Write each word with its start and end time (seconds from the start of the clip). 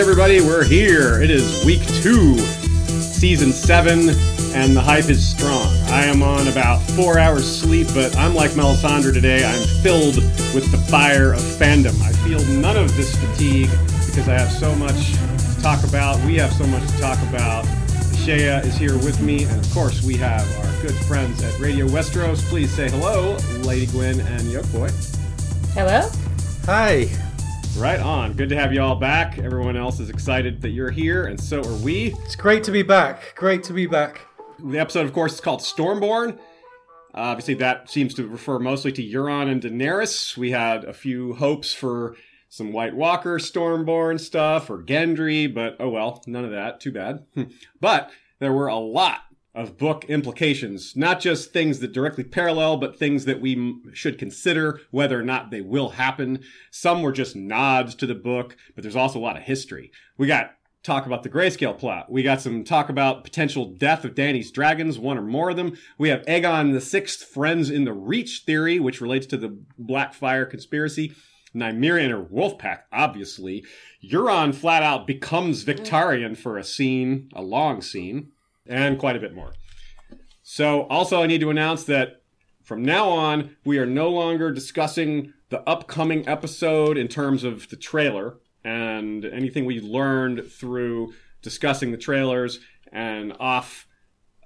Hey, 0.00 0.04
everybody, 0.04 0.40
we're 0.40 0.64
here. 0.64 1.20
It 1.20 1.30
is 1.30 1.62
week 1.62 1.86
two, 2.00 2.38
season 2.38 3.52
seven, 3.52 4.08
and 4.54 4.74
the 4.74 4.80
hype 4.80 5.10
is 5.10 5.22
strong. 5.22 5.66
I 5.90 6.06
am 6.06 6.22
on 6.22 6.48
about 6.48 6.80
four 6.92 7.18
hours 7.18 7.44
sleep, 7.44 7.86
but 7.92 8.16
I'm 8.16 8.34
like 8.34 8.52
Melisandre 8.52 9.12
today. 9.12 9.44
I'm 9.44 9.60
filled 9.82 10.16
with 10.54 10.70
the 10.72 10.78
fire 10.90 11.34
of 11.34 11.40
fandom. 11.40 12.00
I 12.00 12.12
feel 12.26 12.42
none 12.46 12.78
of 12.78 12.96
this 12.96 13.14
fatigue 13.14 13.68
because 14.06 14.26
I 14.26 14.38
have 14.38 14.50
so 14.50 14.74
much 14.74 15.12
to 15.12 15.62
talk 15.62 15.84
about. 15.84 16.18
We 16.24 16.36
have 16.36 16.54
so 16.54 16.66
much 16.68 16.86
to 16.92 16.98
talk 16.98 17.20
about. 17.28 17.66
Shea 18.24 18.56
is 18.60 18.76
here 18.76 18.94
with 18.94 19.20
me, 19.20 19.44
and 19.44 19.62
of 19.62 19.70
course, 19.70 20.02
we 20.02 20.16
have 20.16 20.48
our 20.60 20.80
good 20.80 20.96
friends 21.04 21.42
at 21.42 21.60
Radio 21.60 21.86
Westeros. 21.86 22.40
Please 22.48 22.72
say 22.74 22.88
hello, 22.88 23.36
Lady 23.64 23.84
Gwen 23.84 24.20
and 24.20 24.50
Yoke 24.50 24.72
Boy. 24.72 24.88
Hello? 25.74 26.08
Hi. 26.64 27.29
Right 27.80 27.98
on. 27.98 28.34
Good 28.34 28.50
to 28.50 28.56
have 28.56 28.74
you 28.74 28.82
all 28.82 28.94
back. 28.94 29.38
Everyone 29.38 29.74
else 29.74 30.00
is 30.00 30.10
excited 30.10 30.60
that 30.60 30.68
you're 30.68 30.90
here, 30.90 31.24
and 31.24 31.40
so 31.40 31.64
are 31.64 31.76
we. 31.76 32.12
It's 32.24 32.36
great 32.36 32.62
to 32.64 32.70
be 32.70 32.82
back. 32.82 33.34
Great 33.36 33.62
to 33.64 33.72
be 33.72 33.86
back. 33.86 34.20
The 34.62 34.78
episode, 34.78 35.06
of 35.06 35.14
course, 35.14 35.32
is 35.32 35.40
called 35.40 35.60
Stormborn. 35.60 36.32
Uh, 36.34 36.38
obviously, 37.14 37.54
that 37.54 37.88
seems 37.88 38.12
to 38.14 38.28
refer 38.28 38.58
mostly 38.58 38.92
to 38.92 39.02
Euron 39.02 39.50
and 39.50 39.62
Daenerys. 39.62 40.36
We 40.36 40.50
had 40.50 40.84
a 40.84 40.92
few 40.92 41.32
hopes 41.32 41.72
for 41.72 42.16
some 42.50 42.70
White 42.70 42.94
Walker 42.94 43.38
Stormborn 43.38 44.20
stuff 44.20 44.68
or 44.68 44.82
Gendry, 44.82 45.52
but 45.52 45.76
oh 45.80 45.88
well, 45.88 46.22
none 46.26 46.44
of 46.44 46.50
that. 46.50 46.80
Too 46.80 46.92
bad. 46.92 47.24
but 47.80 48.10
there 48.40 48.52
were 48.52 48.68
a 48.68 48.76
lot 48.76 49.22
of 49.54 49.76
book 49.76 50.04
implications, 50.04 50.94
not 50.96 51.20
just 51.20 51.52
things 51.52 51.80
that 51.80 51.92
directly 51.92 52.22
parallel, 52.22 52.76
but 52.76 52.98
things 52.98 53.24
that 53.24 53.40
we 53.40 53.54
m- 53.54 53.82
should 53.92 54.18
consider 54.18 54.80
whether 54.90 55.18
or 55.18 55.24
not 55.24 55.50
they 55.50 55.60
will 55.60 55.90
happen. 55.90 56.40
Some 56.70 57.02
were 57.02 57.12
just 57.12 57.34
nods 57.34 57.94
to 57.96 58.06
the 58.06 58.14
book, 58.14 58.56
but 58.74 58.82
there's 58.82 58.96
also 58.96 59.18
a 59.18 59.20
lot 59.20 59.36
of 59.36 59.42
history. 59.42 59.90
We 60.16 60.28
got 60.28 60.52
talk 60.82 61.04
about 61.04 61.22
the 61.22 61.28
grayscale 61.28 61.76
plot. 61.76 62.10
We 62.10 62.22
got 62.22 62.40
some 62.40 62.64
talk 62.64 62.88
about 62.88 63.24
potential 63.24 63.66
death 63.66 64.04
of 64.04 64.14
Danny's 64.14 64.50
dragons, 64.50 64.98
one 64.98 65.18
or 65.18 65.22
more 65.22 65.50
of 65.50 65.56
them. 65.56 65.76
We 65.98 66.08
have 66.08 66.22
Aegon 66.22 66.72
the 66.72 66.80
Sixth 66.80 67.22
friends 67.22 67.70
in 67.70 67.84
the 67.84 67.92
Reach 67.92 68.44
theory, 68.46 68.80
which 68.80 69.00
relates 69.00 69.26
to 69.26 69.36
the 69.36 69.58
Blackfire 69.78 70.48
conspiracy. 70.48 71.12
Nymeria 71.54 72.10
or 72.10 72.18
her 72.18 72.22
wolf 72.22 72.58
pack, 72.58 72.86
obviously. 72.92 73.64
Euron 74.08 74.54
flat 74.54 74.84
out 74.84 75.06
becomes 75.06 75.64
Victarion 75.64 76.36
for 76.36 76.56
a 76.56 76.64
scene, 76.64 77.28
a 77.34 77.42
long 77.42 77.82
scene, 77.82 78.30
and 78.70 78.98
quite 78.98 79.16
a 79.16 79.20
bit 79.20 79.34
more. 79.34 79.52
So, 80.42 80.82
also, 80.84 81.22
I 81.22 81.26
need 81.26 81.42
to 81.42 81.50
announce 81.50 81.84
that 81.84 82.22
from 82.62 82.82
now 82.82 83.08
on, 83.08 83.56
we 83.64 83.78
are 83.78 83.86
no 83.86 84.08
longer 84.08 84.50
discussing 84.50 85.32
the 85.50 85.60
upcoming 85.68 86.26
episode 86.28 86.96
in 86.96 87.08
terms 87.08 87.44
of 87.44 87.68
the 87.68 87.76
trailer 87.76 88.38
and 88.64 89.24
anything 89.24 89.64
we 89.64 89.80
learned 89.80 90.50
through 90.50 91.12
discussing 91.42 91.90
the 91.90 91.98
trailers 91.98 92.60
and 92.92 93.34
off 93.40 93.86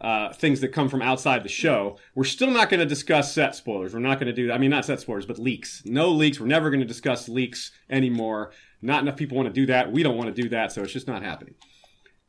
uh, 0.01 0.33
things 0.33 0.61
that 0.61 0.69
come 0.69 0.89
from 0.89 1.03
outside 1.03 1.43
the 1.43 1.49
show. 1.49 1.99
We're 2.15 2.25
still 2.25 2.51
not 2.51 2.69
going 2.69 2.81
to 2.81 2.87
discuss 2.87 3.33
set 3.33 3.55
spoilers. 3.55 3.95
We're 3.95 4.01
not 4.01 4.19
going 4.19 4.27
to 4.27 4.33
do, 4.33 4.53
I 4.53 4.59
mean, 4.59 4.71
not 4.71 4.85
set 4.85 5.01
spoilers, 5.01 5.27
but 5.27 5.39
leaks. 5.39 5.83
No 5.85 6.11
leaks. 6.11 6.41
We're 6.41 6.47
never 6.47 6.71
going 6.71 6.81
to 6.81 6.87
discuss 6.87 7.29
leaks 7.29 7.73
anymore. 7.89 8.53
Not 8.83 9.03
enough 9.03 9.17
people 9.17 9.37
want 9.37 9.49
to 9.49 9.53
do 9.53 9.67
that. 9.67 9.93
We 9.93 10.03
don't 10.03 10.17
want 10.17 10.35
to 10.35 10.43
do 10.43 10.49
that, 10.51 10.73
so 10.73 10.83
it's 10.83 10.93
just 10.93 11.09
not 11.09 11.23
happening. 11.23 11.55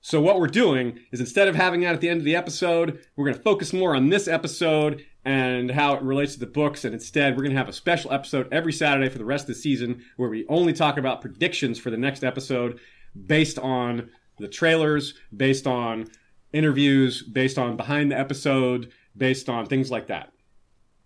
So 0.05 0.21
what 0.21 0.39
we're 0.39 0.45
doing 0.45 0.99
is 1.11 1.19
instead 1.19 1.47
of 1.47 1.55
having 1.55 1.81
that 1.81 1.95
at 1.95 1.99
the 1.99 2.09
end 2.09 2.21
of 2.21 2.25
the 2.25 2.35
episode, 2.35 3.03
we're 3.15 3.25
going 3.25 3.37
to 3.37 3.41
focus 3.41 3.73
more 3.73 3.95
on 3.95 4.09
this 4.09 4.27
episode 4.27 5.03
and 5.25 5.71
how 5.71 5.95
it 5.95 6.03
relates 6.03 6.35
to 6.35 6.39
the 6.39 6.45
books. 6.45 6.85
And 6.85 6.93
instead, 6.93 7.35
we're 7.35 7.41
going 7.41 7.55
to 7.55 7.57
have 7.57 7.69
a 7.69 7.73
special 7.73 8.13
episode 8.13 8.47
every 8.51 8.71
Saturday 8.71 9.09
for 9.09 9.17
the 9.17 9.25
rest 9.25 9.45
of 9.45 9.55
the 9.55 9.61
season 9.61 10.03
where 10.17 10.29
we 10.29 10.45
only 10.47 10.73
talk 10.73 10.99
about 10.99 11.21
predictions 11.21 11.79
for 11.79 11.89
the 11.89 11.97
next 11.97 12.23
episode 12.23 12.79
based 13.25 13.57
on 13.57 14.11
the 14.37 14.47
trailers, 14.47 15.15
based 15.35 15.65
on 15.65 16.05
interviews, 16.53 17.23
based 17.23 17.57
on 17.57 17.75
behind 17.75 18.11
the 18.11 18.19
episode, 18.19 18.91
based 19.17 19.49
on 19.49 19.65
things 19.65 19.89
like 19.89 20.05
that. 20.05 20.31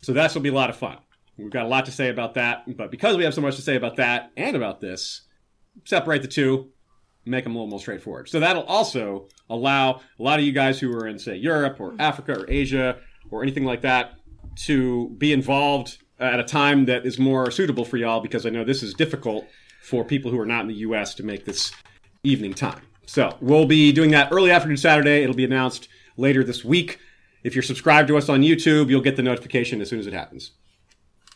So 0.02 0.12
that's 0.12 0.36
will 0.36 0.42
be 0.42 0.50
a 0.50 0.54
lot 0.54 0.70
of 0.70 0.76
fun. 0.76 0.98
We've 1.38 1.50
got 1.50 1.64
a 1.64 1.70
lot 1.70 1.86
to 1.86 1.94
say 1.94 2.10
about 2.10 2.34
that, 2.34 2.76
but 2.76 2.92
because 2.92 3.16
we 3.16 3.24
have 3.24 3.34
so 3.34 3.40
much 3.40 3.56
to 3.56 3.62
say 3.62 3.78
about 3.78 3.96
that 3.96 4.34
and 4.36 4.58
about 4.58 4.81
this, 4.81 5.22
separate 5.86 6.22
the 6.22 6.28
two, 6.28 6.74
make 7.25 7.44
them 7.44 7.53
a 7.53 7.57
little 7.57 7.69
more 7.69 7.80
straightforward. 7.80 8.30
So 8.30 8.40
that'll 8.40 8.63
also 8.63 9.28
allow 9.50 10.02
a 10.19 10.24
lot 10.24 10.40
of 10.40 10.46
you 10.46 10.52
guys 10.52 10.80
who 10.80 10.91
are 10.96 11.07
in, 11.07 11.19
say, 11.19 11.35
Europe 11.35 11.80
or 11.80 11.91
mm-hmm. 11.91 12.02
Africa 12.02 12.40
or 12.40 12.46
Asia 12.50 12.97
or 13.31 13.44
anything 13.44 13.66
like 13.66 13.81
that 13.81 14.16
to 14.66 15.09
be 15.18 15.31
involved 15.31 15.97
at 16.19 16.40
a 16.40 16.44
time 16.44 16.85
that 16.85 17.06
is 17.06 17.18
more 17.18 17.50
suitable 17.52 17.85
for 17.85 17.97
y'all 17.97 18.19
because 18.19 18.46
I 18.46 18.50
know 18.50 18.63
this 18.63 18.84
is 18.84 18.94
difficult 18.94 19.47
for 19.81 20.03
people 20.03 20.31
who 20.31 20.40
are 20.40 20.46
not 20.46 20.62
in 20.62 20.68
the 20.68 20.75
US 20.75 21.16
to 21.16 21.24
make 21.24 21.46
this 21.46 21.72
evening 22.24 22.53
time. 22.53 22.81
So 23.06 23.38
we'll 23.41 23.66
be 23.66 23.91
doing 23.91 24.12
that 24.12 24.31
early 24.31 24.51
afternoon 24.51 24.78
Saturday. 24.78 25.24
It'll 25.24 25.36
be 25.36 25.46
announced 25.46 25.88
later 26.18 26.44
this 26.44 26.63
week. 26.63 27.00
If 27.44 27.56
you're 27.56 27.63
subscribed 27.63 28.09
to 28.09 28.18
us 28.18 28.30
on 28.30 28.41
YouTube, 28.41 28.90
you'll 28.90 29.01
get 29.01 29.16
the 29.16 29.24
notification 29.24 29.81
as 29.81 29.90
soon 29.90 30.00
as 30.00 30.07
it 30.07 30.13
happens. 30.13 30.51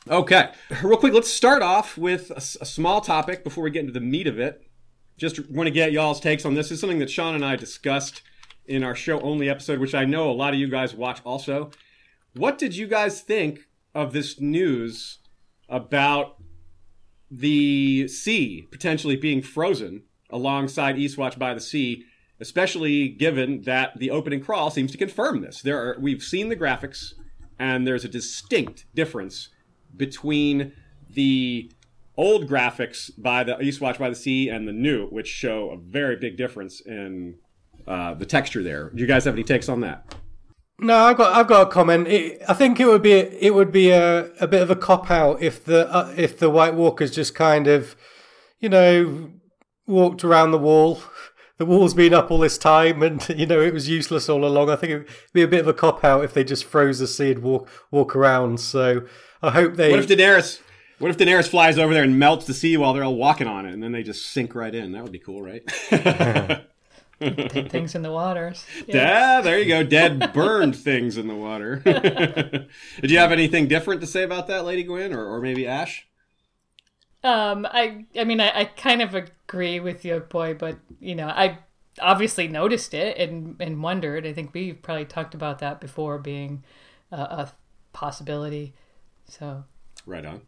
Okay, 0.09 0.49
real 0.83 0.97
quick, 0.97 1.13
let's 1.13 1.31
start 1.31 1.61
off 1.61 1.97
with 1.97 2.29
a 2.31 2.41
small 2.41 2.99
topic 2.99 3.43
before 3.43 3.63
we 3.63 3.71
get 3.71 3.81
into 3.81 3.93
the 3.93 4.01
meat 4.01 4.27
of 4.27 4.37
it. 4.37 4.61
Just 5.17 5.49
want 5.49 5.67
to 5.67 5.71
get 5.71 5.91
y'all's 5.91 6.19
takes 6.19 6.45
on 6.45 6.53
this. 6.53 6.67
This 6.67 6.73
is 6.73 6.81
something 6.81 6.99
that 6.99 7.09
Sean 7.09 7.35
and 7.35 7.45
I 7.45 7.55
discussed 7.55 8.21
in 8.65 8.83
our 8.83 8.95
show 8.95 9.19
only 9.21 9.49
episode, 9.49 9.79
which 9.79 9.95
I 9.95 10.05
know 10.05 10.29
a 10.29 10.33
lot 10.33 10.53
of 10.53 10.59
you 10.59 10.67
guys 10.67 10.95
watch 10.95 11.21
also. 11.23 11.71
What 12.35 12.57
did 12.57 12.75
you 12.75 12.87
guys 12.87 13.21
think 13.21 13.67
of 13.93 14.13
this 14.13 14.39
news 14.39 15.19
about 15.69 16.37
the 17.29 18.07
sea 18.07 18.67
potentially 18.71 19.15
being 19.15 19.41
frozen 19.41 20.03
alongside 20.29 20.95
Eastwatch 20.95 21.37
by 21.37 21.53
the 21.53 21.59
Sea, 21.59 22.05
especially 22.39 23.09
given 23.09 23.61
that 23.63 23.97
the 23.97 24.11
opening 24.11 24.41
crawl 24.41 24.69
seems 24.69 24.91
to 24.91 24.97
confirm 24.97 25.41
this. 25.41 25.61
There 25.61 25.79
are 25.79 25.97
we've 25.99 26.23
seen 26.23 26.49
the 26.49 26.55
graphics, 26.55 27.13
and 27.57 27.87
there's 27.87 28.05
a 28.05 28.09
distinct 28.09 28.85
difference 28.93 29.49
between 29.95 30.73
the 31.09 31.71
old 32.17 32.47
graphics 32.47 33.09
by 33.17 33.43
the 33.43 33.59
east 33.61 33.79
Eastwatch 33.81 33.97
by 33.97 34.09
the 34.09 34.15
Sea 34.15 34.49
and 34.49 34.67
the 34.67 34.73
new, 34.73 35.07
which 35.07 35.27
show 35.27 35.71
a 35.71 35.77
very 35.77 36.15
big 36.15 36.37
difference 36.37 36.81
in 36.81 37.35
uh, 37.87 38.13
the 38.13 38.25
texture 38.25 38.63
there. 38.63 38.89
Do 38.89 39.01
you 39.01 39.07
guys 39.07 39.25
have 39.25 39.33
any 39.33 39.43
takes 39.43 39.69
on 39.69 39.81
that? 39.81 40.15
No, 40.79 40.97
I've 40.97 41.17
got 41.17 41.35
I've 41.35 41.47
got 41.47 41.67
a 41.67 41.71
comment. 41.71 42.07
It, 42.07 42.41
I 42.47 42.53
think 42.53 42.79
it 42.79 42.87
would 42.87 43.01
be 43.01 43.11
it 43.11 43.53
would 43.53 43.71
be 43.71 43.91
a, 43.91 44.31
a 44.41 44.47
bit 44.47 44.61
of 44.61 44.69
a 44.69 44.75
cop 44.75 45.11
out 45.11 45.41
if 45.41 45.63
the 45.63 45.91
uh, 45.93 46.13
if 46.17 46.37
the 46.39 46.49
White 46.49 46.75
Walkers 46.75 47.11
just 47.11 47.35
kind 47.35 47.67
of, 47.67 47.95
you 48.59 48.69
know, 48.69 49.31
walked 49.87 50.23
around 50.23 50.51
the 50.51 50.59
wall. 50.59 51.01
The 51.59 51.67
wall's 51.67 51.93
been 51.93 52.15
up 52.15 52.31
all 52.31 52.39
this 52.39 52.57
time, 52.57 53.03
and 53.03 53.29
you 53.37 53.45
know 53.45 53.61
it 53.61 53.75
was 53.75 53.87
useless 53.87 54.27
all 54.27 54.43
along. 54.43 54.71
I 54.71 54.75
think 54.75 54.91
it'd 54.91 55.07
be 55.33 55.43
a 55.43 55.47
bit 55.47 55.61
of 55.61 55.67
a 55.67 55.73
cop 55.73 56.03
out 56.03 56.23
if 56.23 56.33
they 56.33 56.43
just 56.43 56.65
froze 56.65 56.97
the 56.97 57.05
sea 57.05 57.31
and 57.31 57.43
walk 57.43 57.69
walk 57.91 58.15
around. 58.15 58.59
So 58.59 59.03
I 59.43 59.51
hope 59.51 59.75
they. 59.75 59.91
What 59.91 59.99
if 59.99 60.07
Daenerys? 60.07 60.59
What 61.03 61.09
if 61.09 61.17
Daenerys 61.17 61.49
flies 61.49 61.77
over 61.77 61.93
there 61.93 62.03
and 62.03 62.17
melts 62.17 62.45
the 62.45 62.53
sea 62.53 62.77
while 62.77 62.93
they're 62.93 63.03
all 63.03 63.17
walking 63.17 63.45
on 63.45 63.65
it, 63.65 63.73
and 63.73 63.83
then 63.83 63.91
they 63.91 64.03
just 64.03 64.27
sink 64.27 64.55
right 64.55 64.73
in? 64.73 64.93
That 64.93 65.03
would 65.03 65.11
be 65.11 65.19
cool, 65.19 65.41
right? 65.41 65.61
Things 67.19 67.93
in 67.93 68.03
the 68.03 68.11
waters. 68.11 68.65
Yeah, 68.87 69.41
there 69.41 69.59
you 69.59 69.67
go. 69.67 69.83
Dead, 69.83 70.31
burned 70.31 70.77
things 70.77 71.17
in 71.17 71.27
the 71.27 71.35
water. 71.35 71.81
Did 73.01 73.11
you 73.11 73.17
have 73.17 73.33
anything 73.33 73.67
different 73.67 73.99
to 73.99 74.07
say 74.07 74.23
about 74.23 74.47
that, 74.47 74.63
Lady 74.63 74.83
Gwen, 74.83 75.11
or, 75.11 75.25
or 75.25 75.41
maybe 75.41 75.67
Ash? 75.67 76.07
Um, 77.21 77.67
I, 77.69 78.05
I 78.17 78.23
mean, 78.23 78.39
I, 78.39 78.61
I 78.61 78.63
kind 78.63 79.01
of 79.01 79.13
agree 79.13 79.81
with 79.81 80.05
you, 80.05 80.21
boy, 80.21 80.53
but 80.53 80.77
you 81.01 81.15
know, 81.15 81.27
I 81.27 81.59
obviously 81.99 82.47
noticed 82.47 82.93
it 82.93 83.17
and 83.17 83.57
and 83.59 83.83
wondered. 83.83 84.25
I 84.25 84.31
think 84.31 84.53
we've 84.53 84.81
probably 84.81 85.03
talked 85.03 85.35
about 85.35 85.59
that 85.59 85.81
before 85.81 86.17
being 86.17 86.63
a, 87.11 87.17
a 87.17 87.53
possibility. 87.91 88.73
So, 89.27 89.65
Right 90.05 90.25
on. 90.25 90.41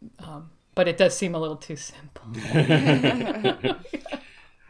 But 0.76 0.86
it 0.86 0.96
does 0.96 1.16
seem 1.16 1.34
a 1.34 1.38
little 1.40 1.56
too 1.56 1.74
simple. 1.74 2.22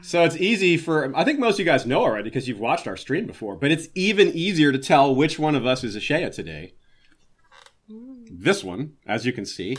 So 0.03 0.23
it's 0.23 0.37
easy 0.37 0.77
for 0.77 1.13
I 1.17 1.25
think 1.25 1.41
most 1.41 1.55
of 1.55 1.59
you 1.59 1.65
guys 1.65 1.85
know 1.85 2.03
already 2.03 2.25
because 2.25 2.47
you've 2.47 2.61
watched 2.61 2.87
our 2.87 2.97
stream 2.97 3.27
before, 3.27 3.57
but 3.57 3.73
it's 3.73 3.89
even 3.97 4.29
easier 4.29 4.71
to 4.71 4.79
tell 4.79 5.13
which 5.13 5.37
one 5.37 5.57
of 5.57 5.67
us 5.67 5.83
is 5.83 5.97
Ashea 5.97 6.33
today. 6.33 6.75
This 8.31 8.63
one, 8.63 8.93
as 9.05 9.27
you 9.27 9.33
can 9.33 9.45
see, 9.45 9.77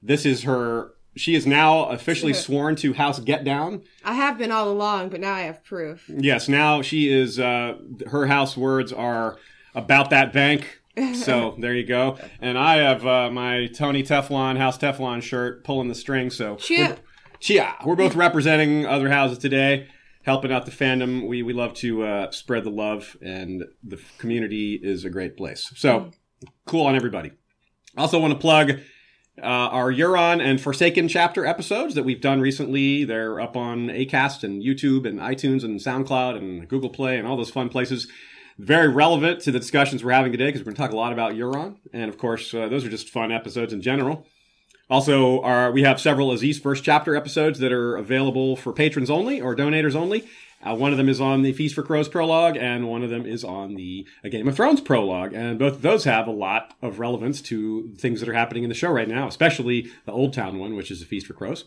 this 0.00 0.24
is 0.24 0.44
her. 0.44 0.92
She 1.16 1.34
is 1.34 1.44
now 1.44 1.86
officially 1.86 2.34
sworn 2.34 2.76
to 2.76 2.92
House 2.92 3.18
Get 3.18 3.42
Down. 3.42 3.82
I 4.04 4.14
have 4.14 4.38
been 4.38 4.52
all 4.52 4.70
along, 4.70 5.08
but 5.08 5.20
now 5.20 5.34
I 5.34 5.42
have 5.42 5.64
proof. 5.64 6.08
Yes, 6.08 6.48
now 6.48 6.80
she 6.82 7.12
is. 7.12 7.40
Uh, 7.40 7.78
her 8.06 8.26
house 8.26 8.56
words 8.56 8.92
are 8.92 9.38
about 9.74 10.10
that 10.10 10.32
bank. 10.32 10.82
So 11.14 11.56
there 11.58 11.74
you 11.74 11.84
go. 11.84 12.18
And 12.40 12.56
I 12.56 12.76
have 12.76 13.04
uh, 13.06 13.30
my 13.30 13.66
Tony 13.66 14.02
Teflon 14.02 14.56
House 14.56 14.78
Teflon 14.78 15.22
shirt 15.22 15.64
pulling 15.64 15.88
the 15.88 15.94
string. 15.94 16.30
So 16.30 16.56
Chia. 16.56 16.98
Chia, 17.40 17.74
we're 17.84 17.96
both 17.96 18.14
representing 18.14 18.86
other 18.86 19.10
houses 19.10 19.38
today, 19.38 19.88
helping 20.24 20.52
out 20.52 20.66
the 20.66 20.72
fandom. 20.72 21.26
We 21.28 21.42
we 21.42 21.52
love 21.52 21.74
to 21.74 22.04
uh, 22.04 22.30
spread 22.30 22.64
the 22.64 22.70
love, 22.70 23.16
and 23.20 23.64
the 23.82 24.00
community 24.18 24.78
is 24.82 25.04
a 25.04 25.10
great 25.10 25.36
place. 25.36 25.72
So 25.76 26.10
cool 26.66 26.86
on 26.86 26.94
everybody. 26.94 27.32
Also 27.96 28.18
want 28.18 28.32
to 28.32 28.38
plug. 28.38 28.70
uh, 29.42 29.46
our 29.46 29.92
Euron 29.92 30.40
and 30.40 30.60
Forsaken 30.60 31.08
chapter 31.08 31.44
episodes 31.44 31.94
that 31.96 32.04
we've 32.04 32.20
done 32.20 32.40
recently. 32.40 33.04
They're 33.04 33.40
up 33.40 33.56
on 33.56 33.88
Acast 33.88 34.44
and 34.44 34.62
YouTube 34.62 35.06
and 35.08 35.18
iTunes 35.18 35.64
and 35.64 35.80
SoundCloud 35.80 36.36
and 36.38 36.68
Google 36.68 36.90
Play 36.90 37.18
and 37.18 37.26
all 37.26 37.36
those 37.36 37.50
fun 37.50 37.68
places. 37.68 38.08
Very 38.58 38.88
relevant 38.88 39.40
to 39.40 39.52
the 39.52 39.58
discussions 39.58 40.04
we're 40.04 40.12
having 40.12 40.30
today 40.30 40.46
because 40.46 40.60
we're 40.60 40.66
going 40.66 40.76
to 40.76 40.82
talk 40.82 40.92
a 40.92 40.96
lot 40.96 41.12
about 41.12 41.32
Euron, 41.32 41.76
and 41.92 42.08
of 42.08 42.18
course, 42.18 42.54
uh, 42.54 42.68
those 42.68 42.84
are 42.84 42.88
just 42.88 43.08
fun 43.08 43.32
episodes 43.32 43.72
in 43.72 43.82
general. 43.82 44.26
Also, 44.88 45.40
our, 45.40 45.72
we 45.72 45.82
have 45.82 46.00
several 46.00 46.30
Aziz 46.30 46.58
first 46.58 46.84
chapter 46.84 47.16
episodes 47.16 47.58
that 47.58 47.72
are 47.72 47.96
available 47.96 48.54
for 48.54 48.72
patrons 48.72 49.10
only 49.10 49.40
or 49.40 49.56
donators 49.56 49.96
only. 49.96 50.24
Uh, 50.62 50.74
one 50.74 50.92
of 50.92 50.98
them 50.98 51.08
is 51.08 51.20
on 51.20 51.42
the 51.42 51.52
Feast 51.52 51.74
for 51.74 51.82
Crows 51.82 52.08
prologue, 52.08 52.56
and 52.56 52.88
one 52.88 53.02
of 53.02 53.10
them 53.10 53.26
is 53.26 53.44
on 53.44 53.74
the 53.74 54.06
A 54.22 54.30
Game 54.30 54.46
of 54.46 54.54
Thrones 54.56 54.80
prologue. 54.80 55.32
And 55.34 55.58
both 55.58 55.74
of 55.74 55.82
those 55.82 56.04
have 56.04 56.26
a 56.26 56.32
lot 56.32 56.74
of 56.80 56.98
relevance 56.98 57.42
to 57.42 57.92
things 57.98 58.20
that 58.20 58.28
are 58.28 58.34
happening 58.34 58.62
in 58.62 58.68
the 58.68 58.74
show 58.74 58.90
right 58.90 59.08
now, 59.08 59.26
especially 59.26 59.90
the 60.06 60.12
Old 60.12 60.32
Town 60.32 60.58
one, 60.58 60.76
which 60.76 60.90
is 60.90 61.02
a 61.02 61.06
Feast 61.06 61.26
for 61.26 61.34
Crows. 61.34 61.64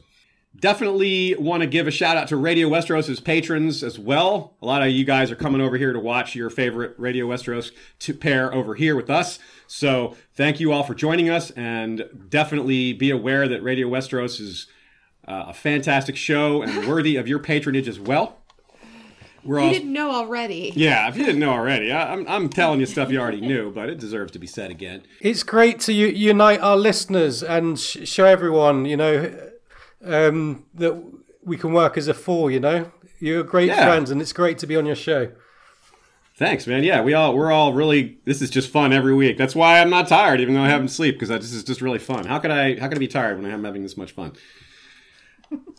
Definitely 0.59 1.35
want 1.35 1.61
to 1.61 1.67
give 1.67 1.87
a 1.87 1.91
shout 1.91 2.17
out 2.17 2.27
to 2.29 2.35
Radio 2.35 2.67
Westeros' 2.67 3.23
patrons 3.23 3.83
as 3.83 3.99
well. 3.99 4.55
A 4.61 4.65
lot 4.65 4.81
of 4.81 4.89
you 4.89 5.05
guys 5.05 5.29
are 5.29 5.35
coming 5.35 5.61
over 5.61 5.77
here 5.77 5.93
to 5.93 5.99
watch 5.99 6.33
your 6.33 6.49
favorite 6.49 6.95
Radio 6.97 7.27
Westeros 7.27 7.71
to 7.99 8.13
pair 8.13 8.51
over 8.51 8.73
here 8.73 8.95
with 8.95 9.09
us. 9.09 9.37
So 9.67 10.15
thank 10.33 10.59
you 10.59 10.71
all 10.71 10.83
for 10.83 10.95
joining 10.95 11.29
us, 11.29 11.51
and 11.51 12.05
definitely 12.29 12.93
be 12.93 13.11
aware 13.11 13.47
that 13.47 13.61
Radio 13.61 13.87
Westeros 13.87 14.39
is 14.39 14.65
uh, 15.27 15.45
a 15.49 15.53
fantastic 15.53 16.15
show 16.15 16.63
and 16.63 16.87
worthy 16.89 17.17
of 17.17 17.27
your 17.27 17.39
patronage 17.39 17.87
as 17.87 17.99
well. 17.99 18.37
We're 19.43 19.59
all, 19.59 19.67
you 19.67 19.73
didn't 19.73 19.93
know 19.93 20.11
already. 20.11 20.73
Yeah, 20.75 21.07
if 21.07 21.15
you 21.15 21.25
didn't 21.25 21.39
know 21.39 21.51
already, 21.51 21.91
I, 21.91 22.13
am 22.13 22.19
I'm, 22.21 22.27
I'm 22.27 22.49
telling 22.61 22.79
you 22.79 22.85
stuff 22.85 23.11
you 23.11 23.19
already 23.19 23.41
knew, 23.41 23.71
but 23.71 23.89
it 23.89 23.99
deserves 23.99 24.31
to 24.33 24.39
be 24.39 24.47
said 24.47 24.71
again. 24.71 25.03
It's 25.21 25.43
great 25.43 25.79
to 25.81 25.93
u- 25.93 26.07
unite 26.07 26.59
our 26.61 26.75
listeners 26.75 27.43
and 27.43 27.79
sh- 27.79 28.07
show 28.07 28.25
everyone, 28.25 28.85
you 28.85 28.97
know, 28.97 29.46
um, 30.03 30.65
that 30.75 31.03
we 31.43 31.57
can 31.57 31.73
work 31.73 31.97
as 31.97 32.07
a 32.07 32.13
four. 32.13 32.51
You 32.51 32.59
know, 32.59 32.91
you're 33.19 33.43
great 33.43 33.67
yeah. 33.67 33.85
friends, 33.85 34.11
and 34.11 34.21
it's 34.21 34.33
great 34.33 34.57
to 34.59 34.67
be 34.67 34.75
on 34.75 34.85
your 34.85 34.95
show. 34.95 35.31
Thanks, 36.37 36.67
man. 36.67 36.83
Yeah, 36.83 37.01
we 37.01 37.13
all 37.15 37.35
we're 37.35 37.51
all 37.51 37.73
really. 37.73 38.19
This 38.25 38.41
is 38.41 38.49
just 38.49 38.69
fun 38.69 38.93
every 38.93 39.15
week. 39.15 39.37
That's 39.37 39.55
why 39.55 39.79
I'm 39.79 39.89
not 39.89 40.07
tired, 40.07 40.39
even 40.39 40.53
though 40.53 40.61
I 40.61 40.69
haven't 40.69 40.89
sleep, 40.89 41.15
because 41.15 41.29
this 41.29 41.51
is 41.51 41.63
just 41.63 41.81
really 41.81 41.99
fun. 41.99 42.25
How 42.25 42.37
could 42.37 42.51
I? 42.51 42.79
How 42.79 42.87
could 42.87 42.97
I 42.97 42.99
be 42.99 43.07
tired 43.07 43.41
when 43.41 43.51
I'm 43.51 43.63
having 43.63 43.81
this 43.81 43.97
much 43.97 44.11
fun? 44.11 44.33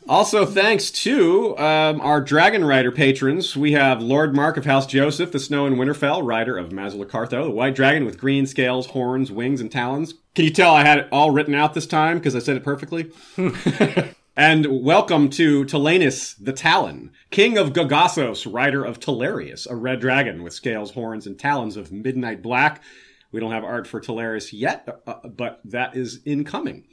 Also, 0.09 0.47
thanks 0.47 0.91
to 0.91 1.55
um, 1.59 2.01
our 2.01 2.23
Dragon 2.23 2.65
Rider 2.65 2.91
patrons, 2.91 3.55
we 3.55 3.73
have 3.73 4.01
Lord 4.01 4.35
Mark 4.35 4.57
of 4.57 4.65
House 4.65 4.87
Joseph, 4.87 5.33
the 5.33 5.39
Snow 5.39 5.67
and 5.67 5.77
Winterfell, 5.77 6.27
rider 6.27 6.57
of 6.57 6.71
Mazalacartho, 6.71 7.45
the 7.45 7.51
white 7.51 7.75
dragon 7.75 8.07
with 8.07 8.19
green 8.19 8.47
scales, 8.47 8.87
horns, 8.87 9.31
wings, 9.31 9.61
and 9.61 9.71
talons. 9.71 10.15
Can 10.35 10.47
you 10.47 10.51
tell 10.51 10.75
I 10.75 10.83
had 10.83 10.97
it 10.97 11.09
all 11.13 11.31
written 11.31 11.55
out 11.55 11.75
this 11.75 11.87
time 11.87 12.17
because 12.17 12.35
I 12.35 12.39
said 12.39 12.57
it 12.57 12.65
perfectly? 12.65 13.13
and 14.37 14.83
welcome 14.83 15.29
to 15.29 15.67
Talanus 15.67 16.37
the 16.43 16.55
Talon, 16.55 17.11
king 17.31 17.59
of 17.59 17.75
Gagassos, 17.75 18.51
rider 18.51 18.87
of 18.87 19.01
Talarius, 19.01 19.69
a 19.71 19.77
red 19.77 20.01
dragon 20.01 20.43
with 20.43 20.55
scales, 20.55 20.93
horns, 20.93 21.27
and 21.27 21.39
talons 21.39 21.77
of 21.77 21.93
midnight 21.93 22.41
black. 22.41 22.83
We 23.31 23.41
don't 23.41 23.53
have 23.53 23.65
art 23.65 23.87
for 23.87 24.01
Talarius 24.01 24.55
yet, 24.55 24.89
uh, 25.07 25.29
but 25.29 25.61
that 25.67 25.95
is 25.95 26.21
incoming. 26.25 26.87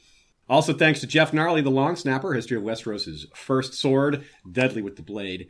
Also, 0.47 0.73
thanks 0.73 0.99
to 0.99 1.07
Jeff 1.07 1.33
Gnarly, 1.33 1.61
the 1.61 1.71
long 1.71 1.95
snapper, 1.95 2.33
History 2.33 2.57
of 2.57 2.63
Westeros' 2.63 3.25
first 3.35 3.73
sword, 3.73 4.23
deadly 4.49 4.81
with 4.81 4.95
the 4.95 5.01
blade. 5.01 5.47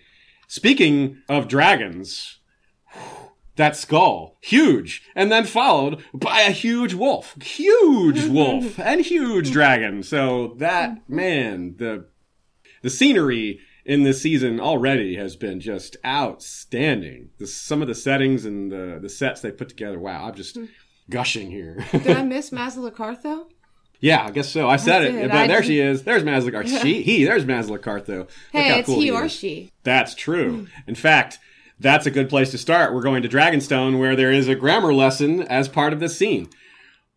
Speaking 0.48 1.22
of 1.28 1.48
dragons, 1.48 2.40
that 3.56 3.76
skull, 3.76 4.38
huge, 4.42 5.04
and 5.16 5.32
then 5.32 5.46
followed 5.46 6.04
by 6.14 6.42
a 6.42 6.52
huge 6.52 6.94
wolf, 6.94 7.36
huge 7.42 8.26
wolf, 8.30 8.80
and 8.80 9.02
huge 9.02 9.52
dragon. 9.52 10.04
So 10.04 10.56
that 10.58 11.10
man, 11.10 11.76
the 11.78 12.08
the 12.82 12.90
scenery 12.90 13.60
in 13.86 14.04
this 14.04 14.22
season 14.22 14.60
already 14.60 15.16
has 15.16 15.36
been 15.36 15.60
just 15.60 15.96
outstanding. 16.06 17.30
The, 17.38 17.48
some 17.48 17.82
of 17.82 17.88
the 17.88 17.96
settings 17.96 18.46
and 18.46 18.72
the 18.72 19.00
the 19.02 19.10
sets 19.10 19.42
they 19.42 19.52
put 19.52 19.70
together. 19.70 20.00
Wow, 20.00 20.28
I'm 20.28 20.36
just 20.36 20.56
hmm. 20.56 20.66
gushing 21.10 21.52
here. 21.52 21.86
Did 21.92 22.18
I 22.18 22.24
miss 22.24 22.50
Mazalacartho? 22.50 23.48
Yeah, 24.00 24.26
I 24.26 24.32
guess 24.32 24.50
so. 24.50 24.70
I 24.70 24.76
said 24.78 25.02
I 25.02 25.06
it, 25.06 25.32
but 25.32 25.38
I 25.38 25.48
there 25.48 25.62
did. 25.62 25.68
she 25.68 25.80
is. 25.80 26.04
There's 26.04 26.24
Mazlicar. 26.24 26.68
She, 26.82 27.02
he, 27.04 27.24
there's 27.24 27.46
Mazlicar 27.46 28.06
though. 28.06 28.28
Hey, 28.52 28.80
it's 28.80 28.86
cool 28.86 29.00
he 29.00 29.12
or 29.12 29.30
she. 29.30 29.72
That's 29.84 30.14
true. 30.16 30.68
In 30.88 30.96
fact, 30.96 31.40
that's 31.80 32.06
a 32.06 32.12
good 32.12 32.30
place 32.30 32.52
to 32.52 32.58
start. 32.58 32.94
We're 32.94 33.02
going 33.02 33.24
to 33.24 33.30
Dragonstone, 33.30 34.00
where 34.00 34.16
there 34.16 34.32
is 34.32 34.48
a 34.48 34.56
grammar 34.56 34.94
lesson 34.94 35.42
as 35.44 35.68
part 35.68 35.94
of 35.94 36.00
this 36.00 36.18
scene. 36.18 36.50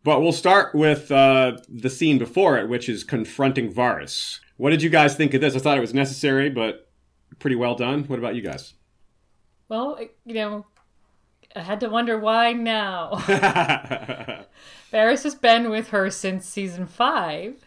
But 0.05 0.23
we'll 0.23 0.33
start 0.33 0.75
with 0.75 1.11
uh, 1.11 1.59
the 1.69 1.91
scene 1.91 2.19
before 2.19 2.57
it, 2.59 2.69
which 2.69 2.89
is 2.89 3.05
confronting 3.05 3.73
Varys. 3.73 4.39
What 4.57 4.71
did 4.71 4.83
you 4.83 4.91
guys 4.91 5.15
think 5.17 5.35
of 5.35 5.41
this? 5.41 5.55
I 5.55 5.59
thought 5.59 5.79
it 5.79 5.83
was 5.83 5.95
necessary, 5.95 6.51
but 6.51 6.89
pretty 7.39 7.57
well 7.57 7.75
done. 7.75 8.05
What 8.05 8.19
about 8.19 8.35
you 8.35 8.43
guys? 8.43 8.75
Well, 9.69 9.99
you 10.25 10.35
know, 10.35 10.67
I 11.59 11.63
had 11.63 11.81
to 11.81 11.89
wonder 11.89 12.19
why 12.19 12.53
now. 12.53 13.11
Varys 14.93 15.25
has 15.25 15.35
been 15.35 15.71
with 15.71 15.89
her 15.89 16.11
since 16.11 16.47
season 16.47 16.87
five, 16.87 17.67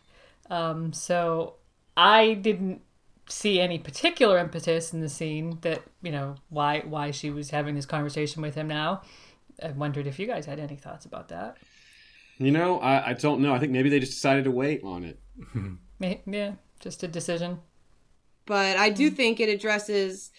um, 0.50 0.94
so 0.94 1.56
I 1.96 2.34
didn't 2.34 2.82
see 3.28 3.60
any 3.60 3.80
particular 3.80 4.38
impetus 4.38 4.94
in 4.94 5.02
the 5.02 5.10
scene 5.10 5.58
that 5.62 5.82
you 6.02 6.12
know 6.12 6.36
why 6.50 6.82
why 6.82 7.12
she 7.12 7.30
was 7.30 7.50
having 7.50 7.76
this 7.76 7.86
conversation 7.86 8.42
with 8.42 8.56
him 8.56 8.68
now. 8.68 9.02
I 9.62 9.72
wondered 9.72 10.08
if 10.08 10.20
you 10.20 10.28
guys 10.28 10.46
had 10.46 10.60
any 10.60 10.76
thoughts 10.76 11.06
about 11.06 11.30
that. 11.30 11.58
You 12.38 12.52
know, 12.52 12.80
I, 12.80 13.10
I 13.10 13.14
don't 13.14 13.42
know. 13.42 13.54
I 13.54 13.60
think 13.60 13.72
maybe 13.72 13.90
they 13.90 14.00
just 14.00 14.14
decided 14.14 14.46
to 14.46 14.52
wait 14.52 14.82
on 14.84 15.04
it. 15.04 15.20
yeah, 16.26 16.54
just 16.80 17.04
a 17.04 17.08
decision. 17.08 17.60
But 18.48 18.78
I 18.78 18.90
do 18.90 19.12
think 19.12 19.40
it 19.40 19.50
addresses 19.50 20.32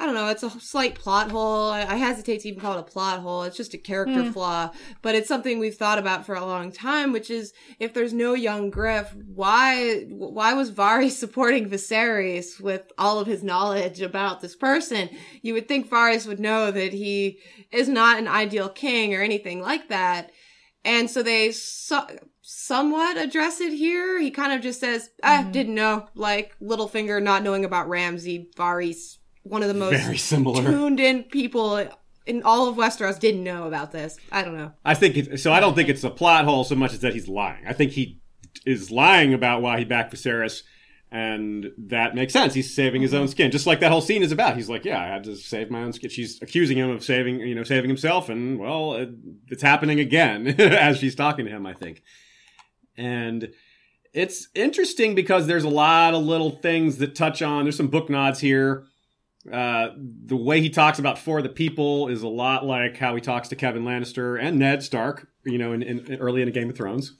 I 0.00 0.06
don't 0.06 0.14
know, 0.14 0.28
it's 0.28 0.44
a 0.44 0.50
slight 0.60 0.94
plot 0.94 1.30
hole. 1.32 1.70
I, 1.70 1.80
I, 1.80 1.96
hesitate 1.96 2.42
to 2.42 2.48
even 2.48 2.60
call 2.60 2.76
it 2.76 2.80
a 2.80 2.84
plot 2.84 3.18
hole. 3.20 3.42
It's 3.42 3.56
just 3.56 3.74
a 3.74 3.78
character 3.78 4.22
mm. 4.22 4.32
flaw, 4.32 4.70
but 5.02 5.16
it's 5.16 5.26
something 5.26 5.58
we've 5.58 5.74
thought 5.74 5.98
about 5.98 6.24
for 6.24 6.36
a 6.36 6.46
long 6.46 6.70
time, 6.70 7.12
which 7.12 7.30
is 7.30 7.52
if 7.80 7.94
there's 7.94 8.12
no 8.12 8.34
young 8.34 8.70
Griff, 8.70 9.12
why, 9.34 10.04
why 10.08 10.54
was 10.54 10.70
Varys 10.70 11.10
supporting 11.18 11.68
Viserys 11.68 12.60
with 12.60 12.92
all 12.96 13.18
of 13.18 13.26
his 13.26 13.42
knowledge 13.42 14.00
about 14.00 14.40
this 14.40 14.54
person? 14.54 15.10
You 15.42 15.54
would 15.54 15.66
think 15.66 15.90
Varys 15.90 16.28
would 16.28 16.40
know 16.40 16.70
that 16.70 16.92
he 16.92 17.40
is 17.72 17.88
not 17.88 18.18
an 18.18 18.28
ideal 18.28 18.68
king 18.68 19.14
or 19.14 19.22
anything 19.22 19.60
like 19.60 19.88
that. 19.88 20.30
And 20.84 21.10
so 21.10 21.22
they 21.24 21.50
so, 21.50 22.06
somewhat 22.40 23.18
address 23.18 23.60
it 23.60 23.74
here. 23.74 24.18
He 24.20 24.30
kind 24.30 24.52
of 24.52 24.62
just 24.62 24.80
says, 24.80 25.10
I 25.22 25.42
mm-hmm. 25.42 25.50
didn't 25.50 25.74
know, 25.74 26.06
like 26.14 26.56
Littlefinger 26.62 27.22
not 27.22 27.42
knowing 27.42 27.64
about 27.64 27.88
Ramsay, 27.88 28.48
Varys 28.56 29.17
one 29.48 29.62
of 29.62 29.68
the 29.68 29.74
most 29.74 30.02
very 30.02 30.18
similar 30.18 30.62
tuned 30.62 31.00
in 31.00 31.24
people 31.24 31.88
in 32.28 32.42
all 32.42 32.68
of 32.68 32.76
Westeros 32.76 33.18
didn't 33.18 33.42
know 33.42 33.66
about 33.66 33.90
this. 33.90 34.18
I 34.30 34.42
don't 34.42 34.56
know. 34.56 34.72
I 34.84 34.94
think 34.94 35.38
so. 35.38 35.52
I 35.52 35.60
don't 35.60 35.74
think 35.74 35.88
it's 35.88 36.04
a 36.04 36.10
plot 36.10 36.44
hole 36.44 36.62
so 36.62 36.74
much 36.74 36.92
as 36.92 37.00
that 37.00 37.14
he's 37.14 37.26
lying. 37.26 37.66
I 37.66 37.72
think 37.72 37.92
he 37.92 38.20
is 38.66 38.90
lying 38.90 39.32
about 39.34 39.62
why 39.62 39.78
he 39.78 39.84
backed 39.84 40.14
Viserys, 40.14 40.62
and 41.10 41.72
that 41.78 42.14
makes 42.14 42.34
sense. 42.34 42.52
He's 42.52 42.74
saving 42.74 43.00
his 43.00 43.14
own 43.14 43.28
skin, 43.28 43.50
just 43.50 43.66
like 43.66 43.80
that 43.80 43.90
whole 43.90 44.02
scene 44.02 44.22
is 44.22 44.30
about. 44.30 44.56
He's 44.56 44.68
like, 44.68 44.84
"Yeah, 44.84 45.02
I 45.02 45.06
had 45.06 45.24
to 45.24 45.36
save 45.36 45.70
my 45.70 45.82
own 45.82 45.94
skin." 45.94 46.10
She's 46.10 46.40
accusing 46.42 46.76
him 46.76 46.90
of 46.90 47.02
saving, 47.02 47.40
you 47.40 47.54
know, 47.54 47.64
saving 47.64 47.88
himself, 47.88 48.28
and 48.28 48.58
well, 48.58 48.94
it, 48.94 49.08
it's 49.48 49.62
happening 49.62 49.98
again 49.98 50.46
as 50.60 50.98
she's 50.98 51.14
talking 51.14 51.46
to 51.46 51.50
him. 51.50 51.66
I 51.66 51.72
think, 51.72 52.02
and 52.96 53.50
it's 54.12 54.48
interesting 54.54 55.14
because 55.14 55.46
there's 55.46 55.64
a 55.64 55.70
lot 55.70 56.12
of 56.12 56.22
little 56.22 56.50
things 56.50 56.98
that 56.98 57.14
touch 57.14 57.40
on. 57.40 57.64
There's 57.64 57.76
some 57.76 57.88
book 57.88 58.10
nods 58.10 58.40
here 58.40 58.84
uh, 59.52 59.94
the 59.96 60.36
way 60.36 60.60
he 60.60 60.70
talks 60.70 60.98
about 60.98 61.18
for 61.18 61.42
the 61.42 61.48
people 61.48 62.08
is 62.08 62.22
a 62.22 62.28
lot 62.28 62.64
like 62.64 62.96
how 62.96 63.14
he 63.14 63.20
talks 63.20 63.48
to 63.48 63.56
Kevan 63.56 63.84
Lannister 63.84 64.40
and 64.40 64.58
Ned 64.58 64.82
Stark, 64.82 65.28
you 65.44 65.58
know, 65.58 65.72
in, 65.72 65.82
in 65.82 66.16
early 66.16 66.42
in 66.42 66.50
Game 66.52 66.70
of 66.70 66.76
Thrones. 66.76 67.14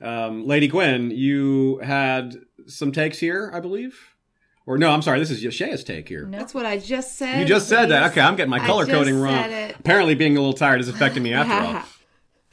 Um, 0.00 0.46
Lady 0.46 0.68
Gwen, 0.68 1.10
you 1.10 1.78
had 1.78 2.36
some 2.66 2.92
takes 2.92 3.18
here, 3.18 3.50
I 3.54 3.60
believe. 3.60 4.14
Or 4.66 4.78
no, 4.78 4.90
I'm 4.90 5.02
sorry, 5.02 5.18
this 5.18 5.30
is 5.30 5.44
Yashaya's 5.44 5.84
take 5.84 6.08
here. 6.08 6.26
That's 6.30 6.54
what 6.54 6.64
I 6.64 6.78
just 6.78 7.16
said. 7.16 7.38
You 7.38 7.44
just 7.44 7.68
said 7.68 7.86
that. 7.86 8.10
Okay, 8.10 8.20
I'm 8.22 8.34
getting 8.34 8.50
my 8.50 8.60
color 8.60 8.86
coding 8.86 9.20
wrong. 9.20 9.34
Apparently, 9.78 10.14
being 10.14 10.36
a 10.36 10.40
little 10.40 10.54
tired 10.54 10.80
is 10.80 10.88
affecting 10.88 11.22
me 11.22 11.34
after 11.34 11.52
all. 11.76 11.82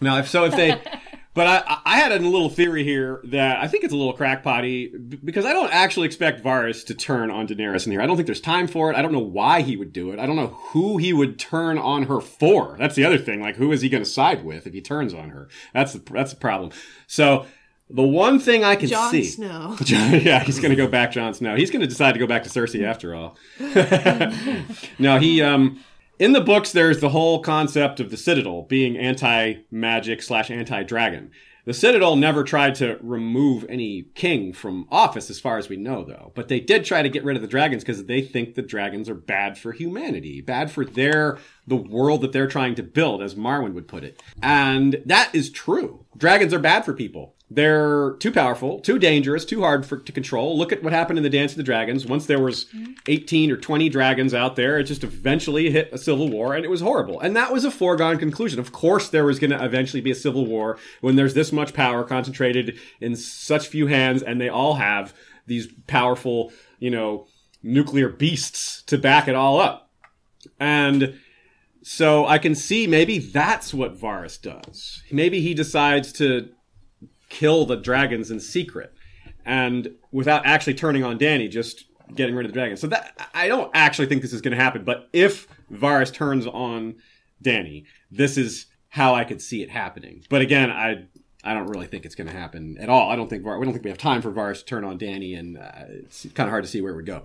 Now, 0.02 0.18
if 0.18 0.28
so, 0.28 0.44
if 0.44 0.56
they 0.56 0.82
but 1.34 1.48
I, 1.48 1.80
I 1.86 1.98
had 1.98 2.12
a 2.12 2.20
little 2.20 2.50
theory 2.50 2.84
here 2.84 3.22
that 3.26 3.60
I 3.60 3.68
think 3.68 3.84
it's 3.84 3.94
a 3.94 3.98
little 3.98 4.14
crackpotty 4.14 5.20
because 5.24 5.46
I 5.46 5.54
don't 5.54 5.72
actually 5.74 6.08
expect 6.08 6.44
Varys 6.44 6.86
to 6.88 6.96
turn 6.96 7.32
on 7.32 7.48
Daenerys 7.48 7.86
in 7.86 7.92
here. 7.92 8.02
I 8.02 8.06
don't 8.06 8.18
think 8.18 8.26
there's 8.26 8.42
time 8.42 8.68
for 8.68 8.92
it. 8.92 8.98
I 8.98 9.02
don't 9.02 9.14
know 9.14 9.20
why 9.20 9.62
he 9.62 9.78
would 9.78 9.94
do 9.94 10.12
it. 10.12 10.20
I 10.20 10.26
don't 10.26 10.36
know 10.36 10.58
who 10.72 10.98
he 10.98 11.14
would 11.14 11.40
turn 11.40 11.78
on 11.78 12.04
her 12.04 12.20
for. 12.20 12.76
That's 12.78 12.96
the 12.96 13.06
other 13.06 13.18
thing. 13.18 13.40
Like, 13.42 13.56
who 13.56 13.72
is 13.72 13.82
he 13.82 13.90
going 13.90 14.04
to 14.04 14.10
side 14.10 14.44
with 14.44 14.68
if 14.68 14.74
he 14.74 14.82
turns 14.82 15.14
on 15.14 15.30
her? 15.30 15.48
That's 15.74 15.94
the 15.94 16.00
that's 16.12 16.32
the 16.32 16.40
problem. 16.40 16.72
So 17.08 17.46
the 17.90 18.04
one 18.04 18.40
thing 18.40 18.64
I 18.64 18.76
can 18.76 18.88
see. 18.88 18.94
Jon 18.94 19.12
see, 19.12 19.24
Snow. 19.24 19.78
yeah, 19.86 20.44
he's 20.44 20.60
going 20.60 20.72
to 20.72 20.76
go 20.76 20.88
back. 20.88 21.12
Jon 21.12 21.34
Snow. 21.34 21.56
He's 21.56 21.72
going 21.72 21.82
to 21.82 21.88
decide 21.88 22.14
to 22.14 22.20
go 22.20 22.28
back 22.28 22.44
to 22.44 22.50
Cersei 22.50 22.84
after 22.84 23.16
all. 23.16 23.38
no, 25.00 25.20
he 25.20 25.42
um 25.42 25.84
in 26.22 26.34
the 26.34 26.40
books, 26.40 26.72
there's 26.72 27.00
the 27.00 27.10
whole 27.10 27.42
concept 27.42 28.00
of 28.00 28.12
the 28.12 28.16
Citadel 28.16 28.62
being 28.62 28.96
anti 28.96 29.56
magic 29.72 30.22
slash 30.22 30.52
anti 30.52 30.84
dragon. 30.84 31.32
The 31.66 31.74
Citadel 31.74 32.16
never 32.16 32.44
tried 32.44 32.76
to 32.76 33.00
remove 33.02 33.66
any 33.68 34.04
king 34.14 34.54
from 34.54 34.88
office, 34.92 35.32
as 35.32 35.40
far 35.40 35.58
as 35.58 35.68
we 35.68 35.78
know, 35.78 36.04
though. 36.04 36.32
But 36.36 36.48
they 36.48 36.60
did 36.60 36.86
try 36.86 37.02
to 37.02 37.10
get 37.10 37.24
rid 37.24 37.38
of 37.38 37.42
the 37.42 37.48
dragons 37.48 37.84
because 37.84 38.06
they 38.06 38.22
think 38.22 38.54
the 38.54 38.62
dragons 38.62 39.10
are 39.10 39.16
bad 39.16 39.58
for 39.58 39.72
humanity, 39.72 40.42
bad 40.42 40.70
for 40.70 40.86
their 40.86 41.40
the 41.66 41.76
world 41.76 42.22
that 42.22 42.34
they're 42.34 42.48
trying 42.48 42.76
to 42.76 42.84
build, 42.84 43.24
as 43.24 43.34
Marwyn 43.34 43.74
would 43.74 43.88
put 43.88 44.04
it. 44.04 44.22
And 44.44 45.02
that 45.08 45.34
is 45.34 45.50
true. 45.50 46.06
Dragons 46.16 46.54
are 46.54 46.60
bad 46.60 46.86
for 46.86 46.94
people. 46.94 47.34
They're 47.54 48.14
too 48.20 48.32
powerful, 48.32 48.80
too 48.80 48.98
dangerous, 48.98 49.44
too 49.44 49.60
hard 49.60 49.86
for, 49.86 49.98
to 49.98 50.12
control. 50.14 50.58
Look 50.58 50.72
at 50.72 50.82
what 50.84 50.94
happened 50.94 51.20
in 51.20 51.24
the 51.24 51.30
Dance 51.30 51.52
of 51.52 51.58
the 51.58 51.64
Dragons. 51.64 52.06
Once 52.06 52.26
there 52.26 52.40
was 52.40 52.66
mm-hmm. 52.66 52.94
18 53.08 53.52
or 53.52 53.58
20 53.58 53.90
dragons 53.90 54.34
out 54.34 54.56
there, 54.56 54.80
it 54.80 54.86
just 54.86 55.04
eventually 55.04 55.70
hit 55.70 55.90
a 55.92 55.98
civil 55.98 56.30
war, 56.30 56.54
and 56.56 56.64
it 56.64 56.70
was 56.70 56.80
horrible. 56.80 57.20
And 57.20 57.36
that 57.36 57.52
was 57.52 57.66
a 57.66 57.72
foregone 57.72 58.18
conclusion. 58.18 58.58
Of 58.62 58.72
course, 58.72 59.10
there 59.10 59.26
was 59.26 59.38
going 59.38 59.52
to 59.52 59.62
eventually 59.62 60.00
be 60.00 60.12
a 60.12 60.16
civil 60.16 60.46
war 60.46 60.78
when 61.02 61.18
there's 61.18 61.34
this 61.34 61.52
much 61.52 61.74
power 61.74 62.06
concentrated 62.06 62.80
in 63.02 63.18
such 63.18 63.68
few 63.68 63.88
hands, 63.88 64.24
and 64.24 64.40
they 64.40 64.48
all 64.48 64.76
have 64.76 65.14
these 65.46 65.68
powerful, 65.88 66.54
you 66.80 66.90
know, 66.90 67.28
nuclear 67.62 68.08
beasts 68.08 68.82
to 68.84 68.98
back 68.98 69.28
it 69.28 69.36
all 69.36 69.60
up. 69.60 69.92
And 70.58 71.20
so 71.84 72.26
I 72.26 72.38
can 72.38 72.56
see 72.56 72.88
maybe 72.88 73.20
that's 73.20 73.74
what 73.74 74.00
Varys 74.00 74.42
does. 74.42 75.04
Maybe 75.12 75.42
he 75.42 75.54
decides 75.54 76.14
to 76.14 76.50
kill 77.32 77.66
the 77.66 77.78
dragons 77.78 78.30
in 78.30 78.40
secret 78.40 78.94
and 79.46 79.96
without 80.12 80.46
actually 80.46 80.76
turning 80.76 81.04
on 81.04 81.18
Danny, 81.18 81.48
just 81.48 81.86
getting 82.14 82.36
rid 82.36 82.46
of 82.46 82.52
the 82.52 82.60
dragons. 82.60 82.80
So 82.82 82.88
that 82.88 83.30
I 83.34 83.48
don't 83.48 83.72
actually 83.74 84.08
think 84.08 84.22
this 84.22 84.34
is 84.34 84.42
going 84.42 84.56
to 84.56 84.62
happen, 84.62 84.84
but 84.84 85.10
if 85.14 85.48
Varys 85.72 86.14
turns 86.14 86.46
on 86.46 86.96
Danny, 87.42 87.86
this 88.12 88.38
is 88.38 88.68
how 88.90 89.16
I 89.16 89.24
could 89.24 89.42
see 89.42 89.64
it 89.64 89.70
happening. 89.70 90.24
But 90.30 90.42
again, 90.42 90.70
I 90.70 91.06
I 91.44 91.54
don't 91.56 91.68
really 91.68 91.88
think 91.88 92.06
it's 92.06 92.16
going 92.16 92.28
to 92.28 92.34
happen 92.34 92.78
at 92.78 92.90
all. 92.90 93.10
I 93.10 93.16
don't 93.16 93.30
think 93.30 93.44
Var- 93.44 93.58
we 93.58 93.66
don't 93.66 93.74
think 93.74 93.86
we 93.86 93.90
have 93.90 93.98
time 93.98 94.22
for 94.22 94.32
Varys 94.32 94.60
to 94.60 94.66
turn 94.66 94.84
on 94.84 94.98
Danny, 94.98 95.34
and 95.34 95.58
uh, 95.58 95.72
it's 95.88 96.28
kind 96.36 96.48
of 96.48 96.52
hard 96.52 96.66
to 96.66 96.70
see 96.70 96.82
where 96.82 96.92
it 96.92 96.98
would 96.98 97.06
go. 97.06 97.24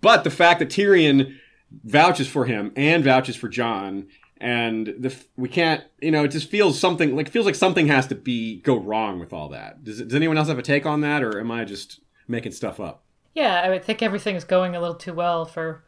But 0.00 0.24
the 0.24 0.30
fact 0.30 0.58
that 0.58 0.68
Tyrion 0.68 1.36
vouches 1.84 2.28
for 2.28 2.44
him 2.44 2.72
and 2.76 3.02
vouches 3.02 3.36
for 3.36 3.48
Jon 3.48 4.08
and 4.38 4.88
the 4.98 5.14
we 5.36 5.48
can't 5.48 5.84
you 6.00 6.10
know 6.10 6.24
it 6.24 6.28
just 6.28 6.50
feels 6.50 6.78
something 6.78 7.14
like 7.14 7.28
feels 7.28 7.46
like 7.46 7.54
something 7.54 7.86
has 7.86 8.06
to 8.06 8.14
be 8.14 8.60
go 8.62 8.76
wrong 8.76 9.20
with 9.20 9.32
all 9.32 9.48
that 9.48 9.84
does, 9.84 10.02
does 10.02 10.14
anyone 10.14 10.36
else 10.36 10.48
have 10.48 10.58
a 10.58 10.62
take 10.62 10.84
on 10.84 11.00
that 11.02 11.22
or 11.22 11.38
am 11.38 11.50
i 11.50 11.64
just 11.64 12.00
making 12.26 12.52
stuff 12.52 12.80
up 12.80 13.04
Yeah, 13.34 13.60
I 13.64 13.68
would 13.68 13.84
think 13.84 14.02
everything's 14.02 14.44
going 14.44 14.76
a 14.76 14.80
little 14.80 14.94
too 14.96 15.12
well 15.12 15.44
for 15.44 15.84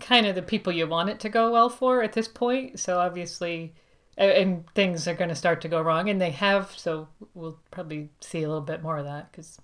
kind 0.00 0.26
of 0.26 0.34
the 0.34 0.42
people 0.42 0.72
you 0.72 0.86
want 0.86 1.10
it 1.10 1.20
to 1.20 1.28
go 1.28 1.50
well 1.52 1.68
for 1.68 2.02
at 2.02 2.12
this 2.14 2.28
point. 2.28 2.78
So 2.80 2.98
obviously, 2.98 3.74
and 4.16 4.64
things 4.74 5.06
are 5.06 5.14
going 5.14 5.28
to 5.28 5.34
start 5.34 5.60
to 5.62 5.68
go 5.68 5.82
wrong, 5.82 6.08
and 6.08 6.20
they 6.20 6.30
have. 6.30 6.72
So 6.76 7.08
we'll 7.34 7.58
probably 7.70 8.08
see 8.20 8.42
a 8.42 8.48
little 8.48 8.62
bit 8.64 8.82
more 8.82 8.96
of 8.98 9.04
that 9.04 9.30
because 9.30 9.58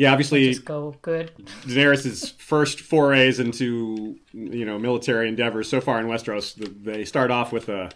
yeah 0.00 0.12
obviously 0.12 0.48
just 0.48 0.64
go 0.64 0.96
good. 1.02 1.30
daenerys's 1.64 2.30
first 2.30 2.80
forays 2.80 3.38
into 3.38 4.18
you 4.32 4.64
know 4.64 4.78
military 4.78 5.28
endeavors 5.28 5.68
so 5.68 5.80
far 5.80 6.00
in 6.00 6.06
westeros 6.06 6.54
they 6.82 7.04
start 7.04 7.30
off 7.30 7.52
with 7.52 7.68
a 7.68 7.90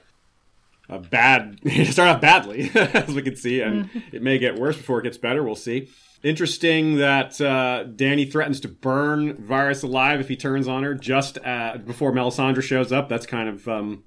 a 0.90 0.98
bad 0.98 1.58
they 1.62 1.84
start 1.96 2.10
off 2.10 2.20
badly 2.20 2.70
as 2.74 3.08
we 3.08 3.22
can 3.22 3.34
see 3.34 3.62
and 3.62 3.88
it 4.12 4.22
may 4.22 4.38
get 4.38 4.56
worse 4.56 4.76
before 4.76 5.00
it 5.00 5.04
gets 5.04 5.18
better 5.18 5.42
we'll 5.42 5.56
see. 5.56 5.88
Interesting 6.22 6.96
that 6.96 7.38
uh, 7.38 7.84
danny 7.84 8.24
threatens 8.24 8.58
to 8.60 8.68
burn 8.68 9.34
Varys 9.34 9.84
alive 9.84 10.20
if 10.20 10.28
he 10.28 10.36
turns 10.36 10.66
on 10.66 10.82
her 10.82 10.94
just 10.94 11.36
uh, 11.44 11.76
before 11.76 12.12
melisandre 12.12 12.62
shows 12.62 12.92
up. 12.92 13.10
That's 13.10 13.26
kind 13.26 13.46
of 13.46 13.68
um, 13.68 14.04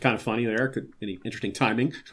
kind 0.00 0.14
of 0.14 0.22
funny 0.22 0.44
there. 0.44 0.68
Could 0.68 0.92
any 1.02 1.18
interesting 1.24 1.52
timing 1.52 1.94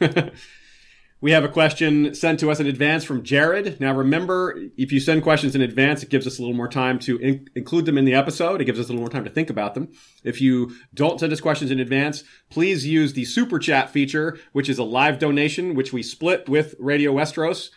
We 1.22 1.30
have 1.30 1.44
a 1.44 1.48
question 1.48 2.14
sent 2.14 2.40
to 2.40 2.50
us 2.50 2.60
in 2.60 2.66
advance 2.66 3.02
from 3.02 3.22
Jared. 3.22 3.80
Now, 3.80 3.94
remember, 3.94 4.60
if 4.76 4.92
you 4.92 5.00
send 5.00 5.22
questions 5.22 5.54
in 5.54 5.62
advance, 5.62 6.02
it 6.02 6.10
gives 6.10 6.26
us 6.26 6.38
a 6.38 6.42
little 6.42 6.56
more 6.56 6.68
time 6.68 6.98
to 7.00 7.16
in- 7.16 7.48
include 7.54 7.86
them 7.86 7.96
in 7.96 8.04
the 8.04 8.12
episode. 8.12 8.60
It 8.60 8.66
gives 8.66 8.78
us 8.78 8.86
a 8.86 8.88
little 8.88 9.00
more 9.00 9.08
time 9.08 9.24
to 9.24 9.30
think 9.30 9.48
about 9.48 9.72
them. 9.72 9.88
If 10.24 10.42
you 10.42 10.76
don't 10.92 11.18
send 11.18 11.32
us 11.32 11.40
questions 11.40 11.70
in 11.70 11.80
advance, 11.80 12.22
please 12.50 12.86
use 12.86 13.14
the 13.14 13.24
super 13.24 13.58
chat 13.58 13.88
feature, 13.88 14.38
which 14.52 14.68
is 14.68 14.78
a 14.78 14.84
live 14.84 15.18
donation, 15.18 15.74
which 15.74 15.90
we 15.90 16.02
split 16.02 16.50
with 16.50 16.74
Radio 16.78 17.14
Westeros, 17.14 17.70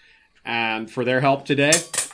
and 0.44 0.92
for 0.92 1.06
their 1.06 1.22
help 1.22 1.46
today 1.46 1.72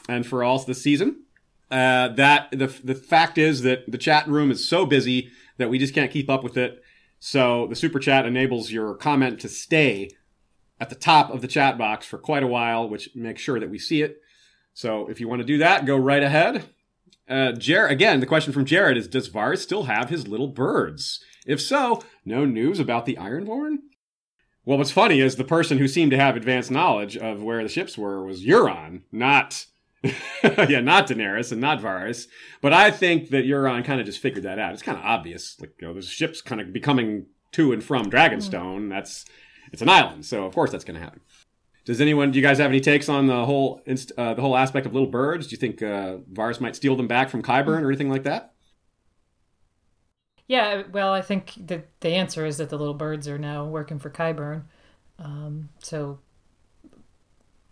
and 0.08 0.27
for 0.27 0.44
all 0.44 0.60
the 0.60 0.75
season. 0.75 1.24
Uh, 1.72 2.10
that 2.10 2.51
the 2.51 2.67
the 2.84 2.94
fact 2.94 3.39
is 3.39 3.63
that 3.63 3.91
the 3.91 3.98
chat 3.98 4.27
room 4.27 4.51
is 4.51 4.67
so 4.67 4.86
busy 4.86 5.32
that 5.58 5.72
we 5.72 5.79
just 5.79 5.96
can't 5.96 6.12
keep 6.12 6.29
up 6.29 6.44
with 6.44 6.55
it. 6.55 6.84
So 7.20 7.65
the 7.65 7.75
super 7.75 7.98
chat 7.98 8.27
enables 8.27 8.72
your 8.72 8.94
comment 8.94 9.39
to 9.39 9.50
stay 9.50 10.12
at 10.79 10.89
the 10.89 10.96
top 10.96 11.29
of 11.29 11.41
the 11.41 11.48
chat 11.48 11.77
box 11.77 12.05
for 12.05 12.17
quite 12.17 12.44
a 12.44 12.48
while, 12.48 12.88
which 12.89 13.10
makes 13.15 13.41
sure 13.41 13.60
that 13.60 13.70
we 13.70 13.79
see 13.79 14.01
it. 14.01 14.22
So 14.74 15.08
if 15.08 15.20
you 15.20 15.27
want 15.27 15.41
to 15.41 15.48
do 15.48 15.58
that, 15.60 15.86
go 15.86 15.96
right 15.96 16.24
ahead. 16.24 16.65
Uh, 17.27 17.53
Jared, 17.53 17.91
again, 17.91 18.20
the 18.20 18.25
question 18.25 18.53
from 18.53 18.65
Jared 18.65 18.98
is 18.98 19.08
Does 19.08 19.29
Varys 19.29 19.60
still 19.60 19.84
have 19.84 20.10
his 20.10 20.27
little 20.27 20.48
birds? 20.48 21.24
If 21.46 21.62
so, 21.62 22.01
no 22.24 22.46
news 22.46 22.79
about 22.79 23.05
the 23.05 23.15
Ironborn? 23.15 23.77
Well, 24.65 24.77
what's 24.77 24.91
funny 24.91 25.22
is 25.22 25.36
the 25.36 25.44
person 25.44 25.77
who 25.77 25.88
seemed 25.88 26.12
to 26.12 26.17
have 26.17 26.36
advanced 26.36 26.72
knowledge 26.72 27.15
of 27.15 27.44
where 27.44 27.63
the 27.63 27.70
ships 27.70 27.98
were 27.98 28.25
was 28.25 28.44
Euron, 28.44 29.03
not. 29.12 29.65
yeah, 30.44 30.82
not 30.82 31.08
Daenerys 31.08 31.51
and 31.51 31.62
not 31.62 31.79
Varys. 31.79 32.27
But 32.62 32.74
I 32.74 32.91
think 32.91 33.29
that 33.29 33.46
Euron 33.46 33.84
kind 33.84 34.00
of 34.00 34.05
just 34.05 34.20
figured 34.20 34.44
that 34.44 34.60
out. 34.60 34.74
It's 34.74 34.84
kind 34.84 34.98
of 34.98 35.03
obvious. 35.03 35.55
Like, 35.60 35.74
you 35.79 35.88
know, 35.88 35.94
there's 35.94 36.10
ships 36.10 36.41
kind 36.41 36.62
of 36.62 36.74
becoming 36.74 37.25
to 37.53 37.74
and 37.74 37.84
from 37.84 38.12
Dragonstone. 38.12 38.89
That's 38.89 39.25
it's 39.75 39.82
an 39.82 39.89
island, 39.89 40.25
so 40.25 40.46
of 40.46 40.53
course 40.55 40.72
that's 40.72 40.84
going 40.84 40.96
to 40.96 41.01
happen. 41.03 41.20
Does 41.86 42.01
anyone? 42.01 42.32
Do 42.32 42.39
you 42.39 42.41
guys 42.44 42.58
have 42.58 42.72
any 42.72 42.79
takes 42.82 43.10
on 43.10 43.27
the 43.27 43.46
whole 43.46 43.82
inst- 43.86 44.12
uh, 44.17 44.34
the 44.34 44.41
whole 44.41 44.58
aspect 44.58 44.86
of 44.88 44.94
little 44.94 45.10
birds? 45.10 45.48
Do 45.48 45.51
you 45.51 45.58
think 45.58 45.82
uh, 45.84 46.17
Varys 46.34 46.60
might 46.60 46.75
steal 46.75 46.96
them 46.96 47.08
back 47.08 47.29
from 47.29 47.44
Qyburn 47.44 47.82
or 47.84 47.89
anything 47.89 48.10
like 48.10 48.24
that? 48.24 48.53
Yeah, 50.48 50.84
well, 50.91 51.12
I 51.13 51.22
think 51.22 51.53
the 51.58 51.84
the 52.00 52.10
answer 52.10 52.46
is 52.46 52.58
that 52.58 52.70
the 52.70 52.77
little 52.77 52.94
birds 52.94 53.27
are 53.27 53.38
now 53.38 53.65
working 53.65 54.00
for 54.00 54.10
Qyburn. 54.10 54.63
Um, 55.20 55.70
so 55.84 56.20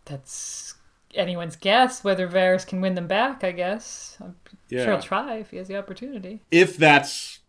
that's 0.06 0.76
anyone's 1.16 1.56
guess 1.56 2.04
whether 2.04 2.28
Varys 2.28 2.66
can 2.66 2.82
win 2.82 2.96
them 2.96 3.08
back. 3.08 3.44
I 3.44 3.52
guess 3.52 4.18
I'm 4.22 4.36
Yeah. 4.70 4.84
sure 4.84 4.94
he'll 4.94 5.02
try 5.02 5.36
if 5.38 5.52
he 5.52 5.58
has 5.58 5.68
the 5.68 5.78
opportunity. 5.78 6.42
If 6.52 6.78
that's 6.78 7.40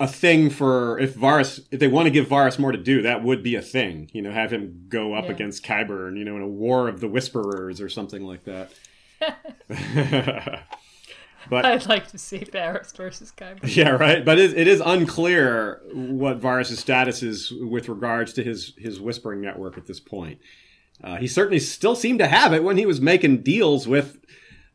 a 0.00 0.08
thing 0.08 0.48
for 0.50 0.98
if 0.98 1.14
Varys, 1.14 1.60
if 1.70 1.78
they 1.80 1.88
want 1.88 2.06
to 2.06 2.10
give 2.10 2.26
Varys 2.26 2.58
more 2.58 2.72
to 2.72 2.78
do, 2.78 3.02
that 3.02 3.22
would 3.22 3.42
be 3.42 3.54
a 3.54 3.62
thing. 3.62 4.10
You 4.12 4.22
know, 4.22 4.30
have 4.32 4.50
him 4.52 4.86
go 4.88 5.14
up 5.14 5.24
Yeah. 5.26 5.32
against 5.32 5.64
Qyburn. 5.64 6.16
You 6.18 6.24
know, 6.24 6.36
in 6.36 6.42
a 6.42 6.48
war 6.48 6.88
of 6.88 7.00
the 7.00 7.08
Whisperers 7.08 7.80
or 7.80 7.88
something 7.88 8.22
like 8.24 8.44
that. 8.44 8.72
but 11.50 11.64
I'd 11.64 11.86
like 11.86 12.08
to 12.08 12.18
see 12.18 12.38
Varys 12.40 12.94
versus 12.96 13.32
Qyburn. 13.36 13.58
Yeah, 13.76 13.90
right. 13.90 14.24
But 14.24 14.38
it, 14.38 14.56
it 14.56 14.68
is 14.68 14.80
unclear 14.84 15.80
what 15.92 16.40
Varys' 16.40 16.76
status 16.76 17.22
is 17.22 17.52
with 17.60 17.88
regards 17.88 18.32
to 18.34 18.42
his 18.44 18.74
his 18.78 19.00
whispering 19.00 19.40
network 19.40 19.76
at 19.78 19.86
this 19.86 20.00
point. 20.00 20.38
Uh, 21.02 21.16
he 21.16 21.26
certainly 21.28 21.60
still 21.60 21.94
seemed 21.94 22.18
to 22.18 22.26
have 22.26 22.52
it 22.52 22.64
when 22.64 22.76
he 22.76 22.84
was 22.86 23.00
making 23.00 23.42
deals 23.42 23.86
with 23.86 24.18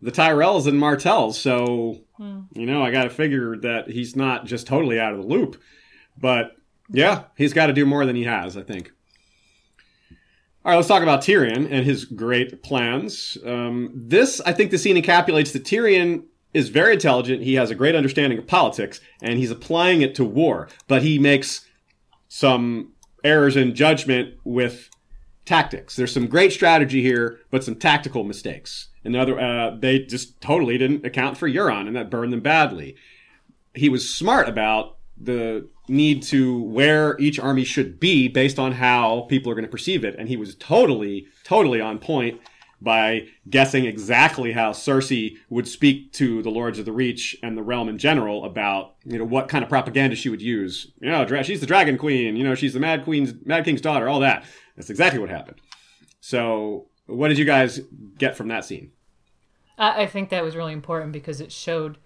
the 0.04 0.12
Tyrells 0.12 0.68
and 0.68 0.78
Martells. 0.78 1.40
So 1.40 2.02
you 2.20 2.66
know, 2.66 2.84
I 2.84 2.92
got 2.92 3.04
to 3.04 3.10
figure 3.10 3.58
that 3.58 3.90
he's 3.90 4.16
not 4.16 4.46
just 4.46 4.68
totally 4.68 5.00
out 5.00 5.14
of 5.14 5.22
the 5.22 5.28
loop. 5.28 5.62
But 6.18 6.52
yeah, 6.90 7.24
he's 7.36 7.54
got 7.54 7.68
to 7.68 7.74
do 7.74 7.86
more 7.86 8.06
than 8.06 8.16
he 8.16 8.24
has. 8.24 8.56
I 8.58 8.64
think. 8.64 8.92
All 10.66 10.72
right, 10.72 10.76
let's 10.78 10.88
talk 10.88 11.04
about 11.04 11.22
Tyrion 11.22 11.68
and 11.70 11.86
his 11.86 12.06
great 12.06 12.64
plans. 12.64 13.38
Um, 13.46 13.92
this, 13.94 14.40
I 14.46 14.54
think, 14.54 14.72
the 14.72 14.78
scene 14.78 14.96
encapsulates 14.96 15.52
that 15.52 15.66
Tyrion 15.66 16.24
is 16.54 16.70
very 16.70 16.94
intelligent. 16.94 17.44
He 17.44 17.56
has 17.56 17.70
a 17.70 17.76
great 17.76 17.96
understanding 17.96 18.40
of 18.40 18.48
politics, 18.48 19.02
and 19.22 19.38
he's 19.38 19.52
applying 19.52 20.02
it 20.02 20.16
to 20.16 20.24
war. 20.24 20.70
But 20.88 21.02
he 21.02 21.20
makes 21.20 21.68
some 22.30 22.94
errors 23.26 23.58
in 23.58 23.76
judgment 23.76 24.36
with 24.46 24.90
tactics. 25.46 25.96
There's 25.96 26.14
some 26.14 26.28
great 26.28 26.54
strategy 26.54 27.02
here, 27.02 27.40
but 27.52 27.64
some 27.64 27.76
tactical 27.76 28.24
mistakes. 28.24 28.90
Other, 29.06 29.40
uh, 29.40 29.76
they 29.78 30.00
just 30.00 30.40
totally 30.40 30.78
didn't 30.78 31.06
account 31.06 31.38
for 31.38 31.50
Euron, 31.50 31.88
and 31.88 31.96
that 31.96 32.10
burned 32.10 32.32
them 32.32 32.40
badly. 32.40 32.96
He 33.74 33.90
was 33.90 34.14
smart 34.14 34.48
about 34.48 34.98
the 35.18 35.68
need 35.88 36.24
to 36.24 36.62
where 36.64 37.20
each 37.20 37.40
army 37.40 37.66
should 37.66 38.00
be 38.00 38.28
based 38.28 38.58
on 38.58 38.74
how 38.74 39.22
people 39.30 39.52
are 39.52 39.56
going 39.56 39.66
to 39.66 39.72
perceive 39.72 40.06
it, 40.06 40.16
and 40.18 40.30
he 40.30 40.38
was 40.38 40.56
totally, 40.56 41.28
totally 41.44 41.82
on 41.82 42.00
point 42.00 42.40
by 42.84 43.28
guessing 43.50 43.86
exactly 43.86 44.52
how 44.52 44.72
Cersei 44.72 45.38
would 45.50 45.68
speak 45.68 46.12
to 46.14 46.44
the 46.44 46.50
Lords 46.50 46.80
of 46.80 46.86
the 46.86 46.92
Reach 46.92 47.36
and 47.42 47.58
the 47.58 47.64
realm 47.64 47.88
in 47.88 47.98
general 47.98 48.44
about 48.44 48.96
you 49.06 49.18
know 49.18 49.24
what 49.24 49.48
kind 49.48 49.64
of 49.64 49.70
propaganda 49.70 50.16
she 50.16 50.30
would 50.30 50.42
use. 50.42 50.92
You 51.00 51.10
know, 51.10 51.26
dra- 51.26 51.44
she's 51.44 51.62
the 51.62 51.66
Dragon 51.66 51.98
Queen. 51.98 52.36
You 52.36 52.44
know, 52.44 52.56
she's 52.56 52.74
the 52.74 52.80
Mad 52.80 53.04
Queen's 53.04 53.34
Mad 53.46 53.66
King's 53.66 53.82
daughter. 53.82 54.10
All 54.10 54.20
that. 54.20 54.46
That's 54.76 54.90
exactly 54.90 55.20
what 55.20 55.30
happened. 55.30 55.62
So, 56.20 56.88
what 57.06 57.30
did 57.30 57.38
you 57.38 57.46
guys 57.46 57.80
get 58.18 58.36
from 58.36 58.50
that 58.50 58.66
scene? 58.66 58.92
I, 59.78 60.04
I 60.04 60.06
think 60.06 60.30
that 60.30 60.44
was 60.44 60.56
really 60.56 60.74
important 60.74 61.12
because 61.14 61.42
it 61.42 61.52
showed 61.52 61.98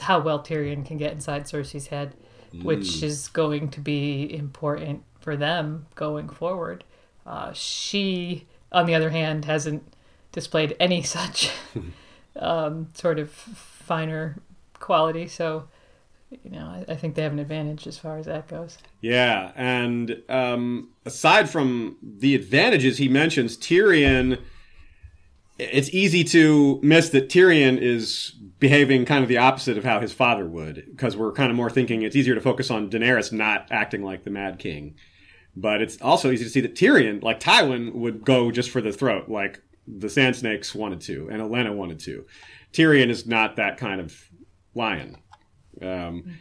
how 0.00 0.20
well 0.20 0.42
Tyrion 0.42 0.86
can 0.86 0.96
get 0.96 1.12
inside 1.12 1.44
Cersei's 1.44 1.88
head, 1.88 2.14
which 2.62 3.02
is 3.02 3.28
going 3.28 3.68
to 3.70 3.80
be 3.80 4.32
important 4.32 5.04
for 5.20 5.36
them 5.36 5.86
going 5.94 6.28
forward. 6.28 6.84
Uh, 7.26 7.52
she 7.52 8.46
on 8.72 8.86
the 8.86 8.94
other 8.94 9.10
hand, 9.10 9.44
hasn't 9.44 9.82
displayed 10.32 10.76
any 10.78 11.02
such 11.16 11.50
um, 12.36 12.88
sort 12.94 13.18
of 13.18 13.30
finer 13.30 14.36
quality. 14.78 15.28
So, 15.28 15.68
you 16.44 16.50
know, 16.50 16.66
I, 16.66 16.92
I, 16.92 16.96
think 16.96 17.14
they 17.14 17.22
have 17.22 17.32
an 17.32 17.38
advantage 17.38 17.86
as 17.86 17.98
far 17.98 18.18
as 18.18 18.26
that 18.26 18.48
goes. 18.48 18.78
Yeah, 19.00 19.52
and 19.56 20.22
um, 20.28 20.90
aside 21.04 21.50
from 21.50 21.96
the 22.02 22.34
advantages 22.34 22.98
he 22.98 23.08
mentions, 23.08 23.56
Tyrion. 23.56 24.40
It's 25.58 25.90
easy 25.90 26.24
to 26.24 26.80
miss 26.82 27.10
that 27.10 27.28
Tyrion 27.28 27.76
is 27.76 28.34
behaving 28.60 29.04
kind 29.04 29.22
of 29.22 29.28
the 29.28 29.36
opposite 29.36 29.76
of 29.76 29.84
how 29.84 30.00
his 30.00 30.10
father 30.10 30.46
would, 30.46 30.86
because 30.90 31.18
we're 31.18 31.32
kind 31.32 31.50
of 31.50 31.56
more 31.56 31.68
thinking 31.68 32.00
it's 32.00 32.16
easier 32.16 32.34
to 32.34 32.40
focus 32.40 32.70
on 32.70 32.88
Daenerys 32.88 33.30
not 33.30 33.66
acting 33.70 34.02
like 34.02 34.24
the 34.24 34.30
Mad 34.30 34.58
King. 34.58 34.94
But 35.60 35.82
it's 35.82 36.00
also 36.00 36.30
easy 36.30 36.44
to 36.44 36.50
see 36.50 36.60
that 36.62 36.74
Tyrion, 36.74 37.22
like 37.22 37.40
Tywin, 37.40 37.92
would 37.92 38.24
go 38.24 38.50
just 38.50 38.70
for 38.70 38.80
the 38.80 38.92
throat, 38.92 39.28
like 39.28 39.60
the 39.86 40.08
Sand 40.08 40.36
Snakes 40.36 40.74
wanted 40.74 41.00
to, 41.02 41.28
and 41.30 41.42
Olenna 41.42 41.74
wanted 41.74 41.98
to. 42.00 42.26
Tyrion 42.72 43.08
is 43.08 43.26
not 43.26 43.56
that 43.56 43.76
kind 43.76 44.00
of 44.00 44.30
lion. 44.74 45.16
Um. 45.82 46.38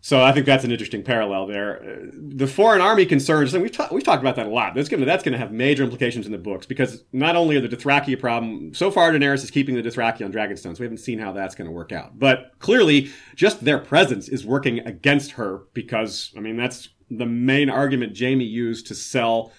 So 0.00 0.22
I 0.22 0.32
think 0.32 0.46
that's 0.46 0.64
an 0.64 0.70
interesting 0.70 1.02
parallel 1.02 1.46
there. 1.46 2.08
The 2.12 2.46
foreign 2.46 2.80
army 2.80 3.04
concerns, 3.04 3.52
and 3.52 3.62
we've, 3.62 3.72
ta- 3.72 3.88
we've 3.90 4.04
talked 4.04 4.22
about 4.22 4.36
that 4.36 4.46
a 4.46 4.48
lot. 4.50 4.74
That's 4.74 4.88
going 4.88 5.04
that's 5.04 5.24
to 5.24 5.36
have 5.36 5.52
major 5.52 5.82
implications 5.82 6.24
in 6.24 6.32
the 6.32 6.38
books 6.38 6.66
because 6.66 7.04
not 7.12 7.34
only 7.36 7.56
are 7.56 7.60
the 7.60 7.68
Dothraki 7.68 8.14
a 8.14 8.16
problem, 8.16 8.72
so 8.74 8.90
far 8.90 9.10
Daenerys 9.12 9.42
is 9.42 9.50
keeping 9.50 9.74
the 9.74 9.82
Dothraki 9.82 10.24
on 10.24 10.32
Dragonstone, 10.32 10.76
so 10.76 10.80
we 10.80 10.84
haven't 10.84 10.98
seen 10.98 11.18
how 11.18 11.32
that's 11.32 11.54
going 11.54 11.66
to 11.66 11.72
work 11.72 11.90
out. 11.92 12.18
But 12.18 12.52
clearly, 12.60 13.10
just 13.34 13.64
their 13.64 13.78
presence 13.78 14.28
is 14.28 14.46
working 14.46 14.78
against 14.80 15.32
her 15.32 15.62
because, 15.74 16.32
I 16.36 16.40
mean, 16.40 16.56
that's 16.56 16.90
the 17.10 17.26
main 17.26 17.70
argument 17.70 18.18
Jaime 18.18 18.44
used 18.44 18.86
to 18.88 18.94
sell 18.94 19.52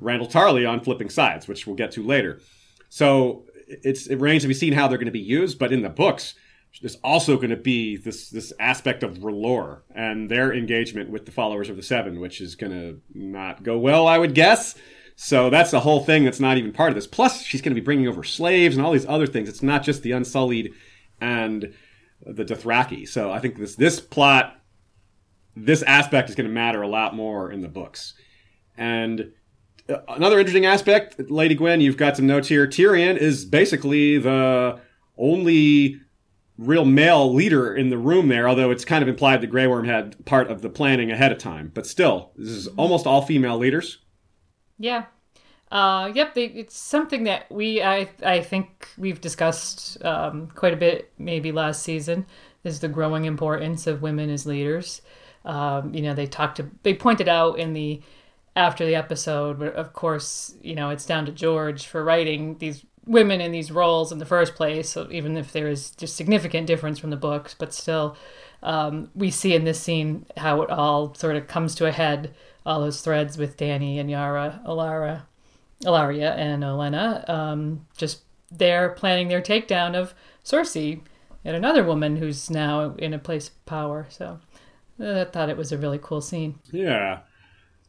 Randyll 0.00 0.30
Tarly 0.30 0.68
on 0.68 0.80
flipping 0.80 1.10
sides, 1.10 1.48
which 1.48 1.66
we'll 1.66 1.76
get 1.76 1.92
to 1.92 2.02
later. 2.02 2.40
So 2.88 3.44
it's 3.68 4.06
it 4.06 4.16
remains 4.16 4.42
to 4.42 4.48
be 4.48 4.54
seen 4.54 4.72
how 4.72 4.88
they're 4.88 4.98
going 4.98 5.06
to 5.06 5.12
be 5.12 5.20
used, 5.20 5.58
but 5.58 5.72
in 5.72 5.82
the 5.82 5.88
books, 5.88 6.34
there's 6.80 6.96
also 6.96 7.36
going 7.36 7.50
to 7.50 7.56
be 7.56 7.96
this 7.96 8.30
this 8.30 8.52
aspect 8.58 9.02
of 9.02 9.18
R'hllor 9.18 9.80
and 9.94 10.30
their 10.30 10.52
engagement 10.52 11.10
with 11.10 11.26
the 11.26 11.32
followers 11.32 11.68
of 11.68 11.76
the 11.76 11.82
Seven, 11.82 12.20
which 12.20 12.40
is 12.40 12.54
going 12.54 12.72
to 12.72 13.00
not 13.14 13.62
go 13.62 13.78
well, 13.78 14.06
I 14.06 14.18
would 14.18 14.34
guess. 14.34 14.74
So 15.14 15.50
that's 15.50 15.70
the 15.70 15.80
whole 15.80 16.04
thing 16.04 16.24
that's 16.24 16.40
not 16.40 16.56
even 16.56 16.72
part 16.72 16.90
of 16.90 16.94
this. 16.94 17.06
Plus, 17.06 17.42
she's 17.42 17.60
going 17.60 17.74
to 17.74 17.80
be 17.80 17.84
bringing 17.84 18.08
over 18.08 18.24
slaves 18.24 18.76
and 18.76 18.84
all 18.84 18.92
these 18.92 19.06
other 19.06 19.26
things. 19.26 19.48
It's 19.48 19.62
not 19.62 19.82
just 19.82 20.02
the 20.02 20.12
Unsullied 20.12 20.72
and 21.20 21.74
the 22.24 22.44
Dothraki. 22.44 23.06
So 23.06 23.30
I 23.30 23.38
think 23.38 23.58
this 23.58 23.76
this 23.76 24.00
plot, 24.00 24.58
this 25.56 25.82
aspect 25.82 26.28
is 26.28 26.34
going 26.34 26.48
to 26.48 26.52
matter 26.52 26.82
a 26.82 26.88
lot 26.88 27.14
more 27.14 27.50
in 27.50 27.60
the 27.60 27.68
books. 27.68 28.14
And 28.76 29.32
uh, 29.88 29.98
another 30.08 30.38
interesting 30.38 30.66
aspect, 30.66 31.30
Lady 31.30 31.54
Gwen, 31.54 31.80
you've 31.80 31.96
got 31.96 32.16
some 32.16 32.26
notes 32.26 32.48
here. 32.48 32.66
Tyrion 32.66 33.16
is 33.16 33.44
basically 33.44 34.18
the 34.18 34.80
only 35.16 36.00
real 36.58 36.84
male 36.84 37.32
leader 37.32 37.74
in 37.74 37.90
the 37.90 37.98
room 37.98 38.28
there, 38.28 38.48
although 38.48 38.70
it's 38.70 38.84
kind 38.84 39.02
of 39.02 39.08
implied 39.08 39.40
that 39.40 39.48
Grey 39.48 39.66
Worm 39.66 39.84
had 39.84 40.24
part 40.24 40.50
of 40.50 40.62
the 40.62 40.70
planning 40.70 41.10
ahead 41.10 41.32
of 41.32 41.38
time. 41.38 41.70
But 41.74 41.86
still, 41.86 42.32
this 42.36 42.48
is 42.48 42.68
almost 42.68 43.06
all 43.06 43.22
female 43.22 43.58
leaders. 43.58 43.98
Yeah. 44.78 45.06
Uh, 45.70 46.12
yep, 46.14 46.34
they, 46.34 46.44
it's 46.44 46.76
something 46.76 47.24
that 47.24 47.50
we 47.50 47.82
I 47.82 48.10
I 48.22 48.42
think 48.42 48.88
we've 48.98 49.20
discussed 49.20 50.02
um, 50.04 50.48
quite 50.48 50.74
a 50.74 50.76
bit 50.76 51.12
maybe 51.18 51.50
last 51.50 51.82
season 51.82 52.26
is 52.62 52.80
the 52.80 52.88
growing 52.88 53.24
importance 53.24 53.86
of 53.86 54.02
women 54.02 54.28
as 54.28 54.44
leaders. 54.44 55.00
Um, 55.44 55.94
you 55.94 56.02
know, 56.02 56.14
they 56.14 56.26
talked 56.26 56.56
to 56.56 56.70
they 56.82 56.94
pointed 56.94 57.28
out 57.28 57.58
in 57.58 57.72
the 57.72 58.00
after 58.54 58.84
the 58.84 58.94
episode, 58.94 59.58
but 59.58 59.74
of 59.74 59.92
course, 59.92 60.54
you 60.62 60.74
know, 60.74 60.90
it's 60.90 61.06
down 61.06 61.26
to 61.26 61.32
George 61.32 61.86
for 61.86 62.04
writing 62.04 62.58
these 62.58 62.84
women 63.06 63.40
in 63.40 63.50
these 63.50 63.72
roles 63.72 64.12
in 64.12 64.18
the 64.18 64.26
first 64.26 64.54
place, 64.54 64.90
so 64.90 65.08
even 65.10 65.36
if 65.36 65.52
there 65.52 65.68
is 65.68 65.90
just 65.90 66.16
significant 66.16 66.66
difference 66.66 66.98
from 66.98 67.10
the 67.10 67.16
books, 67.16 67.54
but 67.58 67.74
still, 67.74 68.16
um, 68.62 69.10
we 69.14 69.30
see 69.30 69.54
in 69.54 69.64
this 69.64 69.80
scene 69.80 70.24
how 70.36 70.62
it 70.62 70.70
all 70.70 71.14
sort 71.14 71.36
of 71.36 71.48
comes 71.48 71.74
to 71.74 71.86
a 71.86 71.92
head, 71.92 72.32
all 72.64 72.80
those 72.80 73.00
threads 73.00 73.36
with 73.36 73.56
Danny 73.56 73.98
and 73.98 74.10
Yara, 74.10 74.60
Alara, 74.66 75.22
Ellaria, 75.84 76.36
and 76.36 76.62
Olenna, 76.62 77.28
um, 77.28 77.86
just 77.96 78.20
they're 78.50 78.90
planning 78.90 79.28
their 79.28 79.42
takedown 79.42 79.96
of 79.96 80.14
Cersei 80.44 81.00
and 81.44 81.56
another 81.56 81.82
woman 81.82 82.16
who's 82.16 82.50
now 82.50 82.94
in 82.98 83.12
a 83.12 83.18
place 83.18 83.48
of 83.48 83.66
power. 83.66 84.06
So 84.10 84.38
I 85.00 85.24
thought 85.24 85.48
it 85.48 85.56
was 85.56 85.72
a 85.72 85.78
really 85.78 85.98
cool 86.00 86.20
scene. 86.20 86.58
Yeah. 86.70 87.20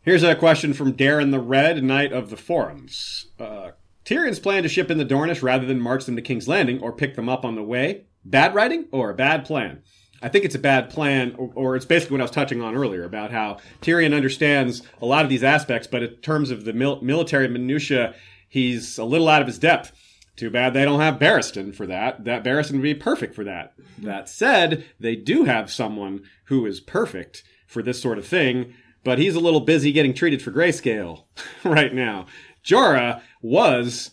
Here's 0.01 0.23
a 0.23 0.35
question 0.35 0.73
from 0.73 0.93
Darren 0.93 1.31
the 1.31 1.39
Red, 1.39 1.83
Knight 1.83 2.11
of 2.11 2.29
the 2.29 2.37
Forums. 2.37 3.27
Uh, 3.39 3.71
Tyrion's 4.05 4.39
plan 4.39 4.63
to 4.63 4.69
ship 4.69 4.91
in 4.91 4.97
the 4.97 5.05
Dornish 5.05 5.41
rather 5.41 5.65
than 5.65 5.79
march 5.79 6.05
them 6.05 6.15
to 6.17 6.21
King's 6.21 6.47
Landing 6.47 6.81
or 6.81 6.91
pick 6.91 7.15
them 7.15 7.29
up 7.29 7.45
on 7.45 7.55
the 7.55 7.63
way. 7.63 8.05
Bad 8.25 8.53
writing 8.53 8.87
or 8.91 9.09
a 9.09 9.15
bad 9.15 9.45
plan? 9.45 9.81
I 10.21 10.29
think 10.29 10.45
it's 10.45 10.55
a 10.55 10.59
bad 10.59 10.89
plan, 10.89 11.35
or, 11.37 11.51
or, 11.53 11.75
it's 11.75 11.85
basically 11.85 12.13
what 12.13 12.21
I 12.21 12.23
was 12.23 12.31
touching 12.31 12.61
on 12.61 12.75
earlier 12.75 13.03
about 13.03 13.31
how 13.31 13.57
Tyrion 13.81 14.15
understands 14.15 14.81
a 15.01 15.05
lot 15.05 15.25
of 15.25 15.29
these 15.29 15.43
aspects, 15.43 15.85
but 15.85 16.01
in 16.01 16.15
terms 16.17 16.49
of 16.49 16.63
the 16.63 16.71
mil- 16.71 17.01
military 17.01 17.49
minutia, 17.49 18.15
he's 18.47 18.97
a 18.97 19.03
little 19.03 19.27
out 19.27 19.41
of 19.41 19.47
his 19.47 19.59
depth. 19.59 19.91
Too 20.35 20.49
bad 20.49 20.73
they 20.73 20.83
don't 20.83 20.99
have 20.99 21.19
Barristan 21.19 21.75
for 21.75 21.85
that. 21.85 22.25
That 22.25 22.43
Barristan 22.43 22.73
would 22.73 22.81
be 22.81 22.95
perfect 22.95 23.35
for 23.35 23.43
that. 23.43 23.73
That 23.99 24.27
said, 24.27 24.85
they 24.99 25.15
do 25.15 25.43
have 25.45 25.71
someone 25.71 26.23
who 26.45 26.65
is 26.65 26.79
perfect 26.79 27.43
for 27.67 27.83
this 27.83 28.01
sort 28.01 28.17
of 28.17 28.25
thing, 28.25 28.73
but 29.03 29.19
he's 29.19 29.35
a 29.35 29.39
little 29.39 29.59
busy 29.59 29.91
getting 29.91 30.13
treated 30.13 30.41
for 30.41 30.51
grayscale 30.51 31.25
right 31.63 31.93
now. 31.93 32.25
Jorah 32.65 33.21
was 33.41 34.11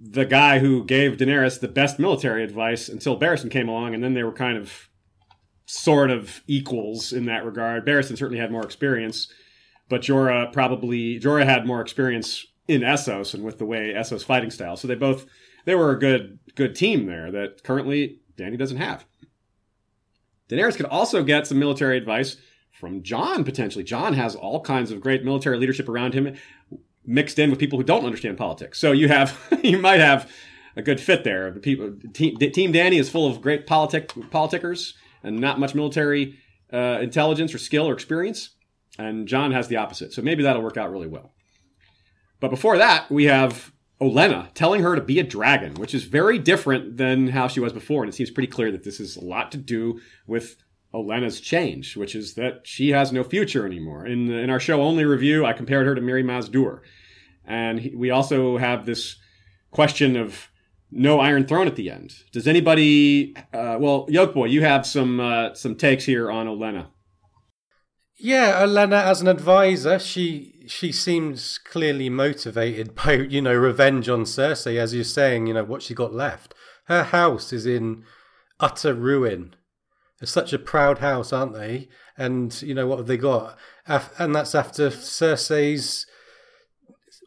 the 0.00 0.24
guy 0.24 0.58
who 0.58 0.84
gave 0.84 1.18
Daenerys 1.18 1.60
the 1.60 1.68
best 1.68 1.98
military 1.98 2.42
advice 2.42 2.88
until 2.88 3.18
Barristan 3.20 3.50
came 3.50 3.68
along, 3.68 3.94
and 3.94 4.02
then 4.02 4.14
they 4.14 4.24
were 4.24 4.32
kind 4.32 4.56
of 4.56 4.88
sort 5.66 6.10
of 6.10 6.40
equals 6.48 7.12
in 7.12 7.26
that 7.26 7.44
regard. 7.44 7.86
Barristan 7.86 8.18
certainly 8.18 8.40
had 8.40 8.50
more 8.50 8.64
experience, 8.64 9.32
but 9.88 10.00
Jorah 10.00 10.52
probably 10.52 11.20
Jorah 11.20 11.44
had 11.44 11.66
more 11.66 11.80
experience 11.80 12.44
in 12.66 12.80
Essos 12.80 13.34
and 13.34 13.44
with 13.44 13.58
the 13.58 13.66
way 13.66 13.92
Essos 13.94 14.24
fighting 14.24 14.50
style. 14.50 14.76
So 14.76 14.88
they 14.88 14.94
both 14.94 15.26
they 15.64 15.74
were 15.74 15.90
a 15.90 15.98
good 15.98 16.38
good 16.54 16.74
team 16.74 17.06
there 17.06 17.30
that 17.30 17.62
currently 17.62 18.20
Danny 18.36 18.56
doesn't 18.56 18.78
have. 18.78 19.04
Daenerys 20.48 20.76
could 20.76 20.86
also 20.86 21.22
get 21.22 21.46
some 21.46 21.58
military 21.58 21.96
advice 21.96 22.36
from 22.72 23.02
Jon 23.02 23.44
potentially. 23.44 23.84
Jon 23.84 24.14
has 24.14 24.34
all 24.34 24.60
kinds 24.60 24.90
of 24.90 25.00
great 25.00 25.24
military 25.24 25.58
leadership 25.58 25.88
around 25.88 26.14
him 26.14 26.36
mixed 27.04 27.38
in 27.38 27.50
with 27.50 27.58
people 27.58 27.78
who 27.78 27.84
don't 27.84 28.04
understand 28.04 28.36
politics. 28.36 28.78
So 28.78 28.92
you 28.92 29.08
have 29.08 29.38
you 29.62 29.78
might 29.78 30.00
have 30.00 30.30
a 30.76 30.82
good 30.82 31.00
fit 31.00 31.24
there. 31.24 31.50
The 31.50 31.60
people 31.60 31.94
team, 32.12 32.36
team 32.36 32.72
Dany 32.72 32.98
is 32.98 33.08
full 33.08 33.26
of 33.26 33.40
great 33.40 33.66
politic 33.66 34.08
politickers 34.08 34.94
and 35.22 35.38
not 35.38 35.58
much 35.58 35.74
military 35.74 36.38
uh, 36.72 36.98
intelligence 37.00 37.54
or 37.54 37.58
skill 37.58 37.88
or 37.88 37.92
experience, 37.92 38.50
and 38.98 39.26
Jon 39.26 39.52
has 39.52 39.68
the 39.68 39.76
opposite. 39.76 40.12
So 40.12 40.22
maybe 40.22 40.42
that'll 40.42 40.62
work 40.62 40.76
out 40.76 40.90
really 40.90 41.08
well. 41.08 41.32
But 42.38 42.48
before 42.50 42.78
that, 42.78 43.10
we 43.10 43.24
have 43.24 43.72
Olenna 44.00 44.52
telling 44.54 44.82
her 44.82 44.94
to 44.94 45.02
be 45.02 45.18
a 45.18 45.24
dragon, 45.24 45.74
which 45.74 45.94
is 45.94 46.04
very 46.04 46.38
different 46.38 46.96
than 46.96 47.28
how 47.28 47.48
she 47.48 47.60
was 47.60 47.72
before, 47.72 48.02
and 48.02 48.12
it 48.12 48.16
seems 48.16 48.30
pretty 48.30 48.46
clear 48.46 48.72
that 48.72 48.82
this 48.82 48.98
is 48.98 49.16
a 49.16 49.24
lot 49.24 49.52
to 49.52 49.58
do 49.58 50.00
with 50.26 50.56
Olenna's 50.94 51.40
change, 51.40 51.96
which 51.96 52.14
is 52.14 52.34
that 52.34 52.62
she 52.64 52.90
has 52.90 53.12
no 53.12 53.22
future 53.22 53.66
anymore. 53.66 54.06
In 54.06 54.30
in 54.30 54.50
our 54.50 54.60
show 54.60 54.82
only 54.82 55.04
review, 55.04 55.44
I 55.44 55.52
compared 55.52 55.86
her 55.86 55.94
to 55.94 56.00
Mirri 56.00 56.24
Maz 56.24 56.50
Duur, 56.50 56.82
and 57.44 57.80
he, 57.80 57.94
we 57.94 58.10
also 58.10 58.56
have 58.56 58.86
this 58.86 59.16
question 59.70 60.16
of 60.16 60.48
no 60.90 61.20
Iron 61.20 61.46
Throne 61.46 61.66
at 61.66 61.76
the 61.76 61.90
end. 61.90 62.14
Does 62.32 62.48
anybody? 62.48 63.36
Uh, 63.52 63.76
well, 63.78 64.06
Yolkboy, 64.08 64.50
you 64.50 64.62
have 64.62 64.86
some 64.86 65.20
uh, 65.20 65.54
some 65.54 65.74
takes 65.74 66.04
here 66.04 66.30
on 66.30 66.46
Olenna. 66.46 66.86
Yeah, 68.22 68.62
Olena 68.62 69.02
as 69.02 69.22
an 69.22 69.28
advisor, 69.28 69.98
she 69.98 70.59
she 70.70 70.92
seems 70.92 71.58
clearly 71.58 72.08
motivated 72.08 72.94
by 73.04 73.12
you 73.12 73.42
know 73.42 73.54
revenge 73.54 74.08
on 74.08 74.24
Cersei, 74.24 74.76
as 74.76 74.94
you're 74.94 75.04
saying. 75.04 75.46
You 75.46 75.54
know 75.54 75.64
what 75.64 75.82
she 75.82 75.94
got 75.94 76.14
left. 76.14 76.54
Her 76.84 77.04
house 77.04 77.52
is 77.52 77.66
in 77.66 78.04
utter 78.60 78.94
ruin 78.94 79.54
they're 80.20 80.26
such 80.26 80.52
a 80.52 80.58
proud 80.58 80.98
house, 80.98 81.32
aren't 81.32 81.54
they? 81.54 81.88
And 82.16 82.60
you 82.60 82.74
know 82.74 82.86
what 82.86 82.98
have 82.98 83.06
they 83.06 83.16
got? 83.16 83.58
And 83.86 84.34
that's 84.34 84.54
after 84.54 84.90
Cersei's 84.90 86.06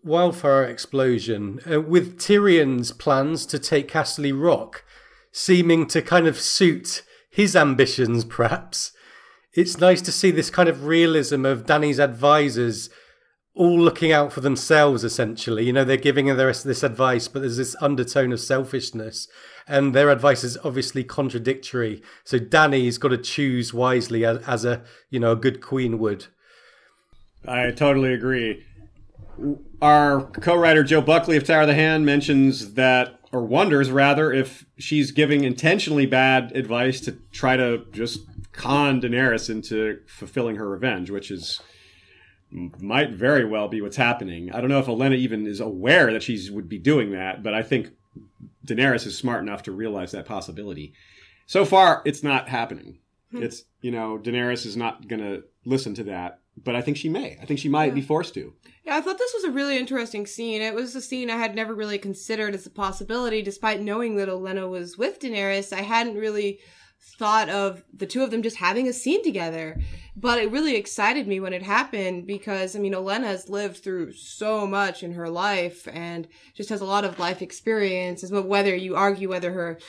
wildfire 0.03 0.65
explosion, 0.65 1.59
uh, 1.69 1.81
with 1.81 2.19
Tyrion's 2.19 2.91
plans 2.91 3.47
to 3.47 3.57
take 3.57 3.91
Casterly 3.91 4.31
Rock, 4.31 4.85
seeming 5.31 5.87
to 5.87 6.03
kind 6.03 6.27
of 6.27 6.39
suit 6.39 7.01
his 7.31 7.55
ambitions, 7.55 8.25
perhaps. 8.29 8.91
It's 9.53 9.79
nice 9.79 10.01
to 10.03 10.11
see 10.11 10.29
this 10.29 10.51
kind 10.51 10.69
of 10.69 10.85
realism 10.85 11.45
of 11.45 11.65
Danny's 11.65 11.99
advisors 11.99 12.89
all 13.55 13.79
looking 13.79 14.11
out 14.11 14.33
for 14.33 14.41
themselves 14.41 15.03
essentially. 15.03 15.65
You 15.65 15.73
know 15.73 15.83
they're 15.83 15.97
giving 15.97 16.27
her 16.27 16.35
this 16.35 16.83
advice 16.83 17.27
but 17.27 17.41
there's 17.41 17.57
this 17.57 17.75
undertone 17.81 18.31
of 18.31 18.39
selfishness 18.39 19.27
and 19.67 19.93
their 19.93 20.09
advice 20.09 20.43
is 20.43 20.57
obviously 20.63 21.03
contradictory. 21.03 22.01
So 22.23 22.39
danny's 22.39 22.97
got 22.97 23.09
to 23.09 23.17
choose 23.17 23.73
wisely 23.73 24.25
as, 24.25 24.37
as 24.47 24.65
a 24.65 24.83
you 25.09 25.19
know 25.19 25.31
a 25.31 25.37
good 25.37 25.61
queen 25.61 25.99
would. 25.99 26.27
I 27.45 27.71
totally 27.71 28.13
agree. 28.13 28.63
Our 29.81 30.21
co-writer 30.21 30.83
Joe 30.83 31.01
Buckley 31.01 31.37
of 31.37 31.43
Tower 31.43 31.61
of 31.61 31.67
the 31.67 31.73
Hand 31.73 32.05
mentions 32.05 32.75
that, 32.75 33.19
or 33.31 33.43
wonders 33.43 33.91
rather, 33.91 34.31
if 34.31 34.65
she's 34.77 35.11
giving 35.11 35.43
intentionally 35.43 36.05
bad 36.05 36.55
advice 36.55 37.01
to 37.01 37.13
try 37.31 37.57
to 37.57 37.85
just 37.91 38.19
con 38.53 39.01
Daenerys 39.01 39.49
into 39.49 39.99
fulfilling 40.07 40.55
her 40.55 40.69
revenge, 40.69 41.09
which 41.09 41.31
is 41.31 41.59
might 42.53 43.11
very 43.11 43.45
well 43.45 43.67
be 43.67 43.81
what's 43.81 43.97
happening. 43.97 44.51
I 44.51 44.61
don't 44.61 44.69
know 44.69 44.79
if 44.79 44.85
Olenna 44.85 45.15
even 45.15 45.47
is 45.47 45.59
aware 45.59 46.13
that 46.13 46.23
she 46.23 46.49
would 46.51 46.69
be 46.69 46.77
doing 46.77 47.11
that, 47.11 47.41
but 47.41 47.53
I 47.53 47.63
think 47.63 47.89
Daenerys 48.65 49.07
is 49.07 49.17
smart 49.17 49.41
enough 49.41 49.63
to 49.63 49.71
realize 49.71 50.11
that 50.11 50.25
possibility. 50.25 50.93
So 51.47 51.65
far, 51.65 52.01
it's 52.05 52.23
not 52.23 52.49
happening. 52.49 52.99
Hmm. 53.31 53.43
It's 53.43 53.63
you 53.81 53.91
know 53.91 54.19
Daenerys 54.21 54.65
is 54.65 54.77
not 54.77 55.07
going 55.07 55.21
to 55.21 55.43
listen 55.65 55.95
to 55.95 56.03
that, 56.05 56.39
but 56.61 56.75
I 56.75 56.81
think 56.81 56.97
she 56.97 57.09
may. 57.09 57.37
I 57.41 57.45
think 57.45 57.59
she 57.59 57.69
might 57.69 57.95
be 57.95 58.01
forced 58.01 58.33
to. 58.35 58.53
Yeah, 58.85 58.97
I 58.97 59.01
thought 59.01 59.17
this 59.17 59.33
was 59.33 59.45
a 59.45 59.51
really 59.51 59.77
interesting 59.77 60.27
scene. 60.27 60.61
It 60.61 60.75
was 60.75 60.95
a 60.95 61.01
scene 61.01 61.29
I 61.29 61.37
had 61.37 61.55
never 61.55 61.73
really 61.73 61.97
considered 61.97 62.53
as 62.53 62.65
a 62.65 62.69
possibility, 62.69 63.41
despite 63.41 63.81
knowing 63.81 64.15
that 64.17 64.29
Olenna 64.29 64.69
was 64.69 64.97
with 64.97 65.19
Daenerys. 65.19 65.73
I 65.73 65.81
hadn't 65.81 66.17
really 66.17 66.59
thought 67.17 67.49
of 67.49 67.83
the 67.93 68.05
two 68.05 68.23
of 68.23 68.31
them 68.31 68.41
just 68.41 68.57
having 68.57 68.87
a 68.87 68.93
scene 68.93 69.23
together. 69.23 69.79
But 70.15 70.39
it 70.39 70.51
really 70.51 70.75
excited 70.75 71.27
me 71.27 71.39
when 71.39 71.53
it 71.53 71.63
happened 71.63 72.27
because, 72.27 72.75
I 72.75 72.79
mean, 72.79 72.93
Olenna 72.93 73.25
has 73.25 73.49
lived 73.49 73.77
through 73.77 74.13
so 74.13 74.67
much 74.67 75.01
in 75.01 75.13
her 75.13 75.27
life 75.27 75.87
and 75.91 76.27
just 76.53 76.69
has 76.69 76.81
a 76.81 76.85
lot 76.85 77.03
of 77.03 77.17
life 77.17 77.41
experiences. 77.41 78.29
But 78.29 78.47
whether 78.47 78.75
you 78.75 78.95
argue 78.95 79.29
whether 79.29 79.51
her 79.51 79.79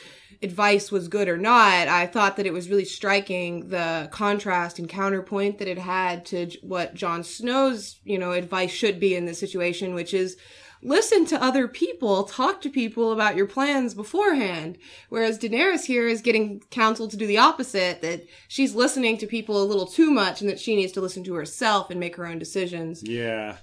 advice 0.41 0.91
was 0.91 1.07
good 1.07 1.29
or 1.29 1.37
not, 1.37 1.87
I 1.87 2.07
thought 2.07 2.37
that 2.37 2.47
it 2.47 2.53
was 2.53 2.69
really 2.69 2.85
striking 2.85 3.69
the 3.69 4.09
contrast 4.11 4.79
and 4.79 4.89
counterpoint 4.89 5.59
that 5.59 5.67
it 5.67 5.77
had 5.77 6.25
to 6.27 6.49
what 6.61 6.95
Jon 6.95 7.23
Snow's, 7.23 7.99
you 8.03 8.17
know, 8.17 8.31
advice 8.31 8.71
should 8.71 8.99
be 8.99 9.15
in 9.15 9.25
this 9.25 9.39
situation, 9.39 9.93
which 9.93 10.13
is 10.13 10.37
listen 10.85 11.25
to 11.25 11.43
other 11.43 11.67
people, 11.67 12.23
talk 12.23 12.61
to 12.61 12.69
people 12.69 13.11
about 13.11 13.35
your 13.35 13.47
plans 13.47 13.93
beforehand. 13.93 14.77
Whereas 15.09 15.39
Daenerys 15.39 15.85
here 15.85 16.07
is 16.07 16.21
getting 16.21 16.61
counsel 16.69 17.07
to 17.07 17.17
do 17.17 17.25
the 17.25 17.39
opposite, 17.39 18.01
that 18.01 18.25
she's 18.47 18.75
listening 18.75 19.17
to 19.17 19.27
people 19.27 19.61
a 19.61 19.65
little 19.65 19.87
too 19.87 20.11
much 20.11 20.41
and 20.41 20.49
that 20.49 20.59
she 20.59 20.75
needs 20.75 20.91
to 20.93 21.01
listen 21.01 21.23
to 21.23 21.33
herself 21.33 21.89
and 21.89 21.99
make 21.99 22.15
her 22.15 22.27
own 22.27 22.37
decisions. 22.37 23.03
Yeah. 23.03 23.57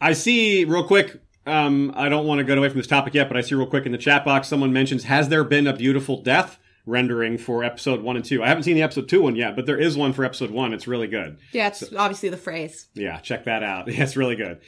I 0.00 0.14
see 0.14 0.64
real 0.64 0.86
quick. 0.86 1.20
Um, 1.46 1.92
I 1.94 2.08
don't 2.08 2.26
want 2.26 2.38
to 2.38 2.44
get 2.44 2.58
away 2.58 2.68
from 2.68 2.78
this 2.78 2.88
topic 2.88 3.14
yet, 3.14 3.28
but 3.28 3.36
I 3.36 3.40
see 3.42 3.54
real 3.54 3.68
quick 3.68 3.86
in 3.86 3.92
the 3.92 3.98
chat 3.98 4.24
box 4.24 4.48
someone 4.48 4.72
mentions 4.72 5.04
Has 5.04 5.28
there 5.28 5.44
been 5.44 5.66
a 5.66 5.76
beautiful 5.76 6.22
death 6.22 6.58
rendering 6.86 7.38
for 7.38 7.62
episode 7.62 8.02
one 8.02 8.16
and 8.16 8.24
two? 8.24 8.42
I 8.42 8.48
haven't 8.48 8.64
seen 8.64 8.74
the 8.74 8.82
episode 8.82 9.08
two 9.08 9.22
one 9.22 9.36
yet, 9.36 9.54
but 9.54 9.66
there 9.66 9.78
is 9.78 9.96
one 9.96 10.12
for 10.12 10.24
episode 10.24 10.50
one. 10.50 10.72
It's 10.72 10.88
really 10.88 11.06
good. 11.06 11.38
Yeah, 11.52 11.68
it's 11.68 11.84
obviously 11.94 12.30
the 12.30 12.36
phrase. 12.36 12.88
Yeah, 12.94 13.18
check 13.20 13.44
that 13.44 13.62
out. 13.62 13.86
Yeah, 13.92 14.02
it's 14.02 14.16
really 14.16 14.36
good. 14.36 14.60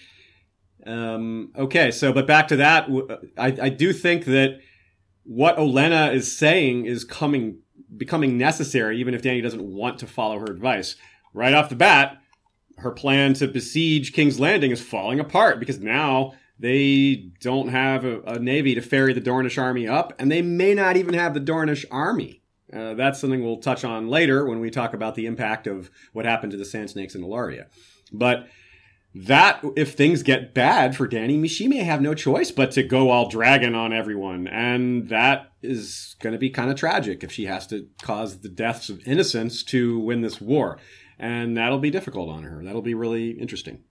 Um, 0.86 1.52
okay, 1.56 1.90
so 1.90 2.12
but 2.12 2.26
back 2.26 2.48
to 2.48 2.56
that, 2.56 2.88
I, 3.36 3.46
I 3.62 3.68
do 3.68 3.92
think 3.92 4.24
that 4.26 4.60
what 5.24 5.56
Olenna 5.56 6.14
is 6.14 6.36
saying 6.36 6.86
is 6.86 7.04
coming 7.04 7.58
becoming 7.96 8.38
necessary, 8.38 8.98
even 8.98 9.14
if 9.14 9.22
Danny 9.22 9.40
doesn't 9.40 9.62
want 9.62 9.98
to 9.98 10.06
follow 10.06 10.38
her 10.38 10.46
advice. 10.46 10.96
Right 11.34 11.54
off 11.54 11.68
the 11.68 11.76
bat, 11.76 12.18
her 12.78 12.90
plan 12.90 13.34
to 13.34 13.48
besiege 13.48 14.12
King's 14.12 14.40
Landing 14.40 14.70
is 14.70 14.80
falling 14.80 15.20
apart 15.20 15.58
because 15.58 15.78
now 15.78 16.32
they 16.58 17.30
don't 17.40 17.68
have 17.68 18.04
a, 18.04 18.20
a 18.22 18.38
navy 18.38 18.74
to 18.74 18.80
ferry 18.80 19.12
the 19.12 19.20
Dornish 19.20 19.60
army 19.60 19.86
up, 19.86 20.12
and 20.18 20.30
they 20.30 20.42
may 20.42 20.74
not 20.74 20.96
even 20.96 21.14
have 21.14 21.34
the 21.34 21.40
Dornish 21.40 21.84
army. 21.90 22.42
Uh, 22.72 22.94
that's 22.94 23.20
something 23.20 23.42
we'll 23.42 23.58
touch 23.58 23.84
on 23.84 24.08
later 24.08 24.44
when 24.46 24.60
we 24.60 24.70
talk 24.70 24.92
about 24.92 25.14
the 25.14 25.26
impact 25.26 25.66
of 25.66 25.90
what 26.12 26.26
happened 26.26 26.52
to 26.52 26.58
the 26.58 26.64
Sand 26.64 26.90
Snakes 26.90 27.14
in 27.14 27.22
Ellaria. 27.22 27.66
But 28.12 28.48
that 29.14 29.64
if 29.74 29.94
things 29.94 30.22
get 30.22 30.54
bad 30.54 30.96
for 30.96 31.08
Danny, 31.08 31.48
she 31.48 31.66
may 31.66 31.78
have 31.78 32.00
no 32.00 32.14
choice 32.14 32.50
but 32.50 32.70
to 32.72 32.82
go 32.82 33.10
all 33.10 33.28
dragon 33.28 33.74
on 33.74 33.92
everyone, 33.92 34.46
and 34.46 35.08
that 35.08 35.52
is 35.62 36.14
going 36.20 36.34
to 36.34 36.38
be 36.38 36.50
kind 36.50 36.70
of 36.70 36.76
tragic 36.76 37.24
if 37.24 37.32
she 37.32 37.46
has 37.46 37.66
to 37.68 37.88
cause 38.02 38.40
the 38.40 38.48
deaths 38.48 38.88
of 38.90 39.06
innocents 39.06 39.62
to 39.64 39.98
win 39.98 40.20
this 40.20 40.40
war, 40.40 40.78
and 41.18 41.56
that'll 41.56 41.78
be 41.78 41.90
difficult 41.90 42.28
on 42.28 42.42
her. 42.42 42.62
That'll 42.62 42.82
be 42.82 42.94
really 42.94 43.30
interesting. 43.30 43.82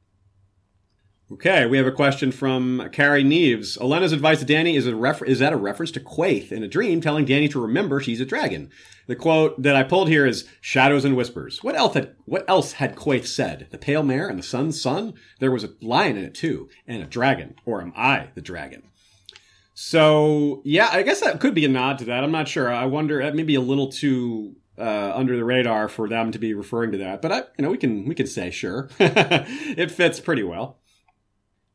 Okay, 1.30 1.66
we 1.66 1.76
have 1.78 1.86
a 1.86 1.92
question 1.92 2.32
from 2.32 2.90
Carrie 2.94 3.24
Neves. 3.24 3.78
Olenna's 3.82 4.14
advice 4.14 4.40
to 4.40 4.46
Danny 4.46 4.78
is 4.78 4.88
a 4.88 4.96
refer- 4.96 5.26
is 5.26 5.40
that 5.40 5.52
a 5.52 5.58
reference 5.58 5.92
to 5.92 6.00
Quaithe 6.00 6.54
in 6.54 6.64
a 6.64 6.70
dream 6.70 7.02
telling 7.02 7.26
Danny 7.26 7.50
to 7.50 7.62
remember 7.62 8.00
she's 8.00 8.22
a 8.22 8.26
dragon. 8.26 8.70
The 9.08 9.16
quote 9.18 9.62
that 9.62 9.76
I 9.76 9.84
pulled 9.84 10.08
here 10.08 10.26
is 10.26 10.48
"Shadows 10.62 11.04
and 11.04 11.18
whispers." 11.18 11.62
What 11.62 11.76
else 11.76 11.96
had 11.96 12.16
what 12.24 12.50
else 12.50 12.74
had 12.74 12.96
Quaithe 12.96 13.28
said? 13.28 13.68
The 13.72 13.78
pale 13.78 14.04
mare 14.04 14.30
and 14.30 14.40
the 14.40 14.44
sun's 14.44 14.82
son. 14.82 15.16
There 15.42 15.52
was 15.52 15.66
a 15.66 15.74
lion 15.82 16.16
in 16.16 16.24
it 16.24 16.34
too, 16.34 16.70
and 16.88 17.04
a 17.04 17.06
dragon. 17.06 17.56
Or 17.66 17.82
am 17.82 17.92
I 17.98 18.30
the 18.34 18.42
dragon? 18.42 18.84
So 19.74 20.62
yeah, 20.64 20.88
I 20.94 21.04
guess 21.04 21.20
that 21.20 21.42
could 21.42 21.54
be 21.54 21.66
a 21.66 21.70
nod 21.70 21.98
to 22.00 22.06
that. 22.06 22.24
I'm 22.24 22.32
not 22.32 22.48
sure. 22.48 22.74
I 22.74 22.86
wonder. 22.86 23.22
That 23.22 23.36
may 23.36 23.44
be 23.44 23.56
a 23.56 23.62
little 23.62 23.90
too 23.92 24.56
uh, 24.78 25.12
under 25.14 25.36
the 25.36 25.44
radar 25.44 25.90
for 25.90 26.08
them 26.08 26.32
to 26.32 26.40
be 26.40 26.54
referring 26.54 26.94
to 26.94 27.00
that. 27.00 27.22
But 27.22 27.32
I, 27.34 27.38
you 27.58 27.66
know, 27.66 27.70
we 27.70 27.78
can 27.78 28.06
we 28.06 28.16
can 28.16 28.28
say 28.28 28.50
sure. 28.50 28.90
it 28.98 29.92
fits 29.92 30.22
pretty 30.22 30.44
well. 30.44 30.80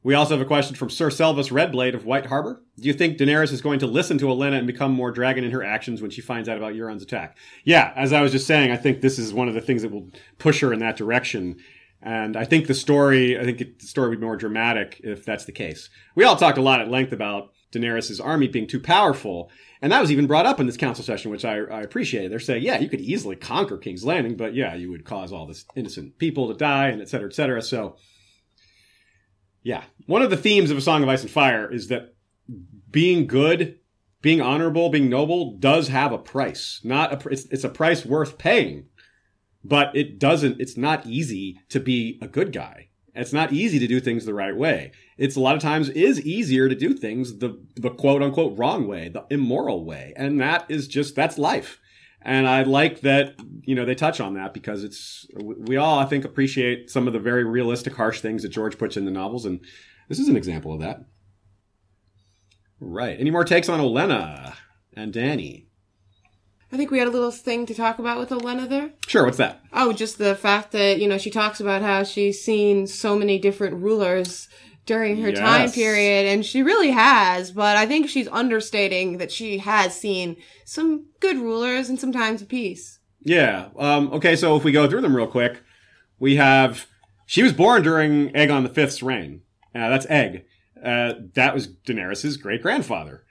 We 0.05 0.15
also 0.15 0.35
have 0.35 0.41
a 0.41 0.49
question 0.49 0.75
from 0.75 0.91
Sir 0.91 1.11
Selvus 1.11 1.53
Redblade 1.53 1.95
of 1.95 2.05
White 2.05 2.27
Harbor. 2.27 2.61
Do 2.79 2.89
you 2.89 2.93
think 2.93 3.19
Daenerys 3.19 3.53
is 3.53 3.63
going 3.63 3.79
to 3.79 3.87
listen 3.87 4.19
to 4.19 4.25
Olenna 4.25 4.59
and 4.59 4.67
become 4.67 4.93
more 4.93 5.13
dragon 5.13 5.45
in 5.45 5.53
her 5.53 5.63
actions 5.63 6.03
when 6.03 6.11
she 6.11 6.21
finds 6.21 6.49
out 6.49 6.57
about 6.57 6.75
Euron's 6.75 7.05
attack? 7.05 7.37
Yeah, 7.65 7.93
as 7.95 8.13
I 8.13 8.21
was 8.21 8.33
just 8.33 8.47
saying, 8.47 8.73
I 8.73 8.77
think 8.77 9.01
this 9.01 9.19
is 9.19 9.33
one 9.33 9.47
of 9.47 9.55
the 9.55 9.61
things 9.61 9.83
that 9.83 9.93
will 9.93 10.11
push 10.39 10.61
her 10.61 10.73
in 10.73 10.81
that 10.81 10.97
direction. 10.97 11.59
And 12.03 12.37
I 12.37 12.45
think 12.45 12.67
the 12.67 12.75
story, 12.75 13.39
I 13.39 13.45
think 13.45 13.59
the 13.59 13.87
story 13.87 14.09
would 14.09 14.19
be 14.19 14.27
more 14.27 14.37
dramatic 14.37 15.01
if 15.05 15.25
that's 15.25 15.45
the 15.45 15.53
case. 15.53 15.89
We 16.17 16.25
all 16.25 16.35
talked 16.35 16.59
a 16.59 16.63
lot 16.63 16.81
at 16.81 16.91
length 16.91 17.13
about 17.13 17.53
Daenerys' 17.73 18.25
army 18.25 18.49
being 18.49 18.67
too 18.67 18.81
powerful. 18.81 19.53
And 19.81 19.93
that 19.93 20.01
was 20.01 20.11
even 20.11 20.27
brought 20.27 20.47
up 20.47 20.59
in 20.59 20.67
this 20.67 20.77
council 20.77 21.05
session, 21.05 21.31
which 21.31 21.45
I, 21.45 21.59
I 21.59 21.81
appreciate. 21.81 22.29
They're 22.29 22.41
saying, 22.41 22.65
yeah, 22.65 22.81
you 22.81 22.89
could 22.89 23.01
easily 23.01 23.37
conquer 23.37 23.79
King's 23.79 24.05
Landing, 24.05 24.37
but 24.37 24.53
yeah, 24.53 24.75
you 24.75 24.91
would 24.91 25.05
cause 25.05 25.33
all 25.33 25.47
this 25.47 25.65
innocent 25.77 26.19
people 26.19 26.49
to 26.49 26.55
die 26.55 26.89
and 26.89 27.01
et 27.01 27.09
cetera, 27.09 27.29
et 27.29 27.35
cetera. 27.35 27.63
So, 27.63 27.97
yeah. 29.63 29.85
One 30.07 30.23
of 30.23 30.31
the 30.31 30.37
themes 30.37 30.71
of 30.71 30.79
A 30.79 30.81
Song 30.81 31.03
of 31.03 31.09
Ice 31.09 31.23
and 31.23 31.31
Fire 31.31 31.71
is 31.71 31.89
that 31.89 32.15
being 32.91 33.27
good, 33.27 33.79
being 34.21 34.41
honorable, 34.41 34.89
being 34.91 35.09
noble 35.09 35.57
does 35.57 35.89
have 35.89 36.13
a 36.13 36.19
price. 36.19 36.81
Not 36.85 37.13
a, 37.13 37.17
pr- 37.17 37.31
it's, 37.31 37.47
it's 37.47 37.65
a 37.65 37.69
price 37.69 38.05
worth 38.05 38.39
paying, 38.39 38.87
but 39.65 39.95
it 39.97 40.19
doesn't, 40.19 40.61
it's 40.61 40.77
not 40.77 41.07
easy 41.07 41.59
to 41.71 41.81
be 41.81 42.19
a 42.21 42.29
good 42.29 42.53
guy. 42.53 42.89
It's 43.15 43.33
not 43.33 43.53
easy 43.53 43.79
to 43.79 43.87
do 43.87 44.01
things 44.01 44.25
the 44.25 44.33
right 44.33 44.57
way. 44.57 44.93
It's 45.19 45.37
a 45.37 45.41
lot 45.41 45.55
of 45.55 45.61
times 45.61 45.91
is 45.91 46.21
easier 46.23 46.69
to 46.69 46.75
do 46.75 46.95
things 46.95 47.39
the, 47.39 47.63
the 47.77 47.91
quote 47.91 48.23
unquote 48.23 48.57
wrong 48.59 48.89
way, 48.89 49.09
the 49.09 49.27
immoral 49.29 49.85
way. 49.85 50.15
And 50.17 50.41
that 50.41 50.65
is 50.71 50.89
just, 50.89 51.15
that's 51.15 51.37
life. 51.37 51.79
And 52.25 52.49
I 52.49 52.63
like 52.63 53.01
that, 53.01 53.35
you 53.65 53.75
know, 53.75 53.85
they 53.85 53.95
touch 53.95 54.21
on 54.21 54.35
that 54.35 54.55
because 54.55 54.85
it's, 54.85 55.27
we 55.35 55.77
all, 55.77 55.99
I 55.99 56.05
think, 56.05 56.25
appreciate 56.25 56.91
some 56.91 57.07
of 57.07 57.13
the 57.13 57.19
very 57.19 57.45
realistic, 57.45 57.97
harsh 57.97 58.21
things 58.21 58.43
that 58.43 58.51
George 58.51 58.79
puts 58.79 58.97
in 58.97 59.05
the 59.05 59.11
novels. 59.11 59.45
And 59.45 59.61
this 60.09 60.19
is 60.19 60.29
an 60.29 60.37
example 60.37 60.73
of 60.73 60.81
that. 60.81 61.05
Right. 62.79 63.19
Any 63.19 63.31
more 63.31 63.45
takes 63.45 63.69
on 63.69 63.81
Olenna 63.81 64.55
and 64.95 65.13
Danny? 65.13 65.67
I 66.73 66.77
think 66.77 66.91
we 66.91 66.99
had 66.99 67.09
a 67.09 67.13
little 67.13 67.31
thing 67.31 67.67
to 67.67 67.75
talk 67.75 67.99
about 67.99 68.19
with 68.19 68.31
Olenna 68.31 68.69
there. 68.69 68.93
Sure. 69.07 69.25
What's 69.25 69.37
that? 69.37 69.61
Oh, 69.73 69.93
just 69.93 70.19
the 70.19 70.35
fact 70.35 70.73
that, 70.73 70.99
you 70.99 71.07
know, 71.07 71.19
she 71.19 71.31
talks 71.31 71.61
about 71.61 71.83
how 71.83 72.03
she's 72.03 72.43
seen 72.43 72.87
so 72.87 73.15
many 73.15 73.39
different 73.39 73.83
rulers 73.83 74.49
during 74.85 75.23
her 75.23 75.33
time 75.33 75.71
period, 75.71 76.27
and 76.27 76.45
she 76.45 76.63
really 76.63 76.91
has, 76.91 77.53
but 77.53 77.77
I 77.77 77.87
think 77.87 78.09
she's 78.09 78.29
understating 78.29 79.19
that 79.19 79.31
she 79.31 79.59
has 79.59 79.97
seen 79.99 80.37
some 80.65 81.07
good 81.21 81.37
rulers 81.37 81.89
and 81.89 82.01
some 82.01 82.13
times 82.13 82.43
of 82.43 82.49
peace. 82.49 82.99
Yeah. 83.21 83.69
Um, 83.77 84.13
okay. 84.13 84.35
So 84.35 84.57
if 84.57 84.65
we 84.65 84.73
go 84.73 84.89
through 84.89 85.03
them 85.03 85.15
real 85.15 85.29
quick, 85.29 85.63
we 86.19 86.37
have 86.37 86.87
she 87.27 87.43
was 87.43 87.53
born 87.53 87.83
during 87.83 88.31
Aegon 88.31 88.63
the 88.65 88.69
Fifth's 88.69 89.03
reign. 89.03 89.43
Uh, 89.75 89.89
that's 89.89 90.07
Egg. 90.11 90.45
Uh, 90.85 91.15
that 91.35 91.55
was 91.55 91.69
Daenerys' 91.69 92.41
great 92.41 92.63
grandfather. 92.63 93.25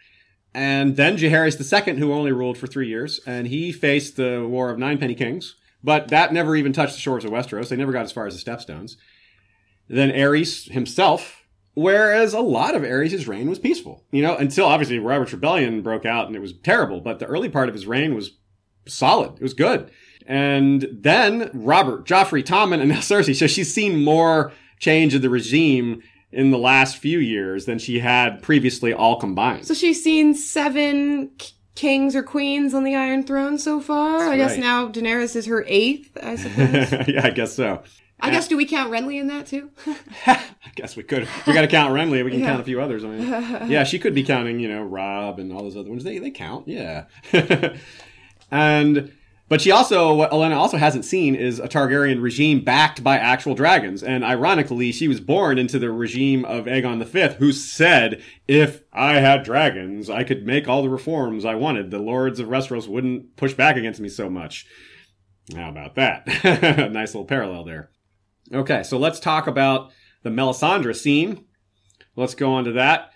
And 0.53 0.95
then 0.95 1.17
Jaehaerys 1.17 1.87
II, 1.87 1.97
who 1.97 2.13
only 2.13 2.31
ruled 2.31 2.57
for 2.57 2.67
three 2.67 2.87
years, 2.87 3.19
and 3.25 3.47
he 3.47 3.71
faced 3.71 4.15
the 4.17 4.45
War 4.47 4.69
of 4.69 4.79
Nine 4.79 4.97
Penny 4.97 5.15
Kings, 5.15 5.55
but 5.83 6.09
that 6.09 6.33
never 6.33 6.55
even 6.55 6.73
touched 6.73 6.93
the 6.93 6.99
shores 6.99 7.23
of 7.23 7.31
Westeros. 7.31 7.69
They 7.69 7.75
never 7.77 7.91
got 7.91 8.03
as 8.03 8.11
far 8.11 8.27
as 8.27 8.41
the 8.41 8.51
Stepstones. 8.51 8.95
Then 9.87 10.09
Aerys 10.09 10.69
himself, 10.71 11.40
whereas 11.73 12.33
a 12.33 12.39
lot 12.39 12.75
of 12.75 12.83
Aerys' 12.83 13.27
reign 13.27 13.49
was 13.49 13.59
peaceful, 13.59 14.03
you 14.11 14.21
know, 14.21 14.35
until 14.35 14.65
obviously 14.65 14.99
Robert's 14.99 15.33
Rebellion 15.33 15.81
broke 15.81 16.05
out 16.05 16.27
and 16.27 16.35
it 16.35 16.39
was 16.39 16.53
terrible, 16.53 17.01
but 17.01 17.19
the 17.19 17.25
early 17.25 17.49
part 17.49 17.69
of 17.69 17.75
his 17.75 17.87
reign 17.87 18.13
was 18.15 18.37
solid. 18.87 19.35
It 19.35 19.41
was 19.41 19.53
good. 19.53 19.89
And 20.27 20.87
then 20.91 21.49
Robert, 21.53 22.05
Joffrey, 22.05 22.43
Tommen, 22.43 22.79
and 22.79 22.89
now 22.89 22.99
Cersei. 22.99 23.35
So 23.35 23.47
she's 23.47 23.73
seen 23.73 24.03
more 24.03 24.51
change 24.79 25.13
of 25.13 25.21
the 25.21 25.29
regime 25.29 26.01
in 26.31 26.51
the 26.51 26.57
last 26.57 26.97
few 26.97 27.19
years 27.19 27.65
than 27.65 27.77
she 27.77 27.99
had 27.99 28.41
previously 28.41 28.93
all 28.93 29.19
combined. 29.19 29.67
So 29.67 29.73
she's 29.73 30.01
seen 30.01 30.33
seven 30.33 31.31
k- 31.37 31.51
kings 31.75 32.15
or 32.15 32.23
queens 32.23 32.73
on 32.73 32.83
the 32.83 32.95
Iron 32.95 33.23
Throne 33.23 33.57
so 33.57 33.81
far. 33.81 34.29
I 34.29 34.37
guess 34.37 34.57
now 34.57 34.87
Daenerys 34.87 35.35
is 35.35 35.45
her 35.47 35.65
eighth, 35.67 36.17
I 36.21 36.35
suppose. 36.35 36.91
yeah, 37.07 37.25
I 37.25 37.31
guess 37.31 37.53
so. 37.53 37.83
I 38.21 38.29
guess 38.29 38.47
do 38.47 38.55
we 38.55 38.65
count 38.65 38.91
Renly 38.91 39.19
in 39.19 39.27
that 39.27 39.47
too? 39.47 39.71
I 40.27 40.73
guess 40.75 40.95
we 40.95 41.03
could. 41.03 41.27
We 41.47 41.53
got 41.53 41.61
to 41.61 41.67
count 41.67 41.93
Renly. 41.93 42.23
We 42.23 42.31
can 42.31 42.41
count 42.41 42.61
a 42.61 42.63
few 42.63 42.79
others. 42.81 43.03
I 43.03 43.07
mean, 43.07 43.27
yeah, 43.69 43.83
she 43.83 43.99
could 43.99 44.13
be 44.13 44.23
counting. 44.23 44.59
You 44.59 44.69
know, 44.69 44.83
Robb 44.83 45.39
and 45.39 45.51
all 45.51 45.63
those 45.63 45.75
other 45.75 45.89
ones. 45.89 46.03
They 46.03 46.19
they 46.19 46.31
count. 46.31 46.67
Yeah. 46.67 47.05
and 48.51 49.11
but 49.49 49.59
she 49.59 49.71
also 49.71 50.13
what 50.13 50.31
Olenna 50.31 50.55
also 50.55 50.77
hasn't 50.77 51.03
seen 51.03 51.35
is 51.35 51.59
a 51.59 51.67
Targaryen 51.67 52.21
regime 52.21 52.63
backed 52.63 53.03
by 53.03 53.17
actual 53.17 53.55
dragons. 53.55 54.03
And 54.03 54.23
ironically, 54.23 54.91
she 54.91 55.07
was 55.07 55.19
born 55.19 55.57
into 55.57 55.79
the 55.79 55.91
regime 55.91 56.45
of 56.45 56.65
Aegon 56.65 57.03
V, 57.03 57.35
who 57.39 57.51
said, 57.51 58.21
"If 58.47 58.83
I 58.93 59.15
had 59.15 59.43
dragons, 59.43 60.09
I 60.09 60.23
could 60.23 60.45
make 60.45 60.67
all 60.67 60.83
the 60.83 60.89
reforms 60.89 61.43
I 61.43 61.55
wanted. 61.55 61.89
The 61.89 61.99
lords 61.99 62.39
of 62.39 62.47
Westeros 62.47 62.87
wouldn't 62.87 63.35
push 63.35 63.53
back 63.53 63.75
against 63.75 63.99
me 63.99 64.09
so 64.09 64.29
much." 64.29 64.67
How 65.55 65.69
about 65.69 65.95
that? 65.95 66.27
nice 66.93 67.13
little 67.13 67.25
parallel 67.25 67.63
there. 67.63 67.89
Okay, 68.53 68.83
so 68.83 68.97
let's 68.97 69.19
talk 69.19 69.47
about 69.47 69.91
the 70.23 70.29
Melisandre 70.29 70.95
scene. 70.95 71.45
Let's 72.15 72.35
go 72.35 72.53
on 72.53 72.65
to 72.65 72.73
that. 72.73 73.11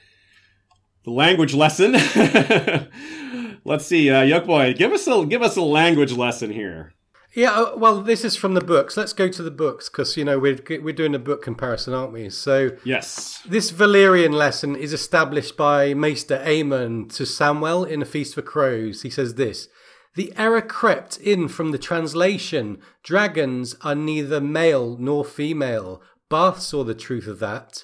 The 1.04 1.12
language 1.12 1.54
lesson. 1.54 1.94
let's 3.66 3.86
see, 3.86 4.10
uh, 4.10 4.22
Yoke 4.22 4.46
Boy, 4.46 4.74
give 4.74 4.92
us 4.92 5.08
a 5.08 5.26
give 5.26 5.42
us 5.42 5.56
a 5.56 5.62
language 5.62 6.14
lesson 6.14 6.52
here. 6.52 6.94
Yeah, 7.36 7.52
uh, 7.52 7.76
well, 7.76 8.02
this 8.02 8.24
is 8.24 8.38
from 8.38 8.54
the 8.54 8.62
books. 8.62 8.96
Let's 8.96 9.12
go 9.12 9.28
to 9.28 9.44
the 9.44 9.52
books 9.52 9.90
because 9.90 10.16
you 10.16 10.24
know 10.24 10.40
we're 10.40 10.58
we're 10.82 10.94
doing 10.94 11.14
a 11.14 11.20
book 11.20 11.44
comparison, 11.44 11.94
aren't 11.94 12.14
we? 12.14 12.30
So 12.30 12.72
yes, 12.86 13.42
this 13.46 13.74
Valyrian 13.74 14.32
lesson 14.32 14.76
is 14.78 14.94
established 14.94 15.58
by 15.58 15.94
Maester 15.94 16.42
Aemon 16.46 17.14
to 17.16 17.24
Samwell 17.24 17.86
in 17.86 18.02
A 18.02 18.06
Feast 18.06 18.36
for 18.36 18.42
Crows. 18.42 19.02
He 19.02 19.10
says 19.10 19.36
this: 19.36 19.68
the 20.16 20.34
error 20.38 20.62
crept 20.62 21.18
in 21.18 21.48
from 21.48 21.72
the 21.72 21.78
translation. 21.78 22.80
Dragons 23.04 23.76
are 23.82 23.96
neither 23.96 24.40
male 24.40 24.98
nor 24.98 25.26
female. 25.26 26.02
Barth 26.30 26.62
saw 26.62 26.84
the 26.84 26.96
truth 26.96 27.28
of 27.28 27.40
that. 27.40 27.84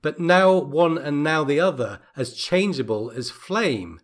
But 0.00 0.18
now 0.18 0.56
one 0.58 0.96
and 0.96 1.22
now 1.22 1.44
the 1.44 1.60
other, 1.60 2.00
as 2.16 2.34
changeable 2.34 3.10
as 3.10 3.30
flame. 3.30 4.00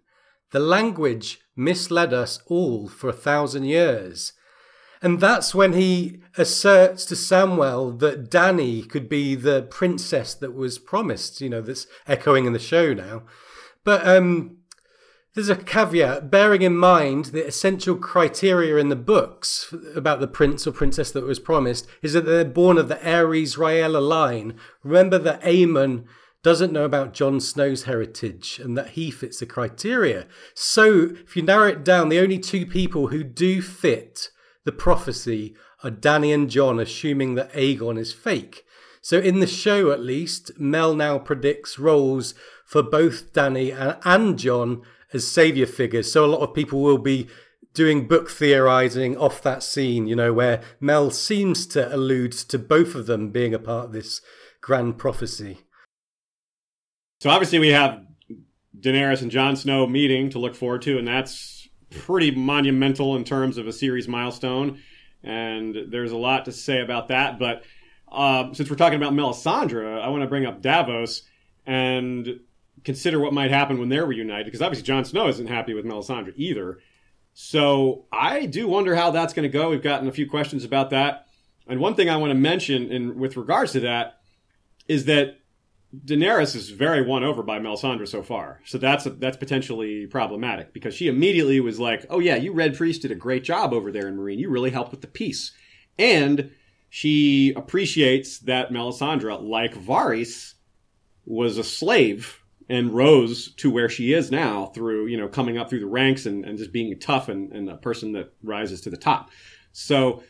The 0.51 0.61
language 0.61 1.41
misled 1.57 2.12
us 2.12 2.41
all 2.47 2.88
for 2.88 3.09
a 3.09 3.12
thousand 3.12 3.64
years. 3.64 4.33
And 5.01 5.21
that's 5.21 5.55
when 5.55 5.75
he 5.75 6.21
asserts 6.37 7.05
to 7.07 7.14
Samwell 7.14 7.99
that 8.01 8.31
Danny 8.31 8.83
could 8.83 9.09
be 9.09 9.37
the 9.37 9.62
princess 9.62 10.35
that 10.35 10.55
was 10.55 10.79
promised, 10.79 11.41
you 11.41 11.49
know, 11.49 11.61
that's 11.61 11.87
echoing 12.07 12.47
in 12.47 12.53
the 12.53 12.59
show 12.59 12.93
now. 12.93 13.23
But 13.85 14.07
um, 14.07 14.58
there's 15.38 15.48
a 15.48 15.55
caveat, 15.55 16.33
bearing 16.33 16.62
in 16.62 16.77
mind 16.77 17.27
the 17.27 17.46
essential 17.46 17.94
criteria 17.94 18.74
in 18.74 18.88
the 18.88 18.96
books 18.96 19.72
about 19.94 20.18
the 20.18 20.27
prince 20.27 20.66
or 20.66 20.72
princess 20.72 21.12
that 21.12 21.22
was 21.22 21.38
promised 21.38 21.87
is 22.03 22.12
that 22.12 22.27
they're 22.27 22.44
born 22.44 22.77
of 22.77 22.88
the 22.88 22.96
Aerys 22.96 23.57
Rhaella 23.57 24.03
line. 24.03 24.59
Remember 24.83 25.16
that 25.16 25.40
Aemon 25.42 26.07
doesn't 26.42 26.72
know 26.72 26.85
about 26.85 27.14
Jon 27.14 27.38
Snow's 27.38 27.85
heritage 27.85 28.59
and 28.59 28.77
that 28.77 28.90
he 28.90 29.12
fits 29.12 29.38
the 29.38 29.46
criteria. 29.46 30.27
So, 30.55 31.11
if 31.22 31.37
you 31.37 31.44
narrow 31.44 31.68
it 31.68 31.85
down, 31.85 32.09
the 32.09 32.18
only 32.18 32.40
two 32.40 32.66
people 32.66 33.07
who 33.07 33.22
do 33.22 33.62
fit 33.62 34.31
the 34.64 34.72
prophecy 34.72 35.55
are 35.85 35.90
Danny 35.92 36.33
and 36.33 36.51
Jon, 36.51 36.81
assuming 36.81 37.37
that 37.37 37.53
Aegon 37.53 37.96
is 37.96 38.12
fake. 38.12 38.64
So, 39.01 39.20
in 39.20 39.38
the 39.38 39.46
show 39.46 39.92
at 39.92 40.01
least, 40.01 40.59
Mel 40.59 40.96
now 40.96 41.16
predicts 41.16 41.79
roles 41.79 42.35
for 42.66 42.83
both 42.83 43.33
Danny 43.33 43.70
and, 43.70 43.98
and 44.05 44.37
Jon 44.37 44.83
as 45.12 45.27
savior 45.27 45.66
figures. 45.66 46.12
So 46.12 46.25
a 46.25 46.27
lot 46.27 46.40
of 46.40 46.55
people 46.55 46.81
will 46.81 46.99
be 46.99 47.29
doing 47.75 48.09
book 48.09 48.31
theorizing 48.31 49.16
off 49.16 49.42
that 49.42 49.62
scene, 49.62 50.07
you 50.07 50.16
know, 50.16 50.33
where 50.33 50.62
Mel 50.81 51.11
seems 51.11 51.66
to 51.68 51.94
allude 51.94 52.33
to 52.33 52.59
both 52.59 52.94
of 52.94 53.07
them 53.07 53.31
being 53.31 53.55
a 53.55 53.59
part 53.59 53.87
of 53.87 53.92
this 53.92 54.21
grand 54.61 54.99
prophecy. 54.99 55.59
So 57.21 57.31
obviously 57.31 57.59
we 57.59 57.68
have 57.68 58.05
Daenerys 58.79 59.23
and 59.23 59.31
Jon 59.31 59.57
Snow 59.57 59.87
meeting 59.87 60.31
to 60.31 60.38
look 60.38 60.55
forward 60.55 60.83
to, 60.83 60.99
and 60.99 61.07
that's 61.07 61.68
pretty 61.90 62.31
monumental 62.31 63.16
in 63.16 63.25
terms 63.25 63.59
of 63.59 63.66
a 63.66 63.73
series 63.73 64.09
milestone. 64.09 64.81
And 65.23 65.77
there's 65.90 66.12
a 66.12 66.16
lot 66.16 66.44
to 66.44 66.53
say 66.53 66.81
about 66.81 67.09
that. 67.09 67.38
But 67.38 67.64
uh, 68.11 68.53
since 68.53 68.71
we're 68.71 68.77
talking 68.77 69.01
about 69.01 69.12
Melisandre, 69.12 70.01
I 70.01 70.09
want 70.09 70.23
to 70.23 70.29
bring 70.29 70.47
up 70.47 70.62
Davos 70.62 71.23
and 71.66 72.40
consider 72.85 73.21
what 73.21 73.33
might 73.33 73.51
happen 73.51 73.79
when 73.79 73.88
they're 73.88 74.07
reunited, 74.07 74.47
because 74.47 74.62
obviously 74.62 74.87
Jon 74.87 75.05
Snow 75.05 75.29
isn't 75.29 75.47
happy 75.47 75.75
with 75.75 75.85
Melisandre 75.85 76.33
either. 76.37 76.79
So 77.35 78.07
I 78.12 78.47
do 78.47 78.67
wonder 78.67 78.97
how 78.97 79.11
that's 79.11 79.33
going 79.33 79.45
to 79.45 79.49
go. 79.49 79.71
We've 79.71 79.83
gotten 79.83 80.09
a 80.09 80.12
few 80.12 80.29
questions 80.29 80.64
about 80.64 80.91
that. 80.91 81.27
And 81.69 81.81
one 81.81 81.95
thing 81.95 82.09
I 82.09 82.17
want 82.17 82.31
to 82.31 82.38
mention 82.38 82.91
in 82.91 83.19
with 83.19 83.37
regards 83.37 83.73
to 83.73 83.81
that 83.81 84.21
is 84.88 85.05
that 85.05 85.38
Daenerys 86.05 86.55
is 86.55 86.71
very 86.71 87.03
won 87.03 87.25
over 87.25 87.43
by 87.43 87.59
Melisandre 87.59 88.09
so 88.09 88.23
far. 88.23 88.61
So 88.64 88.77
that's 88.77 89.07
a, 89.07 89.11
that's 89.11 89.37
potentially 89.37 90.07
problematic 90.07 90.73
because 90.73 90.95
she 90.95 91.09
immediately 91.09 91.61
was 91.61 91.79
like, 91.79 92.05
"Oh 92.11 92.19
yeah, 92.19 92.37
you 92.37 92.53
Red 92.53 92.77
Priest 92.77 93.03
did 93.03 93.11
a 93.11 93.14
great 93.14 93.43
job 93.43 93.73
over 93.73 93.91
there 93.91 94.09
in 94.09 94.17
Meereen. 94.17 94.38
You 94.38 94.51
really 94.51 94.71
helped 94.71 94.91
with 94.91 95.01
the 95.01 95.07
peace." 95.07 95.53
And 95.99 96.51
she 96.91 97.53
appreciates 97.57 98.38
that 98.41 98.71
Melisandre, 98.71 99.43
like 99.43 99.75
Varys, 99.75 100.55
was 101.25 101.57
a 101.57 101.64
slave 101.64 102.43
and 102.69 102.93
rose 102.93 103.53
to 103.55 103.71
where 103.71 103.89
she 103.89 104.13
is 104.13 104.31
now 104.31 104.67
through 104.67 105.07
you 105.07 105.17
know 105.17 105.29
coming 105.29 105.59
up 105.59 105.71
through 105.71 105.81
the 105.81 105.87
ranks 105.87 106.27
and, 106.27 106.45
and 106.45 106.59
just 106.59 106.73
being 106.73 106.99
tough 106.99 107.29
and, 107.29 107.53
and 107.53 107.69
a 107.69 107.77
person 107.77 108.13
that 108.13 108.33
rises 108.43 108.81
to 108.81 108.91
the 108.91 108.97
top 108.97 109.31
so 109.73 110.23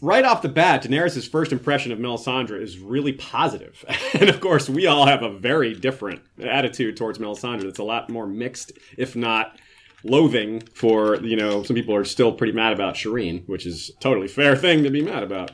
right 0.00 0.24
off 0.24 0.42
the 0.42 0.48
bat 0.48 0.82
daenerys' 0.82 1.28
first 1.28 1.52
impression 1.52 1.92
of 1.92 1.98
melisandre 1.98 2.60
is 2.60 2.78
really 2.78 3.12
positive. 3.12 3.84
and 4.14 4.28
of 4.28 4.40
course 4.40 4.68
we 4.68 4.86
all 4.86 5.06
have 5.06 5.22
a 5.22 5.38
very 5.38 5.74
different 5.74 6.22
attitude 6.42 6.96
towards 6.96 7.18
melisandre 7.18 7.64
that's 7.64 7.78
a 7.78 7.84
lot 7.84 8.10
more 8.10 8.26
mixed 8.26 8.72
if 8.96 9.14
not 9.14 9.58
loathing 10.04 10.60
for 10.74 11.16
you 11.22 11.36
know 11.36 11.62
some 11.62 11.74
people 11.74 11.94
are 11.94 12.04
still 12.04 12.32
pretty 12.32 12.52
mad 12.52 12.72
about 12.72 12.94
shireen 12.94 13.46
which 13.48 13.66
is 13.66 13.90
totally 14.00 14.28
fair 14.28 14.54
thing 14.54 14.82
to 14.82 14.90
be 14.90 15.02
mad 15.02 15.22
about 15.22 15.52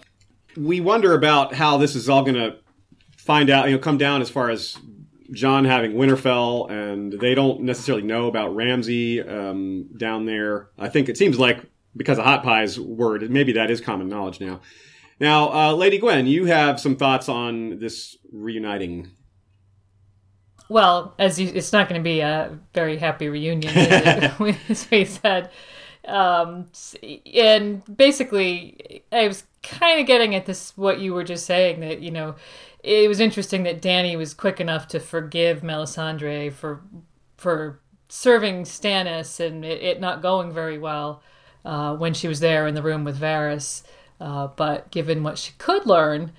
we 0.57 0.81
wonder 0.81 1.15
about 1.15 1.55
how 1.55 1.77
this 1.77 1.95
is 1.95 2.09
all 2.09 2.23
going 2.23 2.35
to 2.35 2.57
find 3.17 3.49
out 3.49 3.69
you 3.69 3.77
know 3.77 3.81
come 3.81 3.97
down 3.97 4.21
as 4.21 4.29
far 4.29 4.51
as 4.51 4.77
Jon 5.33 5.65
having 5.65 5.93
Winterfell, 5.93 6.71
and 6.71 7.13
they 7.13 7.35
don't 7.35 7.63
necessarily 7.63 8.03
know 8.03 8.27
about 8.27 8.55
Ramsay 8.55 9.23
um, 9.23 9.89
down 9.97 10.27
there. 10.27 10.71
I 10.79 10.89
think 10.89 11.09
it 11.09 11.17
seems 11.17 11.39
like 11.39 11.65
because 11.97 12.19
of 12.19 12.25
Hot 12.25 12.43
Pie's 12.43 12.79
word, 12.79 13.29
maybe 13.31 13.53
that 13.53 13.71
is 13.71 13.81
common 13.81 14.09
knowledge 14.09 14.41
now. 14.41 14.61
Now, 15.19 15.53
uh, 15.53 15.73
Lady 15.75 15.99
Gwen, 15.99 16.27
you 16.27 16.47
have 16.47 16.81
some 16.81 16.97
thoughts 16.97 17.29
on 17.29 17.79
this 17.79 18.17
reuniting. 18.33 19.11
Well, 20.69 21.15
as 21.19 21.39
you, 21.39 21.51
it's 21.53 21.73
not 21.73 21.89
going 21.89 22.01
to 22.01 22.05
be 22.05 22.21
a 22.21 22.59
very 22.73 22.97
happy 22.97 23.29
reunion, 23.29 23.77
as 23.77 24.89
we 24.91 25.05
said. 25.05 25.51
Um, 26.07 26.67
and 27.35 27.83
basically, 27.97 29.05
I 29.13 29.29
was 29.29 29.45
kind 29.63 30.01
of 30.01 30.07
getting 30.07 30.35
at 30.35 30.47
this 30.47 30.77
what 30.77 31.01
you 31.01 31.13
were 31.13 31.25
just 31.25 31.45
saying 31.45 31.81
that 31.81 32.01
you 32.01 32.11
know 32.11 32.37
it 32.83 33.09
was 33.09 33.21
interesting 33.21 33.63
that 33.65 33.83
Danny 33.83 34.17
was 34.17 34.35
quick 34.35 34.61
enough 34.61 34.89
to 34.89 35.01
forgive 35.01 35.61
Melisandre 35.63 36.53
for 36.53 36.83
for 37.37 37.81
serving 38.09 38.65
Stannis 38.65 39.41
and 39.41 39.65
it, 39.65 39.83
it 39.83 40.01
not 40.01 40.21
going 40.21 40.53
very 40.53 40.79
well 40.79 41.23
uh, 41.65 41.95
when 41.95 42.13
she 42.13 42.29
was 42.29 42.41
there 42.41 42.67
in 42.67 42.75
the 42.75 42.83
room 42.83 43.05
with 43.05 43.19
Varys. 43.19 43.83
Uh, 44.21 44.49
but 44.49 44.91
given 44.91 45.23
what 45.23 45.39
she 45.39 45.53
could 45.57 45.87
learn 45.87 46.33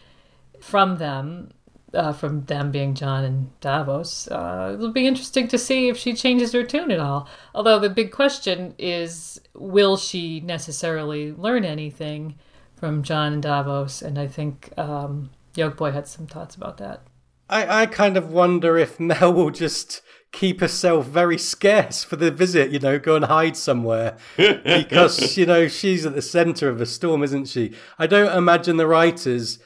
from 0.60 0.98
them, 0.98 1.52
uh, 1.94 2.14
from 2.14 2.46
them 2.46 2.70
being 2.72 2.94
Jon 2.94 3.24
and 3.24 3.60
Davos, 3.60 4.28
uh, 4.28 4.72
it'll 4.76 4.92
be 4.92 5.08
interesting 5.08 5.48
to 5.48 5.58
see 5.58 5.90
if 5.90 5.98
she 5.98 6.14
changes 6.14 6.52
her 6.52 6.64
tune 6.64 6.92
at 6.92 7.00
all. 7.00 7.28
Although 7.56 7.80
the 7.80 7.90
big 7.90 8.12
question 8.12 8.76
is, 8.78 9.42
will 9.56 9.98
she 9.98 10.42
necessarily 10.42 11.32
learn 11.32 11.66
anything 11.66 12.36
from 12.76 13.02
Jon 13.02 13.34
and 13.34 13.44
Davos? 13.44 14.04
And 14.04 14.20
I 14.20 14.28
think 14.28 14.72
um, 14.78 15.32
Yoke 15.56 15.78
Boy 15.78 15.92
had 15.92 16.08
some 16.08 16.28
thoughts 16.28 16.56
about 16.56 16.78
that. 16.78 17.04
I, 17.50 17.82
I 17.82 17.86
kind 17.86 18.16
of 18.16 18.32
wonder 18.32 18.78
if 18.78 19.00
Mel 19.00 19.34
will 19.34 19.50
just 19.50 20.02
keep 20.32 20.62
herself 20.62 21.06
very 21.08 21.38
scarce 21.38 22.04
for 22.04 22.16
the 22.16 22.32
visit, 22.32 22.72
you 22.72 22.80
know, 22.80 22.98
go 22.98 23.18
and 23.18 23.26
hide 23.26 23.58
somewhere. 23.58 24.18
because, 24.38 25.38
you 25.38 25.46
know, 25.46 25.68
she's 25.68 26.06
at 26.06 26.16
the 26.16 26.22
centre 26.22 26.70
of 26.70 26.80
a 26.80 26.86
storm, 26.86 27.24
isn't 27.24 27.50
she? 27.50 27.74
I 28.00 28.08
don't 28.08 28.36
imagine 28.36 28.78
the 28.78 28.88
writers 28.88 29.60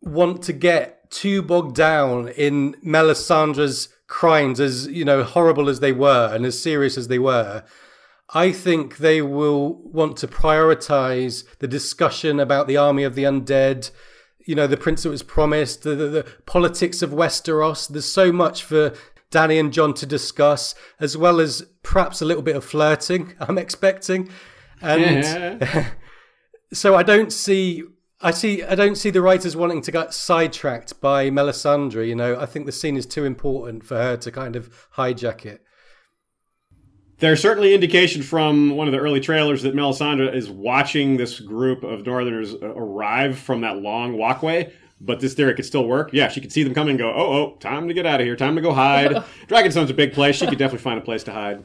want 0.00 0.42
to 0.42 0.52
get 0.52 1.10
too 1.10 1.42
bogged 1.42 1.74
down 1.74 2.28
in 2.28 2.76
Melisandre's 2.84 3.88
crimes, 4.06 4.60
as, 4.60 4.86
you 4.86 5.04
know, 5.04 5.24
horrible 5.24 5.68
as 5.68 5.80
they 5.80 5.92
were 5.92 6.30
and 6.32 6.46
as 6.46 6.62
serious 6.62 6.96
as 6.96 7.08
they 7.08 7.18
were. 7.18 7.64
I 8.32 8.52
think 8.52 8.98
they 8.98 9.22
will 9.22 9.74
want 9.82 10.16
to 10.18 10.28
prioritize 10.28 11.44
the 11.58 11.68
discussion 11.68 12.38
about 12.38 12.66
the 12.66 12.76
army 12.76 13.02
of 13.02 13.14
the 13.14 13.24
undead, 13.24 13.90
you 14.44 14.54
know, 14.54 14.66
the 14.66 14.76
prince 14.76 15.02
that 15.02 15.10
was 15.10 15.22
promised, 15.22 15.82
the, 15.82 15.94
the, 15.94 16.06
the, 16.06 16.26
politics 16.46 17.02
of 17.02 17.10
Westeros. 17.10 17.88
There's 17.88 18.10
so 18.10 18.32
much 18.32 18.62
for 18.62 18.94
Danny 19.30 19.58
and 19.58 19.72
Jon 19.72 19.94
to 19.94 20.06
discuss, 20.06 20.74
as 21.00 21.16
well 21.16 21.40
as 21.40 21.66
perhaps 21.82 22.20
a 22.20 22.24
little 22.24 22.42
bit 22.42 22.56
of 22.56 22.64
flirting, 22.64 23.34
I'm 23.40 23.58
expecting. 23.58 24.28
And 24.80 25.66
so 26.72 26.94
I 26.94 27.02
don't 27.02 27.32
see 27.32 27.84
I 28.20 28.30
see. 28.30 28.62
I 28.62 28.74
don't 28.74 28.96
see 28.96 29.10
the 29.10 29.20
writers 29.20 29.56
wanting 29.56 29.82
to 29.82 29.92
get 29.92 30.14
sidetracked 30.14 31.00
by 31.00 31.30
Melisandre. 31.30 32.06
You 32.06 32.14
know, 32.14 32.38
I 32.38 32.46
think 32.46 32.64
the 32.64 32.72
scene 32.72 32.96
is 32.96 33.06
too 33.06 33.24
important 33.24 33.84
for 33.84 33.96
her 33.96 34.16
to 34.16 34.30
kind 34.30 34.56
of 34.56 34.88
hijack 34.96 35.44
it. 35.44 35.62
There's 37.18 37.40
certainly 37.40 37.74
indication 37.74 38.22
from 38.22 38.76
one 38.76 38.88
of 38.88 38.92
the 38.92 38.98
early 38.98 39.20
trailers 39.20 39.62
that 39.62 39.74
Melisandre 39.74 40.34
is 40.34 40.50
watching 40.50 41.16
this 41.16 41.38
group 41.38 41.84
of 41.84 42.04
Northerners 42.04 42.54
uh, 42.54 42.66
arrive 42.74 43.38
from 43.38 43.60
that 43.60 43.78
long 43.78 44.16
walkway. 44.16 44.72
But 45.00 45.20
this 45.20 45.34
theory 45.34 45.54
could 45.54 45.66
still 45.66 45.86
work. 45.86 46.10
Yeah, 46.12 46.28
she 46.28 46.40
could 46.40 46.52
see 46.52 46.62
them 46.62 46.72
coming 46.72 46.90
and 46.90 46.98
go, 46.98 47.12
oh, 47.12 47.32
oh, 47.32 47.56
time 47.58 47.88
to 47.88 47.94
get 47.94 48.06
out 48.06 48.20
of 48.20 48.26
here. 48.26 48.36
Time 48.36 48.56
to 48.56 48.62
go 48.62 48.72
hide. 48.72 49.22
Dragonstone's 49.48 49.90
a 49.90 49.94
big 49.94 50.12
place. 50.12 50.36
She 50.36 50.46
could 50.46 50.58
definitely 50.58 50.82
find 50.82 50.98
a 50.98 51.02
place 51.02 51.24
to 51.24 51.32
hide. 51.32 51.64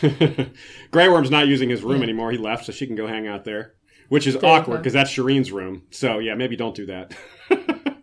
Grey 0.90 1.08
Worm's 1.08 1.30
not 1.30 1.48
using 1.48 1.68
his 1.68 1.82
room 1.82 2.02
anymore. 2.02 2.30
He 2.30 2.38
left, 2.38 2.64
so 2.64 2.72
she 2.72 2.86
can 2.86 2.96
go 2.96 3.06
hang 3.06 3.26
out 3.26 3.44
there. 3.44 3.74
Which 4.08 4.26
is 4.26 4.36
awkward 4.36 4.78
because 4.78 4.92
that's 4.92 5.10
Shireen's 5.10 5.52
room. 5.52 5.82
So, 5.90 6.18
yeah, 6.18 6.34
maybe 6.34 6.56
don't 6.56 6.74
do 6.74 6.86
that. 6.86 7.14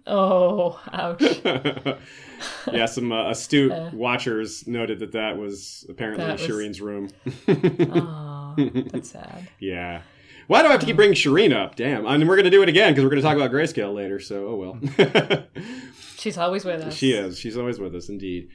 Oh, 0.10 0.80
ouch. 0.92 1.22
yeah, 2.74 2.86
some 2.88 3.12
uh, 3.12 3.30
astute 3.30 3.94
watchers 3.94 4.66
noted 4.68 5.00
that 5.00 5.12
that 5.12 5.38
was 5.38 5.86
apparently 5.90 6.26
That 6.26 6.40
was- 6.40 6.48
Shireen's 6.50 6.82
room. 6.82 7.10
Oh, 7.48 8.56
that's 8.92 9.12
sad. 9.12 9.48
Yeah. 9.60 10.02
Why 10.48 10.62
do 10.64 10.68
I 10.70 10.72
have 10.72 10.80
to 10.80 10.86
keep 10.88 10.96
bringing 10.96 11.14
Shireen 11.16 11.56
up? 11.56 11.76
Damn. 11.76 12.08
I 12.08 12.18
mean, 12.18 12.28
we're 12.28 12.36
going 12.36 12.46
to 12.46 12.50
do 12.50 12.64
it 12.64 12.70
again 12.70 12.92
because 12.92 13.04
we're 13.04 13.12
going 13.12 13.22
to 13.22 13.28
talk 13.28 13.36
about 13.38 13.52
Grayscale 13.52 13.94
later, 13.94 14.20
so 14.20 14.48
oh 14.48 14.56
well. 14.56 15.44
She's 16.18 16.38
always 16.40 16.66
with 16.66 16.82
us. 16.82 16.96
she 16.96 17.12
is. 17.14 17.38
She's 17.38 17.56
always 17.56 17.80
with 17.80 17.94
us, 17.96 18.10
indeed. 18.10 18.50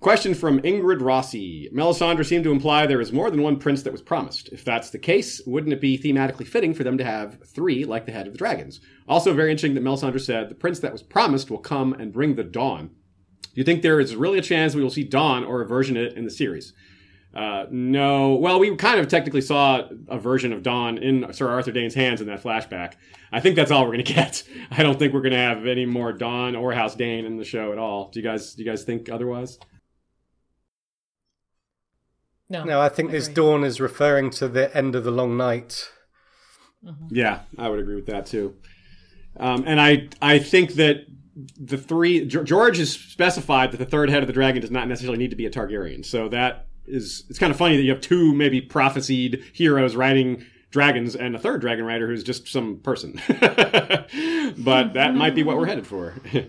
Question 0.00 0.34
from 0.34 0.60
Ingrid 0.62 1.00
Rossi. 1.00 1.70
Melisandre 1.72 2.26
seemed 2.26 2.42
to 2.42 2.50
imply 2.50 2.86
there 2.86 3.00
is 3.00 3.12
more 3.12 3.30
than 3.30 3.42
one 3.42 3.56
prince 3.56 3.82
that 3.82 3.92
was 3.92 4.02
promised. 4.02 4.48
If 4.48 4.64
that's 4.64 4.90
the 4.90 4.98
case, 4.98 5.40
wouldn't 5.46 5.72
it 5.72 5.80
be 5.80 5.96
thematically 5.96 6.46
fitting 6.46 6.74
for 6.74 6.82
them 6.82 6.98
to 6.98 7.04
have 7.04 7.38
three 7.46 7.84
like 7.84 8.04
the 8.06 8.12
head 8.12 8.26
of 8.26 8.32
the 8.32 8.38
dragons? 8.38 8.80
Also, 9.08 9.32
very 9.32 9.52
interesting 9.52 9.74
that 9.74 9.84
Melisandre 9.84 10.20
said 10.20 10.48
the 10.48 10.56
prince 10.56 10.80
that 10.80 10.90
was 10.90 11.04
promised 11.04 11.52
will 11.52 11.58
come 11.58 11.92
and 11.92 12.12
bring 12.12 12.34
the 12.34 12.42
dawn. 12.42 12.90
Do 13.42 13.60
you 13.60 13.64
think 13.64 13.82
there 13.82 14.00
is 14.00 14.16
really 14.16 14.38
a 14.38 14.42
chance 14.42 14.74
we 14.74 14.82
will 14.82 14.90
see 14.90 15.04
Dawn 15.04 15.44
or 15.44 15.60
a 15.60 15.66
version 15.66 15.96
of 15.96 16.04
it 16.04 16.14
in 16.14 16.24
the 16.24 16.30
series? 16.30 16.72
Uh, 17.34 17.66
no. 17.70 18.34
Well, 18.34 18.58
we 18.58 18.74
kind 18.76 18.98
of 18.98 19.08
technically 19.08 19.40
saw 19.40 19.88
a 20.08 20.18
version 20.18 20.52
of 20.52 20.62
Dawn 20.62 20.98
in 20.98 21.32
Sir 21.32 21.48
Arthur 21.48 21.70
Dayne's 21.70 21.94
hands 21.94 22.20
in 22.20 22.26
that 22.28 22.42
flashback. 22.42 22.94
I 23.30 23.40
think 23.40 23.56
that's 23.56 23.70
all 23.70 23.82
we're 23.82 23.92
going 23.92 24.04
to 24.04 24.14
get. 24.14 24.42
I 24.70 24.82
don't 24.82 24.98
think 24.98 25.12
we're 25.12 25.20
going 25.20 25.32
to 25.32 25.38
have 25.38 25.66
any 25.66 25.86
more 25.86 26.12
Dawn 26.12 26.56
or 26.56 26.72
House 26.72 26.94
Dane 26.94 27.24
in 27.24 27.36
the 27.36 27.44
show 27.44 27.72
at 27.72 27.78
all. 27.78 28.10
Do 28.10 28.20
you 28.20 28.24
guys? 28.24 28.54
Do 28.54 28.62
you 28.62 28.70
guys 28.70 28.84
think 28.84 29.08
otherwise? 29.08 29.58
No, 32.48 32.64
No, 32.64 32.80
I 32.80 32.88
think 32.88 33.10
this 33.10 33.28
dawn 33.28 33.64
is 33.64 33.80
referring 33.80 34.30
to 34.30 34.48
the 34.48 34.74
end 34.76 34.94
of 34.94 35.04
the 35.04 35.10
long 35.10 35.36
night. 35.36 35.90
Yeah, 37.10 37.40
I 37.56 37.68
would 37.68 37.78
agree 37.78 37.94
with 37.94 38.06
that 38.06 38.26
too. 38.26 38.56
Um, 39.36 39.64
and 39.66 39.80
I 39.80 40.08
I 40.20 40.38
think 40.38 40.74
that 40.74 41.06
the 41.58 41.78
three 41.78 42.26
George 42.26 42.78
has 42.78 42.92
specified 42.92 43.72
that 43.72 43.78
the 43.78 43.86
third 43.86 44.10
head 44.10 44.22
of 44.22 44.26
the 44.26 44.32
dragon 44.32 44.60
does 44.60 44.70
not 44.70 44.88
necessarily 44.88 45.18
need 45.18 45.30
to 45.30 45.36
be 45.36 45.46
a 45.46 45.50
Targaryen. 45.50 46.04
So 46.04 46.28
that 46.28 46.66
is 46.86 47.24
it's 47.30 47.38
kind 47.38 47.50
of 47.50 47.56
funny 47.56 47.76
that 47.76 47.82
you 47.82 47.90
have 47.90 48.00
two 48.00 48.34
maybe 48.34 48.60
prophesied 48.60 49.42
heroes 49.52 49.96
riding 49.96 50.44
dragons 50.70 51.14
and 51.14 51.36
a 51.36 51.38
third 51.38 51.60
dragon 51.60 51.84
rider 51.84 52.06
who's 52.08 52.24
just 52.24 52.48
some 52.48 52.78
person. 52.78 53.20
but 54.58 54.94
that 54.94 55.14
might 55.14 55.34
be 55.34 55.42
what 55.42 55.56
we're 55.56 55.66
headed 55.66 55.86
for. 55.86 56.14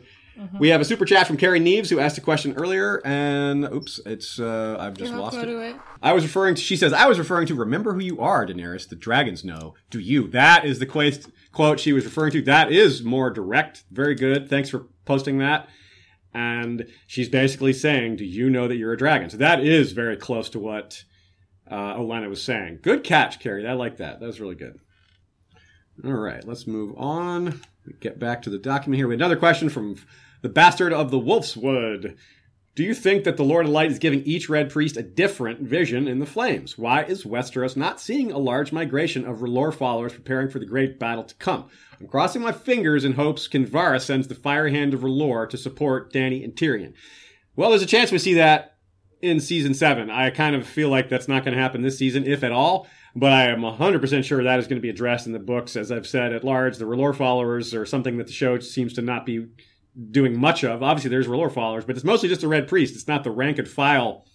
We 0.60 0.70
have 0.70 0.82
a 0.82 0.86
super 0.86 1.06
chat 1.06 1.28
from 1.28 1.38
Carrie 1.38 1.60
Neves 1.60 1.90
who 1.90 2.00
asked 2.00 2.18
a 2.18 2.22
question 2.22 2.54
earlier, 2.54 3.02
and 3.06 3.66
oops, 3.66 4.00
it's 4.06 4.40
uh, 4.40 4.78
I've 4.80 4.96
just 4.96 5.14
lost 5.14 5.38
it. 5.38 5.48
it. 5.48 5.76
I 6.02 6.14
was 6.14 6.24
referring 6.24 6.56
to, 6.56 6.62
she 6.62 6.76
says, 6.76 6.92
I 6.92 7.06
was 7.08 7.20
referring 7.20 7.48
to, 7.48 7.56
remember 7.56 7.94
who 7.94 8.00
you 8.00 8.20
are, 8.20 8.46
Daenerys. 8.46 8.90
The 8.90 8.96
dragons 8.96 9.44
know. 9.44 9.76
Do 9.90 10.00
you? 10.00 10.28
That 10.30 10.66
is 10.66 10.80
the 10.80 10.86
quote, 10.86 11.28
quote 11.52 11.80
she 11.80 11.94
was 11.94 12.06
referring 12.06 12.32
to. 12.32 12.42
That 12.42 12.72
is 12.72 13.04
more 13.04 13.30
direct. 13.30 13.84
Very 13.92 14.16
good. 14.16 14.50
Thanks 14.50 14.70
for 14.70 14.88
posting 15.06 15.38
that. 15.38 15.70
And 16.34 16.88
she's 17.06 17.30
basically 17.30 17.74
saying, 17.74 18.16
do 18.16 18.26
you 18.26 18.50
know 18.50 18.68
that 18.68 18.78
you're 18.78 18.94
a 18.94 18.98
dragon? 18.98 19.30
So 19.30 19.38
that 19.38 19.64
is 19.64 19.92
very 19.92 20.18
close 20.18 20.50
to 20.50 20.60
what 20.60 21.04
uh, 21.70 21.96
Olenna 21.96 22.28
was 22.28 22.42
saying. 22.42 22.80
Good 22.82 23.04
catch, 23.04 23.40
Carrie. 23.40 23.68
I 23.68 23.74
like 23.74 23.98
that. 23.98 24.20
That 24.20 24.26
was 24.26 24.42
really 24.42 24.56
good. 24.56 24.80
All 26.04 26.12
right, 26.12 26.44
let's 26.48 26.66
move 26.66 26.96
on. 26.98 27.62
Get 28.00 28.18
back 28.18 28.42
to 28.44 28.50
the 28.50 28.58
document 28.58 28.98
here. 28.98 29.08
We 29.08 29.14
have 29.14 29.20
another 29.20 29.38
question 29.38 29.70
from 29.70 29.98
the 30.44 30.50
bastard 30.50 30.94
of 30.94 31.10
the 31.10 31.18
Wolf's 31.18 31.58
Wood. 31.58 32.16
Do 32.76 32.84
you 32.84 32.94
think 32.94 33.24
that 33.24 33.38
the 33.38 33.46
Lord 33.46 33.66
of 33.66 33.72
Light 33.72 33.92
is 33.92 34.00
giving 34.00 34.24
each 34.24 34.50
Red 34.50 34.70
Priest 34.70 34.98
a 34.98 35.04
different 35.04 35.62
vision 35.62 36.08
in 36.08 36.20
the 36.20 36.26
flames? 36.26 36.78
Why 36.78 37.04
is 37.04 37.24
Westeros 37.24 37.78
not 37.78 38.02
seeing 38.02 38.32
a 38.32 38.38
large 38.38 38.72
migration 38.74 39.26
of 39.26 39.38
R'hllor 39.38 39.74
followers 39.74 40.14
preparing 40.14 40.50
for 40.50 40.60
the 40.60 40.66
great 40.66 41.00
battle 41.00 41.24
to 41.24 41.36
come? 41.36 41.70
I'm 42.00 42.08
crossing 42.08 42.42
my 42.42 42.52
fingers 42.52 43.06
in 43.06 43.14
hopes 43.14 43.48
Kinvara 43.48 44.02
sends 44.02 44.28
the 44.28 44.36
Fire 44.36 44.68
Hand 44.68 44.94
of 44.94 45.02
R'hllor 45.02 45.50
to 45.50 45.58
support 45.58 46.12
Danny 46.12 46.44
and 46.44 46.54
Tyrion. 46.54 46.94
Well, 47.56 47.70
there's 47.70 47.84
a 47.84 47.88
chance 47.88 48.12
we 48.12 48.18
see 48.18 48.34
that 48.34 48.76
in 49.22 49.40
season 49.40 49.74
seven. 49.74 50.10
I 50.10 50.30
kind 50.32 50.56
of 50.56 50.68
feel 50.68 50.90
like 50.90 51.08
that's 51.08 51.30
not 51.30 51.46
going 51.46 51.56
to 51.56 51.62
happen 51.62 51.84
this 51.84 52.00
season, 52.00 52.28
if 52.28 52.44
at 52.44 52.52
all. 52.52 52.88
But 53.16 53.32
I 53.32 53.46
am 53.46 53.62
100% 53.62 54.24
sure 54.24 54.44
that 54.44 54.60
is 54.60 54.68
going 54.68 54.78
to 54.78 54.82
be 54.82 54.90
addressed 54.90 55.28
in 55.28 55.34
the 55.34 55.40
books. 55.40 55.76
As 55.76 55.92
I've 55.92 56.08
said 56.08 56.34
at 56.34 56.44
large, 56.44 56.78
the 56.78 56.86
R'hllor 56.86 57.16
followers 57.16 57.74
are 57.74 57.86
something 57.86 58.18
that 58.18 58.28
the 58.28 58.34
show 58.34 58.60
seems 58.60 58.94
to 58.94 59.04
not 59.04 59.26
be 59.26 59.48
doing 60.12 60.40
much 60.40 60.64
of. 60.64 60.82
Obviously, 60.84 61.10
there's 61.10 61.28
R'hllor 61.28 61.52
followers, 61.52 61.86
but 61.86 61.96
it's 61.96 62.06
mostly 62.06 62.30
just 62.30 62.42
the 62.42 62.48
Red 62.48 62.68
Priest. 62.68 62.96
It's 62.96 63.08
not 63.08 63.24
the 63.24 63.32
rank 63.32 63.60
and 63.60 63.68
file, 63.68 64.26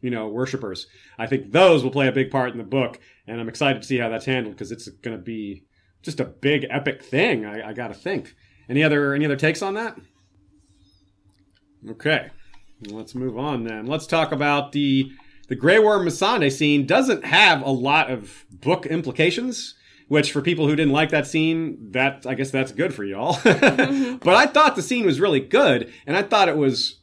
you 0.00 0.10
know, 0.10 0.28
worshippers. 0.28 0.86
I 1.18 1.26
think 1.26 1.52
those 1.52 1.82
will 1.82 1.90
play 1.90 2.08
a 2.08 2.12
big 2.12 2.30
part 2.30 2.52
in 2.52 2.58
the 2.58 2.64
book, 2.64 2.98
and 3.26 3.40
I'm 3.40 3.48
excited 3.48 3.82
to 3.82 3.88
see 3.88 3.98
how 3.98 4.08
that's 4.08 4.26
handled 4.26 4.56
because 4.56 4.72
it's 4.72 4.88
going 4.88 5.16
to 5.16 5.22
be 5.22 5.64
just 6.02 6.20
a 6.20 6.24
big 6.24 6.66
epic 6.70 7.02
thing. 7.02 7.44
I, 7.44 7.70
I 7.70 7.72
got 7.72 7.88
to 7.88 7.94
think. 7.94 8.34
Any 8.68 8.82
other 8.82 9.14
any 9.14 9.24
other 9.24 9.36
takes 9.36 9.62
on 9.62 9.74
that? 9.74 9.98
Okay, 11.90 12.30
let's 12.86 13.14
move 13.14 13.36
on 13.36 13.64
then. 13.64 13.86
Let's 13.86 14.06
talk 14.06 14.32
about 14.32 14.72
the 14.72 15.12
the 15.48 15.56
Grey 15.56 15.78
Worm 15.78 16.06
Missandei 16.06 16.50
scene. 16.50 16.86
Doesn't 16.86 17.24
have 17.24 17.62
a 17.62 17.70
lot 17.70 18.10
of 18.10 18.44
book 18.50 18.86
implications 18.86 19.74
which 20.12 20.30
for 20.30 20.42
people 20.42 20.68
who 20.68 20.76
didn't 20.76 20.92
like 20.92 21.08
that 21.08 21.26
scene, 21.26 21.90
that 21.92 22.26
I 22.26 22.34
guess 22.34 22.50
that's 22.50 22.70
good 22.70 22.92
for 22.92 23.02
y'all. 23.02 23.34
Mm-hmm. 23.62 24.16
but 24.16 24.34
I 24.34 24.46
thought 24.46 24.76
the 24.76 24.82
scene 24.82 25.06
was 25.06 25.20
really 25.20 25.40
good, 25.40 25.90
and 26.06 26.16
I 26.16 26.22
thought 26.22 26.48
it 26.48 26.56
was 26.56 27.00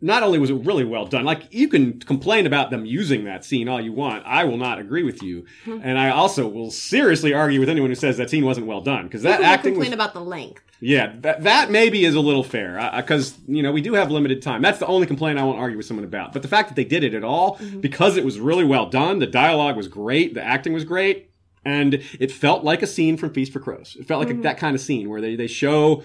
not 0.00 0.22
only 0.22 0.38
was 0.38 0.50
it 0.50 0.54
really 0.54 0.84
well 0.84 1.06
done. 1.06 1.24
Like 1.24 1.52
you 1.52 1.68
can 1.68 1.98
complain 2.00 2.46
about 2.46 2.70
them 2.70 2.84
using 2.84 3.24
that 3.24 3.44
scene 3.44 3.68
all 3.68 3.80
you 3.80 3.92
want, 3.92 4.24
I 4.26 4.44
will 4.44 4.58
not 4.58 4.78
agree 4.78 5.02
with 5.02 5.22
you, 5.22 5.46
mm-hmm. 5.64 5.80
and 5.82 5.98
I 5.98 6.10
also 6.10 6.46
will 6.46 6.70
seriously 6.70 7.32
argue 7.32 7.58
with 7.58 7.70
anyone 7.70 7.90
who 7.90 7.94
says 7.94 8.18
that 8.18 8.28
scene 8.28 8.44
wasn't 8.44 8.66
well 8.66 8.82
done 8.82 9.04
because 9.04 9.22
that 9.22 9.38
People 9.38 9.46
acting 9.46 9.72
was 9.78 9.86
complain 9.86 9.94
about 9.94 10.12
the 10.12 10.20
length. 10.20 10.62
yeah, 10.80 11.14
that, 11.20 11.42
that 11.44 11.70
maybe 11.70 12.04
is 12.04 12.14
a 12.14 12.20
little 12.20 12.44
fair 12.44 12.90
because 12.96 13.38
you 13.46 13.62
know 13.62 13.72
we 13.72 13.80
do 13.80 13.94
have 13.94 14.10
limited 14.10 14.42
time. 14.42 14.60
That's 14.60 14.78
the 14.78 14.86
only 14.86 15.06
complaint 15.06 15.38
I 15.38 15.44
won't 15.44 15.58
argue 15.58 15.78
with 15.78 15.86
someone 15.86 16.04
about. 16.04 16.34
But 16.34 16.42
the 16.42 16.48
fact 16.48 16.68
that 16.68 16.74
they 16.74 16.84
did 16.84 17.02
it 17.02 17.14
at 17.14 17.24
all 17.24 17.56
mm-hmm. 17.56 17.80
because 17.80 18.18
it 18.18 18.24
was 18.24 18.38
really 18.38 18.64
well 18.64 18.90
done, 18.90 19.20
the 19.20 19.26
dialogue 19.26 19.76
was 19.76 19.88
great, 19.88 20.34
the 20.34 20.42
acting 20.42 20.74
was 20.74 20.84
great, 20.84 21.30
and 21.66 21.94
it 22.18 22.30
felt 22.30 22.64
like 22.64 22.80
a 22.80 22.86
scene 22.86 23.16
from 23.16 23.30
Feast 23.30 23.52
for 23.52 23.60
Crows. 23.60 23.96
It 23.98 24.06
felt 24.06 24.20
like 24.20 24.30
a, 24.30 24.32
mm-hmm. 24.32 24.42
that 24.42 24.56
kind 24.56 24.74
of 24.74 24.80
scene 24.80 25.10
where 25.10 25.20
they 25.20 25.34
they 25.34 25.48
show 25.48 26.04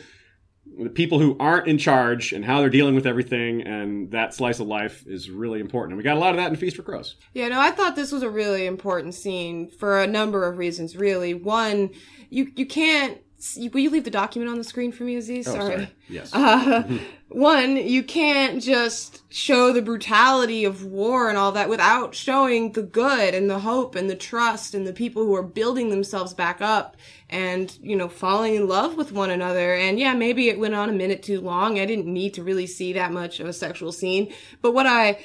the 0.78 0.89
people 0.89 1.19
who 1.19 1.38
aren't 1.39 1.67
in 1.67 1.78
charge 1.78 2.34
and 2.34 2.43
how 2.43 2.60
they're 2.60 2.69
dealing 2.69 2.95
with 2.95 3.06
everything, 3.06 3.62
and 3.62 4.12
that 4.12 4.34
slice 4.34 4.60
of 4.60 4.67
life 4.67 5.06
is 5.06 5.30
really 5.30 5.60
important. 5.60 5.93
And 5.93 5.97
we 5.97 6.04
got 6.04 6.17
a 6.17 6.19
lot 6.19 6.32
of 6.32 6.38
that 6.38 6.50
in 6.50 6.56
Feast 6.56 6.76
for 6.76 6.84
Crows. 6.84 7.15
Yeah, 7.34 7.50
no, 7.50 7.60
I 7.60 7.71
thought 7.71 7.95
this 7.95 8.12
was 8.12 8.24
a 8.24 8.30
really 8.30 8.65
important 8.65 9.13
scene 9.13 9.69
for 9.69 10.02
a 10.02 10.08
number 10.08 10.45
of 10.45 10.58
reasons. 10.58 10.97
Really, 10.97 11.34
one, 11.34 11.91
you 12.30 12.52
you 12.56 12.65
can't. 12.65 13.19
Will 13.58 13.80
you 13.80 13.89
leave 13.89 14.04
the 14.04 14.12
document 14.12 14.51
on 14.51 14.58
the 14.58 14.63
screen 14.63 14.91
for 14.91 15.04
me, 15.04 15.15
Aziz? 15.15 15.48
Oh, 15.48 15.54
sorry. 15.54 15.89
Yes. 16.08 16.31
Uh, 16.31 16.83
one, 17.29 17.75
you 17.75 18.04
can't 18.04 18.62
just 18.62 19.23
show 19.33 19.73
the 19.73 19.81
brutality 19.81 20.63
of 20.63 20.85
war 20.85 21.27
and 21.27 21.37
all 21.37 21.52
that 21.54 21.67
without 21.67 22.13
showing 22.13 22.73
the 22.73 22.83
good 22.83 23.33
and 23.33 23.50
the 23.50 23.60
hope 23.60 23.96
and 23.96 24.10
the 24.10 24.15
trust 24.15 24.75
and 24.75 24.85
the 24.85 24.94
people 24.94 25.25
who 25.25 25.33
are 25.33 25.44
building 25.44 25.89
themselves 25.89 26.33
back 26.35 26.62
up 26.62 26.98
and, 27.29 27.77
you 27.81 27.96
know, 27.96 28.10
falling 28.10 28.56
in 28.56 28.67
love 28.67 28.96
with 28.96 29.12
one 29.12 29.31
another. 29.31 29.73
And 29.73 30.00
yeah, 30.00 30.13
maybe 30.13 30.50
it 30.50 30.60
went 30.60 30.75
on 30.75 30.89
a 30.89 30.94
minute 30.94 31.23
too 31.23 31.42
long. 31.42 31.79
I 31.79 31.85
didn't 31.85 32.06
need 32.06 32.35
to 32.35 32.44
really 32.44 32.67
see 32.67 32.94
that 32.94 33.12
much 33.12 33.39
of 33.39 33.48
a 33.48 33.54
sexual 33.54 33.92
scene. 33.92 34.31
But 34.62 34.73
what 34.73 34.85
I 34.85 35.23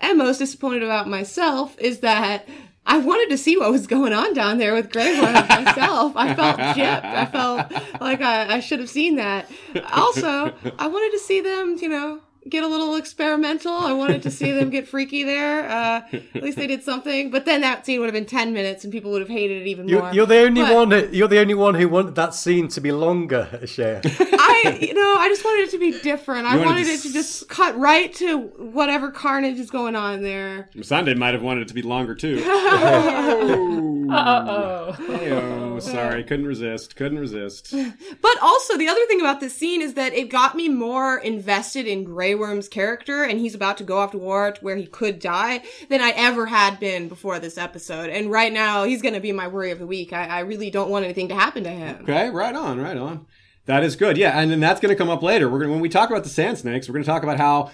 am 0.00 0.18
most 0.18 0.38
disappointed 0.38 0.82
about 0.82 1.08
myself 1.08 1.78
is 1.78 2.00
that 2.00 2.48
I 2.84 2.98
wanted 2.98 3.30
to 3.30 3.38
see 3.38 3.56
what 3.56 3.70
was 3.70 3.86
going 3.86 4.12
on 4.12 4.34
down 4.34 4.58
there 4.58 4.74
with 4.74 4.90
Grey 4.90 5.18
Worm 5.20 5.32
myself. 5.32 6.12
I 6.16 6.34
felt 6.34 6.58
gypped. 6.58 7.04
I 7.04 7.26
felt 7.26 7.70
like 8.00 8.20
I, 8.20 8.56
I 8.56 8.60
should 8.60 8.80
have 8.80 8.90
seen 8.90 9.16
that. 9.16 9.50
Also, 9.92 10.52
I 10.78 10.86
wanted 10.88 11.12
to 11.12 11.18
see 11.20 11.40
them, 11.40 11.76
you 11.80 11.88
know, 11.88 12.20
get 12.48 12.62
a 12.64 12.66
little 12.66 12.96
experimental. 12.96 13.72
I 13.72 13.92
wanted 13.92 14.22
to 14.22 14.30
see 14.30 14.50
them 14.52 14.70
get 14.70 14.88
freaky 14.88 15.22
there. 15.24 15.68
Uh, 15.68 16.02
at 16.34 16.42
least 16.42 16.58
they 16.58 16.66
did 16.66 16.82
something. 16.82 17.30
But 17.30 17.44
then 17.44 17.60
that 17.62 17.86
scene 17.86 18.00
would 18.00 18.06
have 18.06 18.14
been 18.14 18.26
ten 18.26 18.52
minutes, 18.52 18.84
and 18.84 18.92
people 18.92 19.10
would 19.12 19.20
have 19.22 19.28
hated 19.28 19.62
it 19.62 19.66
even 19.68 19.88
You, 19.88 19.98
more. 20.00 20.12
you're 20.12 20.26
the 20.26 20.38
only 20.40 20.62
But 20.62 20.74
one. 20.74 21.14
You're 21.14 21.28
the 21.28 21.38
only 21.40 21.54
one 21.54 21.74
who 21.74 21.88
wanted 21.88 22.14
that 22.16 22.34
scene 22.34 22.68
to 22.68 22.80
be 22.80 22.92
longer, 22.92 23.60
Shea. 23.66 24.00
I 24.04 24.62
I, 24.64 24.78
you 24.80 24.94
know, 24.94 25.16
I 25.18 25.28
just 25.28 25.44
wanted 25.44 25.62
it 25.68 25.70
to 25.72 25.78
be 25.78 25.98
different. 26.00 26.46
I 26.46 26.52
You 26.52 26.58
wanted 26.60 26.70
wanted 26.70 26.86
to 26.86 26.92
it 26.92 27.00
to 27.02 27.12
just 27.12 27.48
cut 27.48 27.76
right 27.78 28.12
to 28.14 28.38
whatever 28.38 29.10
carnage 29.10 29.58
is 29.58 29.70
going 29.70 29.96
on 29.96 30.22
there. 30.22 30.68
Sunday 30.82 31.14
might 31.14 31.34
have 31.34 31.42
wanted 31.42 31.62
it 31.62 31.68
to 31.68 31.74
be 31.74 31.82
longer 31.82 32.14
too. 32.14 32.42
Uh 32.46 34.06
oh. 34.12 34.96
oh, 34.98 35.78
sorry, 35.80 36.22
couldn't 36.24 36.46
resist. 36.46 36.96
Couldn't 36.96 37.18
resist. 37.18 37.72
But 38.20 38.36
also, 38.42 38.76
the 38.76 38.88
other 38.88 39.04
thing 39.06 39.20
about 39.20 39.40
this 39.40 39.54
scene 39.56 39.80
is 39.80 39.94
that 39.94 40.12
it 40.12 40.28
got 40.30 40.54
me 40.54 40.68
more 40.68 41.16
invested 41.18 41.86
in 41.86 42.04
Grey 42.04 42.31
Worm's 42.34 42.68
character, 42.68 43.22
and 43.22 43.38
he's 43.38 43.54
about 43.54 43.78
to 43.78 43.84
go 43.84 43.98
off 43.98 44.12
to 44.12 44.18
war 44.18 44.54
where 44.60 44.76
he 44.76 44.86
could 44.86 45.18
die, 45.18 45.62
than 45.88 46.00
I 46.00 46.10
ever 46.16 46.46
had 46.46 46.80
been 46.80 47.08
before 47.08 47.38
this 47.38 47.58
episode. 47.58 48.10
And 48.10 48.30
right 48.30 48.52
now, 48.52 48.84
he's 48.84 49.02
going 49.02 49.14
to 49.14 49.20
be 49.20 49.32
my 49.32 49.48
worry 49.48 49.70
of 49.70 49.78
the 49.78 49.86
week. 49.86 50.12
I, 50.12 50.26
I 50.26 50.40
really 50.40 50.70
don't 50.70 50.90
want 50.90 51.04
anything 51.04 51.28
to 51.28 51.34
happen 51.34 51.64
to 51.64 51.70
him. 51.70 52.02
Okay, 52.02 52.30
right 52.30 52.54
on, 52.54 52.80
right 52.80 52.96
on. 52.96 53.26
That 53.66 53.84
is 53.84 53.96
good. 53.96 54.16
Yeah, 54.16 54.38
and 54.38 54.50
then 54.50 54.60
that's 54.60 54.80
going 54.80 54.92
to 54.92 54.98
come 54.98 55.10
up 55.10 55.22
later. 55.22 55.48
We're 55.48 55.60
going 55.60 55.70
when 55.70 55.80
we 55.80 55.88
talk 55.88 56.10
about 56.10 56.24
the 56.24 56.30
Sand 56.30 56.58
Snakes, 56.58 56.88
we're 56.88 56.94
going 56.94 57.04
to 57.04 57.10
talk 57.10 57.22
about 57.22 57.38
how 57.38 57.70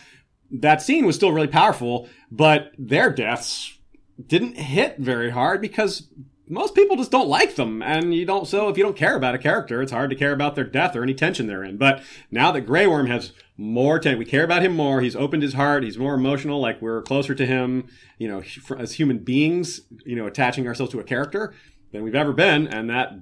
that 0.51 0.83
scene 0.83 1.07
was 1.07 1.17
still 1.17 1.33
really 1.33 1.49
powerful, 1.49 2.09
but 2.31 2.73
their 2.79 3.11
deaths 3.11 3.79
didn't 4.27 4.57
hit 4.57 4.99
very 4.99 5.31
hard 5.31 5.61
because 5.61 6.09
most 6.49 6.75
people 6.75 6.97
just 6.97 7.11
don't 7.11 7.29
like 7.29 7.57
them, 7.57 7.83
and 7.83 8.15
you 8.15 8.25
don't. 8.25 8.47
So 8.47 8.69
if 8.69 8.77
you 8.77 8.85
don't 8.85 8.97
care 8.97 9.17
about 9.17 9.35
a 9.35 9.39
character, 9.39 9.83
it's 9.83 9.93
hard 9.93 10.11
to 10.11 10.17
care 10.17 10.33
about 10.33 10.55
their 10.55 10.65
death 10.65 10.97
or 10.97 11.03
any 11.03 11.15
tension 11.15 11.47
they're 11.47 11.65
in. 11.65 11.77
But 11.77 12.03
now 12.31 12.51
that 12.53 12.63
Grey 12.63 12.87
Worm 12.87 13.07
has 13.07 13.33
more 13.57 13.99
tension, 13.99 14.19
we 14.19 14.25
care 14.25 14.45
about 14.45 14.63
him 14.63 14.75
more. 14.75 15.01
He's 15.01 15.17
opened 15.17 15.43
his 15.43 15.55
heart. 15.55 15.83
He's 15.83 15.99
more 15.99 16.15
emotional. 16.15 16.61
Like 16.61 16.81
we're 16.81 17.03
closer 17.03 17.35
to 17.35 17.47
him. 17.47 17.89
You 18.19 18.29
know, 18.29 18.43
as 18.79 18.93
human 18.93 19.19
beings, 19.19 19.83
you 20.05 20.17
know, 20.17 20.27
attaching 20.27 20.67
ourselves 20.67 20.93
to 20.93 21.01
a 21.01 21.05
character 21.05 21.55
than 21.93 22.03
we've 22.03 22.15
ever 22.15 22.33
been, 22.33 22.67
and 22.67 22.89
that 22.91 23.13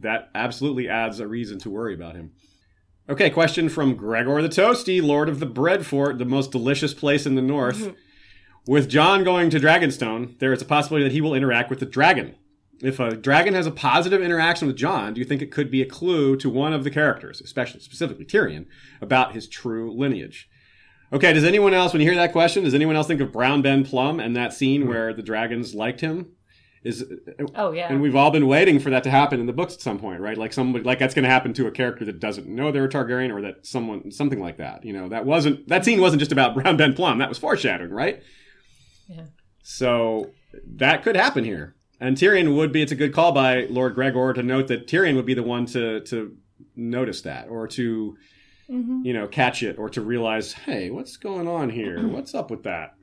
that 0.00 0.30
absolutely 0.34 0.88
adds 0.88 1.20
a 1.20 1.26
reason 1.26 1.58
to 1.60 1.70
worry 1.70 1.94
about 1.94 2.14
him. 2.14 2.32
Okay, 3.08 3.30
question 3.30 3.68
from 3.68 3.94
Gregor 3.94 4.42
the 4.42 4.48
Toasty, 4.48 5.02
Lord 5.02 5.28
of 5.28 5.38
the 5.38 5.46
Bread 5.46 5.86
Fort, 5.86 6.18
the 6.18 6.24
most 6.24 6.50
delicious 6.50 6.92
place 6.92 7.24
in 7.24 7.36
the 7.36 7.42
north. 7.42 7.78
Mm-hmm. 7.78 7.94
With 8.66 8.88
Jon 8.88 9.22
going 9.22 9.48
to 9.50 9.60
Dragonstone, 9.60 10.38
there 10.40 10.52
is 10.52 10.60
a 10.60 10.64
possibility 10.64 11.04
that 11.04 11.12
he 11.12 11.20
will 11.20 11.34
interact 11.34 11.70
with 11.70 11.78
the 11.78 11.86
dragon. 11.86 12.34
If 12.82 13.00
a 13.00 13.16
dragon 13.16 13.54
has 13.54 13.66
a 13.66 13.70
positive 13.70 14.22
interaction 14.22 14.66
with 14.66 14.76
Jon, 14.76 15.14
do 15.14 15.20
you 15.20 15.24
think 15.24 15.42
it 15.42 15.50
could 15.50 15.70
be 15.70 15.82
a 15.82 15.86
clue 15.86 16.36
to 16.36 16.50
one 16.50 16.72
of 16.72 16.84
the 16.84 16.90
characters, 16.90 17.40
especially 17.40 17.80
specifically 17.80 18.24
Tyrion, 18.24 18.66
about 19.00 19.32
his 19.32 19.48
true 19.48 19.92
lineage? 19.96 20.48
Okay, 21.12 21.32
does 21.32 21.44
anyone 21.44 21.72
else, 21.72 21.92
when 21.92 22.02
you 22.02 22.08
hear 22.08 22.18
that 22.18 22.32
question, 22.32 22.64
does 22.64 22.74
anyone 22.74 22.96
else 22.96 23.06
think 23.06 23.20
of 23.20 23.32
Brown 23.32 23.62
Ben 23.62 23.84
Plumm 23.84 24.20
and 24.20 24.36
that 24.36 24.52
scene 24.52 24.82
hmm. 24.82 24.88
where 24.88 25.14
the 25.14 25.22
dragons 25.22 25.74
liked 25.74 26.00
him? 26.00 26.32
Is 26.82 27.02
uh, 27.02 27.46
Oh 27.56 27.72
yeah. 27.72 27.88
and 27.90 28.00
we've 28.00 28.14
all 28.14 28.30
been 28.30 28.46
waiting 28.46 28.78
for 28.78 28.90
that 28.90 29.02
to 29.04 29.10
happen 29.10 29.40
in 29.40 29.46
the 29.46 29.52
books 29.52 29.74
at 29.74 29.80
some 29.80 29.98
point, 29.98 30.20
right? 30.20 30.38
Like 30.38 30.52
somebody, 30.52 30.84
like 30.84 31.00
that's 31.00 31.14
going 31.14 31.24
to 31.24 31.30
happen 31.30 31.52
to 31.54 31.66
a 31.66 31.70
character 31.72 32.04
that 32.04 32.20
doesn't 32.20 32.46
know 32.46 32.70
they're 32.70 32.84
a 32.84 32.88
Targaryen, 32.88 33.32
or 33.32 33.42
that 33.42 33.66
someone, 33.66 34.12
something 34.12 34.40
like 34.40 34.58
that. 34.58 34.84
You 34.84 34.92
know, 34.92 35.08
that 35.08 35.24
wasn't 35.24 35.66
that 35.68 35.84
scene 35.84 36.00
wasn't 36.00 36.20
just 36.20 36.32
about 36.32 36.54
Brown 36.62 36.76
Ben 36.76 36.94
Plumm. 36.94 37.18
That 37.18 37.28
was 37.28 37.38
foreshadowing, 37.38 37.90
right? 37.90 38.22
Yeah. 39.08 39.24
So 39.62 40.30
that 40.76 41.02
could 41.02 41.16
happen 41.16 41.44
here, 41.44 41.74
and 42.00 42.16
Tyrion 42.16 42.56
would 42.56 42.72
be. 42.72 42.82
It's 42.82 42.92
a 42.92 42.96
good 42.96 43.12
call 43.14 43.32
by 43.32 43.66
Lord 43.70 43.94
Gregor 43.94 44.32
to 44.32 44.42
note 44.42 44.68
that 44.68 44.86
Tyrion 44.86 45.16
would 45.16 45.26
be 45.26 45.34
the 45.34 45.42
one 45.42 45.66
to 45.66 46.00
to 46.02 46.36
notice 46.74 47.22
that, 47.22 47.48
or 47.48 47.66
to 47.68 48.16
you 48.68 49.12
know 49.12 49.26
catch 49.28 49.62
it, 49.62 49.78
or 49.78 49.88
to 49.90 50.00
realize, 50.00 50.52
hey, 50.52 50.90
what's 50.90 51.16
going 51.16 51.46
on 51.48 51.70
here? 51.70 52.06
What's 52.08 52.34
up 52.34 52.50
with 52.50 52.62
that? 52.64 52.94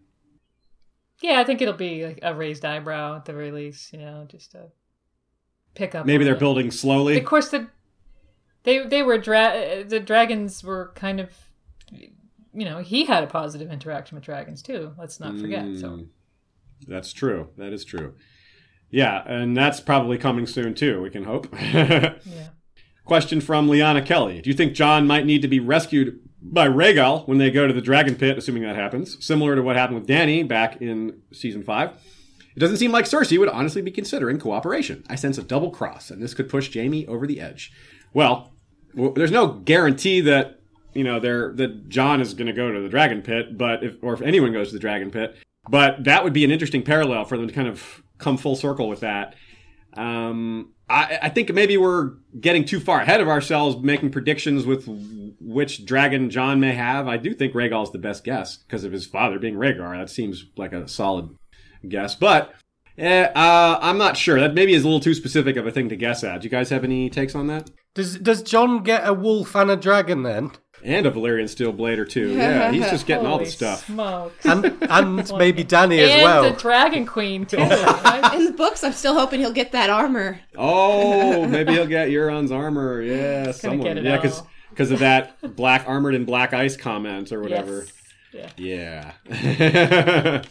Yeah, 1.22 1.40
I 1.40 1.44
think 1.46 1.62
it'll 1.62 1.74
be 1.74 2.06
like 2.06 2.20
a 2.22 2.36
raised 2.36 2.66
eyebrow 2.66 3.16
at 3.16 3.26
the 3.26 3.34
very 3.34 3.52
least. 3.52 3.94
You 3.94 4.00
know, 4.00 4.26
just 4.30 4.52
to 4.52 4.66
pick 5.74 5.96
up. 5.96 6.06
Maybe 6.06 6.24
they're 6.26 6.34
it. 6.36 6.40
building 6.40 6.70
slowly. 6.72 7.18
Of 7.18 7.26
course, 7.26 7.50
the 7.50 7.68
they 8.64 8.86
they 8.86 9.04
were 9.04 9.18
dra- 9.18 9.84
the 9.88 10.00
dragons 10.00 10.64
were 10.64 10.92
kind 10.96 11.20
of, 11.20 11.30
you 11.92 12.66
know, 12.66 12.80
he 12.80 13.06
had 13.06 13.24
a 13.24 13.28
positive 13.28 13.72
interaction 13.72 14.16
with 14.16 14.26
dragons 14.26 14.62
too. 14.62 14.94
Let's 14.98 15.20
not 15.20 15.38
forget. 15.40 15.64
So 15.78 15.88
Mm, 15.90 16.08
That's 16.88 17.14
true. 17.14 17.50
That 17.58 17.72
is 17.72 17.86
true. 17.86 18.16
Yeah, 18.94 19.24
and 19.26 19.58
that's 19.58 19.80
probably 19.80 20.20
coming 20.20 20.46
soon 20.46 20.76
too, 20.76 21.02
we 21.02 21.10
can 21.10 21.24
hope. 21.24 21.48
yeah. 21.62 22.14
Question 23.06 23.42
from 23.42 23.68
Liana 23.68 24.04
Kelly. 24.04 24.40
Do 24.40 24.52
you 24.52 24.56
think 24.56 24.74
Jon 24.74 25.08
might 25.08 25.26
need 25.26 25.42
to 25.42 25.48
be 25.48 25.60
rescued 25.60 26.20
by 26.40 26.68
Rhaegal 26.68 27.28
when 27.28 27.40
they 27.40 27.50
go 27.50 27.66
to 27.66 27.74
the 27.74 27.82
dragon 27.82 28.14
pit, 28.16 28.38
assuming 28.38 28.62
that 28.62 28.76
happens, 28.76 29.18
similar 29.26 29.56
to 29.56 29.64
what 29.64 29.76
happened 29.76 29.98
with 29.98 30.08
Danny 30.08 30.44
back 30.44 30.80
in 30.80 31.24
season 31.32 31.64
5? 31.64 31.90
It 32.56 32.60
doesn't 32.60 32.78
seem 32.78 32.92
like 32.92 33.06
Cersei 33.06 33.40
would 33.40 33.50
honestly 33.50 33.82
be 33.82 33.90
considering 33.90 34.38
cooperation. 34.38 35.04
I 35.10 35.16
sense 35.16 35.40
a 35.40 35.44
double 35.44 35.72
cross, 35.72 36.12
and 36.12 36.22
this 36.22 36.36
could 36.36 36.48
push 36.48 36.72
Jaime 36.72 37.08
over 37.08 37.26
the 37.26 37.42
edge. 37.42 37.74
Well, 38.14 38.54
w- 38.94 39.16
there's 39.16 39.32
no 39.32 39.48
guarantee 39.48 40.22
that 40.22 40.60
you 40.94 41.04
know 41.04 41.20
they're, 41.20 41.52
that 41.54 41.90
Jon 41.90 42.22
is 42.22 42.36
going 42.36 42.46
to 42.46 42.54
go 42.54 42.72
to 42.72 42.80
the 42.80 42.90
dragon 42.90 43.24
pit, 43.24 43.58
but 43.58 43.84
if 43.84 43.98
or 44.04 44.14
if 44.14 44.22
anyone 44.22 44.54
goes 44.54 44.68
to 44.68 44.74
the 44.74 44.80
dragon 44.80 45.10
pit, 45.10 45.36
but 45.68 46.04
that 46.04 46.24
would 46.24 46.34
be 46.34 46.46
an 46.46 46.52
interesting 46.52 46.84
parallel 46.84 47.26
for 47.26 47.40
them 47.40 47.48
to 47.48 47.54
kind 47.54 47.68
of 47.68 48.03
come 48.24 48.38
full 48.38 48.56
circle 48.56 48.88
with 48.88 49.02
that. 49.02 49.36
Um, 49.96 50.74
I, 50.90 51.20
I 51.24 51.30
think 51.30 51.54
maybe 51.54 51.78
we're 51.78 52.12
getting 52.40 52.66
too 52.66 52.80
far 52.80 53.02
ahead 53.02 53.22
of 53.22 53.28
ourselves 53.28 53.78
making 53.84 54.12
predictions 54.12 54.66
with 54.66 54.88
which 55.40 55.86
dragon 55.86 56.30
Jon 56.30 56.60
may 56.60 56.74
have. 56.74 57.08
I 57.08 57.18
do 57.18 57.34
think 57.34 57.54
Rhaegal's 57.54 57.92
the 57.92 58.00
best 58.00 58.24
guess 58.24 58.58
because 58.58 58.84
of 58.84 58.92
his 58.92 59.06
father 59.06 59.40
being 59.40 59.56
Rhaegar. 59.56 59.98
That 59.98 60.10
seems 60.10 60.46
like 60.58 60.74
a 60.74 60.88
solid 60.88 61.36
guess, 61.88 62.16
but 62.16 62.54
eh, 62.98 63.26
uh, 63.36 63.80
I'm 63.82 63.98
not 63.98 64.18
sure. 64.18 64.40
That 64.40 64.54
maybe 64.54 64.74
is 64.74 64.84
a 64.84 64.88
little 64.88 65.00
too 65.00 65.14
specific 65.14 65.56
of 65.56 65.68
a 65.68 65.72
thing 65.72 65.90
to 65.90 65.96
guess 65.96 66.24
at. 66.24 66.42
Do 66.42 66.46
you 66.46 66.52
guys 66.52 66.70
have 66.70 66.84
any 66.84 67.10
takes 67.10 67.36
on 67.36 67.48
that? 67.48 67.70
Does 67.94 68.18
does 68.18 68.42
Jon 68.42 68.84
get 68.84 69.08
a 69.08 69.14
wolf 69.14 69.56
and 69.56 69.72
a 69.72 69.76
dragon 69.76 70.24
then? 70.24 70.52
And 70.86 71.06
a 71.06 71.12
Valyrian 71.12 71.48
steel 71.48 71.72
blade 71.72 71.98
or 71.98 72.04
two. 72.06 72.34
Yeah, 72.36 72.70
he's 72.72 72.90
just 72.90 73.06
getting 73.08 73.26
all 73.26 73.40
the 73.40 73.46
stuff. 73.60 73.86
Smokes. 73.86 74.46
And 74.46 74.66
and 74.90 75.32
maybe 75.38 75.64
Danny 75.64 76.00
as 76.02 76.10
and 76.12 76.24
well. 76.24 76.44
the 76.44 76.52
dragon 76.60 77.06
queen 77.06 77.46
too. 77.46 77.58
right? 77.58 78.32
In 78.36 78.46
the 78.46 78.52
books, 78.52 78.84
I'm 78.84 78.92
still 78.92 79.14
hoping 79.18 79.40
he'll 79.40 79.54
get 79.54 79.72
that 79.72 79.90
armor. 79.90 80.42
Oh, 80.58 81.48
maybe 81.48 81.72
he'll 81.74 81.88
get 81.88 82.10
Euron's 82.10 82.52
armor. 82.52 83.02
Yeah, 83.02 83.52
someone. 83.54 84.04
yeah, 84.04 84.18
because 84.18 84.42
all. 84.90 84.94
of 84.94 85.00
that 85.00 85.56
black 85.56 85.88
armored 85.88 86.16
and 86.16 86.26
black 86.26 86.54
ice 86.54 86.76
comment 86.76 87.32
or 87.32 87.42
whatever. 87.42 87.86
Yes. 88.34 88.52
Yeah. 88.58 89.14
Yeah. 89.30 90.42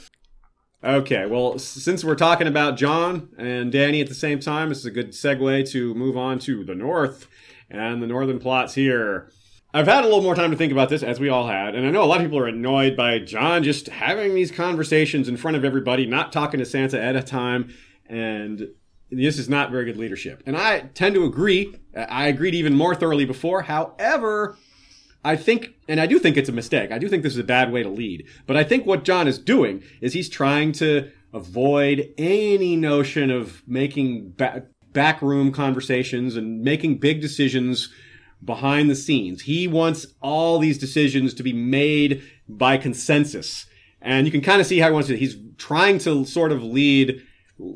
okay, 0.84 1.26
well, 1.26 1.58
since 1.58 2.04
we're 2.04 2.14
talking 2.14 2.46
about 2.46 2.76
Jon 2.76 3.28
and 3.36 3.70
Danny 3.70 4.00
at 4.00 4.08
the 4.08 4.14
same 4.14 4.40
time, 4.40 4.68
this 4.70 4.78
is 4.78 4.86
a 4.86 4.90
good 4.90 5.10
segue 5.10 5.68
to 5.72 5.94
move 5.94 6.16
on 6.16 6.38
to 6.40 6.64
the 6.64 6.74
North 6.74 7.26
and 7.70 8.02
the 8.02 8.06
Northern 8.06 8.38
plots 8.38 8.74
here. 8.74 9.30
I've 9.74 9.86
had 9.86 10.04
a 10.04 10.06
little 10.06 10.22
more 10.22 10.34
time 10.34 10.50
to 10.50 10.56
think 10.56 10.70
about 10.70 10.90
this, 10.90 11.02
as 11.02 11.18
we 11.18 11.30
all 11.30 11.48
had, 11.48 11.74
and 11.74 11.86
I 11.86 11.90
know 11.90 12.02
a 12.02 12.04
lot 12.04 12.18
of 12.18 12.26
people 12.26 12.38
are 12.38 12.46
annoyed 12.46 12.94
by 12.94 13.18
Jon 13.18 13.62
just 13.62 13.88
having 13.88 14.34
these 14.34 14.50
conversations 14.50 15.28
in 15.28 15.38
front 15.38 15.56
of 15.56 15.64
everybody, 15.64 16.04
not 16.04 16.30
talking 16.30 16.58
to 16.58 16.66
Sansa 16.66 17.02
at 17.02 17.16
a 17.16 17.22
time, 17.22 17.72
and 18.06 18.68
this 19.10 19.38
is 19.38 19.48
not 19.48 19.70
very 19.70 19.86
good 19.86 19.96
leadership. 19.96 20.42
And 20.44 20.58
I 20.58 20.80
tend 20.80 21.14
to 21.14 21.24
agree. 21.24 21.74
I 21.96 22.26
agreed 22.26 22.54
even 22.54 22.74
more 22.74 22.94
thoroughly 22.94 23.24
before. 23.24 23.62
However, 23.62 24.58
I 25.24 25.36
think, 25.36 25.70
and 25.88 26.00
I 26.00 26.06
do 26.06 26.18
think 26.18 26.36
it's 26.36 26.50
a 26.50 26.52
mistake. 26.52 26.92
I 26.92 26.98
do 26.98 27.08
think 27.08 27.22
this 27.22 27.32
is 27.32 27.38
a 27.38 27.44
bad 27.44 27.72
way 27.72 27.82
to 27.82 27.88
lead. 27.88 28.26
But 28.46 28.58
I 28.58 28.64
think 28.64 28.84
what 28.84 29.04
Jon 29.04 29.26
is 29.26 29.38
doing 29.38 29.82
is 30.02 30.12
he's 30.12 30.28
trying 30.28 30.72
to 30.72 31.10
avoid 31.32 32.12
any 32.18 32.76
notion 32.76 33.30
of 33.30 33.62
making 33.66 34.34
ba- 34.36 34.66
backroom 34.92 35.50
conversations 35.50 36.36
and 36.36 36.60
making 36.60 36.98
big 36.98 37.22
decisions 37.22 37.88
behind 38.44 38.90
the 38.90 38.94
scenes. 38.94 39.42
He 39.42 39.68
wants 39.68 40.06
all 40.20 40.58
these 40.58 40.78
decisions 40.78 41.34
to 41.34 41.42
be 41.42 41.52
made 41.52 42.22
by 42.48 42.76
consensus. 42.76 43.66
And 44.00 44.26
you 44.26 44.32
can 44.32 44.40
kind 44.40 44.60
of 44.60 44.66
see 44.66 44.78
how 44.78 44.88
he 44.88 44.92
wants 44.92 45.08
to. 45.08 45.16
He's 45.16 45.36
trying 45.58 45.98
to 45.98 46.24
sort 46.24 46.52
of 46.52 46.62
lead 46.62 47.22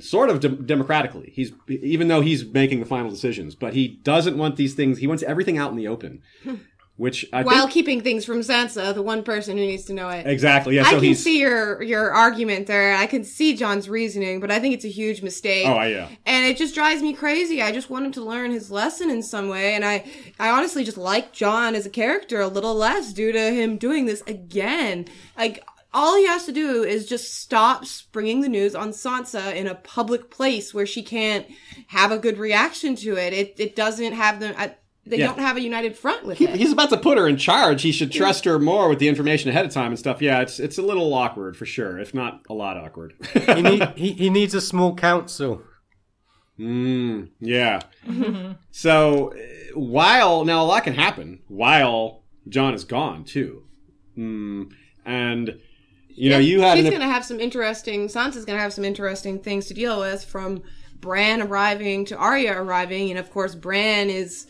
sort 0.01 0.31
of 0.31 0.41
de- 0.41 0.49
democratically. 0.49 1.33
He's 1.35 1.53
even 1.69 2.09
though 2.09 2.21
he's 2.21 2.45
making 2.45 2.81
the 2.81 2.87
final 2.87 3.11
decisions, 3.11 3.55
but 3.55 3.75
he 3.75 4.01
doesn't 4.03 4.37
want 4.37 4.57
these 4.57 4.75
things. 4.75 4.99
He 4.99 5.07
wants 5.07 5.23
everything 5.23 5.59
out 5.59 5.71
in 5.71 5.77
the 5.77 5.89
open. 5.89 6.23
Hmm. 6.43 6.57
Which 6.97 7.26
I 7.30 7.42
While 7.42 7.59
think 7.64 7.72
keeping 7.72 8.01
things 8.01 8.24
from 8.24 8.40
Sansa, 8.40 8.94
the 8.94 9.03
one 9.03 9.22
person 9.22 9.59
who 9.59 9.66
needs 9.66 9.84
to 9.84 9.92
know 9.92 10.09
it. 10.09 10.26
exactly. 10.26 10.76
Yeah, 10.76 10.84
I 10.86 10.99
can 10.99 11.14
see 11.14 11.38
your 11.40 11.82
your 11.82 12.11
argument 12.11 12.66
there. 12.68 12.94
I 12.97 13.05
can 13.07 13.22
see 13.22 13.55
Jon's 13.55 13.86
reasoning, 13.86 14.40
but 14.40 14.51
I 14.51 14.59
think 14.61 14.72
it's 14.74 14.84
a 14.86 14.88
huge 14.88 15.20
mistake. 15.22 15.66
Oh, 15.66 15.74
I- 15.74 15.88
yeah. 15.88 16.09
And 16.24 16.47
it 16.47 16.57
just 16.57 16.74
drives 16.74 17.03
me 17.03 17.12
crazy. 17.12 17.61
I 17.61 17.70
just 17.70 17.90
want 17.90 18.07
him 18.07 18.12
to 18.12 18.24
learn 18.24 18.51
his 18.51 18.70
lesson 18.70 19.11
in 19.11 19.22
some 19.22 19.49
way, 19.51 19.74
and 19.74 19.84
I 19.84 20.05
I 20.38 20.49
honestly 20.49 20.84
just 20.84 20.97
like 20.97 21.32
Jon 21.34 21.74
as 21.74 21.84
a 21.84 21.90
character 21.90 22.40
a 22.40 22.49
little 22.49 22.74
less 22.74 23.12
due 23.12 23.30
to 23.30 23.51
him 23.53 23.76
doing 23.76 24.07
this 24.07 24.22
again. 24.26 25.05
Like 25.36 25.62
all 25.92 26.16
he 26.16 26.26
has 26.26 26.47
to 26.47 26.53
do 26.53 26.82
is 26.82 27.07
just 27.07 27.34
stop 27.34 27.84
springing 27.84 28.40
the 28.40 28.49
news 28.49 28.74
on 28.74 28.90
Sansa 28.90 29.55
in 29.55 29.66
a 29.66 29.74
public 29.74 30.30
place 30.30 30.72
where 30.72 30.86
she 30.86 31.03
can't 31.03 31.47
have 31.88 32.11
a 32.11 32.18
good 32.18 32.38
reaction 32.38 32.97
to 32.97 33.16
it. 33.18 33.34
It 33.34 33.55
it 33.59 33.76
doesn't 33.76 34.12
have 34.14 34.40
them. 34.40 34.55
I, 34.57 34.74
they 35.07 35.19
Yeah. 35.19 35.27
don't 35.29 35.39
have 35.39 35.57
a 35.57 35.61
united 35.61 35.97
front 35.97 36.25
with 36.27 36.39
he- 36.39 36.47
it. 36.47 36.57
he's 36.57 36.73
about 36.73 36.91
to 36.91 36.97
put 36.97 37.17
her 37.17 37.29
in 37.29 37.37
charge. 37.37 37.83
He 37.83 37.93
should 37.93 38.11
trust 38.13 38.45
her 38.45 38.59
more 38.59 38.89
with 38.89 38.99
the 38.99 39.09
information 39.09 39.49
ahead 39.51 39.65
of 39.65 39.73
time 39.73 39.89
and 39.93 39.99
stuff. 39.99 40.21
Yeah, 40.21 40.41
it's 40.41 40.59
it's 40.59 40.79
a 40.79 40.83
little 40.83 41.13
awkward 41.15 41.57
for 41.57 41.65
sure, 41.67 41.99
if 41.99 42.13
not 42.13 42.43
a 42.51 42.55
lot 42.55 42.77
awkward. 42.77 43.15
he, 43.55 43.63
need, 43.63 43.89
he 43.97 44.13
he 44.13 44.31
needs 44.31 44.53
a 44.55 44.61
small 44.61 44.95
council. 44.97 45.63
Mm, 46.59 47.29
yeah. 47.41 47.81
so, 48.71 49.33
uh, 49.33 49.79
while 49.79 50.45
now 50.45 50.63
a 50.63 50.67
lot 50.67 50.85
can 50.85 50.95
happen 50.95 51.41
while 51.49 52.23
Jon 52.49 52.73
is 52.75 52.85
gone 52.85 53.25
too, 53.25 53.65
mm, 54.17 54.71
and 55.05 55.59
you 56.09 56.31
know 56.31 56.39
you 56.39 56.61
had 56.63 56.79
she's 56.79 56.87
an, 56.87 56.93
gonna 56.93 57.05
have 57.13 57.25
some 57.25 57.41
interesting. 57.41 58.09
Sansa's 58.09 58.45
gonna 58.47 58.59
have 58.59 58.73
some 58.73 58.85
interesting 58.85 59.39
things 59.39 59.67
to 59.67 59.75
deal 59.75 60.01
with 60.01 60.25
from 60.25 60.63
Bran 60.99 61.43
arriving 61.43 62.07
to 62.07 62.17
Arya 62.17 62.55
arriving, 62.59 63.11
and 63.11 63.19
of 63.19 63.31
course 63.31 63.55
Bran 63.55 64.09
is 64.09 64.47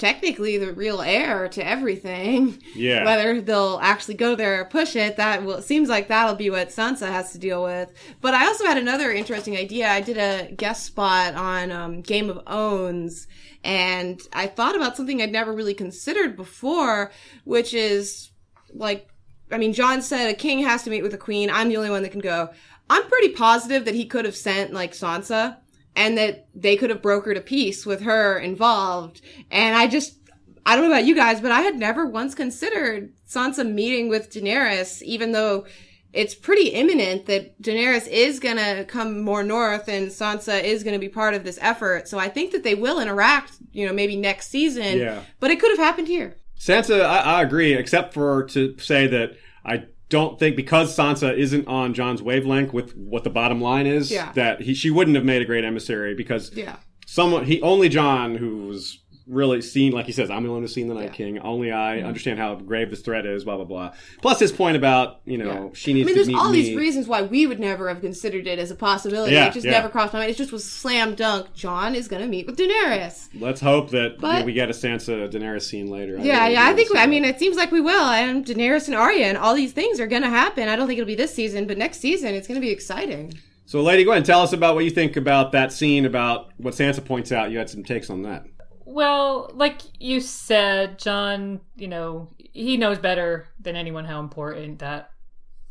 technically 0.00 0.56
the 0.56 0.72
real 0.72 1.02
heir 1.02 1.48
to 1.50 1.64
everything. 1.64 2.60
Yeah. 2.74 3.04
Whether 3.04 3.40
they'll 3.40 3.78
actually 3.82 4.14
go 4.14 4.34
there 4.34 4.60
or 4.60 4.64
push 4.64 4.96
it, 4.96 5.16
that 5.16 5.44
will 5.44 5.56
it 5.56 5.64
seems 5.64 5.88
like 5.88 6.08
that'll 6.08 6.34
be 6.34 6.50
what 6.50 6.68
Sansa 6.68 7.08
has 7.08 7.32
to 7.32 7.38
deal 7.38 7.62
with. 7.62 7.92
But 8.20 8.34
I 8.34 8.46
also 8.46 8.64
had 8.64 8.78
another 8.78 9.12
interesting 9.12 9.56
idea. 9.56 9.88
I 9.88 10.00
did 10.00 10.16
a 10.16 10.52
guest 10.54 10.86
spot 10.86 11.34
on 11.34 11.70
um, 11.70 12.00
Game 12.00 12.30
of 12.30 12.42
Owns, 12.46 13.28
and 13.62 14.20
I 14.32 14.46
thought 14.46 14.74
about 14.74 14.96
something 14.96 15.20
I'd 15.20 15.30
never 15.30 15.52
really 15.52 15.74
considered 15.74 16.36
before, 16.36 17.12
which 17.44 17.74
is 17.74 18.30
like 18.72 19.08
I 19.52 19.58
mean, 19.58 19.72
Jon 19.72 20.00
said 20.00 20.30
a 20.30 20.34
king 20.34 20.60
has 20.60 20.84
to 20.84 20.90
meet 20.90 21.02
with 21.02 21.12
a 21.12 21.18
queen. 21.18 21.50
I'm 21.50 21.68
the 21.68 21.76
only 21.76 21.90
one 21.90 22.02
that 22.02 22.12
can 22.12 22.20
go. 22.20 22.50
I'm 22.88 23.06
pretty 23.08 23.30
positive 23.30 23.84
that 23.84 23.94
he 23.94 24.06
could 24.06 24.24
have 24.24 24.36
sent 24.36 24.72
like 24.72 24.92
Sansa 24.92 25.58
and 25.96 26.16
that 26.16 26.48
they 26.54 26.76
could 26.76 26.90
have 26.90 27.02
brokered 27.02 27.36
a 27.36 27.40
peace 27.40 27.84
with 27.84 28.02
her 28.02 28.38
involved. 28.38 29.20
And 29.50 29.76
I 29.76 29.86
just, 29.86 30.16
I 30.64 30.74
don't 30.74 30.84
know 30.84 30.92
about 30.92 31.04
you 31.04 31.14
guys, 31.14 31.40
but 31.40 31.52
I 31.52 31.62
had 31.62 31.76
never 31.76 32.06
once 32.06 32.34
considered 32.34 33.12
Sansa 33.28 33.68
meeting 33.70 34.08
with 34.08 34.30
Daenerys, 34.30 35.02
even 35.02 35.32
though 35.32 35.66
it's 36.12 36.34
pretty 36.34 36.68
imminent 36.68 37.26
that 37.26 37.60
Daenerys 37.62 38.08
is 38.08 38.40
gonna 38.40 38.84
come 38.84 39.20
more 39.22 39.42
north 39.42 39.88
and 39.88 40.08
Sansa 40.08 40.62
is 40.62 40.82
gonna 40.82 40.98
be 40.98 41.08
part 41.08 41.34
of 41.34 41.44
this 41.44 41.58
effort. 41.60 42.08
So 42.08 42.18
I 42.18 42.28
think 42.28 42.52
that 42.52 42.64
they 42.64 42.74
will 42.74 43.00
interact, 43.00 43.52
you 43.72 43.86
know, 43.86 43.92
maybe 43.92 44.16
next 44.16 44.48
season. 44.48 44.98
Yeah. 44.98 45.22
But 45.38 45.50
it 45.50 45.60
could 45.60 45.70
have 45.70 45.78
happened 45.78 46.08
here. 46.08 46.36
Sansa, 46.58 47.04
I, 47.04 47.18
I 47.18 47.42
agree, 47.42 47.74
except 47.74 48.12
for 48.12 48.44
to 48.44 48.76
say 48.78 49.06
that 49.06 49.36
I 49.64 49.84
don't 50.10 50.38
think 50.38 50.54
because 50.56 50.94
Sansa 50.94 51.34
isn't 51.36 51.66
on 51.66 51.94
Jon's 51.94 52.22
wavelength 52.22 52.72
with 52.74 52.94
what 52.96 53.24
the 53.24 53.30
bottom 53.30 53.60
line 53.60 53.86
is, 53.86 54.10
Yeah. 54.10 54.32
that 54.34 54.60
he 54.60 54.74
she 54.74 54.90
wouldn't 54.90 55.16
have 55.16 55.24
made 55.24 55.40
a 55.40 55.44
great 55.46 55.64
emissary 55.64 56.14
because 56.14 56.52
Yeah. 56.54 56.76
someone 57.06 57.46
he 57.46 57.62
only 57.62 57.88
Jon 57.88 58.36
who 58.36 58.66
was 58.66 58.98
really 59.30 59.62
seen 59.62 59.92
like 59.92 60.06
he 60.06 60.12
says 60.12 60.30
i'm 60.30 60.44
the 60.44 60.50
one 60.50 60.60
who's 60.60 60.74
seen 60.74 60.88
the 60.88 60.94
night 60.94 61.04
Yeah. 61.04 61.10
king 61.10 61.38
only 61.38 61.72
i 61.72 61.96
mm-hmm. 61.98 62.06
understand 62.06 62.38
how 62.38 62.54
grave 62.56 62.90
this 62.90 63.00
threat 63.00 63.24
is 63.24 63.44
blah 63.44 63.56
blah 63.56 63.64
blah 63.64 63.92
plus 64.20 64.40
his 64.40 64.52
point 64.52 64.76
about 64.76 65.20
you 65.24 65.38
know 65.38 65.44
Yeah. 65.44 65.68
she 65.74 65.92
needs. 65.92 66.06
I 66.06 66.06
mean, 66.06 66.14
to 66.14 66.18
there's 66.18 66.28
meet 66.28 66.36
all 66.36 66.50
me 66.50 66.62
these 66.62 66.76
reasons 66.76 67.06
why 67.06 67.22
we 67.22 67.46
would 67.46 67.60
never 67.60 67.88
have 67.88 68.00
considered 68.00 68.46
it 68.46 68.58
as 68.58 68.70
a 68.70 68.74
possibility. 68.74 69.34
Yeah, 69.34 69.48
it 69.48 69.54
just 69.54 69.64
yeah. 69.64 69.72
never 69.72 69.88
crossed 69.88 70.12
my 70.12 70.20
mind. 70.20 70.30
It 70.30 70.36
just 70.36 70.52
was 70.52 70.64
slam 70.64 71.14
dunk. 71.14 71.54
Jon 71.54 71.94
is 71.94 72.08
going 72.08 72.22
to 72.22 72.28
meet 72.28 72.46
with 72.46 72.58
Daenerys. 72.58 73.28
let's 73.38 73.60
hope 73.60 73.90
that 73.90 74.18
But- 74.20 74.38
yeah, 74.40 74.44
we 74.44 74.52
get 74.52 74.68
a 74.68 74.72
sansa 74.72 75.30
daenerys 75.30 75.62
scene 75.62 75.88
later 75.90 76.18
I 76.18 76.22
Yeah, 76.22 76.48
yeah. 76.48 76.66
I 76.66 76.74
think. 76.74 76.88
see 76.88 76.98
I 76.98 77.06
mean, 77.06 77.24
it 77.24 77.38
seems 77.38 77.56
like 77.56 77.70
we 77.70 77.80
will. 77.80 78.04
And 78.04 78.44
Daenerys 78.44 78.86
and 78.88 78.96
Arya 78.96 79.26
and 79.26 79.38
all 79.38 79.54
these 79.54 79.72
things 79.72 80.00
are 80.00 80.06
going 80.06 80.22
to 80.22 80.28
happen. 80.30 80.68
I 80.68 80.76
don't 80.76 80.86
think 80.86 80.98
it'll 80.98 81.06
be 81.06 81.14
this 81.14 81.34
season, 81.34 81.66
but 81.66 81.78
next 81.78 82.00
season 82.00 82.34
it's 82.34 82.48
going 82.48 82.60
to 82.60 82.64
be 82.66 82.70
exciting. 82.72 83.34
so 83.66 83.80
lady 83.82 84.02
gwen 84.04 84.22
tell 84.24 84.40
us 84.42 84.52
about 84.52 84.74
what 84.74 84.84
you 84.84 84.90
think 84.90 85.16
about 85.16 85.52
that 85.52 85.72
scene 85.72 86.04
about 86.04 86.50
what 86.56 86.74
sansa 86.74 87.04
points 87.04 87.30
out 87.30 87.50
you 87.50 87.58
had 87.58 87.70
some 87.70 87.84
takes 87.84 88.10
on 88.10 88.22
that 88.22 88.44
Well, 88.92 89.52
like 89.54 89.82
you 90.00 90.18
said, 90.18 90.98
Jon, 90.98 91.60
you 91.76 91.86
know, 91.86 92.30
he 92.38 92.76
knows 92.76 92.98
better 92.98 93.46
than 93.60 93.76
anyone 93.76 94.04
how 94.04 94.18
important 94.18 94.80
that 94.80 95.12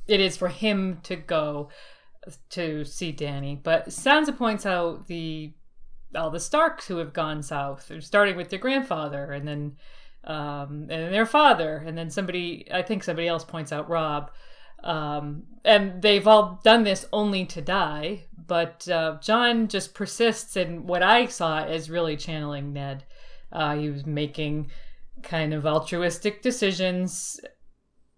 it 0.08 0.22
is 0.22 0.38
for 0.38 0.48
him 0.48 1.02
to 1.04 1.18
go 1.18 1.68
to 2.52 2.86
see 2.86 3.12
Danny. 3.12 3.60
But 3.62 3.88
Sansa 3.88 4.38
points 4.38 4.66
out 4.66 5.08
the 5.08 5.52
all 6.16 6.30
the 6.30 6.40
Starks 6.40 6.88
who 6.88 6.96
have 7.00 7.12
gone 7.12 7.44
south, 7.44 7.92
starting 8.00 8.38
with 8.38 8.52
their 8.52 8.58
grandfather 8.58 9.34
and 9.34 9.46
then 9.46 9.76
um, 10.24 10.88
and 10.90 11.14
their 11.14 11.26
father, 11.26 11.84
and 11.86 11.98
then 11.98 12.10
somebody 12.10 12.70
I 12.72 12.84
think 12.84 13.04
somebody 13.04 13.28
else 13.28 13.44
points 13.44 13.74
out 13.74 13.90
Robb. 13.90 14.32
Um, 14.82 15.44
and 15.66 16.02
they've 16.02 16.26
all 16.26 16.62
done 16.64 16.84
this 16.84 17.06
only 17.12 17.46
to 17.48 17.62
die, 17.62 18.28
but 18.50 18.90
uh, 18.90 19.18
Jon 19.22 19.70
just 19.70 19.94
persists 19.94 20.58
in 20.58 20.88
what 20.88 21.04
I 21.04 21.28
saw 21.28 21.64
as 21.64 21.90
really 21.90 22.18
channeling 22.18 22.74
Ned. 22.74 23.06
Uh, 23.52 23.76
he 23.78 23.90
was 23.90 24.06
making 24.06 24.72
kind 25.24 25.54
of 25.54 25.66
altruistic 25.66 26.42
decisions, 26.42 27.40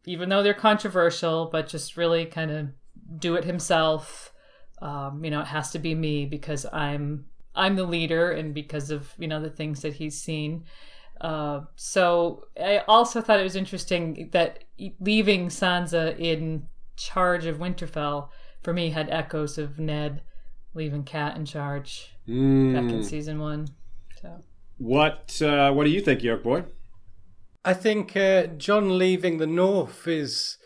even 0.05 0.29
though 0.29 0.41
they're 0.41 0.53
controversial, 0.53 1.49
but 1.51 1.67
just 1.67 1.97
really 1.97 2.25
kind 2.25 2.49
of 2.49 2.69
do 3.19 3.35
it 3.35 3.43
himself. 3.43 4.33
Um, 4.81 5.23
you 5.23 5.29
know, 5.29 5.41
it 5.41 5.47
has 5.47 5.71
to 5.71 5.79
be 5.79 5.93
me 5.93 6.25
because 6.25 6.65
I'm 6.71 7.25
I'm 7.53 7.75
the 7.75 7.83
leader, 7.83 8.31
and 8.31 8.53
because 8.53 8.89
of 8.89 9.13
you 9.19 9.27
know 9.27 9.41
the 9.41 9.49
things 9.49 9.81
that 9.81 9.93
he's 9.93 10.19
seen. 10.19 10.63
Uh, 11.19 11.61
so 11.75 12.45
I 12.59 12.79
also 12.87 13.21
thought 13.21 13.39
it 13.39 13.43
was 13.43 13.55
interesting 13.55 14.29
that 14.31 14.63
leaving 14.99 15.49
Sansa 15.49 16.17
in 16.17 16.67
charge 16.95 17.45
of 17.45 17.57
Winterfell 17.57 18.29
for 18.61 18.73
me 18.73 18.89
had 18.91 19.09
echoes 19.09 19.57
of 19.57 19.79
Ned 19.79 20.21
leaving 20.73 21.03
Cat 21.03 21.35
in 21.35 21.45
charge 21.45 22.13
back 22.25 22.33
in 22.35 22.99
Mm. 23.01 23.05
season 23.05 23.39
one. 23.39 23.67
So 24.21 24.39
what 24.77 25.41
uh, 25.41 25.71
what 25.73 25.83
do 25.83 25.89
you 25.89 26.01
think 26.01 26.23
York 26.23 26.43
boy 26.43 26.63
I 27.63 27.73
think 27.75 28.15
uh, 28.17 28.47
Jon 28.47 28.97
leaving 28.97 29.37
the 29.37 29.45
North 29.45 30.07
is, 30.07 30.57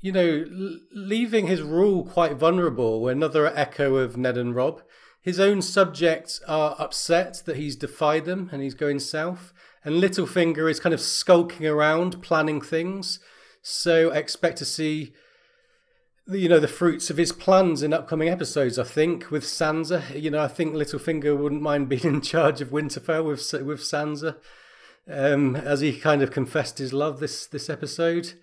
you 0.00 0.10
know, 0.10 0.44
l- 0.50 0.78
leaving 0.92 1.46
his 1.46 1.62
rule 1.62 2.04
quite 2.04 2.34
vulnerable. 2.36 3.06
Another 3.06 3.46
echo 3.56 3.94
of 3.94 4.16
Ned 4.16 4.36
and 4.36 4.52
Robb. 4.52 4.82
His 5.20 5.38
own 5.38 5.62
subjects 5.62 6.40
are 6.48 6.74
upset 6.80 7.42
that 7.46 7.54
he's 7.56 7.76
defied 7.76 8.24
them 8.24 8.48
and 8.50 8.60
he's 8.60 8.74
going 8.74 8.98
south. 8.98 9.52
And 9.84 10.02
Littlefinger 10.02 10.68
is 10.68 10.80
kind 10.80 10.92
of 10.92 11.00
skulking 11.00 11.64
around, 11.64 12.20
planning 12.22 12.60
things. 12.60 13.20
So 13.62 14.10
I 14.10 14.16
expect 14.16 14.58
to 14.58 14.64
see, 14.64 15.04
the- 15.04 15.12
you 16.28 16.48
know, 16.48 16.60
the 16.60 16.68
fruits 16.68 17.10
of 17.10 17.16
his 17.16 17.32
plans 17.32 17.82
in 17.82 17.92
upcoming 17.92 18.28
episodes. 18.28 18.78
I 18.78 18.84
think 18.84 19.30
with 19.30 19.44
Sansa, 19.44 20.20
you 20.20 20.30
know, 20.30 20.42
I 20.42 20.48
think 20.48 20.74
Littlefinger 20.74 21.36
wouldn't 21.36 21.62
mind 21.62 21.88
being 21.88 22.04
in 22.04 22.20
charge 22.20 22.60
of 22.60 22.68
Winterfell 22.68 23.24
with 23.24 23.64
with 23.64 23.80
Sansa 23.80 24.36
um, 25.08 25.56
as 25.56 25.80
he 25.80 25.98
kind 25.98 26.22
of 26.22 26.30
confessed 26.30 26.78
his 26.78 26.92
love 26.92 27.20
this 27.20 27.46
this 27.46 27.68
episode. 27.68 28.34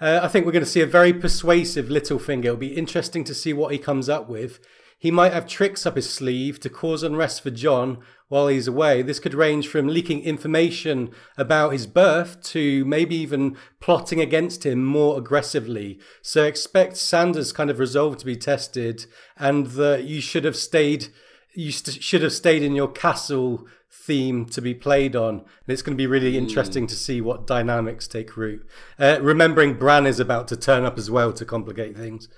Uh, 0.00 0.20
I 0.22 0.28
think 0.28 0.44
we're 0.44 0.52
going 0.52 0.64
to 0.64 0.70
see 0.70 0.80
a 0.80 0.86
very 0.86 1.12
persuasive 1.12 1.86
Littlefinger. 1.86 2.46
It'll 2.46 2.56
be 2.56 2.76
interesting 2.76 3.22
to 3.24 3.34
see 3.34 3.52
what 3.52 3.72
he 3.72 3.78
comes 3.78 4.08
up 4.08 4.28
with. 4.28 4.58
He 5.02 5.10
might 5.10 5.32
have 5.32 5.48
tricks 5.48 5.84
up 5.84 5.96
his 5.96 6.08
sleeve 6.08 6.60
to 6.60 6.70
cause 6.70 7.02
unrest 7.02 7.42
for 7.42 7.50
Jon 7.50 7.98
while 8.28 8.46
he's 8.46 8.68
away. 8.68 9.02
This 9.02 9.18
could 9.18 9.34
range 9.34 9.66
from 9.66 9.88
leaking 9.88 10.22
information 10.22 11.10
about 11.36 11.72
his 11.72 11.88
birth 11.88 12.40
to 12.44 12.84
maybe 12.84 13.16
even 13.16 13.56
plotting 13.80 14.20
against 14.20 14.64
him 14.64 14.84
more 14.84 15.18
aggressively. 15.18 15.98
So 16.22 16.44
expect 16.44 16.92
Sansa's 16.92 17.52
kind 17.52 17.68
of 17.68 17.80
resolve 17.80 18.16
to 18.18 18.24
be 18.24 18.36
tested, 18.36 19.06
and 19.36 19.66
that 19.72 20.04
you 20.04 20.20
should 20.20 20.44
have 20.44 20.54
stayed. 20.54 21.08
You 21.52 21.72
st- 21.72 22.00
should 22.00 22.22
have 22.22 22.32
stayed 22.32 22.62
in 22.62 22.76
your 22.76 22.86
castle 22.86 23.66
theme 23.90 24.46
to 24.46 24.62
be 24.62 24.72
played 24.72 25.16
on. 25.16 25.38
And 25.38 25.66
it's 25.66 25.82
going 25.82 25.96
to 25.96 26.00
be 26.00 26.06
really 26.06 26.38
interesting 26.38 26.86
to 26.86 26.94
see 26.94 27.20
what 27.20 27.48
dynamics 27.48 28.06
take 28.06 28.36
root. 28.36 28.64
Uh, 29.00 29.18
remembering 29.20 29.74
Bran 29.74 30.06
is 30.06 30.20
about 30.20 30.46
to 30.46 30.56
turn 30.56 30.84
up 30.84 30.96
as 30.96 31.10
well 31.10 31.32
to 31.32 31.44
complicate 31.44 31.96
things. 31.96 32.28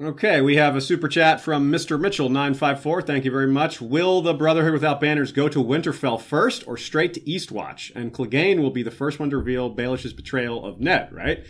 Okay, 0.00 0.40
we 0.42 0.56
have 0.56 0.76
a 0.76 0.80
super 0.80 1.08
chat 1.08 1.40
from 1.40 1.72
Mr. 1.72 1.98
Mitchell954. 1.98 3.06
Thank 3.06 3.24
you 3.24 3.30
very 3.30 3.46
much. 3.46 3.80
Will 3.80 4.20
the 4.20 4.34
Brotherhood 4.34 4.74
Without 4.74 5.00
Banners 5.00 5.32
go 5.32 5.48
to 5.48 5.64
Winterfell 5.64 6.20
first 6.20 6.66
or 6.68 6.76
straight 6.76 7.14
to 7.14 7.20
Eastwatch? 7.20 7.90
And 7.96 8.12
Clegane 8.12 8.60
will 8.60 8.70
be 8.70 8.82
the 8.82 8.90
first 8.90 9.18
one 9.18 9.30
to 9.30 9.38
reveal 9.38 9.74
Baelish's 9.74 10.12
betrayal 10.12 10.64
of 10.64 10.78
Ned, 10.78 11.12
right? 11.12 11.44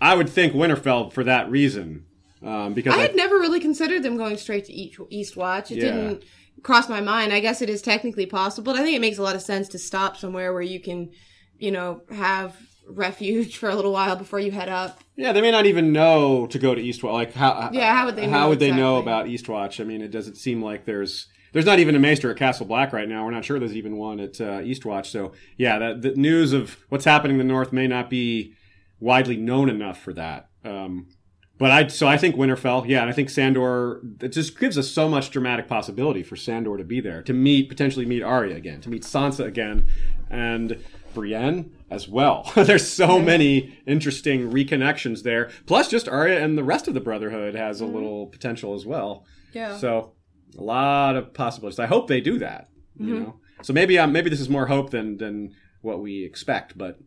I 0.00 0.14
would 0.14 0.28
think 0.28 0.52
Winterfell 0.52 1.12
for 1.12 1.22
that 1.24 1.48
reason. 1.50 2.04
Um, 2.42 2.74
because 2.74 2.94
I 2.94 2.98
I, 2.98 3.02
had 3.02 3.16
never 3.16 3.36
really 3.36 3.60
considered 3.60 4.02
them 4.02 4.16
going 4.16 4.36
straight 4.36 4.64
to 4.66 4.72
East, 4.72 4.98
East 5.08 5.36
It 5.36 5.70
Yeah. 5.70 5.84
didn't 5.84 6.24
cross 6.62 6.88
my 6.88 7.00
mind. 7.00 7.32
I 7.32 7.40
guess 7.40 7.62
it 7.62 7.70
is 7.70 7.80
technically 7.80 8.26
possible, 8.26 8.72
but 8.72 8.78
I 8.78 8.82
think 8.82 8.96
it 8.96 9.00
makes 9.00 9.18
a 9.18 9.22
lot 9.22 9.36
of 9.36 9.40
sense 9.42 9.68
to 9.68 9.78
stop 9.78 10.16
somewhere 10.16 10.52
where 10.52 10.62
you 10.62 10.80
can, 10.80 11.10
you 11.58 11.70
know, 11.70 12.02
have 12.10 12.56
refuge 12.86 13.56
for 13.56 13.68
a 13.68 13.74
little 13.74 13.92
while 13.92 14.16
before 14.16 14.40
you 14.40 14.50
head 14.50 14.68
up. 14.68 15.00
yeah, 15.16 15.32
they 15.32 15.40
may 15.40 15.50
not 15.50 15.66
even 15.66 15.92
know 15.92 16.46
to 16.48 16.58
go 16.58 16.74
to 16.74 16.82
Eastwatch. 16.82 17.12
Like 17.12 17.34
how? 17.34 17.70
Yeah, 17.72 17.94
how 17.94 18.06
would 18.06 18.16
they 18.16 18.28
How 18.28 18.40
know 18.40 18.48
would 18.50 18.58
they 18.58 18.72
know 18.72 18.98
about 18.98 19.26
Eastwatch? 19.26 19.80
I 19.80 19.84
mean, 19.84 20.02
it 20.02 20.10
doesn't 20.10 20.36
seem 20.36 20.62
like 20.62 20.84
there's 20.84 21.26
there's 21.52 21.66
not 21.66 21.78
even 21.78 21.94
a 21.94 22.00
maester 22.00 22.30
at 22.30 22.36
Castle 22.36 22.66
Black 22.66 22.92
right 22.92 23.08
now. 23.08 23.24
We're 23.24 23.30
not 23.30 23.44
sure 23.44 23.58
there's 23.58 23.76
even 23.76 23.96
one 23.96 24.18
at 24.20 24.40
uh, 24.40 24.60
Eastwatch. 24.60 25.06
So 25.06 25.32
yeah, 25.56 25.78
that 25.78 26.02
the 26.02 26.10
news 26.14 26.52
of 26.52 26.76
what's 26.88 27.04
happening 27.04 27.38
in 27.38 27.46
the 27.46 27.52
North 27.52 27.72
may 27.72 27.86
not 27.86 28.10
be 28.10 28.54
widely 29.00 29.36
known 29.36 29.68
enough 29.68 30.00
for 30.00 30.12
that. 30.14 30.48
Um, 30.64 31.08
but 31.56 31.70
I 31.70 31.86
so 31.86 32.08
I 32.08 32.18
think 32.18 32.34
Winterfell, 32.34 32.88
yeah, 32.88 33.02
and 33.02 33.08
I 33.08 33.12
think 33.12 33.30
Sandor. 33.30 34.00
It 34.20 34.30
just 34.30 34.58
gives 34.58 34.76
us 34.76 34.90
so 34.90 35.08
much 35.08 35.30
dramatic 35.30 35.68
possibility 35.68 36.24
for 36.24 36.34
Sandor 36.34 36.76
to 36.76 36.84
be 36.84 37.00
there, 37.00 37.22
to 37.22 37.32
meet 37.32 37.68
potentially 37.68 38.04
meet 38.04 38.22
Arya 38.22 38.56
again, 38.56 38.80
to 38.80 38.90
meet 38.90 39.02
Sansa 39.02 39.46
again, 39.46 39.86
and 40.28 40.82
Brienne 41.14 41.70
as 41.94 42.08
well. 42.08 42.50
There's 42.54 42.86
so 42.86 43.18
many 43.20 43.78
interesting 43.86 44.50
reconnections 44.50 45.22
there. 45.22 45.50
Plus, 45.66 45.88
just 45.88 46.08
Arya 46.08 46.42
and 46.42 46.58
the 46.58 46.64
rest 46.64 46.88
of 46.88 46.94
the 46.94 47.00
Brotherhood 47.00 47.54
has 47.54 47.80
a 47.80 47.86
little 47.86 48.26
potential 48.26 48.74
as 48.74 48.84
well. 48.84 49.24
Yeah. 49.52 49.76
So 49.78 50.12
a 50.58 50.62
lot 50.62 51.16
of 51.16 51.32
possibilities. 51.32 51.78
I 51.78 51.86
hope 51.86 52.08
they 52.08 52.20
do 52.20 52.38
that. 52.38 52.68
You 52.96 53.18
know, 53.18 53.40
So 53.62 53.72
maybe 53.72 53.98
um, 53.98 54.12
maybe 54.12 54.30
this 54.30 54.40
is 54.40 54.48
more 54.48 54.66
hope 54.66 54.90
than 54.90 55.16
than 55.16 55.54
what 55.80 56.00
we 56.00 56.24
expect. 56.24 56.78
But 56.78 56.98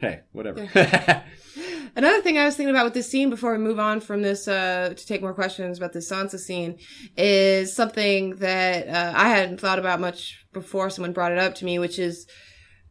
hey, 0.00 0.22
whatever. 0.32 0.68
Another 1.96 2.20
thing 2.20 2.36
I 2.36 2.44
was 2.44 2.56
thinking 2.56 2.74
about 2.74 2.84
with 2.84 2.94
this 2.94 3.08
scene 3.08 3.30
before 3.30 3.52
we 3.52 3.58
move 3.58 3.78
on 3.78 4.00
from 4.00 4.20
this 4.22 4.46
uh, 4.46 4.92
to 4.94 5.06
take 5.06 5.22
more 5.22 5.32
questions 5.32 5.78
about 5.78 5.92
this 5.94 6.10
Sansa 6.10 6.38
scene 6.38 6.78
is 7.16 7.74
something 7.74 8.36
that 8.36 8.88
uh, 8.88 9.12
I 9.16 9.28
hadn't 9.30 9.60
thought 9.60 9.78
about 9.78 10.00
much 10.00 10.44
before 10.52 10.90
someone 10.90 11.12
brought 11.14 11.32
it 11.32 11.38
up 11.38 11.54
to 11.56 11.64
me, 11.64 11.78
which 11.78 11.98
is 11.98 12.26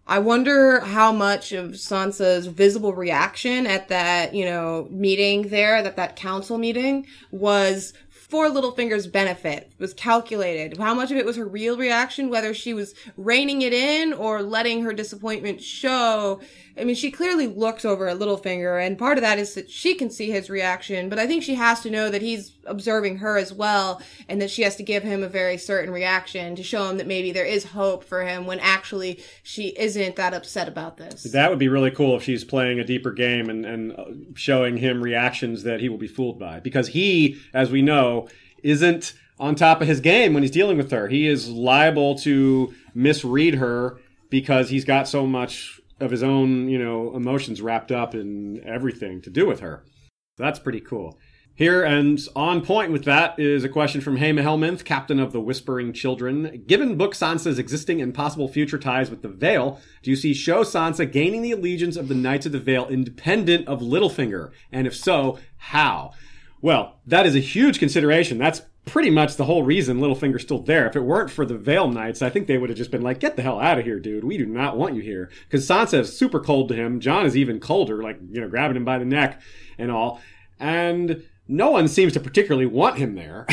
I 0.07 0.19
wonder 0.19 0.81
how 0.81 1.11
much 1.11 1.51
of 1.51 1.71
Sansa's 1.71 2.45
visible 2.45 2.93
reaction 2.93 3.65
at 3.65 3.87
that, 3.87 4.35
you 4.35 4.45
know, 4.45 4.87
meeting 4.91 5.49
there, 5.49 5.81
that 5.81 5.95
that 5.95 6.15
council 6.15 6.59
meeting 6.59 7.07
was 7.31 7.93
for 8.11 8.47
Littlefinger's 8.49 9.07
benefit, 9.07 9.71
was 9.79 9.93
calculated. 9.93 10.77
How 10.77 10.93
much 10.93 11.09
of 11.09 11.17
it 11.17 11.25
was 11.25 11.37
her 11.37 11.47
real 11.47 11.77
reaction, 11.77 12.29
whether 12.29 12.53
she 12.53 12.73
was 12.73 12.93
reining 13.17 13.61
it 13.61 13.73
in 13.73 14.13
or 14.13 14.43
letting 14.43 14.83
her 14.83 14.93
disappointment 14.93 15.61
show. 15.61 16.39
I 16.77 16.83
mean, 16.83 16.95
she 16.95 17.09
clearly 17.09 17.47
looks 17.47 17.85
over 17.85 18.07
at 18.07 18.19
Littlefinger, 18.19 18.85
and 18.85 18.97
part 18.97 19.17
of 19.17 19.21
that 19.21 19.39
is 19.39 19.53
that 19.53 19.69
she 19.69 19.95
can 19.95 20.09
see 20.09 20.29
his 20.29 20.49
reaction, 20.49 21.07
but 21.07 21.19
I 21.19 21.25
think 21.25 21.41
she 21.41 21.55
has 21.55 21.81
to 21.81 21.89
know 21.89 22.09
that 22.09 22.21
he's 22.21 22.51
observing 22.65 23.17
her 23.19 23.37
as 23.37 23.53
well, 23.53 24.01
and 24.27 24.41
that 24.41 24.51
she 24.51 24.63
has 24.63 24.75
to 24.75 24.83
give 24.83 25.03
him 25.03 25.23
a 25.23 25.29
very 25.29 25.57
certain 25.57 25.93
reaction 25.93 26.55
to 26.55 26.63
show 26.63 26.89
him 26.89 26.97
that 26.97 27.07
maybe 27.07 27.31
there 27.31 27.45
is 27.45 27.63
hope 27.63 28.03
for 28.03 28.25
him 28.25 28.45
when 28.45 28.59
actually 28.59 29.23
she 29.41 29.69
isn't 29.77 30.17
that 30.17 30.33
upset 30.33 30.67
about 30.67 30.97
this. 30.97 31.23
That 31.23 31.49
would 31.49 31.59
be 31.59 31.69
really 31.69 31.91
cool 31.91 32.17
if 32.17 32.23
she's 32.23 32.43
playing 32.43 32.79
a 32.79 32.83
deeper 32.83 33.11
game 33.11 33.49
and, 33.49 33.65
and 33.65 34.33
showing 34.35 34.77
him 34.77 35.01
reactions 35.01 35.63
that 35.63 35.79
he 35.79 35.87
will 35.87 35.97
be 35.97 36.07
fooled 36.07 36.39
by. 36.39 36.59
Because 36.59 36.89
he, 36.89 37.39
as 37.53 37.71
we 37.71 37.81
know, 37.81 38.27
isn't 38.63 39.13
on 39.39 39.55
top 39.55 39.81
of 39.81 39.87
his 39.87 39.99
game 40.01 40.33
when 40.33 40.43
he's 40.43 40.51
dealing 40.51 40.77
with 40.77 40.91
her. 40.91 41.07
He 41.07 41.27
is 41.27 41.49
liable 41.49 42.15
to 42.19 42.73
misread 42.93 43.55
her 43.55 43.99
because 44.29 44.69
he's 44.69 44.85
got 44.85 45.07
so 45.07 45.25
much 45.25 45.79
of 45.99 46.11
his 46.11 46.23
own, 46.23 46.67
you 46.67 46.77
know, 46.77 47.15
emotions 47.15 47.61
wrapped 47.61 47.91
up 47.91 48.13
in 48.13 48.61
everything 48.65 49.21
to 49.21 49.29
do 49.29 49.45
with 49.45 49.59
her. 49.61 49.83
That's 50.37 50.59
pretty 50.59 50.81
cool. 50.81 51.17
Here 51.57 51.85
and 51.85 52.19
on 52.35 52.65
point 52.65 52.91
with 52.91 53.05
that 53.05 53.39
is 53.39 53.63
a 53.63 53.69
question 53.69 54.01
from 54.01 54.17
Haima 54.17 54.41
Helminth, 54.41 54.83
captain 54.83 55.21
of 55.21 55.31
the 55.31 55.39
Whispering 55.39 55.93
Children. 55.93 56.65
Given 56.67 56.97
Book 56.97 57.13
Sansa's 57.13 57.57
existing 57.57 58.01
and 58.01 58.13
possible 58.13 58.49
future 58.49 58.77
ties 58.77 59.09
with 59.09 59.21
the 59.21 59.29
Vale, 59.29 59.79
do 60.03 60.09
you 60.09 60.17
see 60.17 60.33
Show 60.33 60.65
Sansa 60.65 61.09
gaining 61.09 61.43
the 61.43 61.53
allegiance 61.53 61.95
of 61.95 62.09
the 62.09 62.13
Knights 62.13 62.45
of 62.45 62.51
the 62.51 62.59
Vale 62.59 62.89
independent 62.89 63.69
of 63.69 63.79
Littlefinger? 63.79 64.51
And 64.69 64.85
if 64.85 64.93
so, 64.93 65.39
how? 65.55 66.11
Well, 66.61 66.99
that 67.05 67.25
is 67.25 67.37
a 67.37 67.39
huge 67.39 67.79
consideration. 67.79 68.37
That's 68.37 68.63
pretty 68.85 69.09
much 69.09 69.35
the 69.35 69.45
whole 69.45 69.63
reason 69.63 69.99
Littlefinger's 69.99 70.43
still 70.43 70.61
there. 70.61 70.87
If 70.87 70.95
it 70.95 71.01
weren't 71.01 71.31
for 71.31 71.45
the 71.45 71.57
Vale 71.57 71.89
Knights, 71.89 72.21
I 72.21 72.29
think 72.29 72.47
they 72.47 72.57
would 72.57 72.69
have 72.69 72.77
just 72.77 72.91
been 72.91 73.01
like, 73.01 73.19
get 73.19 73.35
the 73.35 73.41
hell 73.41 73.59
out 73.59 73.79
of 73.79 73.85
here, 73.85 73.99
dude. 73.99 74.23
We 74.23 74.37
do 74.37 74.45
not 74.45 74.77
want 74.77 74.95
you 74.95 75.01
here. 75.01 75.29
Because 75.49 75.67
Sansa 75.67 75.99
is 75.99 76.17
super 76.17 76.39
cold 76.39 76.69
to 76.69 76.75
him. 76.75 76.99
Jon 76.99 77.25
is 77.25 77.35
even 77.35 77.59
colder, 77.59 78.01
like, 78.01 78.19
you 78.29 78.39
know, 78.39 78.47
grabbing 78.47 78.77
him 78.77 78.85
by 78.85 78.99
the 78.99 79.05
neck 79.05 79.41
and 79.77 79.91
all. 79.91 80.21
And 80.59 81.23
no 81.47 81.71
one 81.71 81.87
seems 81.87 82.13
to 82.13 82.19
particularly 82.19 82.67
want 82.67 82.97
him 82.97 83.15
there. 83.15 83.45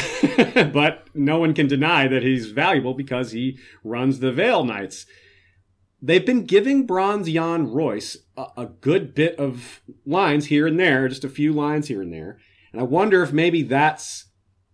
but 0.73 1.09
no 1.15 1.39
one 1.39 1.55
can 1.55 1.67
deny 1.67 2.07
that 2.09 2.23
he's 2.23 2.51
valuable 2.51 2.95
because 2.95 3.33
he 3.33 3.59
runs 3.83 4.21
the 4.21 4.33
Vale 4.33 4.65
Knights. 4.65 5.07
They've 6.01 6.27
been 6.27 6.45
giving 6.45 6.85
Bronze 6.85 7.29
Yohn 7.29 7.71
Royce 7.71 8.17
a, 8.37 8.47
a 8.57 8.67
good 8.67 9.15
bit 9.15 9.37
of 9.37 9.81
lines 10.05 10.47
here 10.47 10.67
and 10.67 10.79
there, 10.79 11.09
just 11.09 11.25
a 11.25 11.29
few 11.29 11.53
lines 11.53 11.89
here 11.89 12.03
and 12.03 12.13
there. 12.13 12.39
And 12.73 12.81
I 12.81 12.85
wonder 12.85 13.23
if 13.23 13.33
maybe 13.33 13.63
that's 13.63 14.27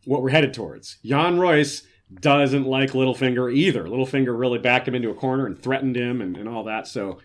what 0.05 0.23
we're 0.23 0.31
headed 0.31 0.55
towards. 0.55 0.99
Yohn 1.03 1.39
Royce 1.39 1.83
doesn't 2.21 2.67
like 2.67 2.93
Littlefinger 2.93 3.53
either. 3.53 3.85
Littlefinger 3.85 4.39
really 4.39 4.59
backed 4.59 4.89
him 4.89 4.95
into 4.95 5.11
a 5.11 5.15
corner 5.15 5.47
and 5.47 5.61
threatened 5.61 5.97
him 5.97 6.21
and, 6.21 6.37
and 6.37 6.49
all 6.49 6.65
that. 6.65 6.87
So, 6.87 7.21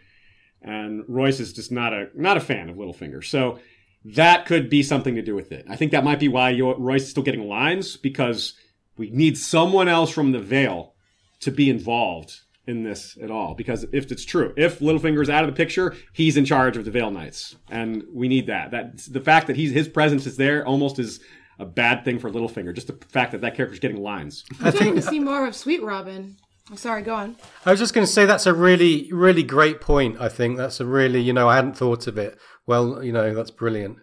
and 0.62 1.04
Royce 1.08 1.40
is 1.40 1.54
just 1.54 1.72
not 1.72 1.94
a 1.94 2.10
not 2.16 2.38
a 2.38 2.42
fan 2.42 2.70
of 2.70 2.76
Littlefinger. 2.76 3.24
So 3.24 3.60
that 4.06 4.46
could 4.46 4.70
be 4.70 4.84
something 4.84 5.16
to 5.16 5.22
do 5.22 5.36
with 5.36 5.52
it. 5.52 5.66
I 5.70 5.76
think 5.76 5.92
that 5.92 6.04
might 6.04 6.20
be 6.20 6.28
why 6.28 6.58
Royce 6.60 7.04
is 7.04 7.10
still 7.12 7.24
getting 7.24 7.48
lines 7.48 7.96
because 7.96 8.54
we 8.98 9.10
need 9.10 9.38
someone 9.38 9.88
else 9.88 10.12
from 10.12 10.32
the 10.32 10.40
Vale 10.40 10.94
to 11.42 11.52
be 11.52 11.70
involved 11.70 12.42
in 12.68 12.84
this 12.84 13.18
at 13.22 13.32
all. 13.32 13.56
Because 13.56 13.86
if 13.92 14.12
it's 14.12 14.26
true, 14.26 14.54
if 14.56 14.80
Littlefinger's 14.80 15.30
out 15.30 15.44
of 15.44 15.50
the 15.50 15.56
picture, 15.56 15.96
he's 16.14 16.38
in 16.38 16.46
charge 16.46 16.78
of 16.78 16.86
the 16.86 16.92
Vale 16.92 17.12
Knights, 17.12 17.56
and 17.70 18.04
we 18.14 18.28
need 18.28 18.48
that. 18.48 18.72
That 18.72 18.98
the 19.10 19.22
fact 19.22 19.48
that 19.48 19.56
he's 19.56 19.72
his 19.72 19.88
presence 19.88 20.26
is 20.26 20.38
there 20.38 20.66
almost 20.66 21.00
is 21.00 21.20
a 21.60 21.66
bad 21.66 22.04
thing 22.06 22.20
for 22.20 22.30
Littlefinger. 22.30 22.74
Just 22.74 22.88
the 22.88 22.98
fact 23.10 23.32
that 23.32 23.42
that 23.42 23.56
character's 23.56 23.80
getting 23.80 24.02
lines. 24.02 24.44
I 24.62 24.72
think 24.72 24.96
to 24.96 25.02
see 25.02 25.20
more 25.20 25.46
of 25.46 25.56
Sweet 25.56 25.84
Robin. 25.84 26.38
I'm 26.70 26.78
sorry, 26.78 27.02
go 27.02 27.14
on. 27.14 27.36
I 27.66 27.72
was 27.72 27.80
just 27.80 27.94
going 27.94 28.08
to 28.08 28.12
say 28.12 28.26
that's 28.26 28.46
a 28.46 28.54
really, 28.54 29.10
really 29.12 29.44
great 29.44 29.82
point. 29.82 30.20
I 30.22 30.30
think 30.30 30.58
that's 30.58 30.80
a 30.80 30.86
really, 30.86 31.22
you 31.22 31.34
know, 31.34 31.50
I 31.50 31.56
hadn't 31.56 31.76
thought 31.76 32.08
of 32.08 32.18
it. 32.18 32.38
Well, 32.66 33.04
you 33.04 33.12
know, 33.12 33.34
that's 33.34 33.52
brilliant. 33.52 33.98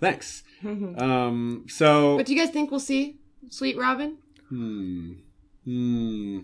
Thanks. 0.00 0.42
um, 0.64 1.64
so, 1.68 2.18
But 2.18 2.26
do 2.26 2.34
you 2.34 2.38
guys 2.38 2.50
think 2.50 2.70
we'll 2.70 2.80
see 2.80 3.20
Sweet 3.48 3.78
Robin? 3.78 4.18
hmm, 4.48 5.12
hmm. 5.64 6.40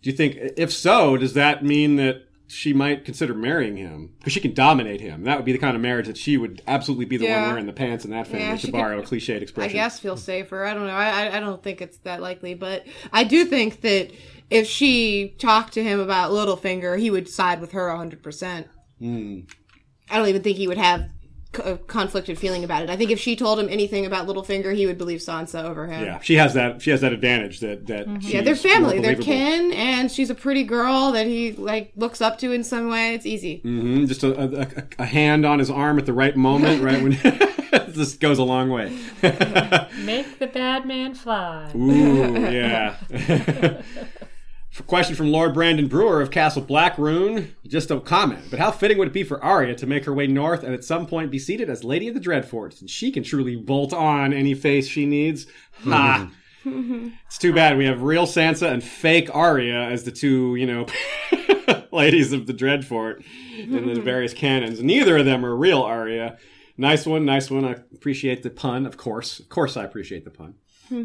Do 0.00 0.10
you 0.10 0.16
think, 0.16 0.36
if 0.56 0.72
so, 0.72 1.16
does 1.16 1.34
that 1.34 1.64
mean 1.64 1.96
that 1.96 2.27
she 2.48 2.72
might 2.72 3.04
consider 3.04 3.34
marrying 3.34 3.76
him 3.76 4.10
because 4.18 4.32
she 4.32 4.40
can 4.40 4.54
dominate 4.54 5.00
him? 5.00 5.24
That 5.24 5.36
would 5.36 5.44
be 5.44 5.52
the 5.52 5.58
kind 5.58 5.76
of 5.76 5.82
marriage 5.82 6.06
that 6.06 6.16
she 6.16 6.36
would 6.36 6.62
absolutely 6.66 7.04
be 7.04 7.16
the 7.18 7.24
Yeah. 7.26 7.42
one 7.42 7.50
wearing 7.50 7.66
the 7.66 7.72
pants 7.72 8.04
in 8.04 8.10
that 8.12 8.26
family. 8.26 8.46
Yeah, 8.46 8.56
to 8.56 8.72
borrow 8.72 9.00
could- 9.02 9.12
a 9.12 9.16
cliched 9.16 9.42
expression, 9.42 9.70
I 9.70 9.72
guess 9.72 10.00
feel 10.00 10.16
safer. 10.16 10.64
I 10.64 10.74
don't 10.74 10.86
know. 10.86 10.92
I, 10.94 11.36
I 11.36 11.40
don't 11.40 11.62
think 11.62 11.80
it's 11.82 11.98
that 11.98 12.20
likely, 12.22 12.54
but 12.54 12.86
I 13.12 13.24
do 13.24 13.44
think 13.44 13.82
that 13.82 14.10
if 14.50 14.66
she 14.66 15.34
talked 15.38 15.74
to 15.74 15.82
him 15.84 16.00
about 16.00 16.30
Littlefinger, 16.32 16.98
he 16.98 17.10
would 17.10 17.28
side 17.28 17.60
with 17.60 17.72
her 17.72 17.88
100%. 17.90 18.64
Hmm. 18.98 19.40
I 20.10 20.16
don't 20.16 20.28
even 20.28 20.42
think 20.42 20.56
he 20.56 20.66
would 20.66 20.78
have 20.78 21.10
c- 21.54 21.62
a 21.64 21.76
conflicted 21.76 22.38
feeling 22.38 22.64
about 22.64 22.82
it. 22.82 22.90
I 22.90 22.96
think 22.96 23.10
if 23.10 23.18
she 23.18 23.36
told 23.36 23.58
him 23.58 23.68
anything 23.68 24.06
about 24.06 24.26
Littlefinger, 24.26 24.74
he 24.74 24.86
would 24.86 24.98
believe 24.98 25.20
Sansa 25.20 25.64
over 25.64 25.86
him. 25.86 26.04
Yeah, 26.04 26.20
she 26.20 26.34
has 26.34 26.54
that. 26.54 26.82
She 26.82 26.90
has 26.90 27.00
that 27.00 27.12
advantage 27.12 27.60
that 27.60 27.86
that. 27.86 28.06
Mm-hmm. 28.06 28.18
Yeah, 28.28 28.40
they're 28.42 28.56
family. 28.56 28.98
They're 29.00 29.14
kin, 29.14 29.72
and 29.72 30.10
she's 30.10 30.30
a 30.30 30.34
pretty 30.34 30.64
girl 30.64 31.12
that 31.12 31.26
he 31.26 31.52
like 31.52 31.92
looks 31.96 32.20
up 32.20 32.38
to 32.38 32.52
in 32.52 32.64
some 32.64 32.88
way. 32.88 33.14
It's 33.14 33.26
easy. 33.26 33.58
Mm-hmm. 33.58 34.06
Just 34.06 34.22
a, 34.24 34.38
a, 34.38 34.62
a- 34.62 34.84
a 35.00 35.06
hand 35.06 35.44
on 35.46 35.58
his 35.58 35.70
arm 35.70 35.98
at 35.98 36.06
the 36.06 36.12
right 36.12 36.36
moment, 36.36 36.82
right 36.82 37.02
when 37.02 37.12
this 37.88 38.14
goes 38.14 38.38
a 38.38 38.44
long 38.44 38.70
way. 38.70 38.90
Make 39.22 40.38
the 40.38 40.50
bad 40.52 40.86
man 40.86 41.14
fly. 41.14 41.70
Ooh, 41.74 42.32
yeah. 42.50 42.96
Question 44.86 45.16
from 45.16 45.30
Lord 45.30 45.54
Brandon 45.54 45.88
Brewer 45.88 46.22
of 46.22 46.30
Castle 46.30 46.62
Blackrune. 46.62 47.50
Just 47.66 47.90
a 47.90 48.00
comment, 48.00 48.44
but 48.50 48.58
how 48.58 48.70
fitting 48.70 48.96
would 48.98 49.08
it 49.08 49.14
be 49.14 49.24
for 49.24 49.42
Arya 49.42 49.74
to 49.74 49.86
make 49.86 50.04
her 50.04 50.14
way 50.14 50.26
north 50.26 50.62
and 50.62 50.72
at 50.72 50.84
some 50.84 51.06
point 51.06 51.30
be 51.30 51.38
seated 51.38 51.68
as 51.68 51.84
Lady 51.84 52.08
of 52.08 52.14
the 52.14 52.20
Dreadfort, 52.20 52.80
and 52.80 52.88
she 52.88 53.10
can 53.10 53.22
truly 53.22 53.56
bolt 53.56 53.92
on 53.92 54.32
any 54.32 54.54
face 54.54 54.86
she 54.86 55.04
needs? 55.04 55.46
Ha! 55.84 56.30
it's 56.64 57.38
too 57.38 57.52
bad 57.52 57.76
we 57.76 57.86
have 57.86 58.02
real 58.02 58.26
Sansa 58.26 58.70
and 58.70 58.82
fake 58.82 59.34
Arya 59.34 59.88
as 59.90 60.04
the 60.04 60.12
two, 60.12 60.54
you 60.56 60.66
know, 60.66 60.86
ladies 61.92 62.32
of 62.32 62.46
the 62.46 62.54
Dreadfort 62.54 63.22
in 63.58 63.92
the 63.92 64.00
various 64.00 64.32
canons. 64.32 64.82
Neither 64.82 65.18
of 65.18 65.26
them 65.26 65.44
are 65.44 65.56
real 65.56 65.82
Arya. 65.82 66.38
Nice 66.76 67.04
one, 67.04 67.24
nice 67.24 67.50
one. 67.50 67.64
I 67.64 67.72
appreciate 67.92 68.42
the 68.42 68.50
pun, 68.50 68.86
of 68.86 68.96
course. 68.96 69.40
Of 69.40 69.48
course, 69.48 69.76
I 69.76 69.84
appreciate 69.84 70.24
the 70.24 70.30
pun. 70.30 70.54
Hmm. 70.88 71.04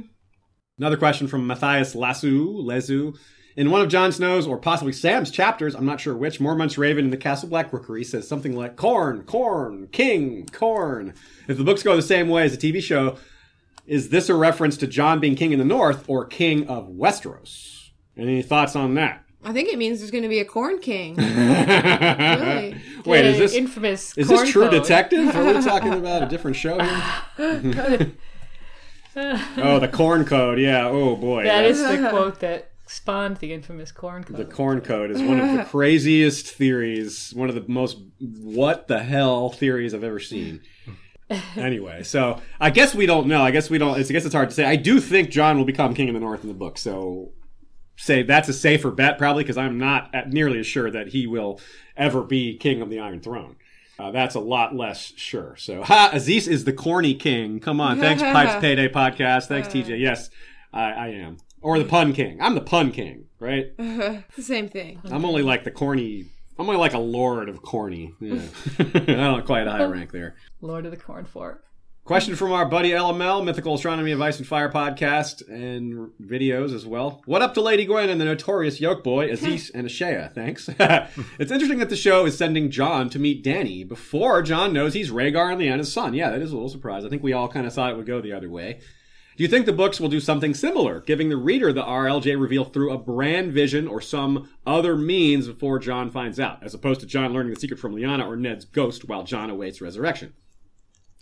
Another 0.78 0.98
question 0.98 1.28
from 1.28 1.46
Matthias 1.46 1.96
Lasu, 1.96 2.64
Lezu. 2.64 3.18
In 3.56 3.70
one 3.70 3.82
of 3.82 3.90
Jon 3.90 4.12
Snow's, 4.12 4.48
or 4.48 4.58
possibly 4.58 4.94
Sam's 4.94 5.30
chapters, 5.30 5.76
I'm 5.76 5.86
not 5.86 6.02
sure 6.02 6.16
which, 6.16 6.40
Mormont's 6.40 6.78
Raven 6.78 7.06
in 7.06 7.12
the 7.12 7.18
Castle 7.18 7.50
Black 7.50 7.72
Rookery 7.72 8.04
says 8.04 8.28
something 8.28 8.56
like, 8.56 8.76
Corn, 8.76 9.24
corn, 9.24 9.88
king, 9.92 10.48
corn. 10.52 11.14
If 11.48 11.58
the 11.58 11.64
books 11.64 11.84
go 11.84 11.96
the 11.96 12.02
same 12.02 12.30
way 12.30 12.44
as 12.44 12.58
the 12.58 12.72
TV 12.72 12.82
show, 12.82 13.18
is 13.86 14.10
this 14.10 14.30
a 14.30 14.36
reference 14.36 14.78
to 14.78 14.88
Jon 14.88 15.20
being 15.20 15.36
king 15.36 15.52
in 15.52 15.60
the 15.60 15.66
north 15.66 16.04
or 16.08 16.26
king 16.26 16.68
of 16.68 16.88
Westeros? 16.88 17.90
Any 18.18 18.42
thoughts 18.42 18.76
on 18.76 18.96
that? 18.96 19.24
I 19.46 19.52
think 19.52 19.70
it 19.70 19.78
means 19.78 20.00
there's 20.00 20.12
going 20.12 20.24
to 20.24 20.30
be 20.30 20.40
a 20.40 20.46
corn 20.46 20.80
king. 20.80 21.16
really? 21.18 22.82
Wait, 23.06 23.26
is 23.26 23.38
this 23.38 23.54
infamous? 23.54 24.18
is 24.18 24.30
this 24.30 24.50
True 24.50 24.64
code. 24.64 24.72
Detective? 24.72 25.36
Are 25.36 25.46
we 25.46 25.62
talking 25.62 25.94
about 26.00 26.24
a 26.24 26.28
different 26.28 26.56
show 26.56 26.80
here? 26.80 28.12
oh, 29.58 29.80
the 29.80 29.90
Corn 29.92 30.24
Code. 30.26 30.60
Yeah. 30.60 30.88
Oh 30.88 31.16
boy. 31.18 31.44
That 31.44 31.64
yeah. 31.64 31.70
is 31.70 31.80
the 31.80 32.10
quote 32.10 32.40
that 32.40 32.72
spawned 32.94 33.38
the 33.38 33.54
infamous 33.54 33.92
corn 33.92 34.24
code. 34.24 34.38
The 34.38 34.46
corn 34.46 34.82
code 34.82 35.12
is 35.12 35.22
one 35.22 35.40
of 35.40 35.58
the 35.58 35.64
craziest 35.70 36.48
theories, 36.48 37.34
one 37.36 37.50
of 37.50 37.56
the 37.56 37.66
most 37.68 37.98
what 38.20 38.88
the 38.88 39.00
hell 39.00 39.50
theories 39.50 39.94
I've 39.94 40.04
ever 40.04 40.20
seen. 40.20 40.62
anyway, 41.56 42.04
so 42.04 42.40
I 42.60 42.70
guess 42.70 42.94
we 42.94 43.06
don't 43.06 43.28
know. 43.28 43.42
I 43.42 43.52
guess 43.52 43.70
we 43.70 43.78
don't. 43.78 44.00
It's, 44.00 44.10
I 44.10 44.14
guess 44.14 44.26
it's 44.26 44.36
hard 44.36 44.50
to 44.50 44.56
say. 44.56 44.66
I 44.66 44.76
do 44.76 45.00
think 45.00 45.30
Jon 45.30 45.58
will 45.58 45.66
become 45.66 45.94
king 45.94 46.10
of 46.10 46.14
the 46.14 46.20
North 46.20 46.44
in 46.44 46.48
the 46.48 46.54
book. 46.54 46.78
So 46.78 47.32
say 47.96 48.24
that's 48.24 48.50
a 48.50 48.54
safer 48.54 48.92
bet 48.92 49.18
probably 49.18 49.44
because 49.44 49.58
I'm 49.58 49.78
not 49.78 50.14
at 50.14 50.30
nearly 50.30 50.60
as 50.60 50.68
sure 50.68 50.90
that 50.92 51.08
he 51.08 51.28
will 51.28 51.60
ever 51.98 52.24
be 52.24 52.58
king 52.58 52.82
of 52.82 52.90
the 52.90 53.00
Iron 53.00 53.22
Throne. 53.22 53.56
Uh, 54.00 54.12
that's 54.12 54.36
a 54.36 54.40
lot 54.40 54.76
less 54.76 55.14
sure. 55.16 55.56
So, 55.58 55.84
ha, 55.84 56.10
Aziz 56.12 56.48
is 56.48 56.64
the 56.64 56.74
corny 56.74 57.14
king. 57.14 57.60
Come 57.60 57.80
on, 57.80 58.00
thanks, 58.00 58.22
Pipes 58.34 58.60
Payday 58.60 58.90
Podcast. 58.90 59.46
Thanks, 59.46 59.68
TJ. 59.68 60.00
Yes, 60.00 60.32
I, 60.74 60.92
I 60.92 61.08
am. 61.10 61.38
Or 61.64 61.80
the 61.80 61.86
pun 61.86 62.14
king. 62.14 62.40
I'm 62.42 62.56
the 62.56 62.62
pun 62.62 62.92
king, 62.92 63.26
right? 63.40 63.68
It's 63.80 64.36
the 64.36 64.44
same 64.44 64.68
thing. 64.70 65.00
I'm 65.06 65.26
only 65.26 65.42
like 65.42 65.64
the 65.64 65.72
corny. 65.72 66.26
I'm 66.60 66.68
only 66.68 66.78
like 66.80 66.94
a 66.94 67.00
lord 67.00 67.50
of 67.50 67.62
corny. 67.62 68.14
Yeah. 68.20 68.42
I 68.80 68.84
don't 68.84 69.46
quite 69.46 69.66
a 69.66 69.72
high 69.72 69.86
rank 69.86 70.12
there. 70.12 70.36
Lord 70.62 70.86
of 70.86 70.92
the 70.92 70.98
Corn 70.98 71.26
fork. 71.26 71.64
Question 72.06 72.36
from 72.36 72.52
our 72.52 72.66
buddy 72.66 72.90
LML, 72.92 73.46
Mythical 73.46 73.76
Astronomy 73.76 74.12
of 74.12 74.22
Ice 74.22 74.38
and 74.38 74.46
Fire 74.46 74.70
podcast 74.70 75.48
and 75.48 76.12
videos 76.22 76.74
as 76.76 76.86
well. 76.86 77.22
What 77.26 77.42
up 77.42 77.54
to 77.54 77.62
Lady 77.62 77.86
Gwen 77.86 78.10
and 78.10 78.20
the 78.20 78.26
notorious 78.26 78.82
yoke 78.82 79.06
boy, 79.06 79.32
Aziz 79.32 79.70
and 79.74 79.88
Ashea? 79.88 80.36
Thanks. 80.36 80.68
it's 80.78 81.52
interesting 81.52 81.80
that 81.80 81.90
the 81.90 81.96
show 81.96 82.26
is 82.26 82.38
sending 82.38 82.70
Jon 82.70 83.10
to 83.12 83.20
meet 83.20 83.42
Danny 83.42 83.86
before 83.86 84.42
Jon 84.42 84.74
knows 84.74 84.94
he's 84.94 85.12
Rhaegar 85.12 85.54
and 85.54 85.62
Lyanna's 85.62 85.94
son. 85.94 86.14
Yeah, 86.14 86.30
that 86.32 86.42
is 86.42 86.52
a 86.52 86.56
little 86.56 86.68
surprise. 86.70 87.06
I 87.06 87.10
think 87.10 87.24
we 87.24 87.32
all 87.32 87.48
kind 87.48 87.66
of 87.66 87.74
thought 87.74 87.92
it 87.92 87.96
would 87.96 88.06
go 88.06 88.20
the 88.20 88.34
other 88.34 88.50
way. 88.50 88.82
Do 89.36 89.44
you 89.44 89.50
think 89.50 89.66
the 89.66 89.74
books 89.74 90.00
will 90.00 90.10
do 90.10 90.20
something 90.20 90.54
similar, 90.54 91.00
giving 91.00 91.30
the 91.30 91.38
reader 91.38 91.74
the 91.74 91.82
RLJ 91.82 92.40
reveal 92.40 92.66
through 92.66 92.94
a 92.94 93.00
Bran 93.00 93.52
vision 93.52 93.88
or 93.88 94.00
some 94.00 94.50
other 94.66 94.96
means 94.96 95.48
before 95.48 95.80
Jon 95.80 96.12
finds 96.12 96.40
out, 96.40 96.62
as 96.62 96.76
opposed 96.76 97.00
to 97.00 97.08
Jon 97.08 97.34
learning 97.34 97.54
the 97.54 97.60
secret 97.60 97.80
from 97.80 97.96
Lyanna 97.96 98.28
or 98.28 98.36
Ned's 98.36 98.66
ghost 98.66 99.08
while 99.08 99.24
Jon 99.24 99.50
awaits 99.50 99.82
resurrection? 99.82 100.34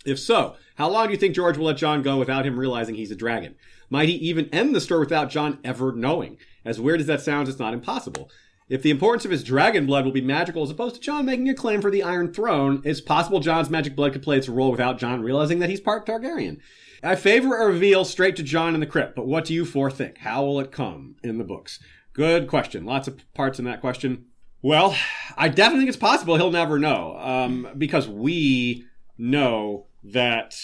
If 0.04 0.18
so, 0.18 0.56
how 0.74 0.90
long 0.90 1.06
do 1.06 1.12
you 1.12 1.18
think 1.18 1.34
George 1.34 1.56
will 1.56 1.66
let 1.66 1.78
Jon 1.78 2.02
go 2.02 2.18
without 2.18 2.44
him 2.44 2.58
realizing 2.58 2.96
he's 2.96 3.10
a 3.10 3.16
dragon? 3.16 3.54
Might 3.88 4.10
he 4.10 4.16
even 4.16 4.50
end 4.50 4.74
the 4.74 4.80
story 4.80 5.00
without 5.00 5.30
Jon 5.30 5.58
ever 5.64 5.92
knowing? 5.92 6.36
As 6.66 6.80
weird 6.80 7.00
as 7.00 7.06
that 7.06 7.22
sounds, 7.22 7.48
it's 7.48 7.58
not 7.58 7.72
impossible. 7.72 8.30
If 8.68 8.82
the 8.82 8.90
importance 8.90 9.24
of 9.24 9.30
his 9.30 9.44
dragon 9.44 9.86
blood 9.86 10.04
will 10.04 10.12
be 10.12 10.20
magical 10.20 10.62
as 10.62 10.70
opposed 10.70 10.96
to 10.96 11.00
Jon 11.00 11.24
making 11.26 11.48
a 11.48 11.54
claim 11.54 11.80
for 11.80 11.90
the 11.90 12.02
Iron 12.02 12.32
Throne, 12.32 12.82
it's 12.84 13.00
possible 13.00 13.40
Jon's 13.40 13.70
magic 13.70 13.96
blood 13.96 14.12
could 14.12 14.22
play 14.22 14.38
its 14.38 14.48
role 14.48 14.70
without 14.70 14.98
Jon 14.98 15.22
realizing 15.22 15.58
that 15.60 15.70
he's 15.70 15.80
part 15.80 16.06
Targaryen. 16.06 16.58
I 17.02 17.16
favor 17.16 17.56
a 17.56 17.66
reveal 17.66 18.04
straight 18.04 18.36
to 18.36 18.42
Jon 18.42 18.74
in 18.74 18.80
the 18.80 18.86
crypt, 18.86 19.16
but 19.16 19.26
what 19.26 19.44
do 19.44 19.54
you 19.54 19.64
four 19.64 19.90
think? 19.90 20.18
How 20.18 20.44
will 20.44 20.60
it 20.60 20.70
come 20.72 21.16
in 21.22 21.38
the 21.38 21.44
books? 21.44 21.80
Good 22.12 22.46
question. 22.46 22.84
Lots 22.84 23.08
of 23.08 23.20
parts 23.34 23.58
in 23.58 23.64
that 23.64 23.80
question. 23.80 24.26
Well, 24.60 24.94
I 25.36 25.48
definitely 25.48 25.80
think 25.80 25.88
it's 25.88 25.96
possible 25.96 26.36
he'll 26.36 26.50
never 26.52 26.78
know, 26.78 27.16
um, 27.18 27.68
because 27.76 28.06
we 28.08 28.84
know 29.18 29.86
that 30.04 30.54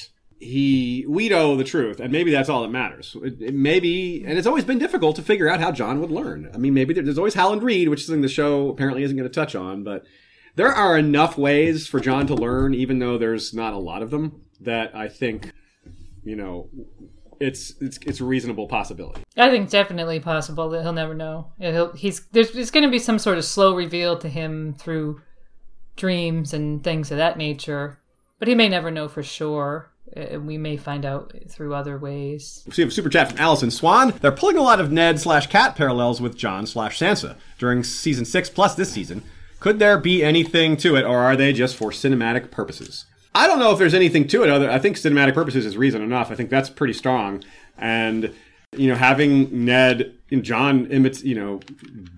he 0.40 1.04
we 1.08 1.28
know 1.28 1.56
the 1.56 1.64
truth, 1.64 1.98
and 1.98 2.12
maybe 2.12 2.30
that's 2.30 2.48
all 2.48 2.62
that 2.62 2.68
matters. 2.68 3.16
It, 3.24 3.42
it 3.42 3.54
maybe, 3.54 4.22
and 4.24 4.38
it's 4.38 4.46
always 4.46 4.64
been 4.64 4.78
difficult 4.78 5.16
to 5.16 5.22
figure 5.22 5.48
out 5.48 5.58
how 5.60 5.72
Jon 5.72 6.00
would 6.00 6.12
learn. 6.12 6.48
I 6.54 6.58
mean, 6.58 6.74
maybe 6.74 6.94
there- 6.94 7.02
there's 7.02 7.18
always 7.18 7.34
Howland 7.34 7.64
Reed, 7.64 7.88
which 7.88 8.00
is 8.02 8.06
something 8.06 8.22
the 8.22 8.28
show 8.28 8.68
apparently 8.68 9.02
isn't 9.02 9.16
going 9.16 9.28
to 9.28 9.34
touch 9.34 9.56
on, 9.56 9.82
but 9.82 10.04
there 10.54 10.72
are 10.72 10.96
enough 10.96 11.36
ways 11.36 11.88
for 11.88 11.98
Jon 11.98 12.28
to 12.28 12.34
learn, 12.34 12.74
even 12.74 13.00
though 13.00 13.18
there's 13.18 13.52
not 13.52 13.72
a 13.72 13.78
lot 13.78 14.02
of 14.02 14.10
them. 14.10 14.42
That 14.60 14.94
I 14.94 15.08
think, 15.08 15.52
you 16.28 16.36
know, 16.36 16.68
it's 17.40 17.74
it's 17.80 17.98
it's 18.06 18.20
a 18.20 18.24
reasonable 18.24 18.66
possibility. 18.68 19.22
I 19.36 19.48
think 19.50 19.64
it's 19.64 19.72
definitely 19.72 20.20
possible 20.20 20.68
that 20.70 20.82
he'll 20.82 20.92
never 20.92 21.14
know. 21.14 21.52
He'll, 21.58 21.92
he's 21.92 22.20
there's, 22.32 22.52
there's 22.52 22.70
going 22.70 22.84
to 22.84 22.90
be 22.90 22.98
some 22.98 23.18
sort 23.18 23.38
of 23.38 23.44
slow 23.44 23.74
reveal 23.74 24.18
to 24.18 24.28
him 24.28 24.74
through 24.74 25.20
dreams 25.96 26.52
and 26.52 26.84
things 26.84 27.10
of 27.10 27.16
that 27.18 27.38
nature, 27.38 27.98
but 28.38 28.48
he 28.48 28.54
may 28.54 28.68
never 28.68 28.90
know 28.90 29.08
for 29.08 29.22
sure. 29.22 29.90
Uh, 30.16 30.40
We 30.40 30.58
may 30.58 30.76
find 30.76 31.04
out 31.04 31.32
through 31.48 31.74
other 31.74 31.98
ways. 31.98 32.64
We 32.66 32.82
have 32.82 32.88
a 32.90 32.94
super 32.94 33.08
chat 33.10 33.30
from 33.30 33.38
Allison 33.38 33.70
Swan. 33.70 34.14
They're 34.20 34.32
pulling 34.32 34.56
a 34.56 34.62
lot 34.62 34.80
of 34.80 34.90
Ned 34.92 35.20
slash 35.20 35.46
Cat 35.48 35.76
parallels 35.76 36.20
with 36.20 36.36
Jon 36.36 36.66
slash 36.66 36.98
Sansa 36.98 37.36
during 37.58 37.84
season 37.84 38.24
six 38.24 38.48
plus 38.50 38.74
this 38.74 38.90
season. 38.92 39.22
Could 39.60 39.78
there 39.80 39.98
be 39.98 40.22
anything 40.22 40.76
to 40.78 40.96
it, 40.96 41.04
or 41.04 41.18
are 41.18 41.36
they 41.36 41.52
just 41.52 41.76
for 41.76 41.90
cinematic 41.90 42.50
purposes? 42.50 43.06
I 43.38 43.46
don't 43.46 43.60
know 43.60 43.70
if 43.70 43.78
there's 43.78 43.94
anything 43.94 44.26
to 44.28 44.42
it. 44.42 44.50
Other, 44.50 44.68
I 44.68 44.80
think 44.80 44.96
cinematic 44.96 45.32
purposes 45.32 45.64
is 45.64 45.76
reason 45.76 46.02
enough. 46.02 46.32
I 46.32 46.34
think 46.34 46.50
that's 46.50 46.68
pretty 46.68 46.92
strong, 46.92 47.44
and 47.76 48.34
you 48.76 48.88
know, 48.88 48.96
having 48.96 49.64
Ned 49.64 50.14
and 50.32 50.42
Jon 50.42 50.86
imits, 50.86 51.22
you 51.22 51.36
know, 51.36 51.60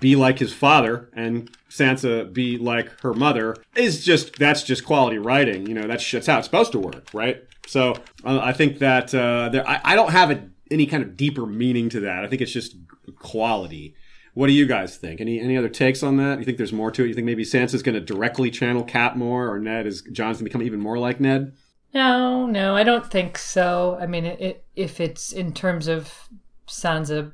be 0.00 0.16
like 0.16 0.38
his 0.38 0.52
father, 0.52 1.10
and 1.12 1.50
Sansa 1.68 2.32
be 2.32 2.56
like 2.56 2.88
her 3.02 3.12
mother 3.12 3.54
is 3.76 4.02
just 4.02 4.38
that's 4.38 4.62
just 4.62 4.84
quality 4.86 5.18
writing. 5.18 5.66
You 5.66 5.74
know, 5.74 5.86
that's 5.86 6.10
that's 6.10 6.26
how 6.26 6.38
it's 6.38 6.46
supposed 6.46 6.72
to 6.72 6.78
work, 6.78 7.08
right? 7.12 7.44
So 7.66 7.96
uh, 8.24 8.40
I 8.42 8.54
think 8.54 8.78
that 8.78 9.14
uh, 9.14 9.50
there, 9.50 9.68
I, 9.68 9.80
I 9.84 9.96
don't 9.96 10.12
have 10.12 10.30
a, 10.30 10.48
any 10.70 10.86
kind 10.86 11.02
of 11.02 11.18
deeper 11.18 11.44
meaning 11.44 11.90
to 11.90 12.00
that. 12.00 12.24
I 12.24 12.28
think 12.28 12.40
it's 12.40 12.52
just 12.52 12.76
quality. 13.18 13.94
What 14.34 14.46
do 14.46 14.52
you 14.52 14.66
guys 14.66 14.96
think? 14.96 15.20
Any 15.20 15.40
any 15.40 15.56
other 15.56 15.68
takes 15.68 16.02
on 16.02 16.16
that? 16.18 16.38
You 16.38 16.44
think 16.44 16.56
there's 16.56 16.72
more 16.72 16.90
to 16.92 17.04
it? 17.04 17.08
You 17.08 17.14
think 17.14 17.24
maybe 17.24 17.44
Sansa's 17.44 17.82
going 17.82 17.94
to 17.94 18.00
directly 18.00 18.50
channel 18.50 18.84
Cat 18.84 19.16
more, 19.16 19.50
or 19.50 19.58
Ned 19.58 19.86
is 19.86 20.02
Jon's 20.02 20.38
going 20.38 20.38
to 20.38 20.44
become 20.44 20.62
even 20.62 20.80
more 20.80 20.98
like 20.98 21.20
Ned? 21.20 21.52
No, 21.92 22.46
no, 22.46 22.76
I 22.76 22.84
don't 22.84 23.10
think 23.10 23.36
so. 23.36 23.98
I 24.00 24.06
mean, 24.06 24.24
it, 24.24 24.40
it, 24.40 24.64
if 24.76 25.00
it's 25.00 25.32
in 25.32 25.52
terms 25.52 25.88
of 25.88 26.28
Sansa 26.68 27.32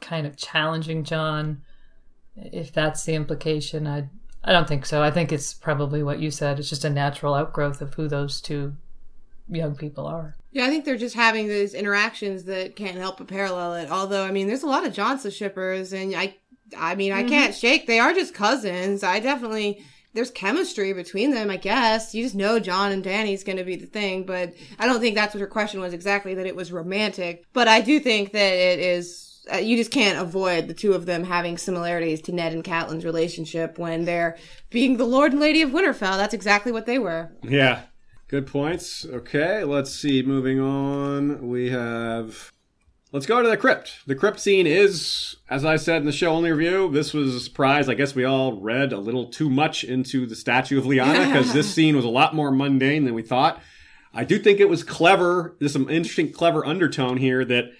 kind 0.00 0.26
of 0.26 0.36
challenging 0.36 1.04
Jon, 1.04 1.62
if 2.36 2.72
that's 2.72 3.04
the 3.04 3.14
implication, 3.14 3.86
I 3.86 4.08
I 4.44 4.52
don't 4.52 4.68
think 4.68 4.86
so. 4.86 5.02
I 5.02 5.10
think 5.10 5.32
it's 5.32 5.54
probably 5.54 6.02
what 6.02 6.20
you 6.20 6.30
said. 6.30 6.58
It's 6.58 6.68
just 6.68 6.84
a 6.84 6.90
natural 6.90 7.34
outgrowth 7.34 7.80
of 7.80 7.94
who 7.94 8.08
those 8.08 8.40
two 8.40 8.76
young 9.48 9.74
people 9.74 10.06
are. 10.06 10.36
Yeah, 10.58 10.66
I 10.66 10.70
think 10.70 10.84
they're 10.84 10.96
just 10.96 11.14
having 11.14 11.46
these 11.46 11.72
interactions 11.72 12.44
that 12.44 12.74
can't 12.74 12.96
help 12.98 13.18
but 13.18 13.28
parallel 13.28 13.74
it. 13.74 13.90
Although, 13.90 14.24
I 14.24 14.32
mean, 14.32 14.48
there's 14.48 14.64
a 14.64 14.68
lot 14.68 14.84
of 14.84 14.92
Jonsa 14.92 15.32
shippers, 15.32 15.92
and 15.92 16.12
I, 16.16 16.34
I 16.76 16.96
mean, 16.96 17.12
I 17.12 17.22
can't 17.22 17.54
shake. 17.54 17.86
They 17.86 18.00
are 18.00 18.12
just 18.12 18.34
cousins. 18.34 19.04
I 19.04 19.20
definitely 19.20 19.84
there's 20.14 20.32
chemistry 20.32 20.92
between 20.92 21.30
them. 21.30 21.48
I 21.48 21.58
guess 21.58 22.12
you 22.12 22.24
just 22.24 22.34
know 22.34 22.58
Jon 22.58 22.90
and 22.90 23.04
Danny's 23.04 23.44
going 23.44 23.58
to 23.58 23.64
be 23.64 23.76
the 23.76 23.86
thing, 23.86 24.24
but 24.24 24.52
I 24.80 24.86
don't 24.86 24.98
think 24.98 25.14
that's 25.14 25.32
what 25.32 25.40
her 25.40 25.46
question 25.46 25.80
was 25.80 25.92
exactly. 25.92 26.34
That 26.34 26.46
it 26.46 26.56
was 26.56 26.72
romantic, 26.72 27.44
but 27.52 27.68
I 27.68 27.80
do 27.80 28.00
think 28.00 28.32
that 28.32 28.52
it 28.52 28.80
is. 28.80 29.26
Uh, 29.50 29.58
you 29.58 29.76
just 29.76 29.92
can't 29.92 30.18
avoid 30.18 30.66
the 30.66 30.74
two 30.74 30.92
of 30.92 31.06
them 31.06 31.22
having 31.22 31.56
similarities 31.56 32.20
to 32.20 32.32
Ned 32.32 32.52
and 32.52 32.64
Catelyn's 32.64 33.04
relationship 33.04 33.78
when 33.78 34.04
they're 34.04 34.36
being 34.70 34.96
the 34.96 35.06
Lord 35.06 35.32
and 35.32 35.40
Lady 35.40 35.62
of 35.62 35.70
Winterfell. 35.70 36.18
That's 36.18 36.34
exactly 36.34 36.72
what 36.72 36.84
they 36.84 36.98
were. 36.98 37.30
Yeah. 37.42 37.82
Good 38.28 38.46
points. 38.46 39.06
Okay, 39.06 39.64
let's 39.64 39.90
see. 39.90 40.22
Moving 40.22 40.60
on, 40.60 41.48
we 41.48 41.70
have. 41.70 42.52
Let's 43.10 43.24
go 43.24 43.42
to 43.42 43.48
the 43.48 43.56
crypt. 43.56 44.06
The 44.06 44.14
crypt 44.14 44.38
scene 44.38 44.66
is, 44.66 45.36
as 45.48 45.64
I 45.64 45.76
said 45.76 46.02
in 46.02 46.04
the 46.04 46.12
show 46.12 46.32
only 46.32 46.50
review, 46.50 46.90
this 46.90 47.14
was 47.14 47.34
a 47.34 47.40
surprise. 47.40 47.88
I 47.88 47.94
guess 47.94 48.14
we 48.14 48.24
all 48.24 48.60
read 48.60 48.92
a 48.92 48.98
little 48.98 49.28
too 49.30 49.48
much 49.48 49.82
into 49.82 50.26
the 50.26 50.36
statue 50.36 50.76
of 50.76 50.84
Lyanna 50.84 51.26
because 51.26 51.54
this 51.54 51.74
scene 51.74 51.96
was 51.96 52.04
a 52.04 52.10
lot 52.10 52.34
more 52.34 52.50
mundane 52.50 53.06
than 53.06 53.14
we 53.14 53.22
thought. 53.22 53.62
I 54.12 54.24
do 54.24 54.38
think 54.38 54.60
it 54.60 54.68
was 54.68 54.84
clever. 54.84 55.56
There's 55.58 55.72
some 55.72 55.88
interesting, 55.88 56.30
clever 56.30 56.66
undertone 56.66 57.16
here 57.16 57.46
that 57.46 57.70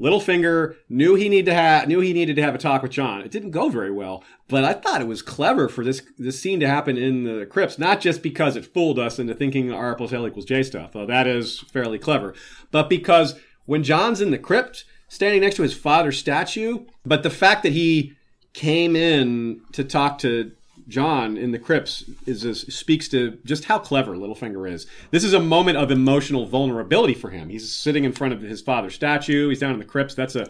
Littlefinger 0.00 0.76
knew 0.88 1.14
he 1.14 1.28
needed 1.28 1.46
to 1.46 1.54
have 1.54 1.88
knew 1.88 2.00
he 2.00 2.12
needed 2.12 2.36
to 2.36 2.42
have 2.42 2.54
a 2.54 2.58
talk 2.58 2.82
with 2.82 2.90
Jon. 2.90 3.22
It 3.22 3.30
didn't 3.30 3.52
go 3.52 3.70
very 3.70 3.90
well, 3.90 4.22
but 4.48 4.62
I 4.62 4.74
thought 4.74 5.00
it 5.00 5.06
was 5.06 5.22
clever 5.22 5.68
for 5.68 5.82
this 5.82 6.02
this 6.18 6.38
scene 6.38 6.60
to 6.60 6.68
happen 6.68 6.98
in 6.98 7.24
the 7.24 7.46
crypts, 7.46 7.78
not 7.78 8.00
just 8.00 8.22
because 8.22 8.56
it 8.56 8.66
fooled 8.66 8.98
us 8.98 9.18
into 9.18 9.34
thinking 9.34 9.72
R 9.72 9.94
plus 9.94 10.12
L 10.12 10.26
equals 10.26 10.44
J 10.44 10.62
stuff, 10.62 10.92
though 10.92 11.06
that 11.06 11.26
is 11.26 11.60
fairly 11.72 11.98
clever, 11.98 12.34
but 12.70 12.90
because 12.90 13.38
when 13.64 13.82
Jon's 13.82 14.20
in 14.20 14.30
the 14.30 14.38
crypt, 14.38 14.84
standing 15.08 15.40
next 15.40 15.56
to 15.56 15.62
his 15.62 15.74
father's 15.74 16.18
statue, 16.18 16.84
but 17.04 17.22
the 17.22 17.30
fact 17.30 17.62
that 17.62 17.72
he 17.72 18.12
came 18.52 18.96
in 18.96 19.60
to 19.72 19.84
talk 19.84 20.18
to 20.18 20.52
Jon 20.88 21.36
in 21.36 21.50
the 21.50 21.58
crypts 21.58 22.04
is, 22.26 22.60
speaks 22.74 23.08
to 23.08 23.38
just 23.44 23.64
how 23.64 23.78
clever 23.78 24.16
Littlefinger 24.16 24.70
is. 24.70 24.86
This 25.10 25.24
is 25.24 25.32
a 25.32 25.40
moment 25.40 25.78
of 25.78 25.90
emotional 25.90 26.46
vulnerability 26.46 27.14
for 27.14 27.30
him. 27.30 27.48
He's 27.48 27.72
sitting 27.72 28.04
in 28.04 28.12
front 28.12 28.34
of 28.34 28.40
his 28.40 28.60
father's 28.60 28.94
statue. 28.94 29.48
He's 29.48 29.58
down 29.58 29.72
in 29.72 29.78
the 29.78 29.84
crypts. 29.84 30.14
That's 30.14 30.36
a 30.36 30.48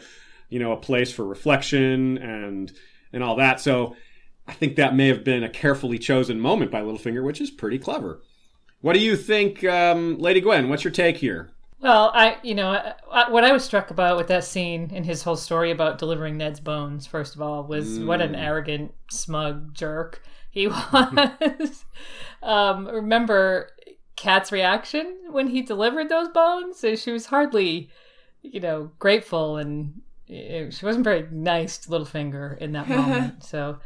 you 0.49 0.59
know 0.59 0.73
a 0.73 0.77
place 0.77 1.11
for 1.13 1.25
reflection 1.25 2.19
and 2.19 2.73
and 3.13 3.23
all 3.23 3.37
that. 3.37 3.61
So 3.61 3.97
I 4.47 4.53
think 4.53 4.77
that 4.77 4.95
may 4.95 5.09
have 5.09 5.25
been 5.25 5.43
a 5.43 5.49
carefully 5.49 5.99
chosen 5.99 6.39
moment 6.39 6.71
by 6.71 6.83
Littlefinger, 6.83 7.25
which 7.25 7.41
is 7.41 7.51
pretty 7.51 7.79
clever. 7.79 8.21
What 8.81 8.93
do 8.93 9.01
you 9.01 9.17
think, 9.17 9.65
um, 9.65 10.19
Lady 10.19 10.41
Gwen? 10.41 10.69
What's 10.69 10.85
your 10.85 10.93
take 10.93 11.17
here? 11.17 11.51
Well, 11.81 12.11
I, 12.15 12.39
you 12.43 12.55
know, 12.55 12.71
I, 12.71 12.95
I- 13.11 13.31
what 13.31 13.45
I 13.45 13.53
was 13.53 13.65
struck 13.65 13.91
about 13.91 14.17
with 14.17 14.29
that 14.29 14.45
scene 14.45 14.91
and 14.95 15.05
his 15.05 15.23
whole 15.23 15.37
story 15.37 15.71
about 15.71 15.99
delivering 15.99 16.37
Ned's 16.39 16.61
bones, 16.61 17.07
first 17.07 17.35
of 17.35 17.43
all, 17.43 17.65
was 17.65 18.01
what 18.01 18.21
an 18.23 18.35
arrogant, 18.35 18.93
smug 19.11 19.75
jerk 19.75 20.23
he 20.51 20.67
was. 20.69 21.85
um, 22.43 22.87
remember 22.89 23.71
Cat's 24.17 24.51
reaction 24.53 25.17
when 25.31 25.49
he 25.49 25.61
delivered 25.63 26.09
those 26.09 26.29
bones? 26.29 26.83
She 27.01 27.13
was 27.13 27.27
hardly, 27.27 27.91
you 28.43 28.61
know, 28.61 28.91
grateful 28.99 29.59
and 29.59 30.01
eh, 30.31 30.71
she 30.71 30.85
wasn't 30.87 31.05
very 31.05 31.27
nice 31.31 31.77
to 31.79 31.91
Littlefinger 31.91 32.57
in 32.59 32.73
that 32.73 32.89
moment. 32.99 33.45
so, 33.45 33.79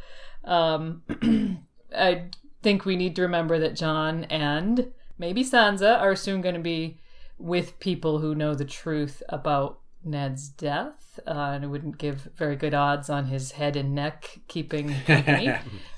um, 0.44 1.02
I 1.96 2.26
think 2.62 2.84
we 2.84 2.94
need 2.94 3.16
to 3.16 3.22
remember 3.22 3.58
that 3.58 3.74
Jon 3.74 4.24
and 4.24 4.92
maybe 5.18 5.42
Sansa 5.42 5.98
are 5.98 6.14
soon 6.14 6.40
going 6.40 6.54
to 6.54 6.60
be 6.60 6.98
with 7.40 7.80
people 7.80 8.18
who 8.18 8.34
know 8.34 8.54
the 8.54 8.64
truth 8.64 9.22
about 9.28 9.80
Ned's 10.04 10.48
death, 10.48 11.18
uh, 11.26 11.52
and 11.54 11.64
it 11.64 11.68
wouldn't 11.68 11.98
give 11.98 12.28
very 12.36 12.56
good 12.56 12.74
odds 12.74 13.10
on 13.10 13.26
his 13.26 13.52
head 13.52 13.76
and 13.76 13.94
neck 13.94 14.40
keeping 14.48 14.94
company 15.06 15.52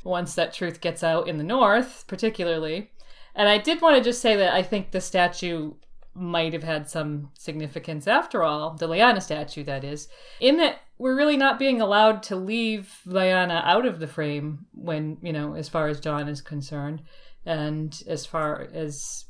once 0.04 0.34
that 0.34 0.52
truth 0.52 0.80
gets 0.80 1.02
out 1.02 1.28
in 1.28 1.38
the 1.38 1.44
north, 1.44 2.04
particularly. 2.06 2.90
And 3.34 3.48
I 3.48 3.58
did 3.58 3.80
want 3.80 3.96
to 3.96 4.02
just 4.02 4.20
say 4.20 4.36
that 4.36 4.52
I 4.52 4.62
think 4.62 4.90
the 4.90 5.00
statue 5.00 5.74
might 6.14 6.52
have 6.52 6.64
had 6.64 6.90
some 6.90 7.30
significance 7.38 8.06
after 8.06 8.42
all, 8.42 8.74
the 8.74 8.88
Lyanna 8.88 9.22
statue, 9.22 9.64
that 9.64 9.84
is, 9.84 10.08
in 10.40 10.58
that 10.58 10.80
we're 10.98 11.16
really 11.16 11.36
not 11.36 11.58
being 11.58 11.80
allowed 11.80 12.22
to 12.24 12.36
leave 12.36 13.00
Lyanna 13.06 13.62
out 13.64 13.86
of 13.86 13.98
the 13.98 14.06
frame 14.06 14.66
when, 14.72 15.16
you 15.22 15.32
know, 15.32 15.54
as 15.54 15.68
far 15.68 15.88
as 15.88 16.00
Jon 16.00 16.28
is 16.28 16.40
concerned. 16.40 17.02
And 17.44 18.00
as 18.06 18.24
far 18.24 18.68
as 18.72 19.24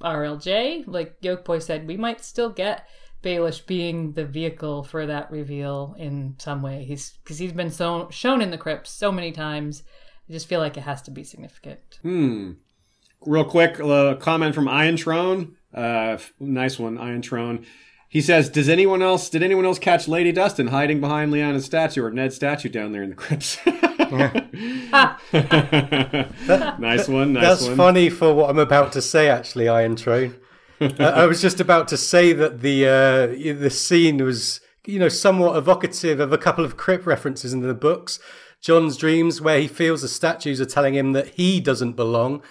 RLJ, 0.00 0.84
like 0.86 1.20
Yolkboy 1.20 1.62
said, 1.62 1.86
we 1.86 1.96
might 1.96 2.24
still 2.24 2.50
get 2.50 2.88
Baelish 3.22 3.64
being 3.66 4.12
the 4.12 4.24
vehicle 4.24 4.84
for 4.84 5.06
that 5.06 5.30
reveal 5.30 5.94
in 5.98 6.36
some 6.38 6.62
way. 6.62 6.84
He's 6.84 7.12
because 7.24 7.38
he's 7.38 7.52
been 7.52 7.70
so 7.70 8.08
shown 8.10 8.42
in 8.42 8.50
the 8.50 8.58
crypts 8.58 8.90
so 8.90 9.10
many 9.10 9.32
times. 9.32 9.82
I 10.28 10.32
just 10.32 10.46
feel 10.46 10.60
like 10.60 10.76
it 10.76 10.82
has 10.82 11.02
to 11.02 11.10
be 11.10 11.24
significant. 11.24 11.98
Hmm. 12.02 12.52
Real 13.26 13.44
quick, 13.44 13.80
uh, 13.80 14.16
comment 14.16 14.54
from 14.54 14.68
Iron 14.68 14.96
Trone. 14.96 15.56
Uh, 15.72 16.18
nice 16.38 16.78
one, 16.78 16.98
Iron 16.98 17.22
Trone. 17.22 17.64
He 18.14 18.20
says, 18.20 18.48
"Does 18.48 18.68
anyone 18.68 19.02
else? 19.02 19.28
Did 19.28 19.42
anyone 19.42 19.64
else 19.64 19.80
catch 19.80 20.06
Lady 20.06 20.30
Dustin 20.30 20.68
hiding 20.68 21.00
behind 21.00 21.32
Lyanna's 21.32 21.64
statue 21.64 22.04
or 22.04 22.12
Ned's 22.12 22.36
statue 22.36 22.68
down 22.68 22.92
there 22.92 23.02
in 23.02 23.10
the 23.10 23.16
crypts?" 23.16 23.58
nice 26.78 27.08
one. 27.08 27.32
Nice 27.32 27.42
That's 27.42 27.66
one. 27.66 27.76
funny 27.76 28.10
for 28.10 28.32
what 28.32 28.50
I'm 28.50 28.60
about 28.60 28.92
to 28.92 29.02
say, 29.02 29.28
actually, 29.28 29.68
Iron 29.68 29.96
Trone. 29.96 30.36
uh, 30.80 30.92
I 31.00 31.26
was 31.26 31.42
just 31.42 31.58
about 31.58 31.88
to 31.88 31.96
say 31.96 32.32
that 32.32 32.60
the 32.60 32.86
uh, 32.86 33.26
the 33.60 33.68
scene 33.68 34.24
was, 34.24 34.60
you 34.86 35.00
know, 35.00 35.08
somewhat 35.08 35.56
evocative 35.56 36.20
of 36.20 36.32
a 36.32 36.38
couple 36.38 36.64
of 36.64 36.76
crypt 36.76 37.06
references 37.06 37.52
in 37.52 37.62
the 37.62 37.74
books. 37.74 38.20
John's 38.60 38.96
dreams, 38.96 39.40
where 39.40 39.58
he 39.58 39.66
feels 39.66 40.02
the 40.02 40.08
statues 40.08 40.60
are 40.60 40.66
telling 40.66 40.94
him 40.94 41.14
that 41.14 41.30
he 41.30 41.60
doesn't 41.60 41.94
belong. 41.94 42.44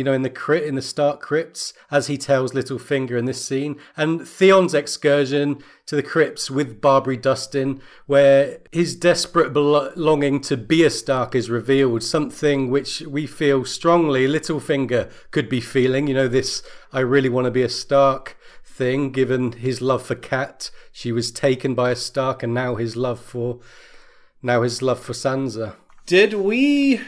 You 0.00 0.04
know, 0.04 0.14
in 0.14 0.22
the 0.22 0.30
crypt, 0.30 0.66
in 0.66 0.76
the 0.76 0.80
Stark 0.80 1.20
crypts, 1.20 1.74
as 1.90 2.06
he 2.06 2.16
tells 2.16 2.52
Littlefinger 2.52 3.18
in 3.18 3.26
this 3.26 3.44
scene, 3.44 3.76
and 3.98 4.26
Theon's 4.26 4.72
excursion 4.72 5.62
to 5.84 5.94
the 5.94 6.02
crypts 6.02 6.50
with 6.50 6.80
Barbrey 6.80 7.20
Dustin, 7.20 7.82
where 8.06 8.60
his 8.72 8.96
desperate 8.96 9.52
belo- 9.52 9.92
longing 9.96 10.40
to 10.40 10.56
be 10.56 10.84
a 10.84 10.88
Stark 10.88 11.34
is 11.34 11.50
revealed, 11.50 12.02
something 12.02 12.70
which 12.70 13.02
we 13.02 13.26
feel 13.26 13.66
strongly 13.66 14.26
Littlefinger 14.26 15.10
could 15.32 15.50
be 15.50 15.60
feeling. 15.60 16.06
You 16.06 16.14
know, 16.14 16.28
this 16.28 16.62
I 16.94 17.00
really 17.00 17.28
want 17.28 17.44
to 17.44 17.50
be 17.50 17.62
a 17.62 17.68
Stark 17.68 18.38
thing, 18.64 19.12
given 19.12 19.52
his 19.52 19.82
love 19.82 20.02
for 20.02 20.14
Cat. 20.14 20.70
She 20.92 21.12
was 21.12 21.30
taken 21.30 21.74
by 21.74 21.90
a 21.90 21.96
Stark, 21.96 22.42
and 22.42 22.54
now 22.54 22.76
his 22.76 22.96
love 22.96 23.20
for 23.20 23.60
now 24.42 24.62
his 24.62 24.80
love 24.80 25.00
for 25.00 25.12
Sansa. 25.12 25.74
Did 26.06 26.32
we 26.32 27.02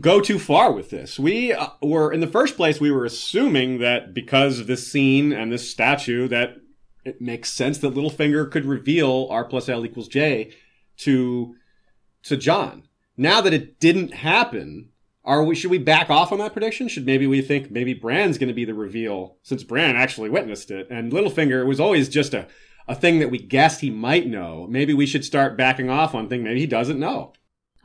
go 0.00 0.20
too 0.20 0.38
far 0.38 0.72
with 0.72 0.90
this? 0.90 1.18
We 1.18 1.52
uh, 1.52 1.68
were 1.82 2.12
in 2.12 2.20
the 2.20 2.26
first 2.26 2.56
place. 2.56 2.80
We 2.80 2.90
were 2.90 3.04
assuming 3.04 3.78
that 3.78 4.14
because 4.14 4.58
of 4.58 4.66
this 4.66 4.90
scene 4.90 5.32
and 5.32 5.52
this 5.52 5.70
statue, 5.70 6.28
that 6.28 6.56
it 7.04 7.20
makes 7.20 7.52
sense 7.52 7.78
that 7.78 7.94
Littlefinger 7.94 8.50
could 8.50 8.64
reveal 8.64 9.28
R 9.30 9.44
plus 9.44 9.68
L 9.68 9.84
equals 9.84 10.08
J 10.08 10.52
to 10.98 11.54
to 12.24 12.36
Jon. 12.36 12.88
Now 13.16 13.40
that 13.40 13.54
it 13.54 13.80
didn't 13.80 14.12
happen, 14.12 14.90
are 15.24 15.44
we 15.44 15.54
should 15.54 15.70
we 15.70 15.78
back 15.78 16.10
off 16.10 16.32
on 16.32 16.38
that 16.38 16.52
prediction? 16.52 16.88
Should 16.88 17.06
maybe 17.06 17.26
we 17.26 17.40
think 17.42 17.70
maybe 17.70 17.94
Bran's 17.94 18.38
going 18.38 18.48
to 18.48 18.54
be 18.54 18.64
the 18.64 18.74
reveal 18.74 19.36
since 19.42 19.62
Bran 19.64 19.96
actually 19.96 20.30
witnessed 20.30 20.70
it 20.70 20.88
and 20.90 21.12
Littlefinger 21.12 21.66
was 21.66 21.80
always 21.80 22.08
just 22.08 22.34
a 22.34 22.48
a 22.88 22.94
thing 22.94 23.18
that 23.18 23.30
we 23.30 23.38
guessed 23.38 23.80
he 23.80 23.90
might 23.90 24.28
know. 24.28 24.66
Maybe 24.70 24.94
we 24.94 25.06
should 25.06 25.24
start 25.24 25.56
backing 25.56 25.90
off 25.90 26.14
on 26.14 26.28
thing 26.28 26.44
maybe 26.44 26.60
he 26.60 26.66
doesn't 26.66 27.00
know. 27.00 27.32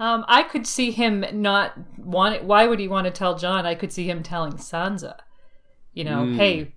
Um, 0.01 0.25
I 0.27 0.41
could 0.41 0.65
see 0.65 0.89
him 0.89 1.23
not 1.31 1.73
want. 1.99 2.43
Why 2.43 2.65
would 2.65 2.79
he 2.79 2.87
want 2.87 3.05
to 3.05 3.11
tell 3.11 3.37
Jon? 3.37 3.67
I 3.67 3.75
could 3.75 3.91
see 3.93 4.09
him 4.09 4.23
telling 4.23 4.53
Sansa, 4.53 5.15
you 5.93 6.03
know, 6.03 6.25
Hmm. 6.25 6.37
hey, 6.37 6.73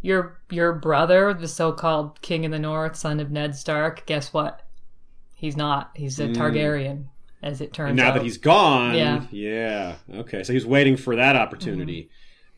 your 0.00 0.40
your 0.50 0.72
brother, 0.72 1.34
the 1.34 1.48
so-called 1.48 2.20
King 2.22 2.44
in 2.44 2.52
the 2.52 2.58
North, 2.60 2.94
son 2.94 3.18
of 3.18 3.32
Ned 3.32 3.56
Stark. 3.56 4.06
Guess 4.06 4.32
what? 4.32 4.60
He's 5.34 5.56
not. 5.56 5.90
He's 5.96 6.20
a 6.20 6.28
Targaryen, 6.28 7.06
as 7.42 7.60
it 7.60 7.72
turns. 7.72 7.88
And 7.90 7.96
now 7.96 8.10
out. 8.10 8.14
that 8.14 8.22
he's 8.22 8.38
gone, 8.38 8.94
Yeah. 8.94 9.22
yeah, 9.32 9.96
okay. 10.14 10.44
So 10.44 10.52
he's 10.52 10.64
waiting 10.64 10.96
for 10.96 11.16
that 11.16 11.34
opportunity. 11.34 12.08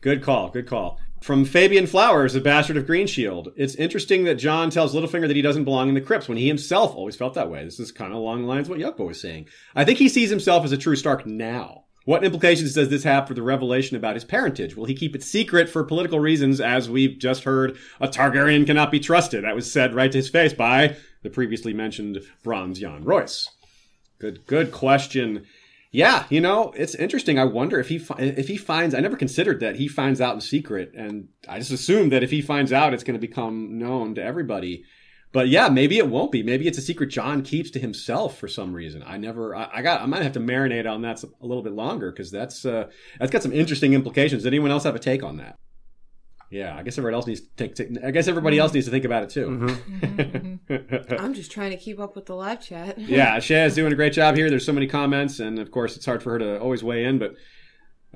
Good 0.01 0.21
call, 0.21 0.49
good 0.49 0.67
call. 0.67 0.99
From 1.21 1.45
Fabian 1.45 1.87
Flowers, 1.87 2.35
a 2.35 2.41
bastard 2.41 2.77
of 2.77 2.85
Greenshield. 2.85 3.51
It's 3.57 3.75
interesting 3.75 4.23
that 4.23 4.35
Jon 4.35 4.69
tells 4.69 4.95
Littlefinger 4.95 5.27
that 5.27 5.35
he 5.35 5.41
doesn't 5.41 5.65
belong 5.65 5.89
in 5.89 5.95
the 5.95 6.01
crypts 6.01 6.29
when 6.29 6.37
he 6.37 6.47
himself 6.47 6.95
always 6.95 7.15
felt 7.15 7.33
that 7.33 7.49
way. 7.49 7.65
This 7.65 7.79
is 7.79 7.91
kind 7.91 8.13
of 8.13 8.17
along 8.17 8.43
the 8.43 8.47
lines 8.47 8.67
of 8.67 8.69
what 8.69 8.79
Yucko 8.79 9.07
was 9.07 9.19
saying. 9.19 9.47
I 9.75 9.83
think 9.83 9.99
he 9.99 10.07
sees 10.07 10.29
himself 10.29 10.63
as 10.63 10.71
a 10.71 10.77
true 10.77 10.95
Stark 10.95 11.25
now. 11.25 11.83
What 12.05 12.23
implications 12.23 12.73
does 12.73 12.87
this 12.87 13.03
have 13.03 13.27
for 13.27 13.33
the 13.33 13.41
revelation 13.41 13.97
about 13.97 14.15
his 14.15 14.23
parentage? 14.23 14.77
Will 14.77 14.85
he 14.85 14.95
keep 14.95 15.13
it 15.13 15.23
secret 15.23 15.67
for 15.69 15.83
political 15.83 16.21
reasons, 16.21 16.61
as 16.61 16.89
we've 16.89 17.19
just 17.19 17.43
heard 17.43 17.77
a 17.99 18.07
Targaryen 18.07 18.65
cannot 18.65 18.91
be 18.91 18.99
trusted? 19.01 19.43
That 19.43 19.55
was 19.55 19.69
said 19.69 19.93
right 19.93 20.09
to 20.09 20.17
his 20.19 20.29
face 20.29 20.53
by 20.53 20.95
the 21.23 21.29
previously 21.29 21.73
mentioned 21.73 22.19
Bronze 22.43 22.79
Yohn 22.79 23.03
Royce. 23.03 23.49
Good, 24.19 24.45
good 24.45 24.71
question. 24.71 25.45
Yeah, 25.97 26.25
you 26.29 26.41
know, 26.41 26.73
it's 26.75 26.93
interesting. 26.93 27.39
I 27.39 27.45
wonder 27.45 27.79
if 27.79 27.89
he 27.89 27.99
if 28.19 28.47
he 28.47 28.55
finds. 28.55 28.93
I 28.93 28.99
never 28.99 29.17
considered 29.17 29.61
that 29.61 29.77
he 29.77 29.87
finds 29.87 30.21
out 30.21 30.35
in 30.35 30.41
secret, 30.41 30.91
and 30.93 31.29
I 31.49 31.57
just 31.57 31.71
assumed 31.71 32.11
that 32.11 32.21
if 32.21 32.29
he 32.29 32.39
finds 32.39 32.71
out, 32.71 32.93
it's 32.93 33.03
going 33.03 33.19
to 33.19 33.27
become 33.27 33.79
known 33.79 34.13
to 34.13 34.23
everybody. 34.23 34.83
But 35.31 35.47
yeah, 35.47 35.69
maybe 35.69 35.97
it 35.97 36.07
won't 36.07 36.31
be. 36.31 36.43
Maybe 36.43 36.67
it's 36.67 36.77
a 36.77 36.83
secret 36.83 37.07
Jon 37.07 37.41
keeps 37.41 37.71
to 37.71 37.79
himself 37.79 38.37
for 38.37 38.47
some 38.47 38.75
reason. 38.75 39.03
I 39.07 39.17
never. 39.17 39.55
I, 39.55 39.69
I 39.73 39.81
got. 39.81 40.01
I 40.01 40.05
might 40.05 40.21
have 40.21 40.33
to 40.33 40.39
marinate 40.39 40.87
on 40.87 41.01
that 41.01 41.23
a 41.23 41.47
little 41.47 41.63
bit 41.63 41.73
longer 41.73 42.11
because 42.11 42.29
that's 42.29 42.63
uh, 42.63 42.91
that's 43.17 43.31
got 43.31 43.41
some 43.41 43.51
interesting 43.51 43.93
implications. 43.93 44.43
Does 44.43 44.47
anyone 44.47 44.69
else 44.69 44.83
have 44.83 44.95
a 44.95 44.99
take 44.99 45.23
on 45.23 45.37
that? 45.37 45.57
Yeah, 46.49 46.77
I 46.77 46.83
guess 46.83 46.97
everybody 46.97 47.15
else 47.15 47.27
needs 47.27 47.41
to 47.41 47.47
take. 47.57 47.75
take 47.75 48.03
I 48.03 48.11
guess 48.11 48.27
everybody 48.27 48.57
else 48.57 48.69
mm-hmm. 48.69 48.77
needs 48.77 48.87
to 48.87 48.91
think 48.91 49.05
about 49.05 49.23
it 49.23 49.29
too. 49.29 49.47
Mm-hmm. 49.47 50.73
Mm-hmm. 50.73 51.13
I'm 51.19 51.33
just 51.33 51.51
trying 51.51 51.71
to 51.71 51.77
keep 51.77 51.99
up 51.99 52.15
with 52.15 52.25
the 52.25 52.35
live 52.35 52.61
chat. 52.61 52.97
yeah, 52.97 53.39
Shay's 53.39 53.75
doing 53.75 53.91
a 53.91 53.95
great 53.95 54.13
job 54.13 54.35
here. 54.35 54.49
There's 54.49 54.65
so 54.65 54.73
many 54.73 54.87
comments, 54.87 55.39
and 55.39 55.59
of 55.59 55.71
course, 55.71 55.97
it's 55.97 56.05
hard 56.05 56.23
for 56.23 56.31
her 56.31 56.39
to 56.39 56.59
always 56.59 56.83
weigh 56.83 57.03
in, 57.03 57.19
but 57.19 57.35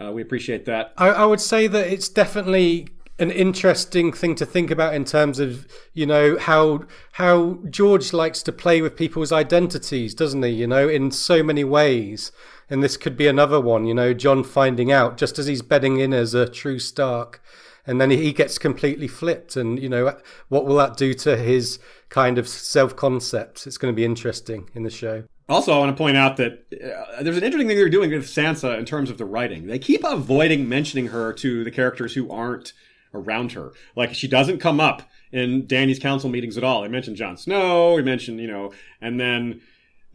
uh, 0.01 0.11
we 0.11 0.21
appreciate 0.21 0.65
that. 0.65 0.93
I, 0.97 1.09
I 1.09 1.25
would 1.25 1.41
say 1.41 1.67
that 1.67 1.87
it's 1.87 2.07
definitely 2.07 2.87
an 3.19 3.31
interesting 3.31 4.11
thing 4.11 4.33
to 4.35 4.45
think 4.45 4.71
about 4.71 4.95
in 4.95 5.05
terms 5.05 5.39
of 5.39 5.67
you 5.93 6.05
know 6.05 6.37
how 6.39 6.85
how 7.13 7.59
George 7.69 8.13
likes 8.13 8.41
to 8.43 8.51
play 8.51 8.81
with 8.81 8.95
people's 8.95 9.31
identities, 9.31 10.15
doesn't 10.15 10.41
he? 10.41 10.49
You 10.49 10.67
know, 10.67 10.87
in 10.89 11.11
so 11.11 11.43
many 11.43 11.63
ways, 11.63 12.31
and 12.69 12.81
this 12.81 12.97
could 12.97 13.17
be 13.17 13.27
another 13.27 13.59
one. 13.59 13.85
You 13.85 13.93
know, 13.93 14.13
Jon 14.13 14.43
finding 14.43 14.91
out 14.91 15.17
just 15.17 15.37
as 15.37 15.47
he's 15.47 15.61
bedding 15.61 15.99
in 15.99 16.13
as 16.13 16.33
a 16.33 16.49
true 16.49 16.79
Stark, 16.79 17.43
and 17.85 17.99
then 17.99 18.09
he 18.11 18.33
gets 18.33 18.57
completely 18.57 19.07
flipped. 19.07 19.55
And 19.55 19.79
you 19.81 19.89
know, 19.89 20.17
what 20.49 20.65
will 20.65 20.75
that 20.77 20.97
do 20.97 21.13
to 21.15 21.37
his 21.37 21.79
kind 22.09 22.37
of 22.37 22.47
self 22.47 22.95
concept? 22.95 23.67
It's 23.67 23.77
going 23.77 23.93
to 23.93 23.95
be 23.95 24.05
interesting 24.05 24.69
in 24.73 24.83
the 24.83 24.89
show. 24.89 25.23
Also, 25.49 25.73
I 25.73 25.79
want 25.79 25.95
to 25.95 26.01
point 26.01 26.15
out 26.15 26.37
that 26.37 26.65
uh, 26.71 27.23
there's 27.23 27.35
an 27.35 27.43
interesting 27.43 27.67
thing 27.67 27.77
they're 27.77 27.89
doing 27.89 28.11
with 28.11 28.25
Sansa 28.25 28.77
in 28.77 28.85
terms 28.85 29.09
of 29.09 29.17
the 29.17 29.25
writing. 29.25 29.67
They 29.67 29.79
keep 29.79 30.01
avoiding 30.03 30.69
mentioning 30.69 31.07
her 31.07 31.33
to 31.33 31.63
the 31.65 31.71
characters 31.71 32.13
who 32.13 32.31
aren't 32.31 32.71
around 33.13 33.51
her. 33.53 33.73
Like 33.95 34.13
she 34.13 34.27
doesn't 34.27 34.59
come 34.59 34.79
up 34.79 35.03
in 35.31 35.65
Danny's 35.65 35.99
council 35.99 36.29
meetings 36.29 36.57
at 36.57 36.63
all. 36.63 36.81
They 36.81 36.87
mention 36.87 37.15
Jon 37.15 37.37
Snow. 37.37 37.95
We 37.95 38.01
mention, 38.01 38.39
you 38.39 38.47
know, 38.47 38.71
and 39.01 39.19
then 39.19 39.61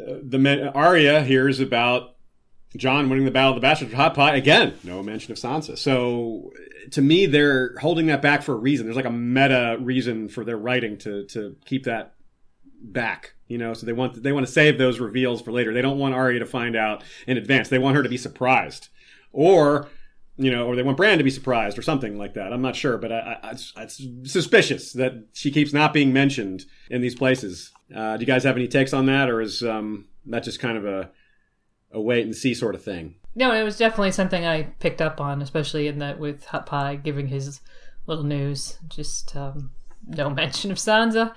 uh, 0.00 0.14
the 0.22 0.38
men- 0.38 0.68
Arya 0.68 1.22
hears 1.22 1.60
about 1.60 2.16
Jon 2.76 3.08
winning 3.08 3.24
the 3.24 3.30
Battle 3.30 3.50
of 3.50 3.56
the 3.56 3.60
Bastards 3.60 3.90
with 3.90 3.96
Hot 3.96 4.14
Pot. 4.14 4.34
Again, 4.34 4.74
no 4.84 5.02
mention 5.02 5.32
of 5.32 5.38
Sansa. 5.38 5.76
So 5.78 6.52
to 6.92 7.02
me, 7.02 7.26
they're 7.26 7.76
holding 7.78 8.06
that 8.06 8.22
back 8.22 8.42
for 8.42 8.52
a 8.52 8.56
reason. 8.56 8.86
There's 8.86 8.96
like 8.96 9.04
a 9.04 9.10
meta 9.10 9.76
reason 9.80 10.28
for 10.28 10.44
their 10.44 10.56
writing 10.56 10.98
to 10.98 11.24
to 11.26 11.56
keep 11.64 11.84
that 11.84 12.14
back. 12.82 13.34
You 13.48 13.58
know, 13.58 13.74
so 13.74 13.86
they 13.86 13.92
want 13.92 14.22
they 14.22 14.32
want 14.32 14.46
to 14.46 14.52
save 14.52 14.78
those 14.78 14.98
reveals 14.98 15.40
for 15.40 15.52
later. 15.52 15.72
They 15.72 15.82
don't 15.82 15.98
want 15.98 16.14
Arya 16.14 16.40
to 16.40 16.46
find 16.46 16.76
out 16.76 17.04
in 17.26 17.36
advance. 17.36 17.68
They 17.68 17.78
want 17.78 17.96
her 17.96 18.02
to 18.02 18.08
be 18.08 18.16
surprised, 18.16 18.88
or 19.32 19.88
you 20.36 20.50
know, 20.50 20.66
or 20.66 20.76
they 20.76 20.82
want 20.82 20.96
Bran 20.96 21.18
to 21.18 21.24
be 21.24 21.30
surprised 21.30 21.78
or 21.78 21.82
something 21.82 22.18
like 22.18 22.34
that. 22.34 22.52
I'm 22.52 22.60
not 22.60 22.76
sure, 22.76 22.98
but 22.98 23.10
I, 23.10 23.38
I, 23.42 23.50
it's, 23.52 23.72
it's 23.76 24.02
suspicious 24.30 24.92
that 24.92 25.14
she 25.32 25.50
keeps 25.50 25.72
not 25.72 25.94
being 25.94 26.12
mentioned 26.12 26.66
in 26.90 27.00
these 27.00 27.14
places. 27.14 27.72
Uh, 27.94 28.16
do 28.16 28.20
you 28.20 28.26
guys 28.26 28.44
have 28.44 28.56
any 28.56 28.68
takes 28.68 28.92
on 28.92 29.06
that, 29.06 29.30
or 29.30 29.40
is 29.40 29.62
um, 29.62 30.06
that 30.26 30.42
just 30.42 30.60
kind 30.60 30.76
of 30.76 30.84
a 30.84 31.10
a 31.92 32.00
wait 32.00 32.24
and 32.24 32.34
see 32.34 32.52
sort 32.52 32.74
of 32.74 32.82
thing? 32.82 33.14
No, 33.38 33.52
it 33.52 33.62
was 33.62 33.76
definitely 33.76 34.12
something 34.12 34.46
I 34.46 34.62
picked 34.80 35.02
up 35.02 35.20
on, 35.20 35.42
especially 35.42 35.86
in 35.88 35.98
that 36.00 36.18
with 36.18 36.46
Hot 36.46 36.64
Pie 36.66 36.96
giving 36.96 37.28
his 37.28 37.60
little 38.06 38.24
news. 38.24 38.78
Just 38.88 39.36
um, 39.36 39.70
no 40.08 40.30
mention 40.42 40.70
of 40.72 40.78
Sansa 40.78 41.34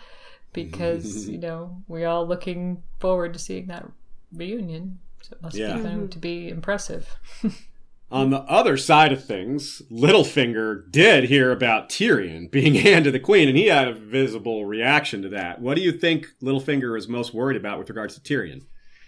because 0.54 1.28
you 1.30 1.38
know 1.38 1.84
we're 1.88 2.08
all 2.08 2.26
looking 2.26 2.82
forward 3.00 3.34
to 3.34 3.40
seeing 3.40 3.68
that 3.68 3.86
reunion. 4.34 5.00
So 5.22 5.34
it 5.34 5.42
must 5.44 5.58
Yeah. 5.58 5.76
be 5.76 5.84
going 5.84 6.08
to 6.08 6.18
be 6.18 6.48
impressive. 6.50 7.18
On 8.12 8.32
the 8.32 8.40
other 8.44 8.76
side 8.76 9.12
of 9.12 9.24
things, 9.24 9.84
Littlefinger 9.92 10.90
did 10.92 11.26
hear 11.26 11.52
about 11.52 11.90
Tyrion 11.90 12.50
being 12.50 12.74
hand 12.74 13.06
to 13.06 13.12
the 13.12 13.20
queen, 13.20 13.48
and 13.48 13.56
he 13.56 13.68
had 13.68 13.88
a 13.88 13.94
visible 13.94 14.66
reaction 14.66 15.22
to 15.22 15.30
that. 15.30 15.62
What 15.62 15.76
do 15.76 15.82
you 15.84 15.92
think 15.92 16.28
Littlefinger 16.42 16.98
is 16.98 17.08
most 17.08 17.36
worried 17.36 17.58
about 17.58 17.78
with 17.78 17.88
regards 17.90 18.18
to 18.18 18.22
Tyrion? 18.22 18.64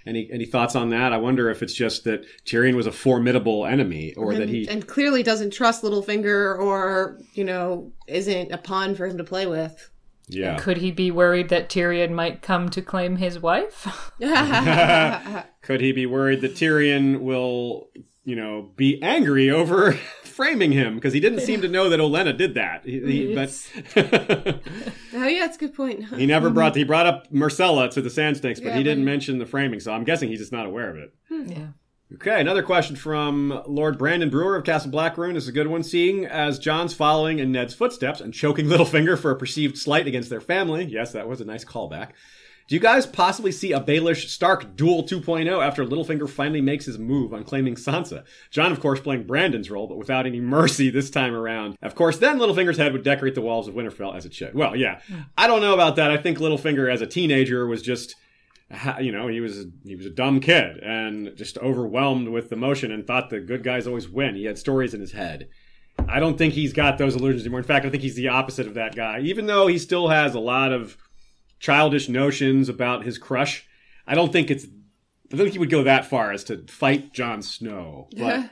Any 0.05 0.29
any 0.31 0.45
thoughts 0.45 0.75
on 0.75 0.89
that? 0.89 1.13
I 1.13 1.17
wonder 1.17 1.49
if 1.49 1.61
it's 1.61 1.73
just 1.73 2.05
that 2.05 2.25
Tyrion 2.45 2.75
was 2.75 2.87
a 2.87 2.91
formidable 2.91 3.65
enemy, 3.65 4.13
or 4.15 4.33
that 4.33 4.49
he. 4.49 4.67
and 4.67 4.87
clearly 4.87 5.21
doesn't 5.21 5.51
trust 5.51 5.83
Littlefinger, 5.83 6.57
or 6.57 7.19
you 7.33 7.43
know, 7.43 7.91
isn't 8.07 8.51
a 8.51 8.57
pawn 8.57 8.95
for 8.95 9.05
him 9.05 9.17
to 9.17 9.23
play 9.23 9.45
with. 9.45 9.91
yeah. 10.27 10.57
Could 10.57 10.77
he 10.77 10.91
be 10.91 11.11
worried 11.11 11.49
that 11.49 11.69
Tyrion 11.69 12.11
might 12.11 12.41
come 12.41 12.69
to 12.69 12.81
claim 12.81 13.17
his 13.17 13.39
wife? 13.39 14.11
Could 15.61 15.81
he 15.81 15.91
be 15.91 16.05
worried 16.05 16.41
that 16.41 16.55
Tyrion 16.55 17.19
will, 17.19 17.89
you 18.23 18.35
know, 18.35 18.71
be 18.75 19.01
angry 19.03 19.49
over 19.51 19.99
framing 20.31 20.71
him 20.71 20.95
because 20.95 21.13
he 21.13 21.19
didn't 21.19 21.41
seem 21.41 21.61
to 21.61 21.67
know 21.67 21.89
that 21.89 21.99
Olenna 21.99 22.35
did 22.35 22.55
that. 22.55 22.83
He, 22.85 22.99
he- 22.99 23.35
mm-hmm. 23.35 24.43
but 24.43 24.59
oh 25.13 25.27
yeah, 25.27 25.39
that's 25.41 25.57
a 25.57 25.59
good 25.59 25.75
point. 25.75 26.05
he 26.15 26.25
never 26.25 26.49
brought 26.49 26.75
he 26.75 26.81
mm-hmm. 26.81 26.87
brought 26.87 27.05
up 27.05 27.31
Myrcella 27.31 27.89
to 27.91 28.01
the 28.01 28.09
Sand 28.09 28.37
Snakes, 28.37 28.59
but 28.59 28.69
Yeah, 28.69 28.77
he 28.77 28.83
didn't 28.83 29.03
but- 29.03 29.11
mention 29.11 29.37
the 29.37 29.45
framing. 29.45 29.79
So 29.79 29.93
I'm 29.93 30.03
guessing 30.03 30.29
he's 30.29 30.39
just 30.39 30.51
not 30.51 30.65
aware 30.65 30.89
of 30.89 30.97
it. 30.97 31.13
Hmm. 31.29 31.51
yeah. 31.51 31.67
Okay, 32.15 32.41
another 32.41 32.61
question 32.61 32.97
from 32.97 33.63
Lord 33.67 33.97
Brandon 33.97 34.29
Brewer 34.29 34.57
of 34.57 34.65
Castle 34.65 34.91
Blackroon 34.91 35.35
This 35.35 35.43
is 35.43 35.49
a 35.49 35.53
good 35.53 35.67
one. 35.67 35.81
Seeing 35.81 36.25
as 36.25 36.59
Jon's 36.59 36.93
following 36.93 37.39
in 37.39 37.53
Ned's 37.53 37.73
footsteps 37.73 38.19
and 38.19 38.33
choking 38.33 38.65
Littlefinger 38.65 39.17
for 39.17 39.31
a 39.31 39.35
perceived 39.37 39.77
slight 39.77 40.07
against 40.07 40.29
their 40.29 40.41
family. 40.41 40.83
Yes, 40.83 41.13
that 41.13 41.29
was 41.29 41.39
a 41.39 41.45
nice 41.45 41.63
callback. 41.63 42.09
Do 42.67 42.75
you 42.75 42.81
guys 42.81 43.05
possibly 43.05 43.51
see 43.51 43.73
a 43.73 43.79
Baelish 43.79 44.27
Stark 44.27 44.75
duel 44.75 45.03
2.0 45.03 45.65
after 45.65 45.85
Littlefinger 45.85 46.29
finally 46.29 46.61
makes 46.61 46.85
his 46.85 46.97
move 46.97 47.33
on 47.33 47.43
claiming 47.43 47.75
Sansa? 47.75 48.23
Jon, 48.49 48.71
of 48.71 48.79
course, 48.79 48.99
playing 48.99 49.23
Brandon's 49.23 49.69
role, 49.69 49.87
but 49.87 49.97
without 49.97 50.25
any 50.25 50.39
mercy 50.39 50.89
this 50.89 51.09
time 51.09 51.33
around. 51.33 51.77
Of 51.81 51.95
course, 51.95 52.17
then 52.17 52.39
Littlefinger's 52.39 52.77
head 52.77 52.93
would 52.93 53.03
decorate 53.03 53.35
the 53.35 53.41
walls 53.41 53.67
of 53.67 53.75
Winterfell 53.75 54.15
as 54.15 54.25
it 54.25 54.33
should. 54.33 54.53
Well, 54.53 54.75
yeah, 54.75 54.99
I 55.37 55.47
don't 55.47 55.61
know 55.61 55.73
about 55.73 55.97
that. 55.97 56.11
I 56.11 56.17
think 56.17 56.37
Littlefinger 56.37 56.91
as 56.91 57.01
a 57.01 57.07
teenager 57.07 57.67
was 57.67 57.81
just 57.81 58.15
you 58.99 59.11
know, 59.11 59.27
he 59.27 59.41
was 59.41 59.65
he 59.83 59.95
was 59.95 60.05
a 60.05 60.11
dumb 60.11 60.39
kid 60.39 60.77
and 60.77 61.35
just 61.35 61.57
overwhelmed 61.57 62.29
with 62.29 62.51
emotion 62.51 62.91
and 62.91 63.05
thought 63.05 63.29
the 63.29 63.39
good 63.39 63.63
guys 63.63 63.87
always 63.87 64.09
win. 64.09 64.35
He 64.35 64.45
had 64.45 64.57
stories 64.57 64.93
in 64.93 65.01
his 65.01 65.11
head. 65.11 65.49
I 66.07 66.19
don't 66.19 66.37
think 66.37 66.53
he's 66.53 66.73
got 66.73 66.97
those 66.97 67.15
illusions 67.15 67.43
anymore. 67.43 67.59
In 67.59 67.65
fact, 67.65 67.85
I 67.85 67.89
think 67.89 68.03
he's 68.03 68.15
the 68.15 68.29
opposite 68.29 68.67
of 68.67 68.75
that 68.75 68.95
guy. 68.95 69.19
Even 69.19 69.45
though 69.45 69.67
he 69.67 69.77
still 69.77 70.07
has 70.07 70.35
a 70.35 70.39
lot 70.39 70.71
of 70.71 70.97
childish 71.61 72.09
notions 72.09 72.67
about 72.67 73.05
his 73.05 73.17
crush, 73.17 73.65
I 74.05 74.15
don't 74.15 74.33
think 74.33 74.51
it's. 74.51 74.65
I 74.65 75.37
don't 75.37 75.45
think 75.45 75.53
he 75.53 75.59
would 75.59 75.69
go 75.69 75.83
that 75.83 76.07
far 76.07 76.33
as 76.33 76.43
to 76.45 76.65
fight 76.67 77.13
Jon 77.13 77.41
Snow. 77.41 78.09
But 78.17 78.49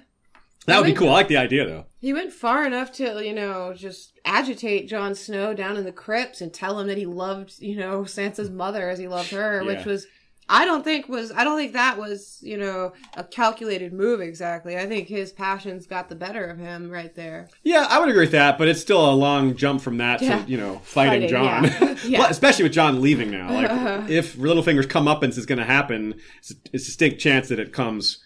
that 0.66 0.78
would 0.78 0.86
be 0.86 0.94
cool. 0.94 1.10
I 1.10 1.14
like 1.14 1.28
the 1.28 1.36
idea, 1.36 1.66
though. 1.68 1.86
He 2.00 2.14
went 2.14 2.32
far 2.32 2.66
enough 2.66 2.94
to, 2.94 3.22
you 3.26 3.34
know, 3.34 3.74
just 3.74 4.18
agitate 4.24 4.88
Jon 4.88 5.14
Snow 5.14 5.54
down 5.54 5.76
in 5.76 5.84
the 5.84 5.92
crypts 5.92 6.40
and 6.40 6.54
tell 6.54 6.80
him 6.80 6.88
that 6.88 6.98
he 6.98 7.06
loved, 7.06 7.60
you 7.60 7.76
know, 7.76 8.04
Sansa's 8.04 8.50
mother 8.50 8.90
as 8.90 8.98
he 8.98 9.10
loved 9.10 9.32
her, 9.32 9.62
Yeah. 9.62 9.68
which 9.76 9.86
was 9.86 10.08
I 10.52 10.66
don't 10.66 10.84
think 10.84 11.08
was 11.08 11.32
I 11.32 11.44
don't 11.44 11.58
think 11.58 11.74
that 11.74 12.00
was, 12.00 12.40
you 12.42 12.58
know, 12.58 12.94
a 13.16 13.24
calculated 13.24 13.94
move 13.94 14.20
exactly. 14.20 14.76
I 14.78 14.88
think 14.88 15.08
his 15.08 15.32
passions 15.32 15.86
got 15.86 16.10
the 16.10 16.16
better 16.16 16.44
of 16.46 16.58
him 16.58 16.90
right 16.90 17.14
there. 17.14 17.50
Yeah, 17.64 17.86
I 17.88 18.00
would 18.00 18.10
agree 18.10 18.24
with 18.24 18.32
that, 18.32 18.58
but 18.58 18.68
it's 18.68 18.82
still 18.82 19.08
a 19.08 19.14
long 19.14 19.56
jump 19.56 19.82
from 19.82 19.98
that 19.98 20.22
Yeah. 20.24 20.44
to 20.44 20.50
you 20.50 20.58
know 20.58 20.80
fighting, 20.80 21.30
Fighting, 21.30 21.30
Jon, 21.30 21.64
yeah. 21.66 21.96
Yeah. 22.06 22.28
Especially 22.30 22.64
with 22.64 22.74
Jon 22.74 23.00
leaving 23.00 23.30
now. 23.30 23.54
Like, 23.54 23.70
if 24.10 24.36
Littlefinger's 24.38 24.88
comeuppance 24.88 25.38
is 25.38 25.46
going 25.46 25.60
to 25.60 25.66
happen, 25.66 26.16
it's, 26.40 26.52
it's 26.74 26.84
a 26.84 26.88
distinct 26.88 27.20
chance 27.22 27.50
that 27.50 27.60
it 27.60 27.72
comes 27.72 28.24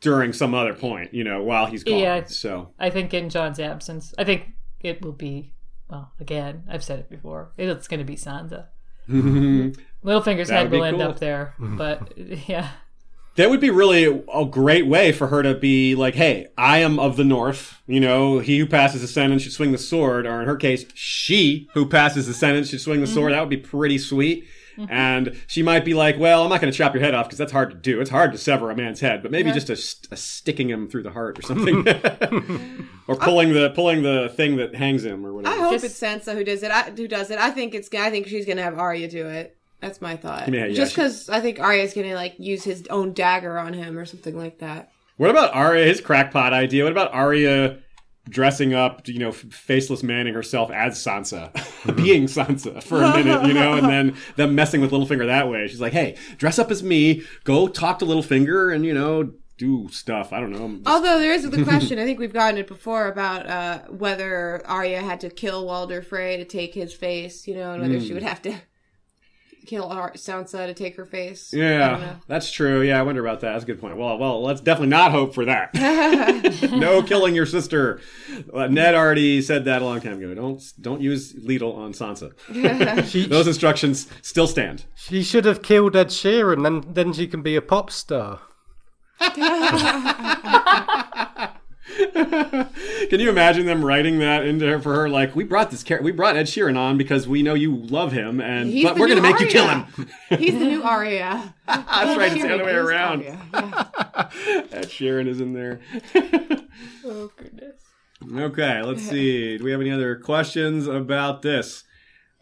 during 0.00 0.32
some 0.32 0.54
other 0.54 0.72
point, 0.74 1.12
you 1.12 1.24
know, 1.24 1.42
while 1.42 1.66
he's 1.66 1.84
gone. 1.84 1.98
Yeah. 1.98 2.24
So 2.24 2.72
I 2.78 2.88
think 2.88 3.12
in 3.12 3.28
Jon's 3.28 3.60
absence, 3.60 4.14
I 4.18 4.24
think 4.24 4.46
it 4.80 5.02
will 5.02 5.12
be. 5.12 5.52
Well, 5.90 6.10
again, 6.18 6.64
I've 6.70 6.82
said 6.82 7.00
it 7.00 7.10
before. 7.10 7.52
It's 7.58 7.86
going 7.86 8.00
to 8.00 8.06
be 8.06 8.16
Sansa. 8.16 8.68
Littlefinger's 10.04 10.48
That 10.48 10.54
head 10.54 10.70
be 10.70 10.78
will 10.78 10.84
end 10.84 11.02
up 11.02 11.18
there, 11.18 11.54
mm-hmm. 11.60 11.76
but 11.76 12.16
yeah, 12.48 12.70
that 13.36 13.48
would 13.48 13.60
be 13.60 13.70
really 13.70 14.04
a 14.32 14.44
great 14.44 14.86
way 14.86 15.12
for 15.12 15.28
her 15.28 15.42
to 15.42 15.54
be 15.54 15.94
like, 15.94 16.14
"Hey, 16.14 16.48
I 16.58 16.78
am 16.78 16.98
of 16.98 17.16
the 17.16 17.24
North. 17.24 17.80
You 17.86 18.00
know, 18.00 18.38
he 18.40 18.58
who 18.58 18.66
passes 18.66 19.00
the 19.00 19.08
sentence 19.08 19.42
should 19.42 19.52
swing 19.52 19.72
the 19.72 19.78
sword." 19.78 20.26
Or 20.26 20.40
in 20.40 20.48
her 20.48 20.56
case, 20.56 20.84
she 20.94 21.68
who 21.74 21.86
passes 21.86 22.26
the 22.26 22.34
sentence 22.34 22.68
should 22.68 22.80
swing 22.80 23.00
the 23.00 23.06
Mm-hmm. 23.06 23.14
sword. 23.14 23.32
That 23.32 23.40
would 23.40 23.50
be 23.50 23.56
pretty 23.56 23.98
sweet. 23.98 24.46
Mm-hmm. 24.76 24.90
And 24.90 25.36
she 25.46 25.62
might 25.62 25.84
be 25.84 25.92
like, 25.92 26.18
"Well, 26.18 26.42
I'm 26.44 26.48
not 26.48 26.60
going 26.60 26.72
to 26.72 26.76
chop 26.76 26.94
your 26.94 27.02
head 27.02 27.14
off 27.14 27.26
because 27.26 27.38
that's 27.38 27.52
hard 27.52 27.70
to 27.70 27.76
do. 27.76 28.00
It's 28.00 28.10
hard 28.10 28.32
to 28.32 28.38
sever 28.38 28.70
a 28.70 28.76
man's 28.76 29.00
head, 29.00 29.22
but 29.22 29.30
maybe 29.30 29.52
just 29.52 29.68
a, 29.68 29.74
a 30.12 30.16
sticking 30.16 30.70
him 30.70 30.88
through 30.88 31.02
the 31.02 31.10
heart 31.10 31.38
or 31.38 31.42
mm-hmm. 31.42 31.86
something, 31.86 32.88
or 33.06 33.14
pulling 33.16 33.52
the 33.52 33.70
pulling 33.70 34.02
the 34.02 34.30
thing 34.34 34.56
that 34.56 34.74
hangs 34.74 35.04
him 35.04 35.26
or 35.26 35.34
whatever. 35.34 35.54
I 35.54 35.58
whatever." 35.58 35.72
hope 35.74 35.82
Just- 35.82 36.02
it's 36.02 36.26
Sansa 36.26 36.34
who 36.34 36.42
does 36.42 36.62
it. 36.62 36.70
I, 36.70 36.84
who 36.90 37.06
does 37.06 37.30
it? 37.30 37.38
I 37.38 37.50
think 37.50 37.74
it's. 37.74 37.88
I 37.94 38.10
think 38.10 38.28
she's 38.28 38.46
gonna 38.46 38.62
have 38.62 38.78
Arya 38.78 39.08
do 39.08 39.26
it. 39.28 39.58
That's 39.82 40.00
my 40.00 40.16
thought. 40.16 40.48
Yeah, 40.48 40.64
yeah, 40.66 40.72
Just 40.74 40.92
she- 40.92 41.02
because 41.02 41.28
I 41.28 41.40
think 41.40 41.60
Arya's 41.60 41.92
gonna 41.92 42.14
like 42.14 42.36
use 42.38 42.64
his 42.64 42.86
own 42.88 43.12
dagger 43.12 43.58
on 43.58 43.74
him 43.74 43.98
or 43.98 44.06
something 44.06 44.38
like 44.38 44.60
that. 44.60 44.90
What 45.18 45.28
about 45.28 45.54
Arya? 45.54 45.84
His 45.84 46.00
crackpot 46.00 46.54
idea. 46.54 46.84
What 46.84 46.92
about 46.92 47.12
Arya 47.12 47.78
dressing 48.28 48.72
up, 48.72 49.06
you 49.08 49.18
know, 49.18 49.28
f- 49.30 49.34
faceless 49.50 50.02
manning 50.02 50.32
herself 50.32 50.70
as 50.70 50.94
Sansa, 50.96 51.50
being 51.96 52.24
Sansa 52.26 52.82
for 52.82 53.02
a 53.02 53.10
minute, 53.16 53.44
you 53.46 53.52
know, 53.52 53.74
and 53.74 53.88
then 53.88 54.16
them 54.36 54.54
messing 54.54 54.80
with 54.80 54.92
Littlefinger 54.92 55.26
that 55.26 55.50
way? 55.50 55.66
She's 55.68 55.80
like, 55.80 55.92
"Hey, 55.92 56.16
dress 56.38 56.58
up 56.58 56.70
as 56.70 56.82
me. 56.82 57.22
Go 57.44 57.66
talk 57.68 57.98
to 57.98 58.06
Littlefinger, 58.06 58.74
and 58.74 58.84
you 58.86 58.94
know, 58.94 59.32
do 59.58 59.88
stuff. 59.90 60.32
I 60.32 60.38
don't 60.40 60.52
know." 60.52 60.76
Just- 60.76 60.86
Although 60.88 61.18
there 61.18 61.32
is 61.32 61.48
the 61.50 61.64
question, 61.70 61.98
I 61.98 62.04
think 62.04 62.20
we've 62.20 62.32
gotten 62.32 62.58
it 62.58 62.68
before 62.68 63.08
about 63.08 63.46
uh, 63.48 63.78
whether 63.90 64.62
Arya 64.66 65.00
had 65.02 65.20
to 65.22 65.28
kill 65.30 65.66
Walder 65.66 66.02
Frey 66.02 66.36
to 66.36 66.44
take 66.44 66.72
his 66.74 66.94
face, 66.94 67.48
you 67.48 67.56
know, 67.56 67.72
and 67.72 67.82
whether 67.82 67.98
Hmm. 67.98 68.04
she 68.06 68.14
would 68.14 68.22
have 68.22 68.40
to 68.42 68.54
kill 69.66 69.84
Ar- 69.84 70.12
Sansa 70.14 70.66
to 70.66 70.74
take 70.74 70.96
her 70.96 71.06
face. 71.06 71.52
Yeah, 71.52 72.16
that's 72.28 72.50
true. 72.50 72.82
Yeah, 72.82 72.98
I 72.98 73.02
wonder 73.02 73.20
about 73.24 73.40
that. 73.40 73.52
That's 73.52 73.64
a 73.64 73.66
good 73.66 73.80
point. 73.80 73.96
Well, 73.96 74.18
well, 74.18 74.42
let's 74.42 74.60
definitely 74.60 74.88
not 74.88 75.12
hope 75.12 75.34
for 75.34 75.44
that. 75.44 75.70
no 76.72 77.02
killing 77.02 77.34
your 77.34 77.46
sister. 77.46 78.00
Uh, 78.52 78.66
Ned 78.66 78.94
already 78.94 79.40
said 79.42 79.64
that 79.66 79.82
a 79.82 79.84
long 79.84 80.00
time 80.00 80.18
ago. 80.18 80.34
Don't 80.34 80.62
don't 80.80 81.00
use 81.00 81.34
lethal 81.42 81.72
on 81.74 81.92
Sansa. 81.92 82.32
She, 83.08 83.26
Those 83.26 83.46
instructions 83.46 84.08
still 84.22 84.46
stand. 84.46 84.84
she 84.94 85.22
should 85.22 85.44
have 85.44 85.62
killed 85.62 85.96
Ed 85.96 86.08
Sheeran, 86.08 86.62
then 86.62 86.84
then 86.92 87.12
she 87.12 87.26
can 87.26 87.42
be 87.42 87.56
a 87.56 87.62
pop 87.62 87.90
star. 87.90 88.40
Can 92.14 93.20
you 93.20 93.28
imagine 93.28 93.66
them 93.66 93.84
writing 93.84 94.18
that 94.20 94.46
into 94.46 94.66
her 94.66 94.80
for 94.80 94.94
her? 94.94 95.08
Like, 95.08 95.36
we 95.36 95.44
brought 95.44 95.70
this 95.70 95.82
character, 95.82 96.04
we 96.04 96.12
brought 96.12 96.36
Ed 96.36 96.46
Sheeran 96.46 96.78
on 96.78 96.96
because 96.96 97.28
we 97.28 97.42
know 97.42 97.54
you 97.54 97.76
love 97.76 98.12
him, 98.12 98.40
and 98.40 98.68
He's 98.68 98.84
but 98.84 98.98
we're 98.98 99.08
gonna 99.08 99.20
new 99.20 99.30
make 99.30 99.40
you 99.40 99.46
kill 99.46 99.68
him. 99.68 99.86
He's 100.38 100.54
the 100.54 100.64
new 100.64 100.82
Arya. 100.82 101.54
That's 101.66 102.18
right, 102.18 102.32
it's 102.32 102.42
the 102.42 102.54
other 102.54 102.64
way 102.64 102.74
around. 102.74 103.20
Arya. 103.22 103.38
Yeah. 103.52 104.28
Ed 104.72 104.86
Sheeran 104.86 105.28
is 105.28 105.40
in 105.40 105.52
there. 105.52 105.80
oh 107.04 107.30
goodness. 107.36 107.82
Okay, 108.34 108.82
let's 108.82 109.02
see. 109.02 109.58
Do 109.58 109.64
we 109.64 109.72
have 109.72 109.80
any 109.80 109.90
other 109.90 110.16
questions 110.16 110.86
about 110.86 111.42
this? 111.42 111.84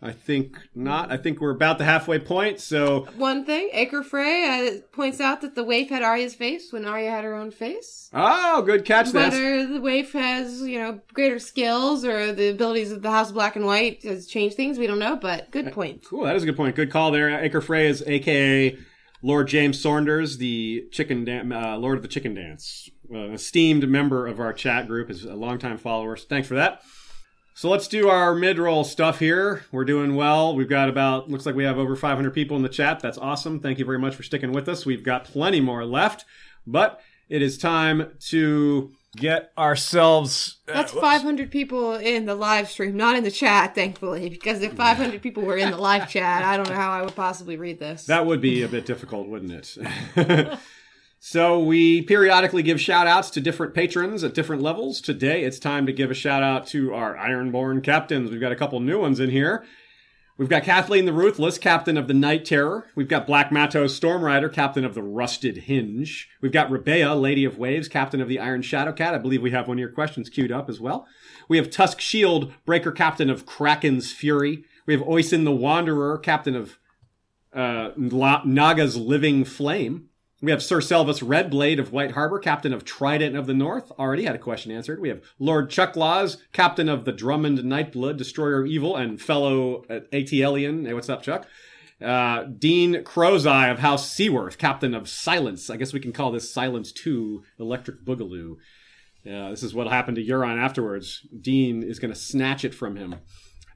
I 0.03 0.13
think 0.13 0.57
not. 0.75 1.13
I 1.13 1.19
think 1.19 1.41
we're 1.41 1.51
about 1.51 1.77
the 1.77 1.85
halfway 1.85 2.19
point. 2.19 2.59
So, 2.59 3.07
One 3.17 3.45
thing, 3.45 3.69
Acre 3.73 4.03
Frey 4.03 4.69
uh, 4.79 4.81
points 4.93 5.21
out 5.21 5.43
that 5.43 5.55
the 5.55 5.63
waif 5.63 5.91
had 5.91 6.03
Arya's 6.03 6.35
face 6.35 6.73
when 6.73 6.87
Arya 6.87 7.11
had 7.11 7.25
her 7.25 7.35
own 7.35 7.51
face. 7.51 8.09
oh, 8.15 8.63
good 8.63 8.87
catch. 8.87 9.11
That's 9.13 9.35
Whether 9.35 9.67
the 9.67 9.81
waif 9.81 10.13
has, 10.13 10.63
you 10.63 10.79
know, 10.79 11.01
greater 11.13 11.39
skills 11.39 12.05
or 12.05 12.33
the 12.33 12.49
abilities 12.49 12.93
of 12.93 13.03
the 13.03 13.11
House 13.11 13.29
of 13.29 13.35
Black 13.35 13.57
and 13.57 13.67
White 13.67 14.03
has 14.05 14.27
changed 14.27 14.57
things, 14.57 14.79
we 14.79 14.87
don't 14.87 14.99
know, 14.99 15.17
but 15.17 15.51
good 15.51 15.71
point. 15.73 16.03
cool. 16.05 16.25
That 16.25 16.35
is 16.37 16.45
a 16.45 16.47
good 16.47 16.57
point. 16.57 16.77
Good 16.77 16.91
call 16.91 17.11
there. 17.11 17.29
Acre 17.43 17.61
Frey 17.61 17.87
is 17.89 18.03
AKA 18.07 18.79
Lord 19.23 19.49
James 19.49 19.79
Saunders, 19.79 20.39
the 20.39 20.87
chicken 20.93 21.27
dan- 21.27 21.53
uh, 21.53 21.77
Lord 21.77 21.99
of 21.99 22.03
the 22.03 22.09
Chicken 22.09 22.33
Dance, 22.35 22.89
uh, 23.15 23.33
esteemed 23.33 23.87
member 23.87 24.27
of 24.27 24.41
our 24.41 24.55
chat 24.55 24.87
group, 24.87 25.11
is 25.11 25.25
a 25.25 25.35
longtime 25.35 25.77
follower. 25.77 26.17
So 26.17 26.25
thanks 26.27 26.49
for 26.49 26.55
that. 26.55 26.81
So 27.61 27.69
let's 27.69 27.89
do 27.89 28.09
our 28.09 28.35
mid-roll 28.35 28.85
stuff 28.85 29.19
here. 29.19 29.67
We're 29.71 29.85
doing 29.85 30.17
well. 30.17 30.57
We've 30.57 30.67
got 30.67 30.89
about 30.89 31.29
looks 31.29 31.45
like 31.45 31.55
we 31.55 31.65
have 31.65 31.77
over 31.77 31.95
500 31.95 32.33
people 32.33 32.57
in 32.57 32.63
the 32.63 32.71
chat. 32.71 33.01
That's 33.01 33.19
awesome. 33.19 33.61
Thank 33.61 33.79
you 33.79 33.85
very 33.85 33.99
much 33.99 34.15
for 34.15 34.23
sticking 34.23 34.53
with 34.53 34.67
us. 34.67 34.87
We've 34.87 35.05
got 35.05 35.25
plenty 35.25 35.61
more 35.61 35.85
left, 35.85 36.25
but 36.67 37.03
it 37.29 37.43
is 37.43 37.59
time 37.59 38.13
to 38.29 38.93
get 39.15 39.53
ourselves. 39.59 40.61
uh, 40.69 40.73
That's 40.73 40.93
500 40.93 41.51
people 41.51 41.97
in 41.97 42.25
the 42.25 42.35
live 42.35 42.71
stream, 42.71 42.97
not 42.97 43.15
in 43.15 43.25
the 43.25 43.31
chat, 43.31 43.75
thankfully, 43.75 44.31
because 44.31 44.63
if 44.63 44.73
500 44.73 45.21
people 45.23 45.43
were 45.43 45.59
in 45.59 45.71
the 45.71 45.77
live 45.77 46.09
chat, 46.09 46.43
I 46.43 46.57
don't 46.57 46.67
know 46.67 46.75
how 46.75 46.93
I 46.93 47.03
would 47.03 47.15
possibly 47.15 47.59
read 47.59 47.79
this. 47.79 48.07
That 48.07 48.25
would 48.25 48.41
be 48.41 48.63
a 48.63 48.69
bit 48.69 48.87
difficult, 48.87 49.29
wouldn't 49.29 49.53
it? 49.53 50.59
so 51.21 51.61
we 51.61 52.03
periodically 52.03 52.63
give 52.63 52.81
shout 52.81 53.07
outs 53.07 53.31
to 53.31 53.41
different 53.41 53.75
patrons 53.75 54.25
at 54.25 54.35
different 54.35 54.63
levels. 54.63 55.01
Today 55.01 55.45
it's 55.45 55.59
time 55.59 55.85
to 55.87 55.93
give 55.93 56.11
a 56.11 56.15
shout 56.15 56.43
out 56.43 56.67
to 56.69 56.93
our 56.95 57.15
Ironborn 57.15 57.85
captains. 57.85 58.31
We've 58.31 58.41
got 58.41 58.53
a 58.53 58.57
couple 58.57 58.81
new 58.81 58.99
ones 58.99 59.21
in 59.21 59.31
here. 59.31 59.65
We've 60.41 60.49
got 60.49 60.63
Kathleen 60.63 61.05
the 61.05 61.13
Ruthless, 61.13 61.59
captain 61.59 61.99
of 61.99 62.09
the 62.09 62.15
Night 62.15 62.47
Terror. 62.47 62.87
We've 62.95 63.07
got 63.07 63.27
Black 63.27 63.53
Matos 63.53 64.01
Stormrider, 64.01 64.51
captain 64.51 64.87
of 64.87 64.95
the 64.95 65.03
Rusted 65.03 65.59
Hinge. 65.59 66.31
We've 66.41 66.51
got 66.51 66.71
Rebea, 66.71 67.21
Lady 67.21 67.45
of 67.45 67.59
Waves, 67.59 67.89
captain 67.89 68.23
of 68.23 68.29
the 68.29 68.39
Iron 68.39 68.63
Shadow 68.63 68.93
Cat. 68.93 69.15
I 69.15 69.19
believe 69.19 69.43
we 69.43 69.51
have 69.51 69.69
one 69.69 69.77
of 69.77 69.81
your 69.81 69.91
questions 69.91 70.31
queued 70.31 70.51
up 70.51 70.71
as 70.71 70.81
well. 70.81 71.07
We 71.47 71.59
have 71.59 71.69
Tusk 71.69 72.01
Shield, 72.01 72.55
breaker 72.65 72.91
captain 72.91 73.29
of 73.29 73.45
Kraken's 73.45 74.13
Fury. 74.13 74.65
We 74.87 74.95
have 74.95 75.07
Oisin 75.07 75.45
the 75.45 75.53
Wanderer, 75.53 76.17
captain 76.17 76.57
of 76.57 76.79
uh, 77.53 77.91
Naga's 77.99 78.97
living 78.97 79.45
flame. 79.45 80.09
We 80.43 80.51
have 80.53 80.63
Sir 80.63 80.81
Selvus 80.81 81.23
Redblade 81.23 81.79
of 81.79 81.93
White 81.93 82.13
Harbor, 82.13 82.39
captain 82.39 82.73
of 82.73 82.83
Trident 82.83 83.37
of 83.37 83.47
the 83.47 83.53
North. 83.53 83.93
Already 83.99 84.25
had 84.25 84.35
a 84.35 84.39
question 84.39 84.73
answered. 84.73 84.99
We 84.99 85.11
have 85.11 85.23
Lord 85.39 85.69
Chuck 85.69 85.97
Laws, 85.97 86.39
captain 86.53 86.89
of 86.89 87.05
the 87.05 87.13
Drummond 87.13 87.59
Nightblood, 87.59 88.17
destroyer 88.17 88.63
of 88.63 88.67
evil, 88.67 88.97
and 88.97 89.21
fellow 89.21 89.85
uh, 89.91 90.01
ATLian. 90.15 90.87
Hey, 90.87 90.95
what's 90.95 91.11
up, 91.11 91.23
Chuck? 91.23 91.47
Uh, 92.03 92.45
Dean 92.45 93.05
Crowseye 93.05 93.69
of 93.69 93.81
House 93.81 94.11
Seaworth, 94.11 94.57
captain 94.57 94.95
of 94.95 95.11
Silence. 95.11 95.69
I 95.69 95.77
guess 95.77 95.93
we 95.93 96.01
can 96.01 96.13
call 96.13 96.33
this 96.33 96.51
Silence 96.51 96.91
2 96.93 97.43
Electric 97.59 98.03
Boogaloo. 98.07 98.57
Uh, 99.27 99.51
this 99.51 99.63
is 99.63 99.75
what 99.75 99.89
happened 99.89 100.17
to 100.17 100.25
Euron 100.25 100.59
afterwards. 100.59 101.27
Dean 101.39 101.83
is 101.83 101.99
going 101.99 102.15
to 102.15 102.19
snatch 102.19 102.65
it 102.65 102.75
from 102.75 102.97
him. 102.97 103.17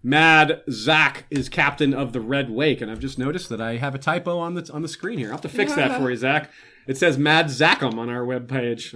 Mad 0.07 0.62
Zach 0.70 1.24
is 1.30 1.48
captain 1.48 1.94
of 1.94 2.12
the 2.12 2.20
Red 2.20 2.50
Wake, 2.50 2.82
and 2.82 2.90
I've 2.90 3.00
just 3.00 3.18
noticed 3.18 3.48
that 3.48 3.61
I 3.61 3.78
have 3.78 3.94
a 3.94 3.98
typo 3.98 4.38
on 4.38 4.52
the 4.52 4.70
on 4.70 4.82
the 4.82 4.88
screen 4.88 5.18
here. 5.18 5.28
I'll 5.28 5.34
have 5.34 5.40
to 5.40 5.48
fix 5.48 5.74
that 5.74 5.98
for 5.98 6.11
you, 6.11 6.16
Zach. 6.16 6.50
It 6.86 6.98
says 6.98 7.16
Mad 7.16 7.46
Zachem 7.46 7.98
on 7.98 8.11
our 8.11 8.20
webpage. 8.20 8.92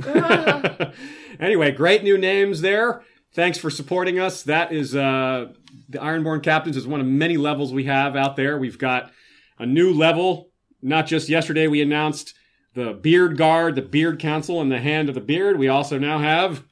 anyway, 1.41 1.73
great 1.73 2.05
new 2.05 2.19
names 2.19 2.61
there. 2.61 3.03
Thanks 3.33 3.57
for 3.57 3.71
supporting 3.71 4.19
us. 4.19 4.43
That 4.43 4.71
is 4.71 4.95
uh, 4.95 5.53
the 5.89 5.99
Ironborn 5.99 6.43
Captains 6.43 6.77
is 6.77 6.87
one 6.87 7.01
of 7.01 7.07
many 7.07 7.39
levels 7.39 7.73
we 7.73 7.85
have 7.85 8.15
out 8.15 8.37
there. 8.37 8.59
We've 8.59 8.79
got 8.79 9.11
a 9.59 9.65
new 9.65 9.95
level. 9.95 10.51
Not 10.83 11.07
just 11.07 11.31
yesterday, 11.31 11.69
we 11.69 11.81
announced 11.81 12.35
the 12.75 12.93
Beard 12.93 13.39
Guard, 13.39 13.77
the 13.77 13.83
Beard 13.83 14.19
Council, 14.19 14.61
and 14.61 14.71
the 14.71 14.79
Hand 14.79 15.09
of 15.09 15.15
the 15.15 15.23
Beard. 15.23 15.59
We 15.59 15.69
also 15.69 15.99
now 15.99 16.19
have 16.19 16.65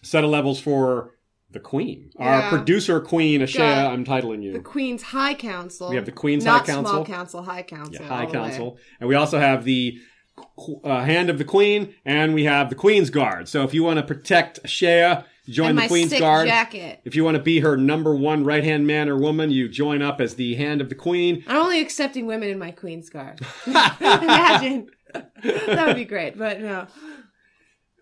a 0.00 0.06
set 0.06 0.22
of 0.22 0.30
levels 0.30 0.60
for 0.60 1.13
the 1.54 1.60
Queen, 1.60 2.10
our 2.18 2.48
producer 2.50 3.00
Queen 3.00 3.40
Ashea. 3.40 3.56
Got 3.58 3.92
I'm 3.92 4.04
titling 4.04 4.42
you 4.42 4.52
The 4.52 4.58
Queen's 4.60 5.02
High 5.02 5.34
Council. 5.34 5.88
We 5.88 5.96
have 5.96 6.04
the 6.04 6.12
Queen's 6.12 6.44
Not 6.44 6.60
High 6.60 6.66
Council. 6.74 6.92
Small 6.92 7.04
Council, 7.06 7.42
High 7.42 7.62
Council. 7.62 7.94
yeah, 8.02 8.06
High 8.08 8.24
all 8.26 8.30
the 8.32 8.38
way. 8.38 8.48
Council, 8.48 8.78
and 9.00 9.08
we 9.08 9.14
also 9.14 9.38
have 9.40 9.64
the 9.64 9.98
uh, 10.84 11.02
Hand 11.04 11.30
of 11.30 11.38
the 11.38 11.44
Queen, 11.44 11.94
and 12.04 12.34
we 12.34 12.44
have 12.44 12.68
the 12.68 12.74
Queen's 12.76 13.08
Guard. 13.08 13.48
So 13.48 13.62
if 13.64 13.72
you 13.72 13.82
want 13.82 13.98
to 13.98 14.02
protect 14.04 14.62
Ashea, 14.64 15.24
join 15.48 15.70
And 15.70 15.78
the 15.78 15.82
my 15.82 15.88
Queen's 15.88 16.10
sick 16.10 16.20
Guard. 16.20 16.46
jacket. 16.48 17.00
If 17.04 17.14
you 17.16 17.24
want 17.24 17.36
to 17.36 17.42
be 17.42 17.60
her 17.60 17.76
number 17.76 18.14
one 18.14 18.44
right 18.44 18.64
hand 18.64 18.86
man 18.86 19.08
or 19.08 19.16
woman, 19.16 19.50
you 19.50 19.68
join 19.68 20.02
up 20.02 20.20
as 20.20 20.34
the 20.34 20.54
Hand 20.56 20.80
of 20.80 20.88
the 20.88 20.94
Queen. 20.96 21.44
I'm 21.46 21.56
only 21.62 21.80
accepting 21.80 22.26
women 22.26 22.48
in 22.50 22.58
my 22.58 22.72
Queen's 22.72 23.08
Guard. 23.08 23.40
Imagine. 23.66 24.88
that 25.12 25.86
would 25.86 25.96
be 25.96 26.04
great, 26.04 26.36
but 26.36 26.60
no. 26.60 26.86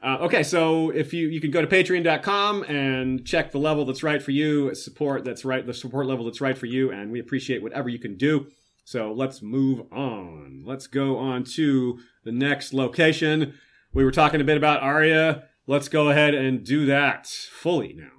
Uh, 0.03 0.19
okay, 0.23 0.43
so 0.43 0.91
if 0.91 1.15
you 1.15 1.29
you 1.29 1.41
can 1.41 1.53
go 1.53 1.61
to 1.61 1.67
patreon.com 1.67 2.65
and 2.65 3.25
check 3.25 3.53
the 3.53 3.59
level 3.59 3.85
that's 3.85 4.03
right 4.03 4.21
for 4.21 4.33
you, 4.33 4.75
support 4.75 5.25
that's 5.25 5.45
right, 5.45 5.65
the 5.65 5.73
support 5.73 6.07
level 6.07 6.25
that's 6.25 6.41
right 6.41 6.59
for 6.59 6.67
you, 6.67 6.91
and 6.91 7.13
we 7.13 7.21
appreciate 7.21 7.63
whatever 7.63 7.89
you 7.89 8.01
can 8.01 8.17
do. 8.17 8.49
So 8.85 9.13
let's 9.13 9.43
move 9.43 9.83
on. 9.93 10.65
Let's 10.67 10.89
go 10.89 11.19
on 11.19 11.45
to 11.55 12.01
the 12.25 12.33
next 12.33 12.75
location. 12.75 13.55
We 13.93 14.05
were 14.05 14.11
talking 14.11 14.41
a 14.41 14.45
bit 14.45 14.57
about 14.57 14.83
Arya. 14.83 15.45
Let's 15.69 15.89
go 15.89 16.11
ahead 16.11 16.35
and 16.35 16.65
do 16.65 16.85
that 16.87 17.29
fully 17.29 17.93
now. 17.93 18.11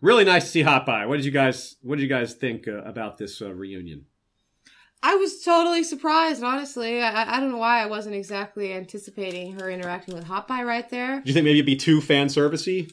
Really 0.00 0.24
nice 0.24 0.44
to 0.44 0.50
see 0.50 0.62
Hot 0.62 0.86
Pie. 0.86 1.04
What 1.04 1.16
did 1.16 1.26
you 1.26 1.30
guys 1.30 1.76
What 1.82 1.96
did 1.96 2.02
you 2.02 2.08
guys 2.08 2.32
think 2.32 2.66
uh, 2.66 2.78
about 2.78 3.18
this 3.18 3.42
uh, 3.42 3.52
reunion? 3.52 4.06
I 5.06 5.16
was 5.16 5.42
totally 5.42 5.84
surprised, 5.84 6.42
honestly. 6.42 7.02
I, 7.02 7.36
I 7.36 7.38
don't 7.38 7.52
know 7.52 7.58
why 7.58 7.82
I 7.82 7.86
wasn't 7.86 8.14
exactly 8.14 8.72
anticipating 8.72 9.60
her 9.60 9.68
interacting 9.68 10.14
with 10.14 10.24
Hot 10.24 10.48
Pie 10.48 10.64
right 10.64 10.88
there. 10.88 11.20
Do 11.20 11.28
you 11.28 11.34
think 11.34 11.44
maybe 11.44 11.58
it'd 11.58 11.66
be 11.66 11.76
too 11.76 12.00
fan 12.00 12.28
servicey? 12.28 12.90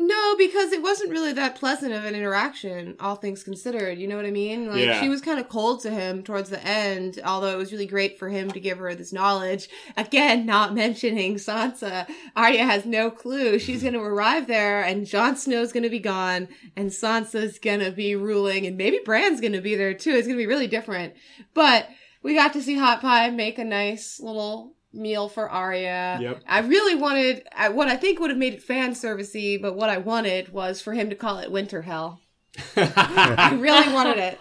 No, 0.00 0.36
because 0.36 0.70
it 0.70 0.80
wasn't 0.80 1.10
really 1.10 1.32
that 1.32 1.56
pleasant 1.56 1.92
of 1.92 2.04
an 2.04 2.14
interaction, 2.14 2.94
all 3.00 3.16
things 3.16 3.42
considered. 3.42 3.98
You 3.98 4.06
know 4.06 4.14
what 4.14 4.26
I 4.26 4.30
mean? 4.30 4.68
Like 4.70 4.84
Yeah. 4.84 5.00
she 5.00 5.08
was 5.08 5.20
kind 5.20 5.40
of 5.40 5.48
cold 5.48 5.80
to 5.82 5.90
him 5.90 6.22
towards 6.22 6.50
the 6.50 6.64
end, 6.64 7.18
although 7.24 7.52
it 7.52 7.56
was 7.56 7.72
really 7.72 7.86
great 7.86 8.16
for 8.16 8.28
him 8.28 8.48
to 8.52 8.60
give 8.60 8.78
her 8.78 8.94
this 8.94 9.12
knowledge. 9.12 9.68
Again, 9.96 10.46
not 10.46 10.72
mentioning 10.72 11.34
Sansa. 11.34 12.08
Arya 12.36 12.64
has 12.64 12.86
no 12.86 13.10
clue. 13.10 13.58
She's 13.58 13.82
going 13.82 13.94
to 13.98 14.00
arrive 14.00 14.46
there 14.46 14.82
and 14.82 15.04
Jon 15.04 15.34
Snow's 15.36 15.72
going 15.72 15.82
to 15.82 15.90
be 15.90 15.98
gone 15.98 16.46
and 16.76 16.90
Sansa's 16.90 17.58
going 17.58 17.80
to 17.80 17.90
be 17.90 18.14
ruling 18.14 18.66
and 18.66 18.76
maybe 18.76 19.00
Bran's 19.04 19.40
going 19.40 19.52
to 19.54 19.60
be 19.60 19.74
there 19.74 19.94
too. 19.94 20.10
It's 20.12 20.28
going 20.28 20.38
to 20.38 20.42
be 20.42 20.46
really 20.46 20.68
different. 20.68 21.14
But 21.54 21.88
we 22.22 22.34
got 22.34 22.52
to 22.52 22.62
see 22.62 22.76
Hot 22.78 23.00
Pie 23.00 23.30
make 23.30 23.58
a 23.58 23.64
nice 23.64 24.20
little 24.20 24.74
meal 24.92 25.28
for 25.28 25.48
Arya. 25.50 26.18
Yep. 26.20 26.42
I 26.48 26.60
really 26.60 26.94
wanted 26.94 27.46
I, 27.54 27.68
what 27.68 27.88
I 27.88 27.96
think 27.96 28.20
would 28.20 28.30
have 28.30 28.38
made 28.38 28.54
it 28.54 28.62
fan 28.62 28.92
servicey, 28.92 29.60
but 29.60 29.76
what 29.76 29.90
I 29.90 29.98
wanted 29.98 30.50
was 30.52 30.80
for 30.80 30.92
him 30.94 31.10
to 31.10 31.16
call 31.16 31.38
it 31.38 31.50
Winter 31.52 31.82
Hell. 31.82 32.20
I 32.76 33.56
really 33.60 33.92
wanted 33.92 34.18
it. 34.18 34.40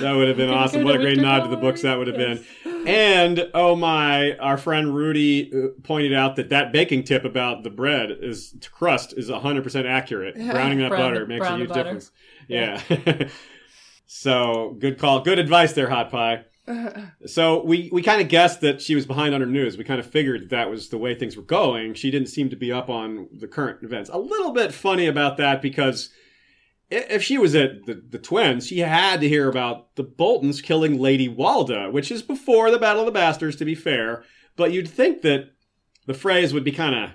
That 0.00 0.12
would 0.12 0.28
have 0.28 0.36
been 0.36 0.50
awesome. 0.54 0.84
What 0.84 0.94
a 0.94 0.98
great 0.98 1.18
nod 1.18 1.40
to 1.44 1.48
the 1.48 1.56
books 1.56 1.82
that 1.82 1.96
would 1.98 2.06
have 2.06 2.18
Yes. 2.18 2.38
been. 2.38 2.46
And 2.86 3.50
oh 3.54 3.74
my, 3.76 4.36
our 4.38 4.56
friend 4.56 4.94
Rudy 4.94 5.52
uh, 5.52 5.68
pointed 5.82 6.14
out 6.14 6.36
that 6.36 6.50
that 6.50 6.72
baking 6.72 7.04
tip 7.04 7.24
about 7.24 7.62
the 7.64 7.70
bread 7.70 8.10
is 8.22 8.54
crust 8.70 9.12
is 9.16 9.28
100% 9.28 9.84
accurate. 9.84 10.36
Browning 10.36 10.78
that 10.78 10.88
Brown 10.90 11.12
butter 11.12 11.26
makes 11.26 11.44
a 11.44 11.56
huge 11.56 11.68
butter. 11.68 11.82
difference. 11.82 12.12
Yeah. 12.46 12.80
so, 14.06 14.76
good 14.78 14.98
call. 14.98 15.20
Good 15.20 15.38
advice 15.38 15.72
there, 15.72 15.90
Hot 15.90 16.10
Pie. 16.10 16.44
So 17.26 17.62
we, 17.64 17.90
we 17.92 18.02
kind 18.02 18.22
of 18.22 18.28
guessed 18.28 18.60
that 18.60 18.80
she 18.80 18.94
was 18.94 19.06
behind 19.06 19.34
on 19.34 19.40
her 19.40 19.46
news. 19.46 19.76
We 19.76 19.84
kind 19.84 20.00
of 20.00 20.06
figured 20.06 20.42
that, 20.42 20.50
that 20.50 20.70
was 20.70 20.88
the 20.88 20.98
way 20.98 21.14
things 21.14 21.36
were 21.36 21.42
going. 21.42 21.94
She 21.94 22.10
didn't 22.10 22.28
seem 22.28 22.48
to 22.50 22.56
be 22.56 22.72
up 22.72 22.88
on 22.88 23.28
the 23.32 23.48
current 23.48 23.82
events. 23.82 24.10
A 24.12 24.18
little 24.18 24.52
bit 24.52 24.72
funny 24.72 25.06
about 25.06 25.36
that 25.36 25.60
because 25.60 26.10
if 26.90 27.22
she 27.22 27.36
was 27.36 27.54
at 27.54 27.84
the, 27.86 28.02
the 28.08 28.18
twins, 28.18 28.66
she 28.66 28.78
had 28.78 29.20
to 29.20 29.28
hear 29.28 29.48
about 29.48 29.94
the 29.96 30.02
Boltons 30.02 30.62
killing 30.62 30.98
Lady 30.98 31.28
Walda, 31.28 31.92
which 31.92 32.10
is 32.10 32.22
before 32.22 32.70
the 32.70 32.78
Battle 32.78 33.02
of 33.02 33.06
the 33.06 33.12
Bastards, 33.12 33.56
to 33.56 33.64
be 33.64 33.74
fair. 33.74 34.24
But 34.56 34.72
you'd 34.72 34.88
think 34.88 35.22
that 35.22 35.50
the 36.06 36.14
Freys 36.14 36.52
would 36.54 36.64
be 36.64 36.72
kind 36.72 36.94
of 36.94 37.10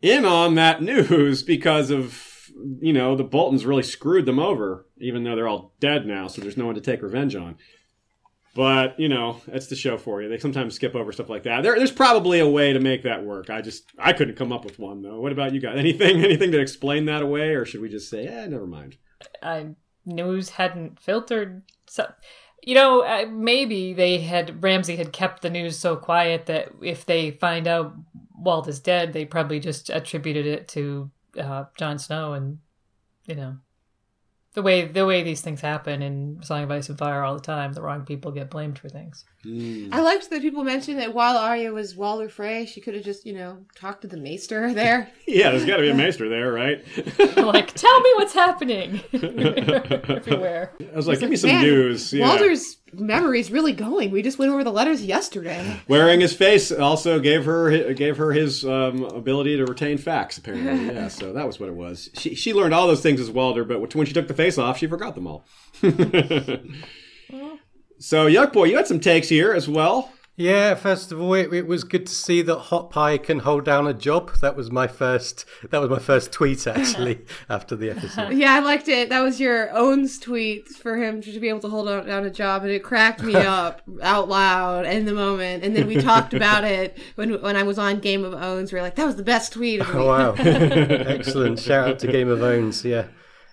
in 0.00 0.24
on 0.24 0.54
that 0.54 0.82
news 0.82 1.42
because 1.42 1.90
of, 1.90 2.50
you 2.80 2.92
know, 2.92 3.16
the 3.16 3.24
Boltons 3.24 3.66
really 3.66 3.82
screwed 3.82 4.26
them 4.26 4.38
over, 4.38 4.86
even 4.98 5.24
though 5.24 5.34
they're 5.34 5.48
all 5.48 5.74
dead 5.80 6.06
now, 6.06 6.28
so 6.28 6.40
there's 6.40 6.56
no 6.56 6.66
one 6.66 6.74
to 6.74 6.80
take 6.80 7.02
revenge 7.02 7.34
on. 7.34 7.56
But, 8.54 9.00
you 9.00 9.08
know, 9.08 9.40
that's 9.46 9.68
the 9.68 9.76
show 9.76 9.96
for 9.96 10.20
you. 10.20 10.28
They 10.28 10.38
sometimes 10.38 10.74
skip 10.74 10.94
over 10.94 11.10
stuff 11.10 11.30
like 11.30 11.44
that. 11.44 11.62
There, 11.62 11.74
there's 11.76 11.90
probably 11.90 12.38
a 12.38 12.48
way 12.48 12.74
to 12.74 12.80
make 12.80 13.02
that 13.04 13.24
work. 13.24 13.48
I 13.48 13.62
just, 13.62 13.84
I 13.98 14.12
couldn't 14.12 14.36
come 14.36 14.52
up 14.52 14.64
with 14.64 14.78
one, 14.78 15.00
though. 15.00 15.20
What 15.20 15.32
about 15.32 15.54
you 15.54 15.60
guys? 15.60 15.78
Anything, 15.78 16.16
anything 16.24 16.52
to 16.52 16.60
explain 16.60 17.06
that 17.06 17.22
away? 17.22 17.54
Or 17.54 17.64
should 17.64 17.80
we 17.80 17.88
just 17.88 18.10
say, 18.10 18.26
eh, 18.26 18.46
never 18.46 18.66
mind? 18.66 18.98
I 19.42 19.68
news 20.04 20.50
hadn't 20.50 21.00
filtered. 21.00 21.62
So, 21.86 22.10
you 22.62 22.74
know, 22.74 23.02
uh, 23.02 23.26
maybe 23.30 23.92
they 23.92 24.20
had 24.20 24.62
Ramsay 24.62 24.96
had 24.96 25.12
kept 25.12 25.42
the 25.42 25.50
news 25.50 25.78
so 25.78 25.96
quiet 25.96 26.46
that 26.46 26.68
if 26.80 27.06
they 27.06 27.32
find 27.32 27.66
out 27.66 27.94
Walt 28.36 28.68
is 28.68 28.80
dead, 28.80 29.12
they 29.12 29.24
probably 29.24 29.60
just 29.60 29.90
attributed 29.90 30.46
it 30.46 30.68
to 30.68 31.10
uh, 31.38 31.64
Jon 31.76 31.98
Snow, 31.98 32.34
and 32.34 32.58
you 33.26 33.34
know, 33.34 33.56
the 34.54 34.62
way 34.62 34.86
the 34.86 35.06
way 35.06 35.22
these 35.22 35.40
things 35.40 35.60
happen 35.60 36.02
in 36.02 36.42
Song 36.42 36.62
of 36.62 36.70
Ice 36.70 36.88
and 36.88 36.98
Fire 36.98 37.22
all 37.22 37.34
the 37.34 37.40
time, 37.40 37.72
the 37.72 37.82
wrong 37.82 38.04
people 38.04 38.30
get 38.32 38.50
blamed 38.50 38.78
for 38.78 38.88
things. 38.88 39.24
I 39.44 40.00
liked 40.00 40.30
that 40.30 40.40
people 40.40 40.62
mentioned 40.62 41.00
that 41.00 41.14
while 41.14 41.36
Arya 41.36 41.72
was 41.72 41.96
Walder 41.96 42.28
Frey, 42.28 42.64
she 42.64 42.80
could 42.80 42.94
have 42.94 43.02
just, 43.02 43.26
you 43.26 43.32
know, 43.32 43.58
talked 43.74 44.02
to 44.02 44.06
the 44.08 44.16
maester 44.16 44.72
there. 44.74 45.10
Yeah, 45.26 45.50
there's 45.50 45.64
got 45.64 45.76
to 45.76 45.82
be 45.82 45.90
a 45.90 45.94
maester 45.94 46.28
there, 46.28 46.52
right? 46.52 46.84
like, 47.36 47.72
tell 47.74 48.00
me 48.00 48.12
what's 48.16 48.34
happening 48.34 49.00
everywhere. 49.12 50.72
I 50.80 50.96
was 50.96 51.08
like, 51.08 51.18
give 51.18 51.30
me 51.30 51.36
some 51.36 51.50
Man, 51.50 51.62
news. 51.62 52.12
Yeah. 52.12 52.28
Walder's 52.28 52.76
memory's 52.92 53.50
really 53.50 53.72
going. 53.72 54.12
We 54.12 54.22
just 54.22 54.38
went 54.38 54.52
over 54.52 54.62
the 54.62 54.70
letters 54.70 55.04
yesterday. 55.04 55.80
Wearing 55.88 56.20
his 56.20 56.34
face 56.34 56.70
also 56.70 57.18
gave 57.18 57.44
her 57.44 57.94
gave 57.94 58.18
her 58.18 58.32
his 58.32 58.64
um, 58.64 59.02
ability 59.04 59.56
to 59.56 59.64
retain 59.64 59.98
facts. 59.98 60.38
Apparently, 60.38 60.94
yeah. 60.94 61.08
So 61.08 61.32
that 61.32 61.46
was 61.46 61.58
what 61.58 61.68
it 61.68 61.74
was. 61.74 62.10
She 62.14 62.34
she 62.34 62.52
learned 62.52 62.74
all 62.74 62.86
those 62.86 63.02
things 63.02 63.18
as 63.18 63.30
Walder, 63.30 63.64
but 63.64 63.94
when 63.94 64.06
she 64.06 64.12
took 64.12 64.28
the 64.28 64.34
face 64.34 64.58
off, 64.58 64.78
she 64.78 64.86
forgot 64.86 65.14
them 65.14 65.26
all. 65.26 65.44
So, 68.02 68.26
Yuck 68.26 68.52
Boy, 68.52 68.64
you 68.64 68.76
had 68.76 68.88
some 68.88 68.98
takes 68.98 69.28
here 69.28 69.52
as 69.52 69.68
well. 69.68 70.10
Yeah, 70.34 70.74
first 70.74 71.12
of 71.12 71.20
all, 71.20 71.34
it, 71.34 71.52
it 71.52 71.68
was 71.68 71.84
good 71.84 72.06
to 72.06 72.12
see 72.12 72.42
that 72.42 72.58
Hot 72.58 72.90
Pie 72.90 73.16
can 73.18 73.38
hold 73.38 73.64
down 73.64 73.86
a 73.86 73.94
job. 73.94 74.34
That 74.40 74.56
was 74.56 74.72
my 74.72 74.88
first. 74.88 75.44
That 75.70 75.80
was 75.80 75.88
my 75.88 76.00
first 76.00 76.32
tweet 76.32 76.66
actually 76.66 77.20
after 77.48 77.76
the 77.76 77.90
episode. 77.90 78.32
Yeah, 78.32 78.54
I 78.54 78.58
liked 78.58 78.88
it. 78.88 79.08
That 79.08 79.20
was 79.20 79.38
your 79.38 79.70
Owens 79.72 80.18
tweet 80.18 80.66
for 80.68 80.96
him 80.96 81.20
to 81.20 81.38
be 81.38 81.48
able 81.48 81.60
to 81.60 81.68
hold 81.68 81.86
down 81.86 82.24
a 82.24 82.30
job, 82.30 82.62
and 82.62 82.72
it 82.72 82.82
cracked 82.82 83.22
me 83.22 83.36
up 83.36 83.82
out 84.02 84.28
loud 84.28 84.84
in 84.84 85.04
the 85.04 85.14
moment. 85.14 85.62
And 85.62 85.76
then 85.76 85.86
we 85.86 85.94
talked 85.94 86.34
about 86.34 86.64
it 86.64 86.98
when 87.14 87.40
when 87.40 87.54
I 87.54 87.62
was 87.62 87.78
on 87.78 88.00
Game 88.00 88.24
of 88.24 88.34
Owns. 88.34 88.72
We 88.72 88.78
were 88.78 88.82
like, 88.82 88.96
"That 88.96 89.06
was 89.06 89.16
the 89.16 89.22
best 89.22 89.52
tweet." 89.52 89.80
Of 89.80 89.94
Oh, 89.94 90.06
wow, 90.08 90.34
excellent! 90.36 91.60
Shout 91.60 91.88
out 91.88 91.98
to 92.00 92.08
Game 92.08 92.28
of 92.28 92.42
Owns. 92.42 92.84
Yeah. 92.84 93.06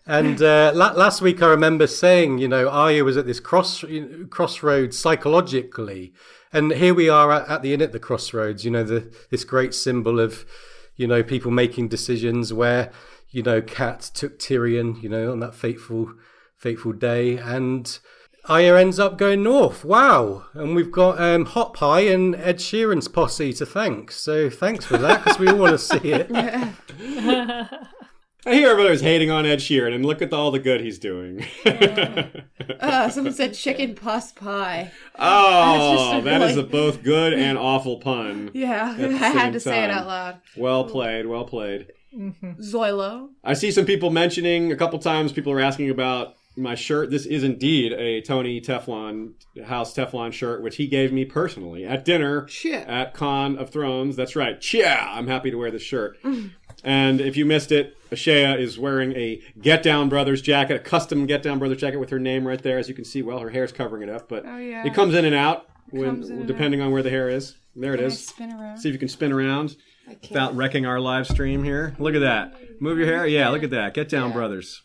And 0.10 0.41
uh, 0.41 0.72
last 0.73 1.22
week, 1.22 1.44
I 1.44 1.49
remember 1.49 1.86
saying, 1.86 2.40
you 2.40 2.48
know, 2.48 2.68
Arya 2.68 3.03
was 3.03 3.15
at 3.15 3.27
this 3.27 3.40
cross 3.40 3.86
crossroads 4.31 4.98
psychologically, 4.98 6.14
and 6.52 6.72
here 6.72 6.95
we 6.95 7.07
are 7.07 7.31
at, 7.31 7.48
at 7.48 7.61
the 7.61 7.76
inn 7.76 7.81
at 7.84 7.91
the 7.91 7.99
crossroads. 7.99 8.65
You 8.65 8.72
know, 8.72 8.84
the 8.84 9.14
this 9.30 9.44
great 9.44 9.76
symbol 9.76 10.19
of, 10.19 10.48
you 10.95 11.06
know, 11.06 11.22
people 11.22 11.52
making 11.52 11.90
decisions 11.90 12.52
where, 12.52 12.91
you 13.30 13.44
know, 13.44 13.61
Cat 13.61 14.02
took 14.15 14.40
Tyrion, 14.40 14.99
you 15.03 15.10
know, 15.10 15.31
on 15.31 15.41
that 15.41 15.53
fateful 15.53 16.15
fateful 16.57 16.94
day, 16.94 17.38
and 17.38 17.99
Arya 18.45 18.80
ends 18.80 18.98
up 18.98 19.15
going 19.15 19.44
north. 19.44 19.86
Wow. 19.86 20.45
And 20.56 20.76
we've 20.76 20.91
got 20.91 21.22
um, 21.22 21.45
Hot 21.45 21.76
Pie 21.76 22.07
and 22.07 22.36
Ed 22.36 22.57
Sheeran's 22.57 23.10
posse 23.10 23.53
to 23.53 23.64
thank. 23.64 24.11
So 24.11 24.49
thanks 24.49 24.86
for 24.86 24.98
that 24.98 25.23
because 25.23 25.38
we 25.38 25.49
all 25.49 25.57
want 25.57 25.73
to 25.73 25.77
see 25.77 25.99
it. 26.03 27.76
I 28.45 28.53
hear 28.53 28.70
everybody's 28.70 29.02
hating 29.02 29.30
on 29.30 29.45
Ed 29.45 29.60
Sheeran, 29.60 29.94
and 29.94 30.06
look 30.06 30.22
at 30.22 30.32
all 30.32 30.49
the 30.49 30.60
good 30.60 30.80
he's 30.80 30.98
doing. 30.98 31.45
Uh, 31.66 33.10
someone 33.10 33.34
said 33.34 33.53
chicken 33.53 33.95
pus 33.95 34.32
pie. 34.32 34.91
oh, 35.18 36.22
that 36.24 36.41
is 36.44 36.56
a 36.56 36.64
both 36.64 37.03
good 37.03 37.34
and 37.34 37.57
awful 37.57 37.98
pun. 37.98 38.52
Yeah, 38.60 38.95
I 38.98 39.30
had 39.30 39.53
to 39.53 39.60
say 39.60 39.84
it 39.84 39.90
out 39.91 40.07
loud. 40.07 40.41
Well 40.56 40.86
played, 40.86 41.26
well 41.28 41.44
played. 41.45 41.88
Zoilo. 42.14 43.30
I 43.44 43.53
see 43.53 43.72
some 43.72 43.86
people 43.86 44.10
mentioning 44.10 44.72
a 44.72 44.76
couple 44.76 44.99
times. 44.99 45.32
People 45.32 45.52
are 45.53 45.61
asking 45.61 45.90
about 45.90 46.36
my 46.57 46.76
shirt. 46.76 47.09
This 47.09 47.26
is 47.26 47.43
indeed 47.43 47.93
a 47.93 48.21
Tony 48.21 48.59
Teflon 48.59 49.34
House 49.65 49.93
Teflon 49.95 50.34
shirt, 50.34 50.61
which 50.61 50.76
he 50.77 50.88
gave 50.88 51.11
me 51.13 51.23
personally 51.26 51.85
at 51.85 52.03
dinner 52.05 52.47
Shit. 52.47 52.88
at 52.88 53.13
Con 53.13 53.57
of 53.57 53.69
Thrones. 53.69 54.15
That's 54.15 54.35
right. 54.35 54.61
Yeah, 54.73 55.09
I'm 55.11 55.27
happy 55.27 55.51
to 55.51 55.57
wear 55.57 55.71
this 55.71 55.81
shirt. 55.84 56.21
Mm. 56.23 56.51
and 56.84 57.21
if 57.21 57.38
you 57.38 57.45
missed 57.45 57.71
it, 57.71 57.95
Ashea 58.09 58.57
is 58.59 58.80
wearing 58.80 59.13
a 59.13 59.41
Get 59.61 59.84
Down 59.84 60.09
Brothers 60.09 60.41
jacket, 60.41 60.76
a 60.76 60.80
custom 60.80 61.26
Get 61.27 61.43
Down 61.43 61.59
Brothers 61.59 61.77
jacket 61.80 61.97
with 61.97 62.09
her 62.09 62.19
name 62.19 62.45
right 62.47 62.61
there. 62.61 62.77
As 62.80 62.89
you 62.89 62.95
can 62.95 63.05
see, 63.05 63.21
well, 63.21 63.39
her 63.39 63.49
hair's 63.49 63.71
covering 63.71 64.01
it 64.07 64.09
up, 64.09 64.27
but 64.27 64.45
Oh, 64.45 64.57
yeah. 64.57 64.85
it 64.85 64.93
comes 64.93 65.13
in 65.13 65.26
and 65.26 65.35
out 65.35 65.67
when, 65.91 66.23
in 66.23 66.31
and 66.31 66.47
depending 66.47 66.81
on 66.81 66.91
where 66.91 67.03
the 67.03 67.09
hair 67.09 67.30
is. 67.30 67.55
There 67.76 67.93
it 67.93 67.99
is. 68.01 68.27
Spin 68.27 68.51
around. 68.51 68.80
See 68.80 68.89
if 68.89 68.93
you 68.93 68.99
can 68.99 69.07
spin 69.07 69.31
around 69.31 69.76
without 70.07 70.55
wrecking 70.55 70.85
our 70.85 70.99
live 70.99 71.27
stream 71.27 71.63
here. 71.63 71.95
Look 71.99 72.15
at 72.15 72.19
that. 72.21 72.81
Move 72.81 72.97
your 72.97 73.07
hair. 73.07 73.26
Yeah, 73.27 73.49
look 73.49 73.63
at 73.63 73.69
that. 73.69 73.93
Get 73.93 74.09
down, 74.09 74.31
brothers. 74.34 74.81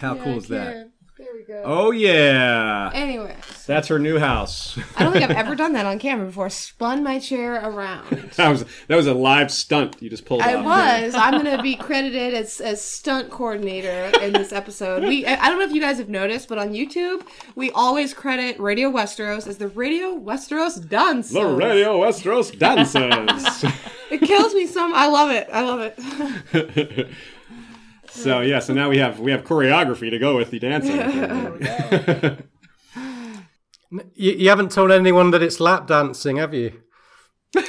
How 0.00 0.14
cool 0.16 0.38
is 0.38 0.48
that? 0.48 0.90
There 1.18 1.28
we 1.34 1.42
go. 1.42 1.62
Oh 1.66 1.90
yeah, 1.90 2.90
Anyway, 2.94 3.36
that's 3.66 3.88
her 3.88 3.98
new 3.98 4.18
house. 4.18 4.78
I 4.96 5.04
don't 5.04 5.12
think 5.12 5.22
I've 5.22 5.36
ever 5.36 5.54
done 5.62 5.74
that 5.74 5.84
on 5.84 5.98
camera 5.98 6.24
before. 6.24 6.48
Spun 6.48 7.02
my 7.04 7.18
chair 7.18 7.56
around. 7.56 8.08
that 8.36 8.48
was 8.48 8.64
that 8.88 8.96
was 8.96 9.06
a 9.06 9.12
live 9.12 9.50
stunt 9.50 10.00
you 10.00 10.08
just 10.08 10.24
pulled 10.24 10.40
I 10.40 10.54
off. 10.54 10.64
was. 10.64 11.14
I'm 11.14 11.42
going 11.42 11.54
to 11.58 11.62
be 11.62 11.76
credited 11.76 12.32
as, 12.32 12.62
as 12.62 12.82
stunt 12.82 13.28
coordinator 13.28 14.10
in 14.22 14.32
this 14.32 14.50
episode. 14.50 15.02
We 15.02 15.26
I 15.26 15.50
don't 15.50 15.58
know 15.58 15.66
if 15.66 15.72
you 15.72 15.82
guys 15.82 15.98
have 15.98 16.08
noticed, 16.08 16.48
but 16.48 16.56
on 16.56 16.70
YouTube, 16.70 17.22
we 17.54 17.70
always 17.72 18.14
credit 18.14 18.58
Radio 18.58 18.90
Westeros 18.90 19.46
as 19.46 19.58
the 19.58 19.68
Radio 19.68 20.18
Westeros 20.18 20.88
dance. 20.88 21.30
The 21.30 21.44
Radio 21.44 22.00
Westeros 22.00 22.58
dancers. 22.58 23.70
It 24.10 24.22
kills 24.22 24.54
me 24.54 24.66
some. 24.66 24.94
I 24.94 25.06
love 25.06 25.30
it. 25.30 25.48
I 25.52 25.60
love 25.60 25.92
it. 26.54 27.08
So 28.10 28.40
yeah, 28.40 28.58
so 28.58 28.74
now 28.74 28.88
we 28.88 28.98
have 28.98 29.20
we 29.20 29.30
have 29.30 29.44
choreography 29.44 30.10
to 30.10 30.18
go 30.18 30.36
with 30.36 30.50
the 30.50 30.58
dancing. 30.58 32.46
You, 34.14 34.32
you 34.32 34.48
haven't 34.48 34.70
told 34.70 34.92
anyone 34.92 35.32
that 35.32 35.42
it's 35.42 35.58
lap 35.58 35.88
dancing, 35.88 36.36
have 36.36 36.54
you? 36.54 36.80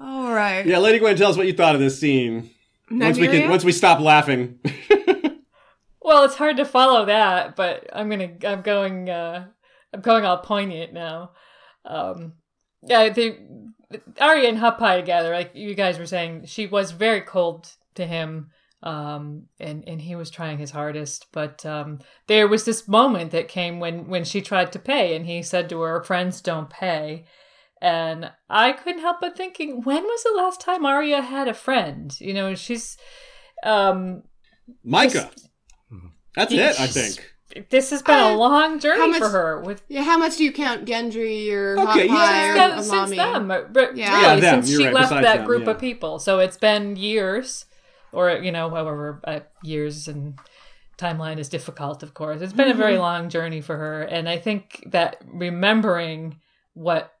All 0.00 0.32
right. 0.32 0.66
yeah, 0.66 0.78
Lady 0.78 0.98
Gwen, 0.98 1.16
tell 1.16 1.30
us 1.30 1.38
what 1.38 1.46
you 1.46 1.54
thought 1.54 1.74
of 1.74 1.80
this 1.80 1.98
scene. 1.98 2.50
Once 2.90 3.18
we 3.18 3.28
can, 3.28 3.48
once 3.48 3.64
we 3.64 3.72
stop 3.72 4.00
laughing. 4.00 4.58
Well, 6.02 6.24
it's 6.24 6.36
hard 6.36 6.56
to 6.56 6.64
follow 6.64 7.04
that, 7.06 7.54
but 7.56 7.86
I'm 7.92 8.08
gonna 8.08 8.30
I'm 8.46 8.62
going 8.62 9.10
uh 9.10 9.48
I'm 9.92 10.00
going 10.00 10.24
all 10.24 10.38
poignant 10.38 10.92
now. 10.92 11.32
Um 11.84 12.34
yeah, 12.82 13.08
the 13.08 13.36
Arya 14.20 14.48
and 14.48 14.58
Hot 14.58 14.78
Pie 14.78 15.00
together, 15.00 15.32
like 15.32 15.52
you 15.54 15.74
guys 15.74 15.98
were 15.98 16.06
saying, 16.06 16.44
she 16.46 16.66
was 16.66 16.92
very 16.92 17.22
cold 17.22 17.70
to 17.94 18.06
him. 18.06 18.50
Um 18.82 19.46
and, 19.58 19.82
and 19.86 20.00
he 20.00 20.14
was 20.14 20.30
trying 20.30 20.58
his 20.58 20.70
hardest. 20.70 21.26
But 21.32 21.64
um 21.66 22.00
there 22.26 22.48
was 22.48 22.64
this 22.64 22.86
moment 22.86 23.30
that 23.32 23.48
came 23.48 23.80
when, 23.80 24.08
when 24.08 24.24
she 24.24 24.40
tried 24.40 24.72
to 24.72 24.78
pay 24.78 25.16
and 25.16 25.26
he 25.26 25.42
said 25.42 25.68
to 25.70 25.80
her, 25.80 26.02
Friends 26.02 26.40
don't 26.40 26.70
pay. 26.70 27.24
And 27.80 28.30
I 28.50 28.72
couldn't 28.72 29.02
help 29.02 29.18
but 29.20 29.36
thinking, 29.36 29.82
when 29.82 30.02
was 30.02 30.22
the 30.24 30.34
last 30.36 30.60
time 30.60 30.84
Arya 30.84 31.22
had 31.22 31.46
a 31.46 31.54
friend? 31.54 32.14
You 32.20 32.34
know, 32.34 32.54
she's 32.54 32.96
um 33.62 34.22
Mycah. 34.84 35.30
That's 36.34 36.52
it, 36.52 36.80
I 36.80 36.86
think. 36.86 37.34
This 37.70 37.90
has 37.90 38.02
been 38.02 38.18
Uh, 38.18 38.28
a 38.28 38.36
long 38.36 38.78
journey 38.78 39.00
how 39.00 39.06
much- 39.06 39.18
for 39.20 39.28
her 39.30 39.60
with 39.60 39.82
Yeah, 39.88 40.02
how 40.02 40.18
much 40.18 40.36
do 40.36 40.44
you 40.44 40.52
count 40.52 40.84
Gendry 40.84 41.50
or 41.52 41.78
Okay, 41.78 42.06
Hot 42.06 42.06
yeah, 42.06 42.14
Pie 42.14 42.48
or 42.50 42.56
yeah, 42.56 42.76
since 42.80 42.90
Amami? 43.10 43.16
them, 43.16 43.48
but 43.72 43.96
Yeah. 43.96 44.10
really 44.10 44.22
Yeah, 44.22 44.36
them, 44.36 44.54
since 44.62 44.70
you're 44.70 44.80
she 44.80 44.84
right, 44.86 44.94
left 44.94 45.10
that 45.10 45.22
them, 45.38 45.44
group 45.46 45.64
yeah. 45.64 45.70
of 45.70 45.78
people. 45.78 46.18
So 46.18 46.38
it's 46.40 46.56
been 46.58 46.96
years, 46.96 47.64
or 48.12 48.30
you 48.32 48.52
know, 48.52 48.68
however, 48.70 49.20
uh, 49.24 49.40
years 49.62 50.08
and 50.08 50.38
timeline 50.98 51.38
is 51.38 51.48
difficult. 51.48 52.02
Of 52.02 52.12
course, 52.14 52.40
it's 52.40 52.52
been 52.52 52.68
a 52.68 52.70
Mm-hmm. 52.72 52.78
very 52.80 52.98
long 52.98 53.28
journey 53.28 53.60
for 53.60 53.76
her, 53.76 54.02
and 54.02 54.28
I 54.28 54.36
think 54.38 54.82
that 54.86 55.22
remembering 55.26 56.40
what 56.74 57.12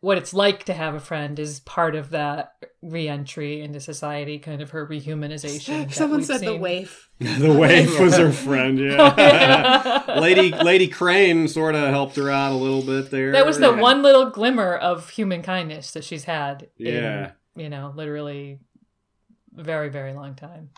what 0.00 0.18
it's 0.18 0.32
like 0.32 0.64
to 0.64 0.74
have 0.74 0.94
a 0.94 1.00
friend 1.00 1.38
is 1.38 1.60
part 1.60 1.94
of 1.94 2.10
that 2.10 2.52
re-entry 2.82 3.60
into 3.60 3.80
society, 3.80 4.38
kind 4.38 4.62
of 4.62 4.70
her 4.70 4.86
rehumanization. 4.86 5.92
Someone 5.92 6.18
we've 6.18 6.26
said 6.26 6.40
the 6.40 6.56
waif. 6.56 7.10
the 7.18 7.52
waif 7.52 7.98
was 8.00 8.16
her 8.16 8.32
friend. 8.32 8.78
Yeah, 8.78 10.02
oh, 10.08 10.20
Lady 10.20 10.52
Lady 10.52 10.88
Crane 10.88 11.48
sort 11.48 11.74
of 11.74 11.90
helped 11.90 12.16
her 12.16 12.30
out 12.30 12.52
a 12.52 12.56
little 12.56 12.82
bit 12.82 13.10
there. 13.10 13.32
That 13.32 13.46
was 13.46 13.58
the 13.58 13.72
Yeah. 13.72 13.80
one 13.80 14.02
little 14.02 14.30
glimmer 14.30 14.74
of 14.74 15.10
human 15.10 15.42
kindness 15.42 15.92
that 15.92 16.04
she's 16.04 16.24
had. 16.24 16.68
Yeah. 16.76 17.32
In, 17.54 17.62
you 17.62 17.68
know, 17.68 17.92
literally, 17.94 18.60
very 19.52 19.88
very 19.88 20.12
long 20.14 20.34
time. 20.34 20.70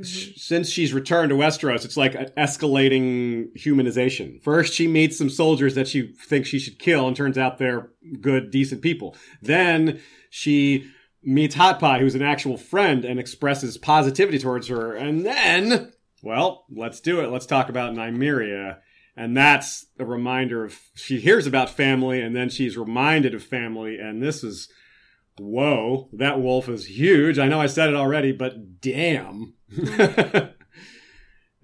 Mm-hmm. 0.00 0.32
since 0.36 0.68
she's 0.68 0.92
returned 0.92 1.30
to 1.30 1.36
Westeros, 1.36 1.86
it's 1.86 1.96
like 1.96 2.14
an 2.14 2.26
escalating 2.36 3.50
humanization. 3.56 4.42
First, 4.42 4.74
she 4.74 4.86
meets 4.86 5.16
some 5.16 5.30
soldiers 5.30 5.74
that 5.74 5.88
she 5.88 6.12
thinks 6.12 6.50
she 6.50 6.58
should 6.58 6.78
kill, 6.78 7.08
and 7.08 7.16
turns 7.16 7.38
out 7.38 7.56
they're 7.56 7.90
good, 8.20 8.50
decent 8.50 8.82
people. 8.82 9.16
Then 9.40 10.00
she 10.28 10.90
meets 11.22 11.54
Hot 11.54 11.80
Pie, 11.80 12.00
who's 12.00 12.14
an 12.14 12.20
actual 12.20 12.58
friend, 12.58 13.06
and 13.06 13.18
expresses 13.18 13.78
positivity 13.78 14.38
towards 14.38 14.68
her. 14.68 14.94
And 14.94 15.24
then, 15.24 15.92
well, 16.22 16.66
let's 16.70 17.00
do 17.00 17.20
it. 17.20 17.30
Let's 17.30 17.46
talk 17.46 17.70
about 17.70 17.94
Nymeria. 17.94 18.78
And 19.16 19.34
that's 19.34 19.86
a 19.98 20.04
reminder 20.04 20.62
of 20.62 20.78
she 20.94 21.20
hears 21.20 21.46
about 21.46 21.70
family, 21.70 22.20
and 22.20 22.36
then 22.36 22.50
she's 22.50 22.76
reminded 22.76 23.34
of 23.34 23.42
family. 23.42 23.98
And 23.98 24.22
this 24.22 24.44
is 24.44 24.68
whoa, 25.38 26.08
that 26.12 26.40
wolf 26.40 26.68
is 26.68 26.86
huge. 26.86 27.38
I 27.38 27.48
know 27.48 27.60
I 27.60 27.66
said 27.66 27.88
it 27.88 27.96
already, 27.96 28.32
but 28.32 28.80
damn. 28.80 29.54
uh, 29.88 30.48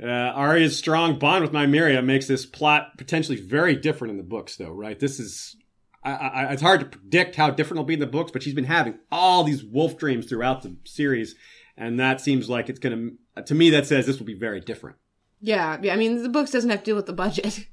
Arya's 0.01 0.77
strong 0.77 1.19
bond 1.19 1.43
with 1.43 1.53
Nymeria 1.53 2.05
makes 2.05 2.27
this 2.27 2.47
plot 2.47 2.99
potentially 2.99 3.40
very 3.40 3.77
different 3.77 4.12
in 4.12 4.16
the 4.16 4.23
books, 4.23 4.57
though, 4.57 4.73
right? 4.73 4.99
This 4.99 5.19
is. 5.19 5.57
I, 6.05 6.11
I, 6.12 6.53
it's 6.53 6.62
hard 6.62 6.81
to 6.81 6.86
predict 6.86 7.36
how 7.36 7.51
different 7.51 7.78
it'll 7.78 7.85
be 7.86 7.94
in 7.94 8.01
the 8.01 8.07
books, 8.07 8.32
but 8.32 8.43
she's 8.43 8.55
been 8.55 8.65
having 8.65 8.99
all 9.12 9.44
these 9.44 9.62
wolf 9.62 9.97
dreams 9.97 10.27
throughout 10.27 10.62
the 10.62 10.77
series, 10.85 11.36
and 11.77 12.01
that 12.01 12.20
seems 12.20 12.51
like 12.51 12.69
it's 12.69 12.81
going 12.81 13.16
to. 13.36 13.43
To 13.44 13.55
me, 13.55 13.70
that 13.70 13.86
says 13.86 14.05
this 14.05 14.19
will 14.19 14.27
be 14.27 14.35
very 14.35 14.61
different. 14.61 14.97
Yeah, 15.40 15.78
yeah. 15.81 15.94
I 15.94 15.97
mean, 15.97 16.23
the 16.23 16.28
books 16.28 16.51
doesn't 16.51 16.70
have 16.70 16.81
to 16.81 16.85
deal 16.85 16.97
with 16.97 17.07
the 17.07 17.12
budget. 17.12 17.66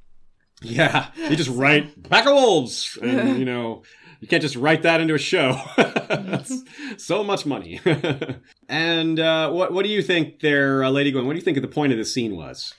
Yeah, 0.62 1.08
you 1.16 1.36
just 1.36 1.50
write 1.56 2.10
pack 2.10 2.26
of 2.26 2.34
wolves, 2.34 2.98
and 3.02 3.40
you 3.40 3.46
know 3.46 3.84
you 4.20 4.28
can't 4.28 4.42
just 4.42 4.56
write 4.56 4.84
that 4.84 5.00
into 5.02 5.14
a 5.14 5.20
show. 5.20 5.60
That's 5.78 6.64
so 6.98 7.24
much 7.24 7.46
money. 7.46 7.80
and 8.70 9.20
uh, 9.20 9.52
what 9.52 9.72
what 9.72 9.84
do 9.84 9.90
you 9.90 10.02
think 10.02 10.42
there, 10.42 10.84
uh, 10.84 10.90
Lady 10.90 11.12
Gwen? 11.12 11.26
What 11.26 11.34
do 11.34 11.40
you 11.40 11.46
think 11.46 11.58
of 11.58 11.64
the 11.64 11.70
point 11.70 11.92
of 11.94 11.98
the 11.98 12.06
scene 12.06 12.36
was? 12.36 12.74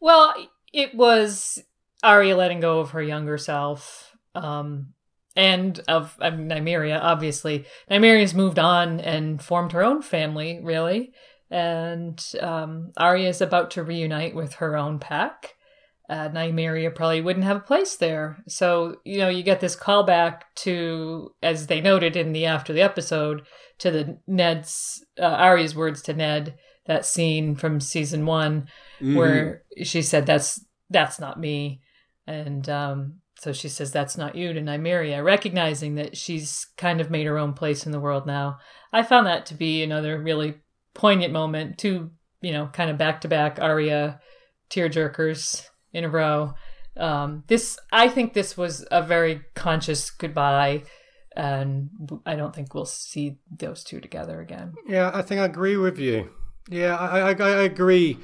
Well, 0.00 0.34
it 0.72 0.94
was 0.94 1.62
Arya 2.02 2.36
letting 2.36 2.60
go 2.60 2.80
of 2.80 2.90
her 2.90 3.02
younger 3.02 3.36
self, 3.36 4.16
um, 4.34 4.94
and 5.36 5.78
of 5.88 6.16
I 6.20 6.30
mean, 6.30 6.48
Nymeria. 6.48 6.98
Obviously, 7.02 7.66
Nymeria's 7.90 8.34
moved 8.34 8.58
on 8.58 9.00
and 9.00 9.42
formed 9.42 9.72
her 9.72 9.82
own 9.82 10.02
family, 10.02 10.60
really. 10.62 11.12
And 11.50 12.22
um, 12.40 12.92
Arya 12.96 13.28
is 13.28 13.40
about 13.40 13.70
to 13.72 13.82
reunite 13.82 14.34
with 14.34 14.54
her 14.54 14.76
own 14.76 14.98
pack. 14.98 15.54
Uh, 16.08 16.28
Nymeria 16.30 16.94
probably 16.94 17.20
wouldn't 17.20 17.44
have 17.44 17.58
a 17.58 17.60
place 17.60 17.96
there. 17.96 18.42
So, 18.48 18.96
you 19.04 19.18
know, 19.18 19.28
you 19.28 19.42
get 19.42 19.60
this 19.60 19.76
callback 19.76 20.42
to, 20.56 21.34
as 21.42 21.66
they 21.66 21.82
noted 21.82 22.16
in 22.16 22.32
the 22.32 22.46
after 22.46 22.72
the 22.72 22.80
episode, 22.80 23.42
to 23.78 23.90
the 23.90 24.18
Ned's, 24.26 25.04
uh, 25.20 25.24
Arya's 25.24 25.74
words 25.74 26.00
to 26.02 26.14
Ned, 26.14 26.56
that 26.88 27.06
scene 27.06 27.54
from 27.54 27.80
season 27.80 28.26
one 28.26 28.66
where 29.14 29.62
she 29.84 30.02
said 30.02 30.26
that's 30.26 30.64
that's 30.90 31.20
not 31.20 31.38
me. 31.38 31.80
And 32.26 32.68
um 32.68 33.20
so 33.38 33.52
she 33.52 33.68
says 33.68 33.92
that's 33.92 34.16
not 34.16 34.34
you 34.34 34.52
to 34.52 34.60
Nymeria 34.60 35.22
recognizing 35.22 35.94
that 35.94 36.16
she's 36.16 36.66
kind 36.76 37.00
of 37.00 37.10
made 37.10 37.26
her 37.26 37.38
own 37.38 37.52
place 37.52 37.86
in 37.86 37.92
the 37.92 38.00
world 38.00 38.26
now. 38.26 38.58
I 38.92 39.04
found 39.04 39.26
that 39.26 39.46
to 39.46 39.54
be 39.54 39.82
another 39.82 40.20
really 40.20 40.56
poignant 40.94 41.32
moment 41.32 41.78
two 41.78 42.10
you 42.40 42.52
know 42.52 42.68
kind 42.72 42.90
of 42.90 42.98
back 42.98 43.20
to 43.20 43.28
back 43.28 43.58
Arya 43.60 44.20
tearjerkers 44.70 45.66
in 45.92 46.04
a 46.04 46.08
row 46.08 46.54
um 46.96 47.44
this 47.46 47.78
i 47.92 48.08
think 48.08 48.32
this 48.32 48.56
was 48.56 48.86
a 48.90 49.02
very 49.02 49.42
conscious 49.54 50.10
goodbye 50.10 50.82
and 51.38 51.88
I 52.26 52.34
don't 52.34 52.54
think 52.54 52.74
we'll 52.74 52.84
see 52.84 53.38
those 53.56 53.84
two 53.84 54.00
together 54.00 54.40
again. 54.40 54.74
Yeah, 54.88 55.12
I 55.14 55.22
think 55.22 55.40
I 55.40 55.44
agree 55.44 55.76
with 55.76 55.96
you. 55.96 56.30
Yeah, 56.68 56.96
I, 56.96 57.30
I, 57.30 57.32
I 57.32 57.62
agree 57.62 58.18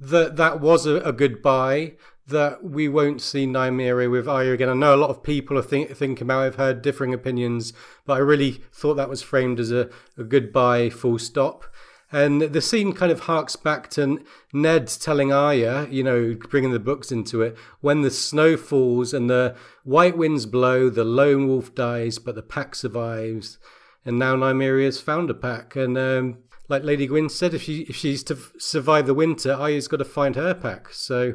that 0.00 0.36
that 0.36 0.60
was 0.60 0.84
a, 0.84 0.96
a 0.96 1.12
goodbye. 1.12 1.92
That 2.26 2.64
we 2.64 2.88
won't 2.88 3.22
see 3.22 3.46
Nymeria 3.46 4.10
with 4.10 4.26
Arya 4.26 4.52
again. 4.52 4.68
I 4.68 4.74
know 4.74 4.96
a 4.96 4.98
lot 4.98 5.10
of 5.10 5.22
people 5.22 5.56
are 5.56 5.62
think, 5.62 5.96
thinking 5.96 6.26
about. 6.26 6.42
I've 6.42 6.56
heard 6.56 6.82
differing 6.82 7.14
opinions, 7.14 7.72
but 8.04 8.14
I 8.14 8.18
really 8.18 8.62
thought 8.72 8.94
that 8.94 9.08
was 9.08 9.22
framed 9.22 9.60
as 9.60 9.70
a, 9.70 9.88
a 10.18 10.24
goodbye, 10.24 10.90
full 10.90 11.20
stop. 11.20 11.64
And 12.12 12.40
the 12.40 12.60
scene 12.60 12.92
kind 12.92 13.10
of 13.10 13.20
harks 13.20 13.56
back 13.56 13.90
to 13.90 14.24
Ned 14.52 14.86
telling 14.86 15.32
Arya, 15.32 15.88
you 15.90 16.04
know, 16.04 16.36
bringing 16.50 16.70
the 16.70 16.78
books 16.78 17.10
into 17.10 17.42
it, 17.42 17.56
when 17.80 18.02
the 18.02 18.10
snow 18.10 18.56
falls 18.56 19.12
and 19.12 19.28
the 19.28 19.56
white 19.82 20.16
winds 20.16 20.46
blow, 20.46 20.88
the 20.88 21.04
lone 21.04 21.48
wolf 21.48 21.74
dies, 21.74 22.18
but 22.18 22.36
the 22.36 22.42
pack 22.42 22.76
survives. 22.76 23.58
And 24.04 24.20
now 24.20 24.36
Nymeria's 24.36 25.00
found 25.00 25.30
a 25.30 25.34
pack. 25.34 25.74
And 25.74 25.98
um, 25.98 26.38
like 26.68 26.84
Lady 26.84 27.08
Gwyn 27.08 27.28
said, 27.28 27.54
if 27.54 27.62
she 27.62 27.80
if 27.82 27.96
she's 27.96 28.22
to 28.24 28.38
survive 28.56 29.06
the 29.06 29.14
winter, 29.14 29.52
Arya's 29.52 29.88
got 29.88 29.96
to 29.96 30.04
find 30.04 30.36
her 30.36 30.54
pack. 30.54 30.92
So 30.92 31.34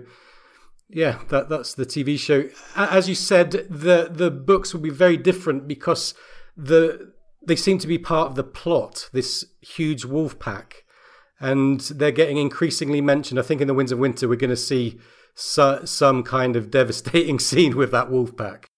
yeah, 0.89 1.19
that 1.30 1.49
that's 1.49 1.73
the 1.73 1.85
TV 1.85 2.18
show. 2.18 2.49
As 2.76 3.10
you 3.10 3.15
said, 3.15 3.52
the 3.69 4.10
the 4.10 4.31
books 4.31 4.73
will 4.73 4.81
be 4.81 4.89
very 4.89 5.18
different 5.18 5.68
because 5.68 6.14
the 6.56 7.14
they 7.45 7.55
seem 7.55 7.80
to 7.80 7.88
be 7.88 7.97
part 7.97 8.30
of 8.30 8.35
the 8.35 8.43
plot. 8.43 9.09
This 9.13 9.45
huge 9.61 10.05
wolf 10.05 10.39
pack, 10.39 10.84
and 11.39 11.81
they're 11.81 12.11
getting 12.11 12.38
increasingly 12.38 13.01
mentioned. 13.01 13.39
I 13.39 13.43
think 13.43 13.61
in 13.61 13.68
the 13.68 13.73
Winds 13.73 13.91
of 13.91 13.99
Winter, 13.99 14.27
we're 14.27 14.35
going 14.35 14.49
to 14.51 14.55
see 14.55 14.99
su- 15.35 15.85
some 15.85 16.23
kind 16.23 16.55
of 16.55 16.72
devastating 16.72 17.39
scene 17.49 17.76
with 17.76 17.91
that 17.91 18.11
wolf 18.11 18.35
pack. 18.35 18.69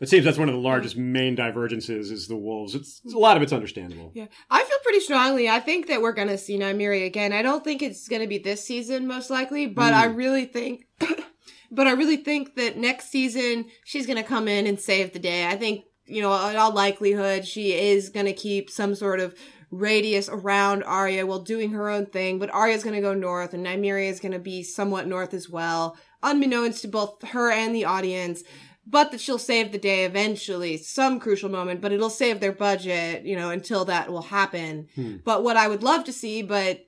It 0.00 0.08
seems 0.08 0.24
that's 0.24 0.38
one 0.38 0.48
of 0.48 0.54
the 0.54 0.60
largest 0.60 0.96
main 0.96 1.36
divergences 1.36 2.10
is 2.10 2.26
the 2.26 2.36
wolves. 2.36 2.74
It's 2.74 3.00
a 3.14 3.18
lot 3.18 3.36
of 3.36 3.42
it's 3.44 3.52
understandable. 3.52 4.10
Yeah, 4.14 4.26
I 4.50 4.64
feel 4.64 4.78
pretty 4.82 4.98
strongly. 4.98 5.48
I 5.48 5.60
think 5.60 5.86
that 5.86 6.02
we're 6.02 6.12
gonna 6.12 6.38
see 6.38 6.58
Nymeria 6.58 7.06
again. 7.06 7.32
I 7.32 7.40
don't 7.40 7.62
think 7.62 7.82
it's 7.82 8.08
gonna 8.08 8.26
be 8.26 8.38
this 8.38 8.64
season, 8.64 9.06
most 9.06 9.30
likely, 9.30 9.68
but 9.68 9.92
mm. 9.92 9.96
I 9.96 10.06
really 10.06 10.44
think, 10.44 10.86
but 11.70 11.86
I 11.86 11.92
really 11.92 12.16
think 12.16 12.56
that 12.56 12.76
next 12.76 13.10
season 13.10 13.66
she's 13.84 14.08
gonna 14.08 14.24
come 14.24 14.48
in 14.48 14.66
and 14.66 14.80
save 14.80 15.12
the 15.12 15.20
day. 15.20 15.46
I 15.46 15.54
think 15.54 15.84
you 16.06 16.22
know, 16.22 16.48
in 16.48 16.56
all 16.56 16.72
likelihood, 16.72 17.46
she 17.46 17.72
is 17.72 18.08
gonna 18.08 18.32
keep 18.32 18.70
some 18.70 18.94
sort 18.94 19.20
of 19.20 19.34
radius 19.70 20.28
around 20.28 20.82
Arya 20.84 21.24
while 21.24 21.40
doing 21.40 21.70
her 21.72 21.88
own 21.88 22.06
thing, 22.06 22.38
but 22.38 22.52
Arya's 22.52 22.84
gonna 22.84 23.00
go 23.00 23.14
north 23.14 23.54
and 23.54 23.64
Nymeria 23.64 24.08
is 24.08 24.20
gonna 24.20 24.38
be 24.38 24.62
somewhat 24.62 25.06
north 25.06 25.32
as 25.32 25.48
well, 25.48 25.96
unbeknownst 26.22 26.82
to 26.82 26.88
both 26.88 27.22
her 27.28 27.50
and 27.50 27.74
the 27.74 27.84
audience 27.84 28.42
but 28.86 29.12
that 29.12 29.20
she'll 29.20 29.38
save 29.38 29.72
the 29.72 29.78
day 29.78 30.04
eventually, 30.04 30.76
some 30.76 31.20
crucial 31.20 31.48
moment, 31.48 31.80
but 31.80 31.92
it'll 31.92 32.10
save 32.10 32.40
their 32.40 32.52
budget, 32.52 33.24
you 33.24 33.36
know, 33.36 33.50
until 33.50 33.84
that 33.84 34.10
will 34.10 34.22
happen. 34.22 34.88
Hmm. 34.94 35.16
But 35.24 35.44
what 35.44 35.56
I 35.56 35.68
would 35.68 35.82
love 35.82 36.04
to 36.04 36.12
see, 36.12 36.42
but 36.42 36.84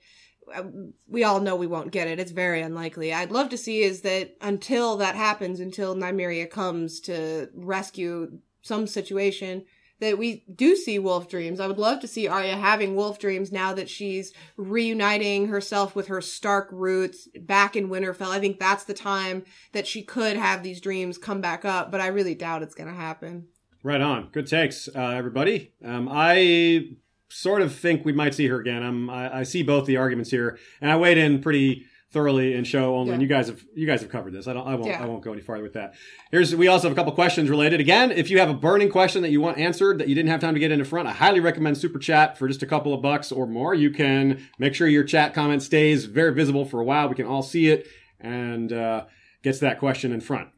uh, 0.53 0.65
we 1.07 1.25
all 1.25 1.41
know 1.41 1.57
we 1.57 1.67
won't 1.67 1.93
get 1.93 2.09
it. 2.09 2.19
It's 2.19 2.33
very 2.33 2.63
unlikely. 2.63 3.13
I'd 3.13 3.31
love 3.31 3.49
to 3.51 3.59
see 3.59 3.83
is 3.83 4.01
that 4.01 4.37
until 4.41 4.97
that 4.97 5.15
happens, 5.15 5.61
until 5.61 5.95
Nymeria 5.95 6.51
comes 6.51 7.01
to 7.03 7.49
rescue 7.55 8.39
some 8.65 8.87
situation, 8.87 9.65
that 10.01 10.19
we 10.19 10.45
do 10.53 10.75
see 10.75 10.99
wolf 10.99 11.29
dreams. 11.29 11.61
I 11.61 11.69
would 11.69 11.79
love 11.79 12.01
to 12.01 12.09
see 12.09 12.27
Arya 12.27 12.57
having 12.57 12.97
wolf 12.97 13.19
dreams 13.19 13.53
now 13.53 13.73
that 13.75 13.89
she's 13.89 14.33
reuniting 14.57 15.49
herself 15.49 15.95
with 15.95 16.09
her 16.09 16.21
Stark 16.21 16.69
roots 16.73 17.29
back 17.41 17.77
in 17.77 17.89
Winterfell. 17.89 18.31
I 18.31 18.41
think 18.41 18.59
that's 18.59 18.85
the 18.85 18.95
time 18.95 19.45
that 19.73 19.87
she 19.87 20.03
could 20.03 20.37
have 20.37 20.63
these 20.63 20.81
dreams 20.81 21.17
come 21.17 21.41
back 21.41 21.65
up, 21.65 21.93
but 21.93 22.01
I 22.01 22.09
really 22.09 22.35
doubt 22.35 22.63
it's 22.63 22.75
going 22.75 22.89
to 22.89 22.95
happen. 22.95 23.47
Right 23.85 24.01
on. 24.01 24.31
Good 24.33 24.47
takes, 24.47 24.89
uh, 24.89 25.11
everybody. 25.11 25.73
Um, 25.85 26.09
I 26.11 26.97
sort 27.29 27.63
of 27.63 27.75
think 27.75 28.05
we 28.05 28.13
might 28.13 28.35
see 28.35 28.49
her 28.49 28.59
again. 28.59 28.83
Um, 28.83 29.11
I, 29.11 29.41
I 29.41 29.43
see 29.45 29.63
both 29.63 29.87
the 29.87 29.99
arguments 29.99 30.31
here, 30.31 30.59
and 30.81 30.91
I 30.91 30.97
weighed 30.97 31.19
in 31.19 31.41
pretty 31.41 31.85
thoroughly 32.15 32.55
and 32.55 32.67
show 32.67 32.95
only. 32.95 33.09
Yeah. 33.09 33.15
And 33.15 33.23
you 33.23 33.29
guys 33.29 33.49
have 33.49 33.63
you 33.75 33.87
guys 33.87 34.01
have 34.01 34.11
covered 34.11 34.33
this. 34.33 34.49
I 34.49 34.55
don't. 34.55 34.67
I 34.67 34.75
won't. 34.77 34.87
Yeah. 34.87 35.03
I 35.03 35.07
won't 35.07 35.23
go 35.23 35.33
any 35.33 35.43
farther 35.43 35.63
with 35.63 35.75
that. 35.75 35.95
Here's 36.31 36.55
we 36.57 36.69
also 36.69 36.89
have 36.89 36.97
a 36.97 36.99
couple 36.99 37.13
questions 37.13 37.51
related. 37.51 37.81
Again, 37.81 38.11
if 38.11 38.31
you 38.31 38.39
have 38.39 38.49
a 38.49 38.55
burning 38.55 38.89
question 38.89 39.21
that 39.23 39.31
you 39.31 39.43
want 39.43 39.59
answered 39.59 39.99
that 39.99 40.09
you 40.09 40.15
didn't 40.15 40.31
have 40.31 40.41
time 40.41 40.55
to 40.55 40.61
get 40.61 40.71
into 40.71 40.87
front, 40.87 41.09
I 41.09 41.13
highly 41.13 41.41
recommend 41.41 41.77
super 41.77 41.99
chat 41.99 42.39
for 42.39 42.49
just 42.49 42.63
a 42.63 42.67
couple 42.67 42.95
of 42.95 43.03
bucks 43.03 43.31
or 43.31 43.47
more. 43.47 43.75
You 43.75 43.91
can 43.91 44.49
make 44.59 44.75
sure 44.75 44.87
your 44.87 45.05
chat 45.05 45.35
comment 45.35 45.63
stays 45.63 46.07
very 46.07 46.33
visible 46.33 46.65
for 46.65 46.81
a 46.81 46.85
while. 46.85 47.09
We 47.09 47.17
can 47.17 47.27
all 47.27 47.43
see 47.43 47.69
it 47.69 47.87
and 48.21 48.73
uh, 48.73 49.05
gets 49.43 49.59
that 49.59 49.79
question 49.79 50.13
in 50.13 50.21
front. 50.21 50.49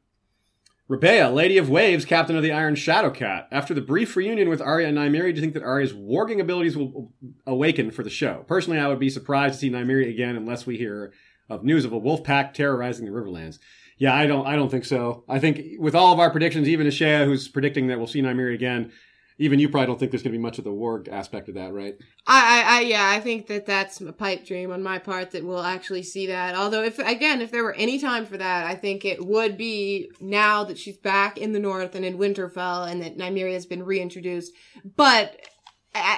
Rebea, 0.89 1.35
Lady 1.35 1.59
of 1.59 1.69
Waves, 1.69 2.05
Captain 2.05 2.37
of 2.37 2.45
the 2.45 2.53
Iron 2.53 2.77
Shadow 2.77 3.11
Cat. 3.11 3.49
After 3.51 3.75
the 3.75 3.81
brief 3.81 4.15
reunion 4.15 4.49
with 4.49 4.61
Arya 4.61 4.87
and 4.87 4.97
Nymeria, 4.97 5.31
do 5.31 5.35
you 5.35 5.41
think 5.41 5.55
that 5.55 5.65
Arya's 5.65 5.93
warging 5.93 6.41
abilities 6.41 6.77
will 6.77 7.13
awaken 7.45 7.91
for 7.91 8.05
the 8.05 8.11
show? 8.11 8.45
Personally, 8.47 8.79
I 8.79 8.87
would 8.87 9.01
be 9.01 9.11
surprised 9.11 9.55
to 9.55 9.59
see 9.59 9.71
Nymeria 9.71 10.09
again 10.09 10.37
unless 10.37 10.65
we 10.65 10.77
hear 10.77 11.13
of 11.49 11.65
news 11.65 11.85
of 11.85 11.93
a 11.93 11.99
wolf 11.99 12.25
pack 12.25 12.55
terrorizing 12.55 13.07
the 13.07 13.13
Riverlands. 13.13 13.59
Yeah, 13.99 14.15
I 14.15 14.27
don't. 14.27 14.47
I 14.47 14.57
don't 14.57 14.71
think 14.71 14.85
so. 14.85 15.25
I 15.29 15.39
think 15.39 15.79
with 15.79 15.95
all 15.95 16.13
of 16.13 16.19
our 16.19 16.31
predictions, 16.31 16.69
even 16.69 16.87
Ashea, 16.87 17.25
who's 17.25 17.49
predicting 17.49 17.87
that 17.87 17.99
we'll 17.99 18.07
see 18.07 18.21
Nymeria 18.21 18.55
again, 18.55 18.93
even 19.39 19.59
you 19.59 19.69
probably 19.69 19.87
don't 19.87 19.99
think 19.99 20.11
there's 20.11 20.23
going 20.23 20.33
to 20.33 20.39
be 20.39 20.43
much 20.43 20.59
of 20.59 20.65
the 20.65 20.71
warg 20.71 21.09
aspect 21.09 21.49
of 21.49 21.55
that, 21.55 21.73
right? 21.73 21.97
I, 22.27 22.63
I, 22.63 22.77
I, 22.77 22.81
yeah, 22.81 23.09
I 23.09 23.21
think 23.21 23.47
that 23.49 23.67
that's 23.67 24.01
a 24.01 24.13
pipe 24.13 24.47
dream 24.47 24.71
on 24.71 24.83
my 24.83 24.99
part 24.99 25.31
that 25.33 25.45
we'll 25.45 25.63
actually 25.63 26.03
see 26.03 26.27
that. 26.27 26.55
Although, 26.55 26.83
if 26.83 26.99
again, 26.99 27.41
if 27.41 27.51
there 27.51 27.63
were 27.63 27.75
any 27.75 27.99
time 27.99 28.27
for 28.27 28.37
that, 28.37 28.67
I 28.67 28.75
think 28.75 29.05
it 29.05 29.25
would 29.25 29.57
be 29.57 30.11
now 30.21 30.65
that 30.65 30.79
she's 30.79 30.97
back 30.97 31.39
in 31.39 31.53
the 31.53 31.59
north 31.59 31.95
and 31.95 32.05
in 32.05 32.19
Winterfell, 32.19 32.91
and 32.91 33.03
that 33.03 33.19
Nymeria 33.19 33.55
has 33.55 33.67
been 33.67 33.83
reintroduced. 33.83 34.53
But 34.97 35.39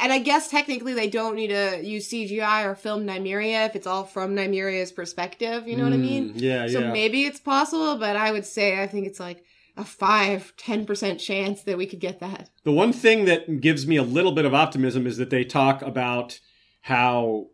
and 0.02 0.12
I 0.12 0.18
guess 0.18 0.48
technically 0.48 0.94
they 0.94 1.08
don't 1.08 1.36
need 1.36 1.48
to 1.48 1.80
use 1.82 2.08
CGI 2.08 2.64
or 2.64 2.74
film 2.74 3.04
Nymeria 3.06 3.66
if 3.66 3.76
it's 3.76 3.86
all 3.86 4.04
from 4.04 4.34
Nymeria's 4.34 4.92
perspective. 4.92 5.66
You 5.66 5.76
know 5.76 5.84
mm, 5.84 5.90
what 5.90 5.94
I 5.94 5.98
mean? 5.98 6.34
Mm, 6.34 6.40
yeah, 6.40 6.66
so 6.68 6.80
yeah. 6.80 6.92
maybe 6.92 7.24
it's 7.24 7.40
possible, 7.40 7.96
but 7.98 8.16
I 8.16 8.32
would 8.32 8.44
say 8.44 8.82
I 8.82 8.86
think 8.86 9.06
it's 9.06 9.20
like 9.20 9.44
a 9.76 9.84
5 9.84 10.54
10% 10.56 11.18
chance 11.18 11.62
that 11.62 11.78
we 11.78 11.86
could 11.86 12.00
get 12.00 12.20
that. 12.20 12.50
The 12.64 12.72
one 12.72 12.92
thing 12.92 13.24
that 13.26 13.60
gives 13.60 13.86
me 13.86 13.96
a 13.96 14.02
little 14.02 14.32
bit 14.32 14.44
of 14.44 14.52
optimism 14.52 15.06
is 15.06 15.16
that 15.18 15.30
they 15.30 15.44
talk 15.44 15.82
about 15.82 16.40
how 16.82 17.46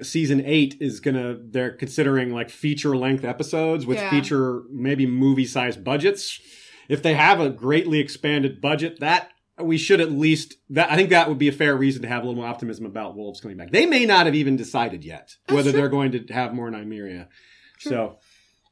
season 0.00 0.42
8 0.44 0.76
is 0.80 1.00
going 1.00 1.16
to 1.16 1.38
they're 1.50 1.72
considering 1.72 2.32
like 2.32 2.50
feature 2.50 2.96
length 2.96 3.24
episodes 3.24 3.84
with 3.84 3.98
yeah. 3.98 4.10
feature 4.10 4.62
maybe 4.70 5.06
movie 5.06 5.44
sized 5.44 5.84
budgets. 5.84 6.40
If 6.88 7.02
they 7.02 7.14
have 7.14 7.40
a 7.40 7.50
greatly 7.50 7.98
expanded 7.98 8.60
budget, 8.60 9.00
that 9.00 9.31
we 9.60 9.76
should 9.78 10.00
at 10.00 10.10
least 10.10 10.56
that 10.70 10.90
I 10.90 10.96
think 10.96 11.10
that 11.10 11.28
would 11.28 11.38
be 11.38 11.48
a 11.48 11.52
fair 11.52 11.76
reason 11.76 12.02
to 12.02 12.08
have 12.08 12.22
a 12.22 12.26
little 12.26 12.40
more 12.40 12.50
optimism 12.50 12.86
about 12.86 13.16
Wolves 13.16 13.40
coming 13.40 13.56
back. 13.56 13.70
They 13.70 13.86
may 13.86 14.06
not 14.06 14.26
have 14.26 14.34
even 14.34 14.56
decided 14.56 15.04
yet 15.04 15.36
That's 15.46 15.56
whether 15.56 15.70
true. 15.70 15.80
they're 15.80 15.88
going 15.88 16.12
to 16.12 16.32
have 16.32 16.54
more 16.54 16.70
Nymeria. 16.70 17.28
True. 17.78 17.90
So 17.90 18.18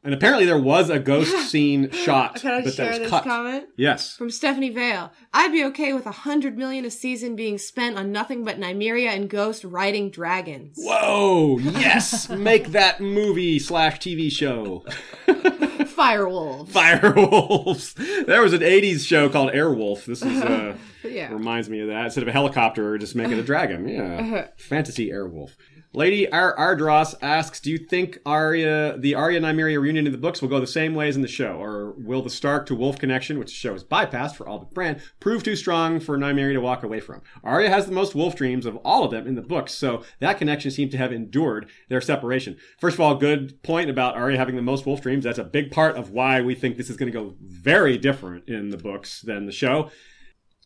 and 0.02 0.14
apparently 0.14 0.46
there 0.46 0.58
was 0.58 0.88
a 0.88 0.98
ghost 0.98 1.32
yeah. 1.32 1.44
scene 1.46 1.90
shot, 1.90 2.36
Can 2.36 2.52
I 2.52 2.62
but 2.62 2.72
share 2.72 2.86
that 2.86 2.90
was 2.92 2.98
this 3.00 3.10
cut. 3.10 3.24
comment? 3.24 3.66
Yes. 3.76 4.16
From 4.16 4.30
Stephanie 4.30 4.70
Vale. 4.70 5.12
I'd 5.34 5.52
be 5.52 5.64
okay 5.64 5.92
with 5.92 6.06
a 6.06 6.12
hundred 6.12 6.56
million 6.56 6.86
a 6.86 6.90
season 6.90 7.36
being 7.36 7.58
spent 7.58 7.98
on 7.98 8.10
nothing 8.10 8.44
but 8.44 8.58
Nymeria 8.58 9.10
and 9.10 9.28
Ghost 9.28 9.62
riding 9.62 10.10
dragons. 10.10 10.76
Whoa! 10.78 11.58
Yes, 11.58 12.28
make 12.30 12.68
that 12.68 13.00
movie 13.00 13.58
slash 13.58 13.98
TV 13.98 14.32
show. 14.32 14.84
Firewolves. 16.00 16.68
Firewolves. 16.68 18.26
There 18.26 18.42
was 18.42 18.52
an 18.52 18.60
'80s 18.60 19.06
show 19.06 19.28
called 19.28 19.52
Airwolf. 19.52 20.04
This 20.04 20.22
is 20.22 20.42
uh, 20.42 20.76
yeah. 21.04 21.32
reminds 21.32 21.68
me 21.68 21.80
of 21.80 21.88
that. 21.88 22.06
Instead 22.06 22.22
of 22.22 22.28
a 22.28 22.32
helicopter, 22.32 22.96
just 22.98 23.14
make 23.14 23.28
it 23.30 23.38
a 23.38 23.42
dragon. 23.42 23.86
Yeah, 23.88 24.48
fantasy 24.56 25.10
Airwolf. 25.10 25.50
Lady 25.92 26.30
Ar- 26.30 26.56
Ardross 26.56 27.16
asks, 27.20 27.58
"Do 27.58 27.68
you 27.68 27.78
think 27.78 28.20
Arya, 28.24 28.96
the 28.96 29.16
Arya 29.16 29.40
Nymeria 29.40 29.80
reunion 29.80 30.06
in 30.06 30.12
the 30.12 30.18
books, 30.18 30.40
will 30.40 30.48
go 30.48 30.60
the 30.60 30.66
same 30.66 30.94
way 30.94 31.08
as 31.08 31.16
in 31.16 31.22
the 31.22 31.28
show, 31.28 31.60
or 31.60 31.92
will 31.98 32.22
the 32.22 32.30
Stark 32.30 32.66
to 32.66 32.76
Wolf 32.76 32.98
connection, 32.98 33.40
which 33.40 33.48
the 33.48 33.54
show 33.54 33.74
is 33.74 33.82
bypassed 33.82 34.36
for 34.36 34.46
all 34.46 34.60
but 34.60 34.72
Bran, 34.72 35.00
prove 35.18 35.42
too 35.42 35.56
strong 35.56 35.98
for 35.98 36.16
Nymeria 36.16 36.52
to 36.52 36.60
walk 36.60 36.84
away 36.84 37.00
from? 37.00 37.22
Arya 37.42 37.70
has 37.70 37.86
the 37.86 37.92
most 37.92 38.14
wolf 38.14 38.36
dreams 38.36 38.66
of 38.66 38.76
all 38.84 39.04
of 39.04 39.10
them 39.10 39.26
in 39.26 39.34
the 39.34 39.42
books, 39.42 39.72
so 39.72 40.04
that 40.20 40.38
connection 40.38 40.70
seems 40.70 40.92
to 40.92 40.98
have 40.98 41.12
endured 41.12 41.68
their 41.88 42.00
separation. 42.00 42.56
First 42.78 42.94
of 42.94 43.00
all, 43.00 43.16
good 43.16 43.60
point 43.64 43.90
about 43.90 44.14
Arya 44.14 44.38
having 44.38 44.54
the 44.54 44.62
most 44.62 44.86
wolf 44.86 45.02
dreams. 45.02 45.24
That's 45.24 45.38
a 45.38 45.44
big 45.44 45.72
part 45.72 45.96
of 45.96 46.10
why 46.10 46.40
we 46.40 46.54
think 46.54 46.76
this 46.76 46.88
is 46.88 46.96
going 46.96 47.10
to 47.10 47.18
go 47.18 47.34
very 47.40 47.98
different 47.98 48.48
in 48.48 48.70
the 48.70 48.78
books 48.78 49.22
than 49.22 49.46
the 49.46 49.52
show." 49.52 49.90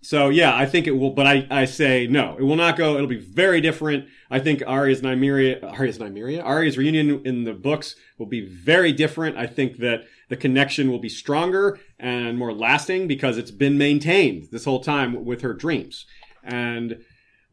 So 0.04 0.28
yeah, 0.28 0.54
I 0.54 0.66
think 0.66 0.86
it 0.86 0.90
will, 0.90 1.10
but 1.10 1.26
I, 1.26 1.46
I 1.50 1.64
say 1.64 2.06
no, 2.06 2.36
it 2.38 2.42
will 2.42 2.56
not 2.56 2.76
go. 2.76 2.94
It'll 2.96 3.06
be 3.06 3.16
very 3.16 3.62
different. 3.62 4.06
I 4.30 4.38
think 4.38 4.62
Arya's 4.66 5.00
Nymeria, 5.00 5.64
Arya's 5.64 5.98
Nymeria, 5.98 6.44
Arya's 6.44 6.76
reunion 6.76 7.22
in 7.24 7.44
the 7.44 7.54
books 7.54 7.96
will 8.18 8.26
be 8.26 8.44
very 8.44 8.92
different. 8.92 9.38
I 9.38 9.46
think 9.46 9.78
that 9.78 10.04
the 10.28 10.36
connection 10.36 10.90
will 10.90 10.98
be 10.98 11.08
stronger 11.08 11.78
and 11.98 12.36
more 12.36 12.52
lasting 12.52 13.08
because 13.08 13.38
it's 13.38 13.50
been 13.50 13.78
maintained 13.78 14.48
this 14.52 14.66
whole 14.66 14.80
time 14.80 15.24
with 15.24 15.40
her 15.40 15.54
dreams. 15.54 16.04
And 16.42 17.02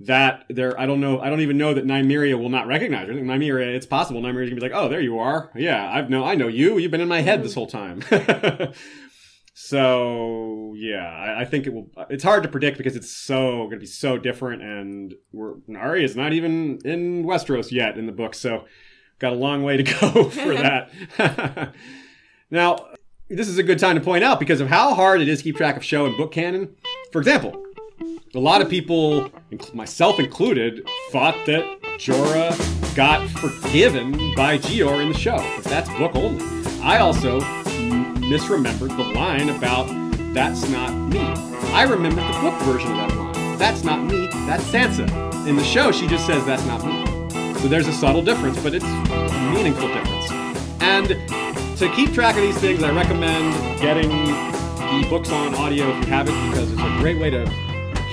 that 0.02 0.46
there, 0.50 0.78
I 0.80 0.86
don't 0.86 1.00
know, 1.00 1.22
I 1.22 1.30
don't 1.30 1.42
even 1.42 1.58
know 1.58 1.74
that 1.74 1.86
Nymeria 1.86 2.38
will 2.38 2.50
not 2.50 2.68
recognize 2.68 3.08
her. 3.08 3.14
Nymeria, 3.14 3.74
it's 3.76 3.86
possible 3.86 4.22
Nymeria's 4.22 4.50
gonna 4.50 4.60
be 4.60 4.68
like, 4.68 4.72
oh, 4.74 4.90
there 4.90 5.00
you 5.00 5.20
are. 5.20 5.52
Yeah, 5.56 5.90
I've 5.90 6.10
know, 6.10 6.26
I 6.26 6.36
know 6.36 6.48
you. 6.48 6.78
You've 6.78 6.92
been 6.92 7.02
in 7.02 7.08
my 7.08 7.22
head 7.22 7.44
this 7.44 7.54
whole 7.54 7.68
time. 7.68 8.04
So 9.64 10.74
yeah, 10.76 11.08
I, 11.08 11.42
I 11.42 11.46
think 11.46 11.68
it 11.68 11.74
will. 11.74 11.88
It's 12.10 12.24
hard 12.24 12.42
to 12.44 12.50
predict 12.50 12.78
because 12.78 12.96
it's 12.96 13.12
so 13.12 13.58
going 13.66 13.72
to 13.72 13.78
be 13.78 13.86
so 13.86 14.18
different, 14.18 14.64
and 14.64 15.14
we're 15.32 15.54
Arya 15.78 16.04
is 16.04 16.16
not 16.16 16.34
even 16.34 16.80
in 16.84 17.24
Westeros 17.24 17.72
yet 17.72 17.96
in 17.96 18.08
the 18.08 18.12
book, 18.12 18.34
so 18.34 18.66
got 19.20 19.34
a 19.34 19.36
long 19.36 19.62
way 19.62 19.78
to 19.78 19.84
go 20.02 20.30
for 20.30 20.54
that. 20.56 20.90
now, 22.52 22.88
this 23.30 23.48
is 23.48 23.60
a 23.60 23.64
good 23.64 23.78
time 23.78 23.96
to 23.96 24.02
point 24.02 24.24
out 24.24 24.40
because 24.40 24.62
of 24.62 24.68
how 24.68 24.96
hard 24.96 25.22
it 25.22 25.30
is 25.30 25.38
to 25.38 25.44
keep 25.44 25.58
track 25.58 25.78
of 25.78 25.86
show 25.86 26.08
and 26.08 26.18
book 26.18 26.32
canon. 26.32 26.76
For 27.12 27.20
example, 27.20 27.64
a 28.34 28.40
lot 28.40 28.62
of 28.62 28.70
people, 28.70 29.30
myself 29.74 30.20
included, 30.20 30.86
thought 31.12 31.38
that 31.46 31.64
Jorah 32.00 32.96
got 32.96 33.30
forgiven 33.30 34.34
by 34.36 34.58
Jeor 34.58 35.02
in 35.04 35.10
the 35.10 35.18
show, 35.18 35.38
but 35.56 35.66
that's 35.66 35.88
book 35.92 36.16
only. 36.16 36.44
I 36.82 36.98
also 36.98 37.42
misremembered 38.32 38.96
the 38.96 39.04
line 39.20 39.50
about 39.50 39.88
"That's 40.34 40.70
not 40.70 40.94
me." 40.94 41.20
I 41.74 41.84
remembered 41.84 42.24
the 42.24 42.40
book 42.40 42.58
version 42.62 42.92
of 42.92 42.98
that 42.98 43.18
line. 43.18 43.58
That's 43.58 43.84
not 43.84 44.02
me. 44.04 44.30
That's 44.48 44.64
Sansa. 44.72 45.06
In 45.48 45.58
the 45.58 45.64
show, 45.66 45.92
she 45.92 46.08
just 46.08 46.26
says, 46.26 46.46
"That's 46.46 46.66
not 46.66 46.86
me." 46.86 47.04
So 47.60 47.68
there's 47.68 47.88
a 47.88 47.94
subtle 47.94 48.22
difference, 48.22 48.58
but 48.64 48.74
it's 48.74 48.86
a 48.86 49.52
meaningful 49.54 49.90
difference. 49.90 50.32
And 50.80 51.08
to 51.78 51.90
keep 51.94 52.14
track 52.14 52.36
of 52.36 52.42
these 52.42 52.58
things, 52.58 52.84
I 52.84 52.92
recommend 52.92 53.54
getting 53.82 54.10
the 54.10 55.06
books 55.10 55.30
on 55.30 55.54
audio 55.56 55.90
if 55.90 56.06
you 56.06 56.12
haven't, 56.12 56.50
because 56.50 56.72
it's 56.72 56.82
a 56.82 56.98
great 57.00 57.20
way 57.20 57.30
to 57.32 57.46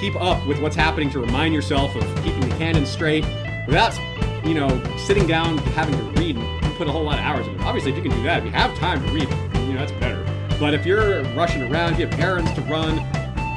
keep 0.01 0.16
up 0.20 0.45
with 0.49 0.61
what's 0.61 0.77
happening 0.77 1.11
to 1.11 1.20
remind 1.20 1.55
yourself 1.55 1.95
of 1.95 2.03
keeping 2.24 2.40
the 2.40 2.57
canon 2.57 2.86
straight 2.86 3.24
without, 3.66 3.97
you 4.45 4.55
know, 4.55 4.69
sitting 4.97 5.27
down 5.27 5.59
having 5.78 5.97
to 5.97 6.20
read 6.20 6.36
and 6.36 6.74
put 6.77 6.89
a 6.89 6.93
whole 6.93 7.05
lot 7.05 7.19
of 7.19 7.24
hours 7.24 7.47
in 7.47 7.55
it. 7.55 7.61
Obviously, 7.62 7.90
if 7.93 7.97
you 7.97 8.03
can 8.03 8.12
do 8.12 8.23
that, 8.24 8.39
if 8.39 8.45
you 8.45 8.51
have 8.51 8.77
time 8.77 9.05
to 9.05 9.12
read, 9.12 9.28
you 9.69 9.74
know, 9.74 9.86
that's 9.86 9.93
better. 10.01 10.24
But 10.59 10.74
if 10.74 10.85
you're 10.85 11.23
rushing 11.35 11.62
around, 11.62 11.93
if 11.95 12.01
you 12.01 12.07
have 12.07 12.19
errands 12.20 12.53
to 12.55 12.61
run, 12.62 12.97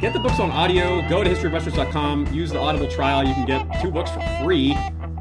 get 0.01 0.13
the 0.13 0.19
books 0.19 0.39
on 0.39 0.51
audio. 0.51 1.07
Go 1.09 1.23
to 1.23 1.29
historyofwesteros.com, 1.29 2.33
use 2.33 2.51
the 2.51 2.59
Audible 2.59 2.87
trial. 2.87 3.25
You 3.25 3.33
can 3.33 3.45
get 3.45 3.81
two 3.81 3.89
books 3.89 4.11
for 4.11 4.21
free 4.43 4.75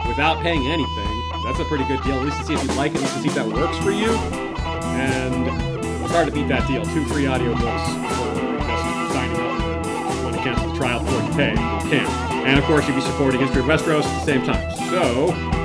without 0.06 0.42
paying 0.42 0.66
anything. 0.66 1.22
That's 1.44 1.58
a 1.58 1.64
pretty 1.64 1.84
good 1.84 2.02
deal, 2.02 2.16
at 2.16 2.24
least 2.24 2.38
to 2.38 2.44
see 2.44 2.54
if 2.54 2.62
you 2.62 2.72
like 2.74 2.92
it, 2.92 2.96
at 2.96 3.02
least 3.02 3.14
to 3.14 3.20
see 3.22 3.28
if 3.28 3.34
that 3.34 3.46
works 3.46 3.78
for 3.78 3.92
you. 3.92 4.10
And 4.10 5.46
it's 6.02 6.12
hard 6.12 6.26
to 6.26 6.32
beat 6.32 6.48
that 6.48 6.68
deal. 6.68 6.84
Two 6.84 7.04
free 7.06 7.24
audiobooks 7.24 7.86
for 8.08 8.58
just 8.68 9.12
signing 9.12 9.36
up. 9.36 10.24
Want 10.24 10.36
to 10.36 10.42
cancel 10.42 10.70
the 10.70 10.76
trial 10.76 11.00
before 11.00 11.22
you 11.22 11.32
pay? 11.32 11.50
You 11.52 11.90
can. 11.90 12.30
And 12.46 12.58
of 12.58 12.64
course, 12.64 12.86
you'd 12.86 12.96
be 12.96 13.00
supporting 13.00 13.40
History 13.40 13.60
of 13.60 13.66
Westeros 13.66 14.04
at 14.04 14.18
the 14.18 14.24
same 14.24 14.42
time. 14.44 14.70
So, 14.90 15.59